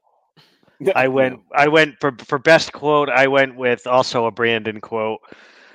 I 0.95 1.09
went 1.09 1.41
I 1.55 1.69
went 1.69 1.97
for 2.01 2.15
for 2.19 2.39
best 2.39 2.73
quote, 2.73 3.09
I 3.09 3.27
went 3.29 3.57
with 3.57 3.87
also 3.87 4.27
a 4.27 4.31
Brandon 4.31 4.81
quote. 4.81 5.21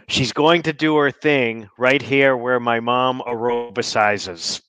She's 0.07 0.31
going 0.31 0.61
to 0.63 0.73
do 0.73 0.95
her 0.97 1.09
thing 1.09 1.67
right 1.77 2.01
here 2.01 2.37
where 2.37 2.59
my 2.59 2.79
mom 2.79 3.21
aerobicizes. 3.25 4.61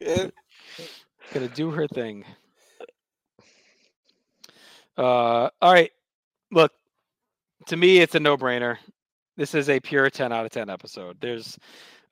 Gonna 0.00 1.48
do 1.54 1.70
her 1.70 1.86
thing. 1.88 2.24
Uh, 4.96 5.50
all 5.60 5.72
right. 5.72 5.90
Look, 6.50 6.72
to 7.66 7.76
me, 7.76 7.98
it's 7.98 8.14
a 8.14 8.20
no-brainer. 8.20 8.78
This 9.36 9.54
is 9.54 9.68
a 9.68 9.80
pure 9.80 10.10
10 10.10 10.32
out 10.32 10.44
of 10.44 10.52
10 10.52 10.70
episode. 10.70 11.16
There's 11.20 11.58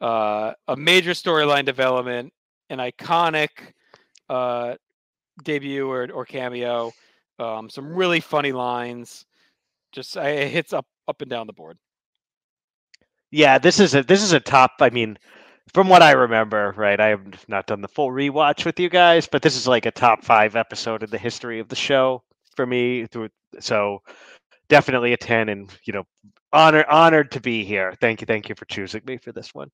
uh, 0.01 0.53
a 0.69 0.77
major 0.77 1.13
storyline 1.13 1.65
development, 1.65 2.33
an 2.71 2.79
iconic 2.79 3.49
uh, 4.29 4.75
debut 5.45 5.89
or, 5.89 6.11
or 6.13 6.25
cameo, 6.25 6.93
um, 7.39 7.71
some 7.71 7.95
really 7.95 8.21
funny 8.21 8.53
lines. 8.53 9.25
Just 9.93 10.17
it 10.17 10.51
hits 10.51 10.73
up 10.73 10.87
up 11.07 11.21
and 11.21 11.31
down 11.31 11.47
the 11.47 11.53
board. 11.53 11.77
Yeah, 13.31 13.59
this 13.59 13.79
is 13.79 13.95
a 13.95 14.03
this 14.03 14.23
is 14.23 14.33
a 14.33 14.41
top. 14.41 14.73
I 14.81 14.91
mean, 14.91 15.19
from 15.75 15.89
what 15.89 16.03
I 16.03 16.13
remember, 16.13 16.75
right? 16.77 16.99
I 16.99 17.09
have 17.09 17.49
not 17.49 17.67
done 17.67 17.81
the 17.81 17.89
full 17.89 18.11
rewatch 18.11 18.65
with 18.65 18.81
you 18.81 18.89
guys, 18.89 19.27
but 19.27 19.43
this 19.43 19.57
is 19.57 19.67
like 19.69 19.87
a 19.87 19.91
top 19.91 20.25
five 20.25 20.57
episode 20.57 21.03
in 21.03 21.11
the 21.11 21.19
history 21.19 21.59
of 21.59 21.69
the 21.69 21.77
show 21.77 22.23
for 22.57 22.67
me. 22.67 23.07
Through 23.07 23.29
so 23.61 24.03
definitely 24.69 25.13
a 25.13 25.17
ten, 25.17 25.49
and 25.49 25.71
you 25.85 25.93
know, 25.93 26.05
honor 26.53 26.85
honored 26.89 27.31
to 27.33 27.41
be 27.41 27.65
here. 27.65 27.95
Thank 28.01 28.21
you, 28.21 28.27
thank 28.27 28.49
you 28.49 28.55
for 28.55 28.65
choosing 28.67 29.03
me 29.07 29.19
for 29.19 29.33
this 29.33 29.55
one. 29.55 29.71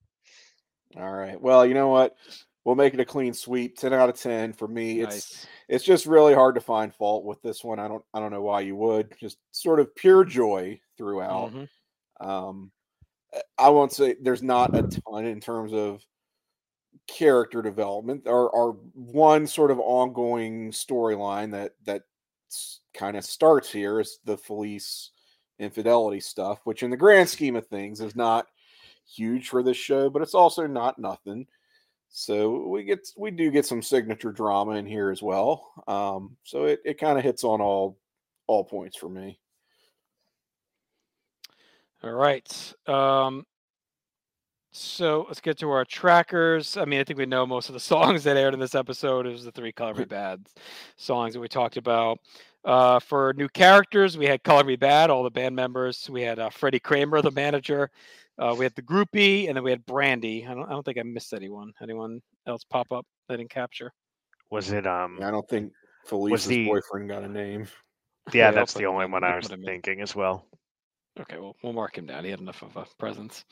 All 0.96 1.12
right. 1.12 1.40
Well, 1.40 1.66
you 1.66 1.74
know 1.74 1.88
what? 1.88 2.16
We'll 2.64 2.74
make 2.74 2.92
it 2.94 3.00
a 3.00 3.04
clean 3.04 3.32
sweep. 3.32 3.76
Ten 3.76 3.92
out 3.92 4.08
of 4.08 4.20
ten 4.20 4.52
for 4.52 4.68
me. 4.68 5.00
It's 5.00 5.14
Nice. 5.14 5.46
it's 5.68 5.84
just 5.84 6.06
really 6.06 6.34
hard 6.34 6.54
to 6.54 6.60
find 6.60 6.94
fault 6.94 7.24
with 7.24 7.40
this 7.42 7.64
one. 7.64 7.78
I 7.78 7.88
don't 7.88 8.04
I 8.12 8.20
don't 8.20 8.32
know 8.32 8.42
why 8.42 8.60
you 8.60 8.76
would. 8.76 9.14
Just 9.18 9.38
sort 9.52 9.80
of 9.80 9.94
pure 9.94 10.24
joy 10.24 10.80
throughout. 10.96 11.52
Mhm. 11.52 11.68
Um, 12.20 12.72
I 13.56 13.68
won't 13.70 13.92
say 13.92 14.16
there's 14.20 14.42
not 14.42 14.74
a 14.74 14.82
ton 14.82 15.26
in 15.26 15.40
terms 15.40 15.72
of 15.72 16.02
character 17.06 17.62
development 17.62 18.22
or, 18.26 18.50
or 18.50 18.72
one 18.94 19.46
sort 19.46 19.70
of 19.70 19.78
ongoing 19.80 20.70
storyline 20.72 21.52
that 21.52 21.72
that 21.84 22.02
kind 22.98 23.16
of 23.16 23.24
starts 23.24 23.70
here 23.70 24.00
is 24.00 24.18
the 24.24 24.36
Felice 24.36 25.10
infidelity 25.58 26.20
stuff, 26.20 26.60
which 26.64 26.82
in 26.82 26.90
the 26.90 26.96
grand 26.96 27.28
scheme 27.28 27.56
of 27.56 27.66
things 27.66 28.00
is 28.00 28.16
not 28.16 28.46
huge 29.06 29.48
for 29.48 29.62
this 29.62 29.76
show, 29.76 30.10
but 30.10 30.22
it's 30.22 30.34
also 30.34 30.66
not 30.66 30.98
nothing. 30.98 31.46
So 32.10 32.66
we 32.66 32.84
get 32.84 33.06
we 33.16 33.30
do 33.30 33.50
get 33.50 33.66
some 33.66 33.82
signature 33.82 34.32
drama 34.32 34.72
in 34.72 34.86
here 34.86 35.10
as 35.10 35.22
well. 35.22 35.70
Um, 35.86 36.36
so 36.44 36.64
it, 36.64 36.80
it 36.84 36.98
kind 36.98 37.18
of 37.18 37.24
hits 37.24 37.44
on 37.44 37.60
all 37.60 37.98
all 38.46 38.64
points 38.64 38.96
for 38.96 39.08
me. 39.08 39.38
All 42.02 42.12
right. 42.12 42.74
Um, 42.86 43.44
so 44.70 45.24
let's 45.26 45.40
get 45.40 45.58
to 45.58 45.70
our 45.70 45.84
trackers. 45.84 46.76
I 46.76 46.84
mean, 46.84 47.00
I 47.00 47.04
think 47.04 47.18
we 47.18 47.26
know 47.26 47.46
most 47.46 47.68
of 47.68 47.72
the 47.72 47.80
songs 47.94 48.24
that 48.24 48.36
aired 48.36 48.54
in 48.54 48.60
this 48.60 48.74
episode. 48.74 49.26
It 49.26 49.32
was 49.32 49.44
the 49.44 49.52
three 49.52 49.72
Color 49.72 50.06
Bad 50.06 50.46
songs 50.96 51.34
that 51.34 51.40
we 51.40 51.48
talked 51.48 51.76
about. 51.76 52.18
Uh, 52.64 52.98
for 53.00 53.32
new 53.36 53.48
characters, 53.48 54.18
we 54.18 54.26
had 54.26 54.42
Color 54.42 54.64
Me 54.64 54.76
Badd, 54.76 55.08
all 55.08 55.22
the 55.22 55.30
band 55.30 55.54
members. 55.56 56.08
We 56.10 56.22
had 56.22 56.38
uh, 56.38 56.50
Freddie 56.50 56.80
Kramer, 56.80 57.22
the 57.22 57.30
manager. 57.30 57.90
Uh, 58.38 58.54
we 58.56 58.64
had 58.64 58.74
the 58.74 58.82
groupie, 58.82 59.48
and 59.48 59.56
then 59.56 59.64
we 59.64 59.70
had 59.70 59.84
Brandy. 59.86 60.46
I 60.46 60.54
don't, 60.54 60.66
I 60.66 60.70
don't 60.70 60.84
think 60.84 60.98
I 60.98 61.02
missed 61.02 61.32
anyone. 61.32 61.72
Anyone 61.82 62.20
else 62.46 62.62
pop 62.64 62.86
up 62.92 63.06
that 63.28 63.34
I 63.34 63.36
didn't 63.38 63.50
capture? 63.50 63.92
Was 64.50 64.72
it 64.72 64.86
um? 64.86 65.18
I 65.22 65.30
don't 65.30 65.48
think 65.48 65.72
Felice's 66.06 66.46
the- 66.46 66.66
boyfriend 66.66 67.08
got 67.08 67.22
a 67.22 67.28
name. 67.28 67.66
Yeah, 68.32 68.46
Yeah, 68.46 68.50
that's 68.50 68.74
the 68.74 68.86
only 68.86 69.06
one 69.06 69.24
I'll 69.24 69.36
was 69.36 69.48
put 69.48 69.54
him 69.54 69.60
in. 69.60 69.66
thinking 69.66 70.00
as 70.02 70.14
well. 70.14 70.46
Okay, 71.18 71.38
well, 71.38 71.56
we'll 71.64 71.72
mark 71.72 71.96
him 71.98 72.06
down. 72.06 72.22
He 72.24 72.30
had 72.30 72.40
enough 72.40 72.62
of 72.62 72.76
a 72.76 72.86
presence. 72.98 73.44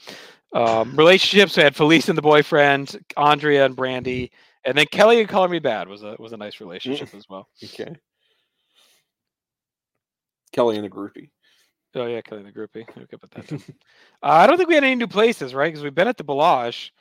Um, 0.52 0.94
relationships, 0.96 1.56
we 1.56 1.62
had 1.64 1.74
Felice 1.74 2.08
and 2.08 2.16
the 2.16 2.22
boyfriend, 2.22 2.96
Andrea 3.16 3.64
and 3.66 3.74
Brandy, 3.74 4.30
and 4.64 4.76
then 4.78 4.86
Kelly 4.92 5.18
and 5.20 5.28
Color 5.28 5.48
Me 5.48 5.58
Badd 5.60 5.88
was 5.88 6.02
a 6.04 6.14
was 6.18 6.32
a 6.32 6.36
nice 6.36 6.60
relationship 6.60 7.12
as 7.14 7.28
well. 7.28 7.48
Okay. 7.64 7.96
Kelly 10.56 10.76
and 10.76 10.84
the 10.84 10.90
groupie. 10.90 11.30
Oh 11.94 12.06
yeah, 12.06 12.20
Kelly 12.22 12.40
and 12.42 12.48
the 12.52 12.58
groupie. 12.58 12.86
Put 12.86 13.30
that. 13.30 13.52
uh, 13.52 13.58
I 14.22 14.46
don't 14.46 14.56
think 14.56 14.68
we 14.68 14.74
had 14.74 14.82
any 14.84 14.96
new 14.96 15.06
places, 15.06 15.54
right? 15.54 15.68
Because 15.68 15.84
we've 15.84 15.94
been 15.94 16.08
at 16.08 16.16
the 16.16 16.24
Bel 16.24 16.64
Age 16.66 16.92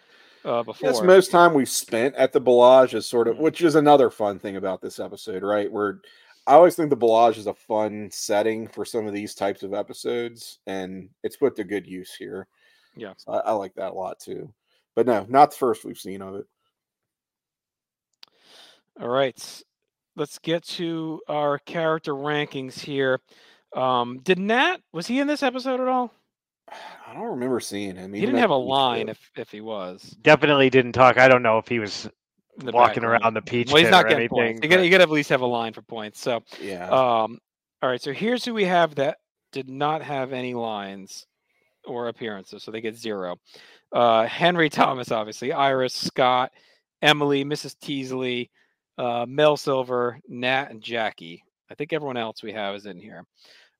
uh, 0.44 0.61
before. 0.61 0.90
That's 0.90 1.02
most 1.02 1.32
time 1.32 1.53
we've 1.53 1.68
spent 1.69 2.14
at 2.15 2.32
the 2.34 2.40
Bel 2.40 2.84
Age 2.84 2.94
is 2.94 3.07
sort 3.07 3.27
of, 3.27 3.38
Mhm. 3.38 3.40
which 3.40 3.61
is 3.61 3.76
another 3.76 4.10
fun 4.10 4.38
thing 4.40 4.57
about 4.57 4.82
this 4.82 4.99
episode, 4.99 5.41
right? 5.41 5.72
Where 5.72 6.02
I 6.48 6.53
always 6.53 6.76
think 6.76 6.90
the 6.91 6.95
Bel 6.95 7.27
Age 7.27 7.38
is 7.38 7.48
a 7.48 7.53
fun 7.53 8.10
setting 8.11 8.68
for 8.68 8.86
some 8.86 9.07
of 9.07 9.14
these 9.14 9.34
types 9.34 9.64
of 9.64 9.73
episodes, 9.73 10.60
and 10.68 11.10
it's 11.23 11.38
put 11.38 11.56
to 11.56 11.64
good 11.64 11.88
use 11.88 12.14
here. 12.14 12.48
Yeah. 12.95 13.14
So 13.18 13.32
I, 13.34 13.38
I 13.40 13.52
like 13.53 13.73
that 13.76 13.91
a 13.94 13.95
lot 13.95 14.19
too. 14.19 14.53
But 14.95 15.07
no, 15.07 15.26
not 15.27 15.52
the 15.52 15.57
first 15.57 15.84
we've 15.84 15.98
seen 15.98 16.22
of 16.22 16.36
it. 16.36 16.45
All 19.02 19.10
right, 19.10 19.64
let's 20.15 20.39
get 20.39 20.63
to 20.63 21.21
our 21.27 21.59
character 21.59 22.13
rankings 22.13 22.79
here. 22.79 23.19
Um, 23.75 24.19
did 24.23 24.39
Nat 24.39 24.77
was 24.93 25.07
he 25.07 25.19
in 25.19 25.27
this 25.27 25.43
episode 25.43 25.79
at 25.81 25.87
all? 25.87 26.11
I 27.07 27.13
don't 27.13 27.23
remember 27.23 27.59
seeing 27.59 27.95
him. 27.95 28.13
He 28.13 28.21
didn't 28.21 28.37
have 28.37 28.49
a 28.49 28.55
line 28.55 29.09
if 29.09 29.19
if 29.35 29.51
he 29.51 29.61
was 29.61 30.01
Definitely 30.21 30.69
didn't 30.69 30.93
talk. 30.93 31.17
I 31.17 31.27
don't 31.27 31.43
know 31.43 31.57
if 31.57 31.67
he 31.67 31.79
was 31.79 32.09
the 32.57 32.71
walking 32.71 33.01
background. 33.01 33.23
around 33.23 33.33
the 33.35 33.41
peach 33.41 33.71
Well, 33.71 33.81
he's 33.81 33.91
not 33.91 34.05
or 34.05 34.07
getting 34.07 34.21
anything. 34.21 34.37
points. 34.37 34.59
You 34.63 34.69
got 34.69 34.77
but- 34.77 34.83
you 34.83 34.89
got 34.89 34.97
to 34.97 35.03
at 35.03 35.09
least 35.11 35.29
have 35.29 35.41
a 35.41 35.45
line 35.45 35.73
for 35.73 35.81
points. 35.81 36.19
So. 36.21 36.41
yeah. 36.61 36.85
Um, 36.89 37.39
all 37.83 37.89
right, 37.89 38.01
so 38.01 38.13
here's 38.13 38.43
who 38.45 38.53
we 38.53 38.65
have 38.65 38.95
that 38.95 39.17
did 39.51 39.69
not 39.69 40.01
have 40.01 40.33
any 40.33 40.53
lines 40.55 41.27
or 41.85 42.07
appearances, 42.07 42.63
so 42.63 42.71
they 42.71 42.81
get 42.81 42.95
zero. 42.97 43.35
Uh, 43.91 44.25
Henry 44.25 44.69
Thomas, 44.71 45.11
obviously, 45.11 45.51
Iris, 45.51 45.93
Scott, 45.93 46.51
Emily, 47.03 47.43
Mrs. 47.45 47.77
Teasley, 47.79 48.49
uh, 48.97 49.26
Mel 49.27 49.57
Silver, 49.57 50.19
Nat, 50.27 50.67
and 50.69 50.81
Jackie. 50.81 51.43
I 51.69 51.76
think 51.76 51.93
everyone 51.93 52.17
else 52.17 52.43
we 52.43 52.53
have 52.53 52.76
is 52.76 52.85
in 52.85 52.99
here. 52.99 53.26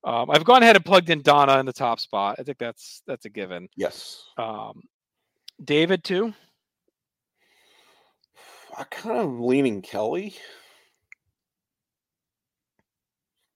Um, 0.04 0.30
I've 0.30 0.46
gone 0.46 0.62
ahead 0.62 0.76
and 0.76 0.86
plugged 0.86 1.10
in 1.10 1.22
Donna 1.22 1.60
in 1.60 1.66
the 1.66 1.74
top 1.74 2.00
spot. 2.00 2.36
I 2.40 2.44
think 2.44 2.58
that's 2.58 3.02
that's 3.08 3.26
a 3.26 3.30
given. 3.30 3.68
yes. 3.76 4.24
Um, 4.38 4.84
David 5.64 6.04
too. 6.04 6.34
I 8.78 8.84
kind 8.84 9.20
of 9.20 9.40
leaning 9.40 9.82
Kelly 9.82 10.36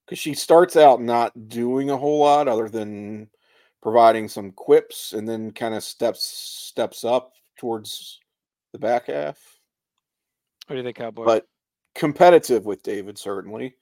because 0.06 0.18
she 0.18 0.34
starts 0.34 0.77
out 0.77 1.02
not 1.02 1.49
doing 1.49 1.90
a 1.90 1.98
whole 1.98 2.19
lot 2.19 2.48
other 2.48 2.69
than 2.69 3.30
providing 3.81 4.27
some 4.27 4.52
quips, 4.52 5.14
and 5.14 5.27
then 5.27 5.52
kind 5.52 5.76
of 5.76 5.84
steps 5.84 6.23
steps 6.23 7.03
up 7.03 7.34
towards 7.57 8.19
the 8.72 8.80
back 8.80 9.07
half. 9.07 9.38
What 10.68 10.76
do 10.76 10.77
you 10.77 10.84
think, 10.84 10.98
Cowboy? 10.98 11.26
But 11.26 11.48
competitive 11.99 12.65
with 12.65 12.81
David 12.81 13.17
certainly. 13.17 13.76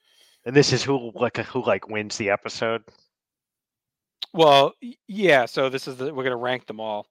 and 0.45 0.55
this 0.55 0.73
is 0.73 0.83
who 0.83 1.11
like 1.15 1.37
who 1.37 1.63
like 1.63 1.87
wins 1.87 2.17
the 2.17 2.29
episode. 2.31 2.83
Well, 4.33 4.73
yeah. 5.07 5.45
So 5.45 5.69
this 5.69 5.87
is 5.87 5.97
the 5.97 6.13
we're 6.13 6.23
gonna 6.23 6.35
rank 6.35 6.65
them 6.67 6.79
all. 6.79 7.05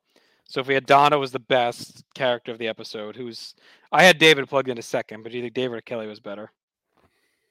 So 0.49 0.61
if 0.61 0.67
we 0.69 0.75
had 0.75 0.87
Donna 0.87 1.19
was 1.19 1.33
the 1.33 1.39
best 1.41 2.05
character 2.15 2.53
of 2.53 2.59
the 2.59 2.69
episode, 2.69 3.17
who's 3.17 3.55
I 3.93 4.05
had 4.05 4.19
David 4.19 4.49
plugged 4.49 4.69
in 4.69 4.79
a 4.79 4.83
second, 4.83 5.23
but 5.23 5.33
do 5.33 5.39
you 5.39 5.43
think 5.45 5.55
David 5.55 5.79
or 5.79 5.81
Kelly 5.81 6.07
was 6.07 6.21
better? 6.21 6.51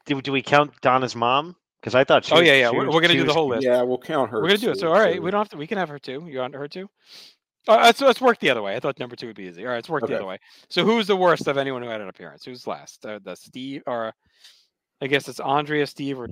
Do, 0.05 0.21
do 0.21 0.31
we 0.31 0.41
count 0.41 0.79
Donna's 0.81 1.15
mom? 1.15 1.55
Because 1.81 1.95
I 1.95 2.03
thought 2.03 2.25
she 2.25 2.33
oh 2.33 2.39
was- 2.39 2.47
yeah, 2.47 2.53
yeah. 2.55 2.69
she 2.69 2.77
We're, 2.77 2.85
was- 2.85 2.95
we're 2.95 3.01
gonna 3.01 3.13
she 3.13 3.19
do 3.19 3.25
the 3.25 3.33
whole 3.33 3.47
list. 3.49 3.65
Yeah, 3.65 3.81
we'll 3.81 3.97
count 3.97 4.29
her. 4.31 4.41
we're 4.41 4.49
gonna 4.49 4.57
do 4.59 4.71
it. 4.71 4.79
So 4.79 4.87
all 4.89 4.99
right, 4.99 5.21
we 5.21 5.31
don't 5.31 5.39
have 5.39 5.49
to. 5.49 5.57
We 5.57 5.67
can 5.67 5.77
have 5.77 5.89
her 5.89 5.99
too. 5.99 6.25
You 6.29 6.39
want 6.39 6.53
her 6.55 6.67
too? 6.67 6.89
Uh, 7.67 7.77
let's 7.83 8.01
let's 8.01 8.21
work 8.21 8.39
the 8.39 8.49
other 8.49 8.61
way. 8.61 8.75
I 8.75 8.79
thought 8.79 8.99
number 8.99 9.15
two 9.15 9.27
would 9.27 9.35
be 9.35 9.43
easy. 9.45 9.63
All 9.63 9.69
right, 9.69 9.75
let's 9.77 9.89
work 9.89 10.03
Okay. 10.03 10.13
the 10.13 10.19
other 10.19 10.27
way. 10.27 10.37
So 10.69 10.83
who's 10.85 11.07
the 11.07 11.15
worst 11.15 11.47
of 11.47 11.57
anyone 11.57 11.81
who 11.81 11.89
had 11.89 12.01
an 12.01 12.09
appearance? 12.09 12.45
Who's 12.45 12.67
last? 12.67 13.05
Uh, 13.05 13.19
the 13.23 13.35
Steve 13.35 13.81
or 13.87 14.13
I 15.01 15.07
guess 15.07 15.27
it's 15.27 15.39
Andrea, 15.39 15.85
Steve, 15.87 16.19
or 16.19 16.29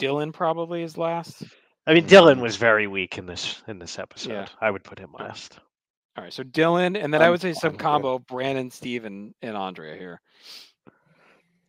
Dylan 0.00 0.32
probably 0.32 0.82
is 0.82 0.96
last. 0.98 1.42
I 1.86 1.94
mean, 1.94 2.06
Dylan 2.06 2.40
was 2.40 2.56
very 2.56 2.86
weak 2.86 3.16
in 3.18 3.26
this 3.26 3.62
in 3.68 3.78
this 3.78 3.98
episode. 3.98 4.32
Yeah. 4.32 4.46
I 4.60 4.70
would 4.70 4.84
put 4.84 4.98
him 4.98 5.10
last. 5.18 5.58
All 6.16 6.24
right, 6.24 6.32
so 6.32 6.42
Dylan, 6.42 7.02
and 7.02 7.14
then 7.14 7.22
I 7.22 7.26
I'm 7.26 7.30
would 7.30 7.40
say 7.40 7.52
some 7.52 7.60
fine 7.60 7.72
with 7.72 7.80
it. 7.80 7.82
combo 7.84 8.18
Brandon, 8.18 8.70
Steve, 8.72 9.04
and, 9.04 9.32
and 9.40 9.56
Andrea 9.56 9.94
here. 9.96 10.20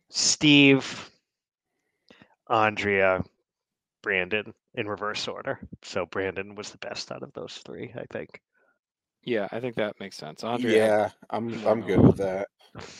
Steve, 0.08 1.10
Andrea, 2.48 3.22
Brandon 4.02 4.52
in 4.74 4.88
reverse 4.88 5.28
order. 5.28 5.60
So 5.82 6.04
Brandon 6.06 6.54
was 6.56 6.70
the 6.70 6.78
best 6.78 7.12
out 7.12 7.22
of 7.22 7.32
those 7.32 7.60
three, 7.64 7.92
I 7.96 8.04
think. 8.12 8.40
Yeah, 9.24 9.48
I 9.52 9.60
think 9.60 9.74
that 9.76 9.98
makes 10.00 10.16
sense. 10.16 10.42
Andrea, 10.44 10.76
Yeah, 10.76 11.10
I'm 11.30 11.66
I'm 11.66 11.80
good 11.82 12.00
with 12.00 12.16
that. 12.18 12.48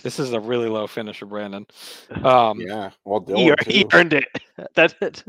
this 0.03 0.19
is 0.19 0.33
a 0.33 0.41
really 0.41 0.69
low 0.69 0.87
finish 0.87 1.19
for 1.19 1.27
Brandon. 1.27 1.67
Um, 2.25 2.61
Yeah, 2.61 2.91
well, 3.05 3.21
He, 3.27 3.33
Dylan 3.33 3.47
ear- 3.47 3.57
he 3.67 3.87
earned 3.93 4.13
it. 4.13 4.27
That's 4.75 4.95
it. 5.01 5.25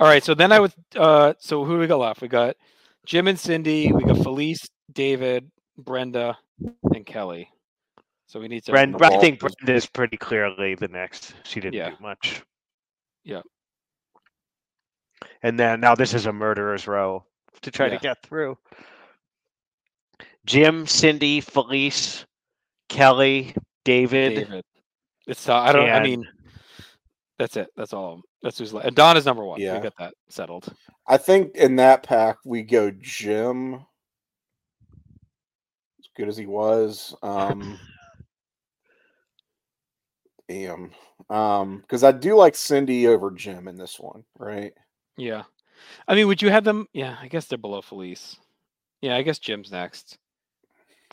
All 0.00 0.06
right, 0.06 0.22
so 0.22 0.34
then 0.34 0.52
I 0.52 0.60
would. 0.60 0.72
Uh, 0.94 1.34
so 1.38 1.64
who 1.64 1.74
do 1.74 1.78
we 1.80 1.86
got 1.86 1.98
left? 1.98 2.20
We 2.20 2.28
got 2.28 2.56
Jim 3.06 3.28
and 3.28 3.38
Cindy. 3.38 3.90
We 3.92 4.04
got 4.04 4.18
Felice, 4.18 4.68
David, 4.92 5.50
Brenda, 5.78 6.36
and 6.94 7.06
Kelly. 7.06 7.48
So 8.26 8.40
we 8.40 8.48
need 8.48 8.64
to. 8.64 8.72
Brenda, 8.72 8.98
the 8.98 9.04
I 9.06 9.18
think 9.20 9.42
was- 9.42 9.54
Brenda 9.56 9.74
is 9.76 9.86
pretty 9.86 10.16
clearly 10.16 10.74
the 10.74 10.88
next. 10.88 11.34
She 11.44 11.60
didn't 11.60 11.74
Yeah. 11.74 11.90
do 11.90 11.96
much. 12.00 12.42
Yeah. 13.24 13.42
And 15.42 15.58
then 15.58 15.80
now 15.80 15.94
this 15.94 16.14
is 16.14 16.26
a 16.26 16.32
murderer's 16.32 16.86
row 16.86 17.24
to 17.62 17.70
try 17.70 17.86
Yeah. 17.86 17.94
to 17.94 17.98
get 18.00 18.22
through. 18.22 18.58
Jim, 20.46 20.86
Cindy, 20.86 21.40
Felice, 21.40 22.26
Kelly, 22.88 23.54
David. 23.84 24.34
David. 24.34 24.64
It's. 25.26 25.48
Uh, 25.48 25.56
I 25.56 25.72
don't. 25.72 25.88
I 25.88 26.02
mean, 26.02 26.26
that's 27.38 27.56
it. 27.56 27.68
That's 27.76 27.92
all. 27.92 28.20
That's 28.42 28.58
who's 28.58 28.72
left. 28.72 28.86
And 28.86 28.94
Don 28.94 29.16
is 29.16 29.24
number 29.24 29.44
one. 29.44 29.60
Yeah. 29.60 29.76
We 29.76 29.82
got 29.82 29.94
that 29.98 30.14
settled. 30.28 30.72
I 31.08 31.16
think 31.16 31.56
in 31.56 31.76
that 31.76 32.02
pack 32.02 32.36
we 32.44 32.62
go 32.62 32.90
Jim. 33.00 33.74
As 35.98 36.08
good 36.16 36.28
as 36.28 36.36
he 36.36 36.46
was. 36.46 37.14
Um 37.22 37.78
Damn. 40.48 40.90
Um, 41.30 41.78
because 41.78 42.04
I 42.04 42.12
do 42.12 42.36
like 42.36 42.54
Cindy 42.54 43.06
over 43.06 43.30
Jim 43.30 43.66
in 43.66 43.76
this 43.76 43.98
one, 43.98 44.24
right? 44.38 44.72
Yeah. 45.16 45.44
I 46.06 46.14
mean, 46.14 46.28
would 46.28 46.42
you 46.42 46.50
have 46.50 46.64
them? 46.64 46.86
Yeah, 46.92 47.16
I 47.20 47.28
guess 47.28 47.46
they're 47.46 47.58
below 47.58 47.80
Felice. 47.80 48.36
Yeah, 49.00 49.16
I 49.16 49.22
guess 49.22 49.38
Jim's 49.38 49.72
next. 49.72 50.18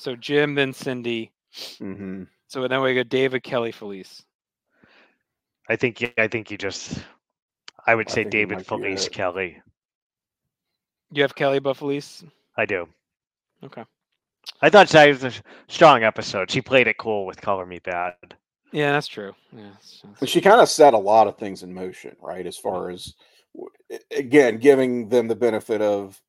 So 0.01 0.15
Jim, 0.15 0.55
then 0.55 0.73
Cindy. 0.73 1.31
Mm-hmm. 1.53 2.23
So 2.47 2.67
then 2.67 2.81
we 2.81 2.95
got 2.95 3.07
David, 3.09 3.43
Kelly, 3.43 3.71
Felice. 3.71 4.23
I 5.69 5.75
think 5.75 6.13
I 6.17 6.27
think 6.27 6.49
you 6.49 6.57
just 6.57 7.03
I 7.85 7.93
would 7.93 8.07
I 8.09 8.11
say 8.11 8.21
think 8.23 8.31
David, 8.31 8.65
Felice. 8.65 9.07
Kelly. 9.09 9.61
You 11.11 11.21
have 11.21 11.35
Kelly 11.35 11.57
above 11.57 11.77
Felice? 11.77 12.23
I 12.57 12.65
do. 12.65 12.87
Okay. 13.63 13.83
I 14.61 14.71
thought 14.71 14.87
that 14.89 15.07
was 15.07 15.23
a 15.23 15.31
strong 15.67 16.03
episode. 16.03 16.49
She 16.49 16.61
played 16.61 16.87
it 16.87 16.97
cool 16.97 17.27
with 17.27 17.39
Color 17.39 17.67
Me 17.67 17.79
Badd. 17.79 18.15
Yeah, 18.71 18.93
that's 18.93 19.07
true. 19.07 19.33
Yeah. 19.51 19.67
it's- 19.67 19.99
it's- 20.03 20.19
And 20.21 20.29
she 20.29 20.41
kind 20.41 20.61
of 20.61 20.67
set 20.69 20.95
a 20.95 20.97
lot 20.97 21.27
of 21.27 21.37
things 21.37 21.61
in 21.61 21.71
motion, 21.73 22.15
right? 22.19 22.47
As 22.47 22.57
far 22.57 22.89
as 22.89 23.13
again, 24.09 24.57
giving 24.57 25.09
them 25.09 25.27
the 25.27 25.35
benefit 25.35 25.81
of 25.81 26.19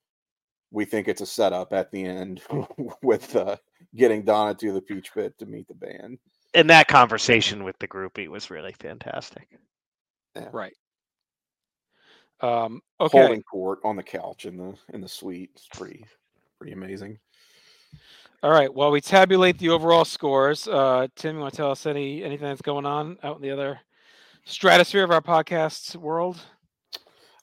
we 0.73 0.85
think 0.87 1.07
it's 1.07 1.21
a 1.21 1.27
setup 1.27 1.73
at 1.73 1.91
the 1.93 2.05
end 2.05 2.41
with 3.03 3.37
uh, 3.37 3.57
getting 3.95 4.25
Donna 4.25 4.55
to 4.55 4.73
the 4.73 4.81
Peach 4.81 5.13
Pit 5.15 5.39
to 5.39 5.47
meet 5.47 5.69
the 5.69 5.75
band. 5.75 6.19
And 6.55 6.69
that 6.71 6.89
conversation 6.89 7.63
with 7.63 7.79
the 7.79 7.89
groupie 7.89 8.29
was 8.29 8.51
really 8.51 8.73
fantastic. 8.73 9.59
Right. 10.51 10.75
Um, 12.41 12.81
okay. 13.01 13.19
Holding 13.19 13.43
court 13.43 13.79
on 13.85 13.97
the 13.97 14.03
couch 14.03 14.47
in 14.47 14.57
the 14.57 14.75
in 14.93 15.01
the 15.01 15.09
suite. 15.09 15.51
It's 15.55 15.69
pretty 15.69 16.05
pretty 16.59 16.73
amazing. 16.73 17.19
All 18.43 18.51
right. 18.51 18.73
While 18.73 18.91
we 18.91 19.01
tabulate 19.01 19.59
the 19.59 19.69
overall 19.69 20.05
scores, 20.05 20.67
uh, 20.67 21.07
Tim, 21.15 21.37
you 21.37 21.43
want 21.43 21.53
to 21.53 21.57
tell 21.57 21.71
us 21.71 21.87
any 21.87 22.25
anything 22.25 22.49
that's 22.49 22.63
going 22.63 22.87
on 22.87 23.19
out 23.23 23.37
in 23.37 23.43
the 23.43 23.51
other 23.51 23.79
stratosphere 24.45 25.05
of 25.05 25.11
our 25.11 25.21
podcast 25.21 25.97
world? 25.97 26.41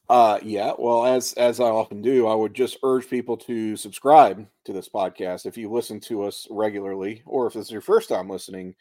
Uh, 0.09 0.39
yeah. 0.41 0.73
Well, 0.79 1.05
as 1.05 1.33
as 1.33 1.59
I 1.59 1.65
often 1.65 2.01
do, 2.01 2.27
I 2.27 2.33
would 2.33 2.55
just 2.55 2.77
urge 2.83 3.07
people 3.07 3.37
to 3.37 3.75
subscribe 3.77 4.47
to 4.65 4.73
this 4.73 4.89
podcast. 4.89 5.45
If 5.45 5.55
you 5.55 5.69
listen 5.71 5.99
to 6.01 6.23
us 6.23 6.47
regularly, 6.49 7.21
or 7.27 7.45
if 7.45 7.53
this 7.53 7.67
is 7.67 7.71
your 7.71 7.81
first 7.81 8.09
time 8.09 8.27
listening, 8.27 8.73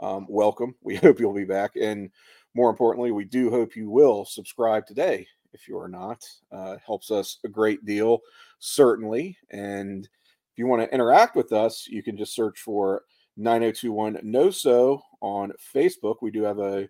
um, 0.00 0.26
welcome. 0.28 0.74
We 0.82 0.96
hope 0.96 1.18
you'll 1.18 1.34
be 1.34 1.44
back, 1.44 1.72
and 1.74 2.10
more 2.54 2.70
importantly, 2.70 3.10
we 3.10 3.24
do 3.24 3.50
hope 3.50 3.74
you 3.74 3.90
will 3.90 4.24
subscribe 4.24 4.86
today. 4.86 5.26
If 5.52 5.66
you 5.66 5.76
are 5.78 5.88
not, 5.88 6.24
uh, 6.52 6.76
helps 6.86 7.10
us 7.10 7.38
a 7.44 7.48
great 7.48 7.84
deal, 7.84 8.20
certainly. 8.60 9.36
And 9.50 10.04
if 10.04 10.58
you 10.58 10.66
want 10.68 10.82
to 10.82 10.94
interact 10.94 11.34
with 11.34 11.52
us, 11.52 11.88
you 11.88 12.02
can 12.04 12.16
just 12.16 12.34
search 12.34 12.60
for 12.60 13.02
9021NoSo 13.38 15.00
on 15.22 15.52
Facebook. 15.74 16.16
We 16.22 16.30
do 16.30 16.42
have 16.42 16.58
a 16.58 16.88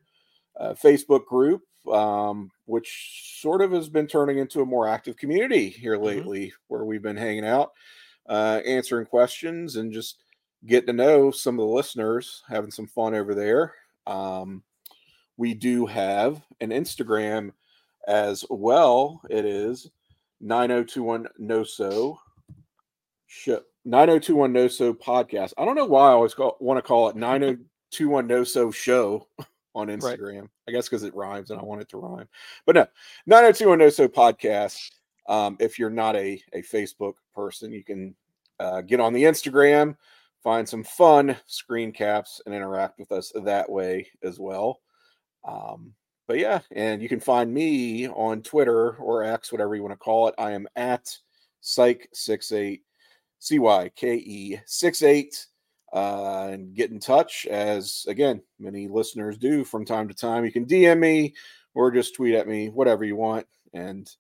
uh, 0.59 0.75
Facebook 0.75 1.25
group, 1.27 1.63
um, 1.95 2.51
which 2.67 3.39
sort 3.41 3.63
of 3.63 3.73
has 3.73 3.89
been 3.89 4.07
turning 4.07 4.39
into 4.39 4.61
a 4.61 4.67
more 4.67 4.89
active 4.89 5.17
community 5.17 5.69
here 5.69 5.97
lately, 5.97 6.53
where 6.69 6.85
we've 6.85 7.03
been 7.03 7.17
hanging 7.17 7.47
out, 7.47 7.73
uh, 8.29 8.61
answering 8.67 9.07
questions, 9.07 9.77
and 9.77 9.93
just 9.93 10.19
getting 10.67 10.89
to 10.89 10.93
know 10.93 11.31
some 11.31 11.55
of 11.55 11.67
the 11.67 11.73
listeners, 11.73 12.43
having 12.49 12.71
some 12.71 12.87
fun 12.87 13.15
over 13.15 13.35
there. 13.35 13.75
Um, 14.07 14.63
we 15.37 15.55
do 15.55 15.87
have 15.87 16.43
an 16.61 16.71
Instagram 16.71 17.53
as 18.07 18.45
well. 18.51 19.21
It 19.31 19.45
is 19.45 19.91
9021 20.41 21.29
No 21.39 21.65
So 21.65 22.19
show 23.27 23.63
9021NoSo 23.87 24.99
podcast. 24.99 25.55
I 25.57 25.65
don't 25.65 25.77
know 25.77 25.87
why 25.87 26.09
I 26.09 26.13
always 26.13 26.35
call, 26.35 26.57
want 26.61 26.79
to 26.79 26.83
call 26.83 27.09
it 27.09 27.17
9021NoSo 27.17 28.75
show 28.75 29.27
on 29.75 29.89
Instagram. 29.89 30.49
I 30.67 30.73
guess 30.73 30.89
because 30.89 31.03
it 31.03 31.15
rhymes 31.15 31.51
and 31.51 31.61
I 31.61 31.65
want 31.65 31.81
it 31.81 31.89
to 31.91 31.99
rhyme. 31.99 32.29
But 32.67 32.75
no, 32.77 32.87
90210 33.27 33.79
No 33.79 33.91
So 33.91 34.09
podcast. 34.09 34.79
Um, 35.29 35.57
if 35.61 35.79
you're 35.79 35.91
not 35.91 36.17
a, 36.17 36.41
a 36.55 36.63
Facebook 36.63 37.15
person, 37.35 37.73
you 37.73 37.85
can 37.85 38.15
uh, 38.59 38.81
get 38.81 39.01
on 39.01 39.13
the 39.13 39.25
Instagram, 39.25 39.97
find 40.43 40.69
some 40.69 40.83
fun 40.83 41.37
screen 41.47 41.93
caps, 41.93 42.41
and 42.47 42.55
interact 42.55 42.99
with 42.99 43.13
us 43.13 43.33
that 43.45 43.71
way 43.71 44.09
as 44.23 44.39
well. 44.39 44.81
Um, 45.47 45.93
but 46.27 46.39
yeah, 46.39 46.61
and 46.73 47.03
you 47.03 47.09
can 47.09 47.21
find 47.21 47.53
me 47.53 48.09
on 48.09 48.43
Twitter 48.43 48.97
or 48.97 49.23
X, 49.23 49.53
whatever 49.53 49.75
you 49.75 49.83
want 49.83 49.93
to 49.93 49.99
call 49.99 50.29
it. 50.29 50.35
I 50.39 50.53
am 50.53 50.67
at 50.77 51.17
Cyke68, 51.63 52.81
C 53.39 53.59
Y 53.59 53.91
K 53.97 54.15
E 54.15 54.61
68 54.67 55.47
uh, 55.93 56.49
and 56.51 56.75
get 56.75 56.91
in 56.91 57.01
touch 57.01 57.47
as 57.47 58.05
again 58.09 58.43
many 58.59 58.89
listeners 58.89 59.39
do 59.39 59.65
from 59.65 59.85
time 59.85 60.09
to 60.09 60.15
time. 60.15 60.45
You 60.45 60.53
can 60.53 60.67
dm 60.67 60.99
me 60.99 61.35
or 61.75 61.91
just 61.91 62.15
tweet 62.15 62.35
at 62.35 62.49
me 62.49 62.69
whatever 62.69 63.05
you 63.05 63.17
want 63.17 63.47
and 63.73 64.11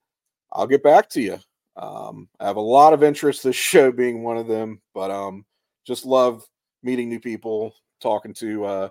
i'll 0.52 0.66
get 0.66 0.82
back 0.82 1.08
to 1.10 1.20
you. 1.20 1.38
Um, 1.76 2.28
i 2.40 2.46
have 2.46 2.56
a 2.56 2.60
lot 2.60 2.92
of 2.92 3.02
interest 3.02 3.42
this 3.42 3.56
show 3.56 3.92
being 3.92 4.22
one 4.22 4.38
of 4.38 4.48
them 4.48 4.80
but 4.94 5.10
um, 5.10 5.44
just 5.86 6.04
love 6.04 6.44
meeting 6.82 7.08
new 7.08 7.20
people 7.20 7.74
talking 8.00 8.32
to 8.34 8.64
uh, 8.64 8.88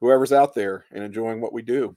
whoever's 0.00 0.32
out 0.32 0.54
there 0.54 0.84
and 0.92 1.02
enjoying 1.02 1.40
what 1.40 1.52
we 1.52 1.62
do. 1.62 1.96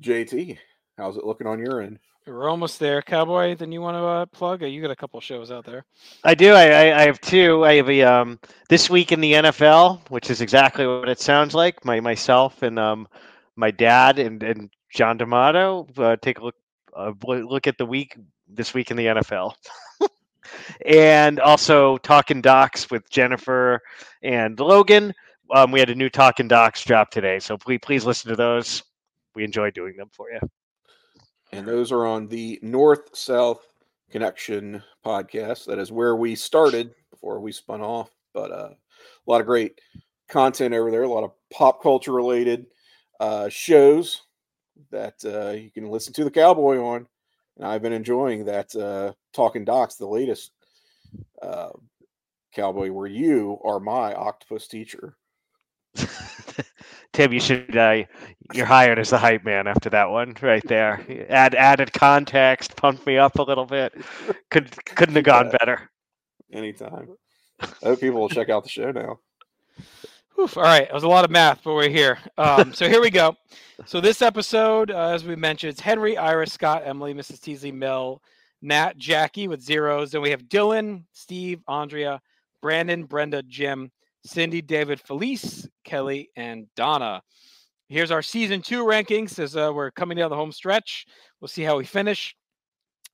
Jt 0.00 0.58
how's 0.98 1.16
it 1.16 1.24
looking 1.24 1.46
on 1.46 1.58
your 1.58 1.80
end 1.80 1.98
We're 2.26 2.50
almost 2.50 2.80
there, 2.80 3.02
Cowboy. 3.02 3.54
Then 3.54 3.70
you 3.70 3.80
want 3.80 3.94
to 3.94 4.04
uh, 4.04 4.26
plug? 4.26 4.62
You 4.62 4.82
got 4.82 4.90
a 4.90 4.96
couple 4.96 5.20
shows 5.20 5.52
out 5.52 5.64
there. 5.64 5.84
I 6.24 6.34
do. 6.34 6.54
I, 6.54 6.64
I, 6.64 7.02
I 7.02 7.06
have 7.06 7.20
two. 7.20 7.64
I 7.64 7.74
have 7.74 7.88
a 7.88 8.02
um 8.02 8.40
this 8.68 8.90
week 8.90 9.12
in 9.12 9.20
the 9.20 9.34
NFL, 9.34 10.10
which 10.10 10.28
is 10.28 10.40
exactly 10.40 10.88
what 10.88 11.08
it 11.08 11.20
sounds 11.20 11.54
like. 11.54 11.84
My 11.84 12.00
myself 12.00 12.62
and 12.62 12.80
um 12.80 13.06
my 13.54 13.70
dad 13.70 14.18
and 14.18 14.42
and 14.42 14.70
John 14.92 15.18
D'Amato 15.18 15.86
uh, 15.98 16.16
take 16.20 16.40
a 16.40 16.44
look 16.44 16.56
uh, 16.96 17.12
look 17.22 17.68
at 17.68 17.78
the 17.78 17.86
week 17.86 18.16
this 18.48 18.74
week 18.74 18.90
in 18.90 18.96
the 18.96 19.06
NFL. 19.06 19.52
and 20.86 21.38
also 21.38 21.96
talking 21.98 22.40
docs 22.40 22.90
with 22.90 23.08
Jennifer 23.08 23.80
and 24.22 24.58
Logan. 24.58 25.14
Um, 25.54 25.70
we 25.70 25.78
had 25.78 25.90
a 25.90 25.94
new 25.94 26.10
talking 26.10 26.48
docs 26.48 26.84
drop 26.84 27.10
today, 27.10 27.38
so 27.38 27.56
please 27.56 27.78
please 27.80 28.04
listen 28.04 28.30
to 28.30 28.36
those. 28.36 28.82
We 29.36 29.44
enjoy 29.44 29.70
doing 29.70 29.96
them 29.96 30.08
for 30.12 30.28
you. 30.32 30.40
And 31.52 31.66
those 31.66 31.92
are 31.92 32.06
on 32.06 32.28
the 32.28 32.58
North 32.62 33.16
South 33.16 33.60
Connection 34.10 34.82
podcast. 35.04 35.66
That 35.66 35.78
is 35.78 35.92
where 35.92 36.16
we 36.16 36.34
started 36.34 36.94
before 37.10 37.40
we 37.40 37.52
spun 37.52 37.80
off. 37.80 38.10
But 38.34 38.50
uh, 38.50 38.70
a 38.70 39.30
lot 39.30 39.40
of 39.40 39.46
great 39.46 39.80
content 40.28 40.74
over 40.74 40.90
there, 40.90 41.02
a 41.02 41.08
lot 41.08 41.24
of 41.24 41.32
pop 41.52 41.82
culture 41.82 42.12
related 42.12 42.66
uh, 43.20 43.48
shows 43.48 44.22
that 44.90 45.14
uh, 45.24 45.50
you 45.50 45.70
can 45.70 45.88
listen 45.88 46.12
to 46.14 46.24
the 46.24 46.30
Cowboy 46.30 46.78
on. 46.78 47.06
And 47.56 47.66
I've 47.66 47.82
been 47.82 47.92
enjoying 47.92 48.44
that 48.44 48.74
uh, 48.76 49.12
Talking 49.32 49.64
Docs, 49.64 49.96
the 49.96 50.06
latest 50.06 50.52
uh, 51.40 51.70
Cowboy, 52.52 52.90
where 52.90 53.06
you 53.06 53.58
are 53.64 53.80
my 53.80 54.14
octopus 54.14 54.68
teacher. 54.68 55.16
Tim, 57.16 57.32
you 57.32 57.40
should. 57.40 57.74
Uh, 57.74 58.02
you're 58.52 58.66
hired 58.66 58.98
as 58.98 59.08
the 59.08 59.16
hype 59.16 59.42
man 59.42 59.66
after 59.66 59.88
that 59.88 60.10
one, 60.10 60.36
right 60.42 60.62
there. 60.68 61.00
Add 61.30 61.54
added 61.54 61.90
context, 61.94 62.76
pumped 62.76 63.06
me 63.06 63.16
up 63.16 63.38
a 63.38 63.42
little 63.42 63.64
bit. 63.64 63.94
Could 64.50 64.70
couldn't 64.84 65.14
have 65.14 65.24
gone 65.24 65.50
better. 65.50 65.90
Anytime. 66.52 67.08
I 67.58 67.68
hope 67.84 68.00
people 68.00 68.20
will 68.20 68.28
check 68.28 68.50
out 68.50 68.64
the 68.64 68.68
show 68.68 68.90
now. 68.90 69.20
Oof, 70.38 70.58
all 70.58 70.64
right, 70.64 70.82
it 70.82 70.92
was 70.92 71.04
a 71.04 71.08
lot 71.08 71.24
of 71.24 71.30
math, 71.30 71.62
but 71.64 71.72
we're 71.72 71.88
here. 71.88 72.18
Um, 72.36 72.74
so 72.74 72.86
here 72.86 73.00
we 73.00 73.08
go. 73.08 73.34
So 73.86 74.02
this 74.02 74.20
episode, 74.20 74.90
uh, 74.90 75.08
as 75.08 75.24
we 75.24 75.36
mentioned, 75.36 75.70
it's 75.70 75.80
Henry, 75.80 76.18
Iris, 76.18 76.52
Scott, 76.52 76.82
Emily, 76.84 77.14
Mrs. 77.14 77.40
Teasley, 77.40 77.72
Mill, 77.72 78.20
Nat, 78.60 78.98
Jackie 78.98 79.48
with 79.48 79.62
zeros. 79.62 80.10
Then 80.10 80.20
we 80.20 80.28
have 80.28 80.42
Dylan, 80.42 81.04
Steve, 81.12 81.62
Andrea, 81.66 82.20
Brandon, 82.60 83.04
Brenda, 83.04 83.42
Jim, 83.42 83.90
Cindy, 84.26 84.60
David, 84.60 85.00
Felice, 85.00 85.68
Kelly, 85.84 86.30
and 86.36 86.66
Donna. 86.74 87.22
Here's 87.88 88.10
our 88.10 88.22
season 88.22 88.60
two 88.62 88.84
rankings 88.84 89.38
as 89.38 89.56
uh, 89.56 89.70
we're 89.72 89.92
coming 89.92 90.18
down 90.18 90.30
the 90.30 90.36
home 90.36 90.52
stretch. 90.52 91.06
We'll 91.40 91.48
see 91.48 91.62
how 91.62 91.78
we 91.78 91.84
finish. 91.84 92.34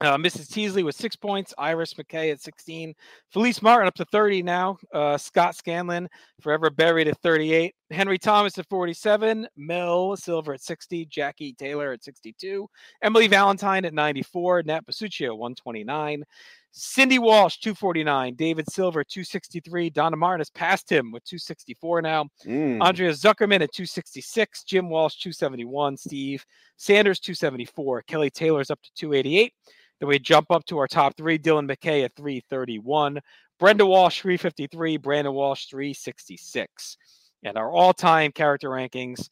Uh, 0.00 0.16
Mrs. 0.16 0.50
Teasley 0.50 0.82
with 0.82 0.96
six 0.96 1.14
points, 1.14 1.54
Iris 1.58 1.94
McKay 1.94 2.32
at 2.32 2.40
16, 2.40 2.92
Felice 3.32 3.62
Martin 3.62 3.86
up 3.86 3.94
to 3.94 4.04
30 4.06 4.42
now, 4.42 4.76
uh, 4.92 5.16
Scott 5.16 5.54
Scanlon 5.54 6.08
forever 6.40 6.70
buried 6.70 7.06
at 7.06 7.20
38, 7.22 7.72
Henry 7.92 8.18
Thomas 8.18 8.58
at 8.58 8.68
47, 8.68 9.46
Mel 9.56 10.16
Silver 10.16 10.54
at 10.54 10.62
60, 10.62 11.06
Jackie 11.06 11.52
Taylor 11.52 11.92
at 11.92 12.02
62, 12.02 12.68
Emily 13.02 13.26
Valentine 13.26 13.84
at 13.84 13.94
94, 13.94 14.62
Nat 14.64 14.86
Bussichio 14.86 15.36
129, 15.36 16.24
Cindy 16.70 17.18
Walsh 17.18 17.58
249, 17.58 18.34
David 18.34 18.70
Silver 18.70 19.04
263, 19.04 19.90
Donna 19.90 20.16
Martin 20.16 20.40
has 20.40 20.50
passed 20.50 20.90
him 20.90 21.12
with 21.12 21.22
264 21.24 22.02
now, 22.02 22.24
Mm. 22.46 22.82
Andrea 22.82 23.10
Zuckerman 23.10 23.60
at 23.62 23.72
266, 23.72 24.64
Jim 24.64 24.88
Walsh 24.88 25.16
271, 25.16 25.96
Steve 25.96 26.44
Sanders 26.76 27.20
274, 27.20 28.02
Kelly 28.02 28.30
Taylor's 28.30 28.70
up 28.70 28.80
to 28.82 28.90
288. 28.94 29.52
Then 30.00 30.08
we 30.08 30.18
jump 30.18 30.50
up 30.50 30.64
to 30.66 30.78
our 30.78 30.88
top 30.88 31.16
three 31.16 31.38
Dylan 31.38 31.70
McKay 31.70 32.04
at 32.04 32.16
331, 32.16 33.20
Brenda 33.60 33.86
Walsh 33.86 34.20
353, 34.22 34.96
Brandon 34.96 35.32
Walsh 35.34 35.66
366. 35.66 36.96
And 37.42 37.56
our 37.56 37.70
all 37.70 37.92
time 37.92 38.32
character 38.32 38.68
rankings 38.68 39.28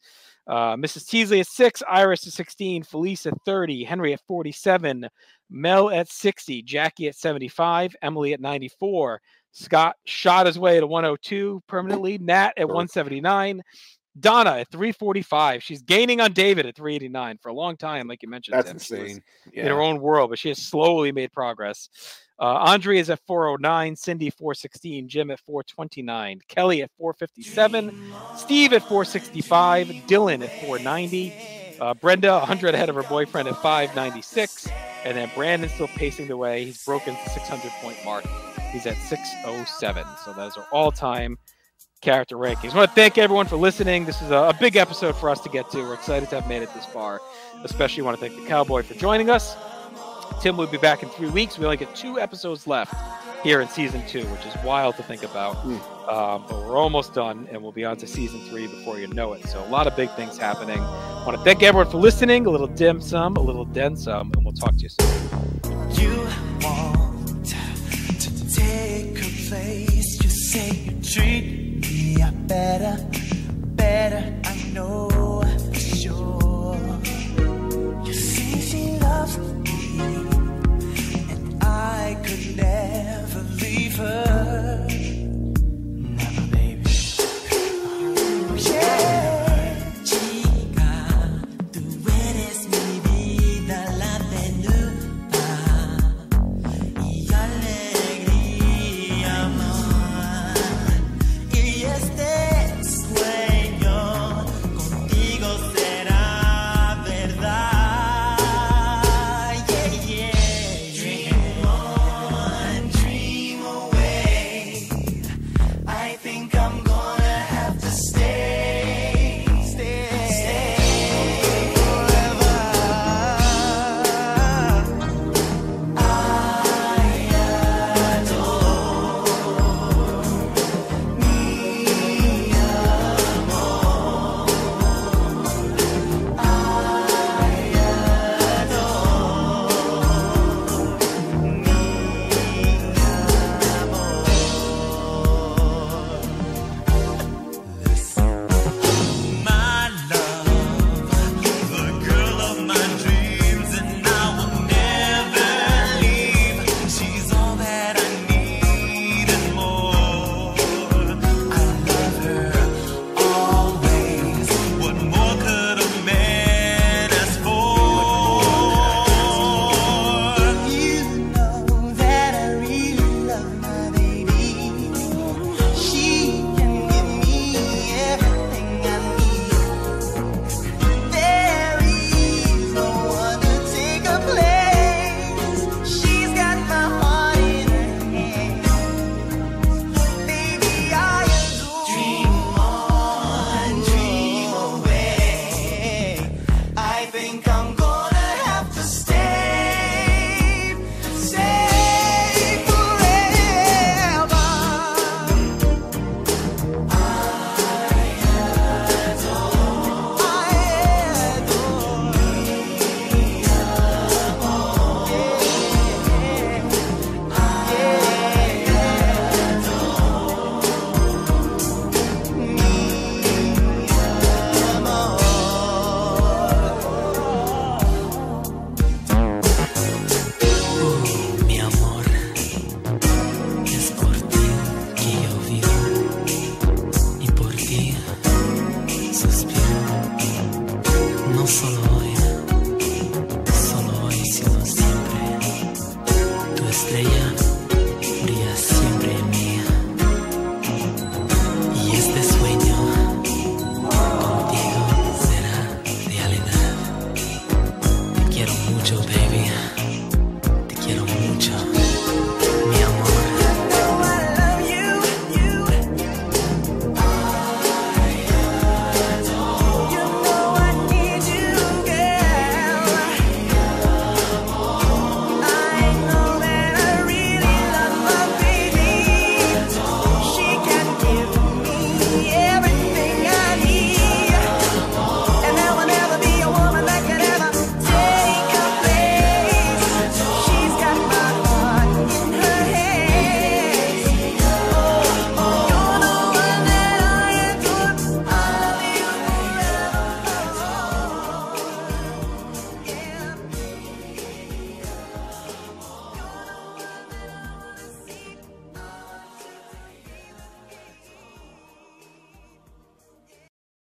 uh, 0.47 0.75
Mrs. 0.75 1.07
Teasley 1.07 1.39
at 1.39 1.47
six, 1.47 1.83
Iris 1.89 2.25
at 2.27 2.33
16, 2.33 2.83
Felice 2.83 3.25
at 3.25 3.33
30, 3.45 3.83
Henry 3.83 4.13
at 4.13 4.21
47, 4.27 5.07
Mel 5.49 5.89
at 5.89 6.09
60, 6.09 6.63
Jackie 6.63 7.07
at 7.07 7.15
75, 7.15 7.95
Emily 8.01 8.33
at 8.33 8.41
94. 8.41 9.21
Scott 9.51 9.95
shot 10.05 10.45
his 10.45 10.57
way 10.57 10.79
to 10.79 10.87
102 10.87 11.61
permanently, 11.67 12.17
Nat 12.17 12.53
at 12.57 12.67
179. 12.67 13.61
Donna 14.19 14.57
at 14.57 14.71
345. 14.71 15.63
She's 15.63 15.83
gaining 15.83 16.19
on 16.19 16.33
David 16.33 16.65
at 16.65 16.75
389 16.75 17.37
for 17.41 17.47
a 17.47 17.53
long 17.53 17.77
time, 17.77 18.07
like 18.07 18.21
you 18.21 18.29
mentioned. 18.29 18.57
That's 18.57 18.67
Tim. 18.87 18.99
Insane. 18.99 19.23
in 19.53 19.67
her 19.67 19.81
own 19.81 20.01
world, 20.01 20.31
but 20.31 20.39
she 20.39 20.49
has 20.49 20.57
slowly 20.57 21.13
made 21.13 21.31
progress. 21.31 21.87
Uh, 22.41 22.55
Andre 22.55 22.97
is 22.97 23.11
at 23.11 23.19
409, 23.27 23.95
Cindy 23.95 24.31
416, 24.31 25.07
Jim 25.07 25.29
at 25.29 25.39
429, 25.41 26.41
Kelly 26.47 26.81
at 26.81 26.89
457, 26.97 28.11
Steve 28.35 28.73
at 28.73 28.81
465, 28.81 29.87
Dylan 30.07 30.43
at 30.43 30.49
490, 30.61 31.33
uh, 31.79 31.93
Brenda 31.93 32.39
100 32.39 32.73
ahead 32.73 32.89
of 32.89 32.95
her 32.95 33.03
boyfriend 33.03 33.47
at 33.47 33.55
596, 33.57 34.67
and 35.05 35.15
then 35.15 35.29
Brandon 35.35 35.69
still 35.69 35.87
pacing 35.89 36.27
the 36.27 36.35
way. 36.35 36.65
He's 36.65 36.83
broken 36.83 37.13
the 37.13 37.29
600 37.29 37.71
point 37.73 37.97
mark. 38.03 38.25
He's 38.71 38.87
at 38.87 38.97
607. 38.97 40.03
So 40.25 40.33
those 40.33 40.57
are 40.57 40.65
all 40.71 40.91
time 40.91 41.37
character 42.01 42.37
rankings. 42.37 42.73
I 42.73 42.77
want 42.77 42.89
to 42.89 42.95
thank 42.95 43.19
everyone 43.19 43.45
for 43.45 43.57
listening. 43.57 44.05
This 44.05 44.19
is 44.19 44.31
a, 44.31 44.37
a 44.37 44.53
big 44.59 44.77
episode 44.77 45.15
for 45.15 45.29
us 45.29 45.41
to 45.41 45.49
get 45.49 45.69
to. 45.71 45.77
We're 45.77 45.93
excited 45.93 46.29
to 46.29 46.41
have 46.41 46.49
made 46.49 46.63
it 46.63 46.73
this 46.73 46.87
far. 46.87 47.21
Especially 47.63 48.01
want 48.01 48.19
to 48.19 48.27
thank 48.27 48.41
the 48.41 48.47
Cowboy 48.47 48.81
for 48.81 48.95
joining 48.95 49.29
us. 49.29 49.55
Tim 50.41 50.57
will 50.57 50.65
be 50.65 50.77
back 50.77 51.03
in 51.03 51.09
three 51.09 51.29
weeks. 51.29 51.59
We 51.59 51.65
only 51.65 51.77
get 51.77 51.95
two 51.95 52.19
episodes 52.19 52.65
left 52.65 52.95
here 53.43 53.61
in 53.61 53.67
season 53.67 54.03
two, 54.07 54.25
which 54.25 54.43
is 54.43 54.55
wild 54.63 54.95
to 54.95 55.03
think 55.03 55.21
about. 55.21 55.55
Um, 56.09 56.45
but 56.47 56.65
we're 56.65 56.77
almost 56.77 57.13
done, 57.13 57.47
and 57.51 57.61
we'll 57.61 57.71
be 57.71 57.85
on 57.85 57.97
to 57.97 58.07
season 58.07 58.41
three 58.49 58.65
before 58.65 58.97
you 58.97 59.05
know 59.07 59.33
it. 59.33 59.47
So 59.47 59.63
a 59.63 59.69
lot 59.69 59.85
of 59.85 59.95
big 59.95 60.09
things 60.15 60.39
happening. 60.39 60.79
I 60.79 61.23
want 61.27 61.37
to 61.37 61.43
thank 61.43 61.61
everyone 61.61 61.91
for 61.91 61.99
listening. 61.99 62.47
A 62.47 62.49
little 62.49 62.65
dim 62.65 63.01
sum, 63.01 63.35
a 63.35 63.39
little 63.39 63.65
den 63.65 63.95
sum, 63.95 64.31
and 64.35 64.43
we'll 64.43 64.55
talk 64.55 64.71
to 64.71 64.79
you 64.79 64.89
soon. 64.89 65.07
You 65.91 66.27
want 66.61 67.45
to 67.45 68.55
take 68.55 69.19
a 69.19 69.29
place. 69.47 70.23
You 70.23 70.29
say 70.29 70.71
you 70.71 71.01
treat 71.03 71.81
me 71.81 72.17
better, 72.47 72.97
better. 73.75 74.33
I 74.45 74.55
know 74.73 75.07
for 75.11 75.75
sure. 75.75 76.99
You 78.03 78.13
say 78.13 78.59
she 78.59 78.97
loves 78.99 79.37
me, 79.37 79.45
and 79.45 79.60
I 81.83 82.15
could 82.23 82.55
never 82.55 83.41
leave 83.59 83.97
her. 83.97 84.85
Never, 84.87 86.47
baby. 86.51 86.91
Yeah. 88.57 89.20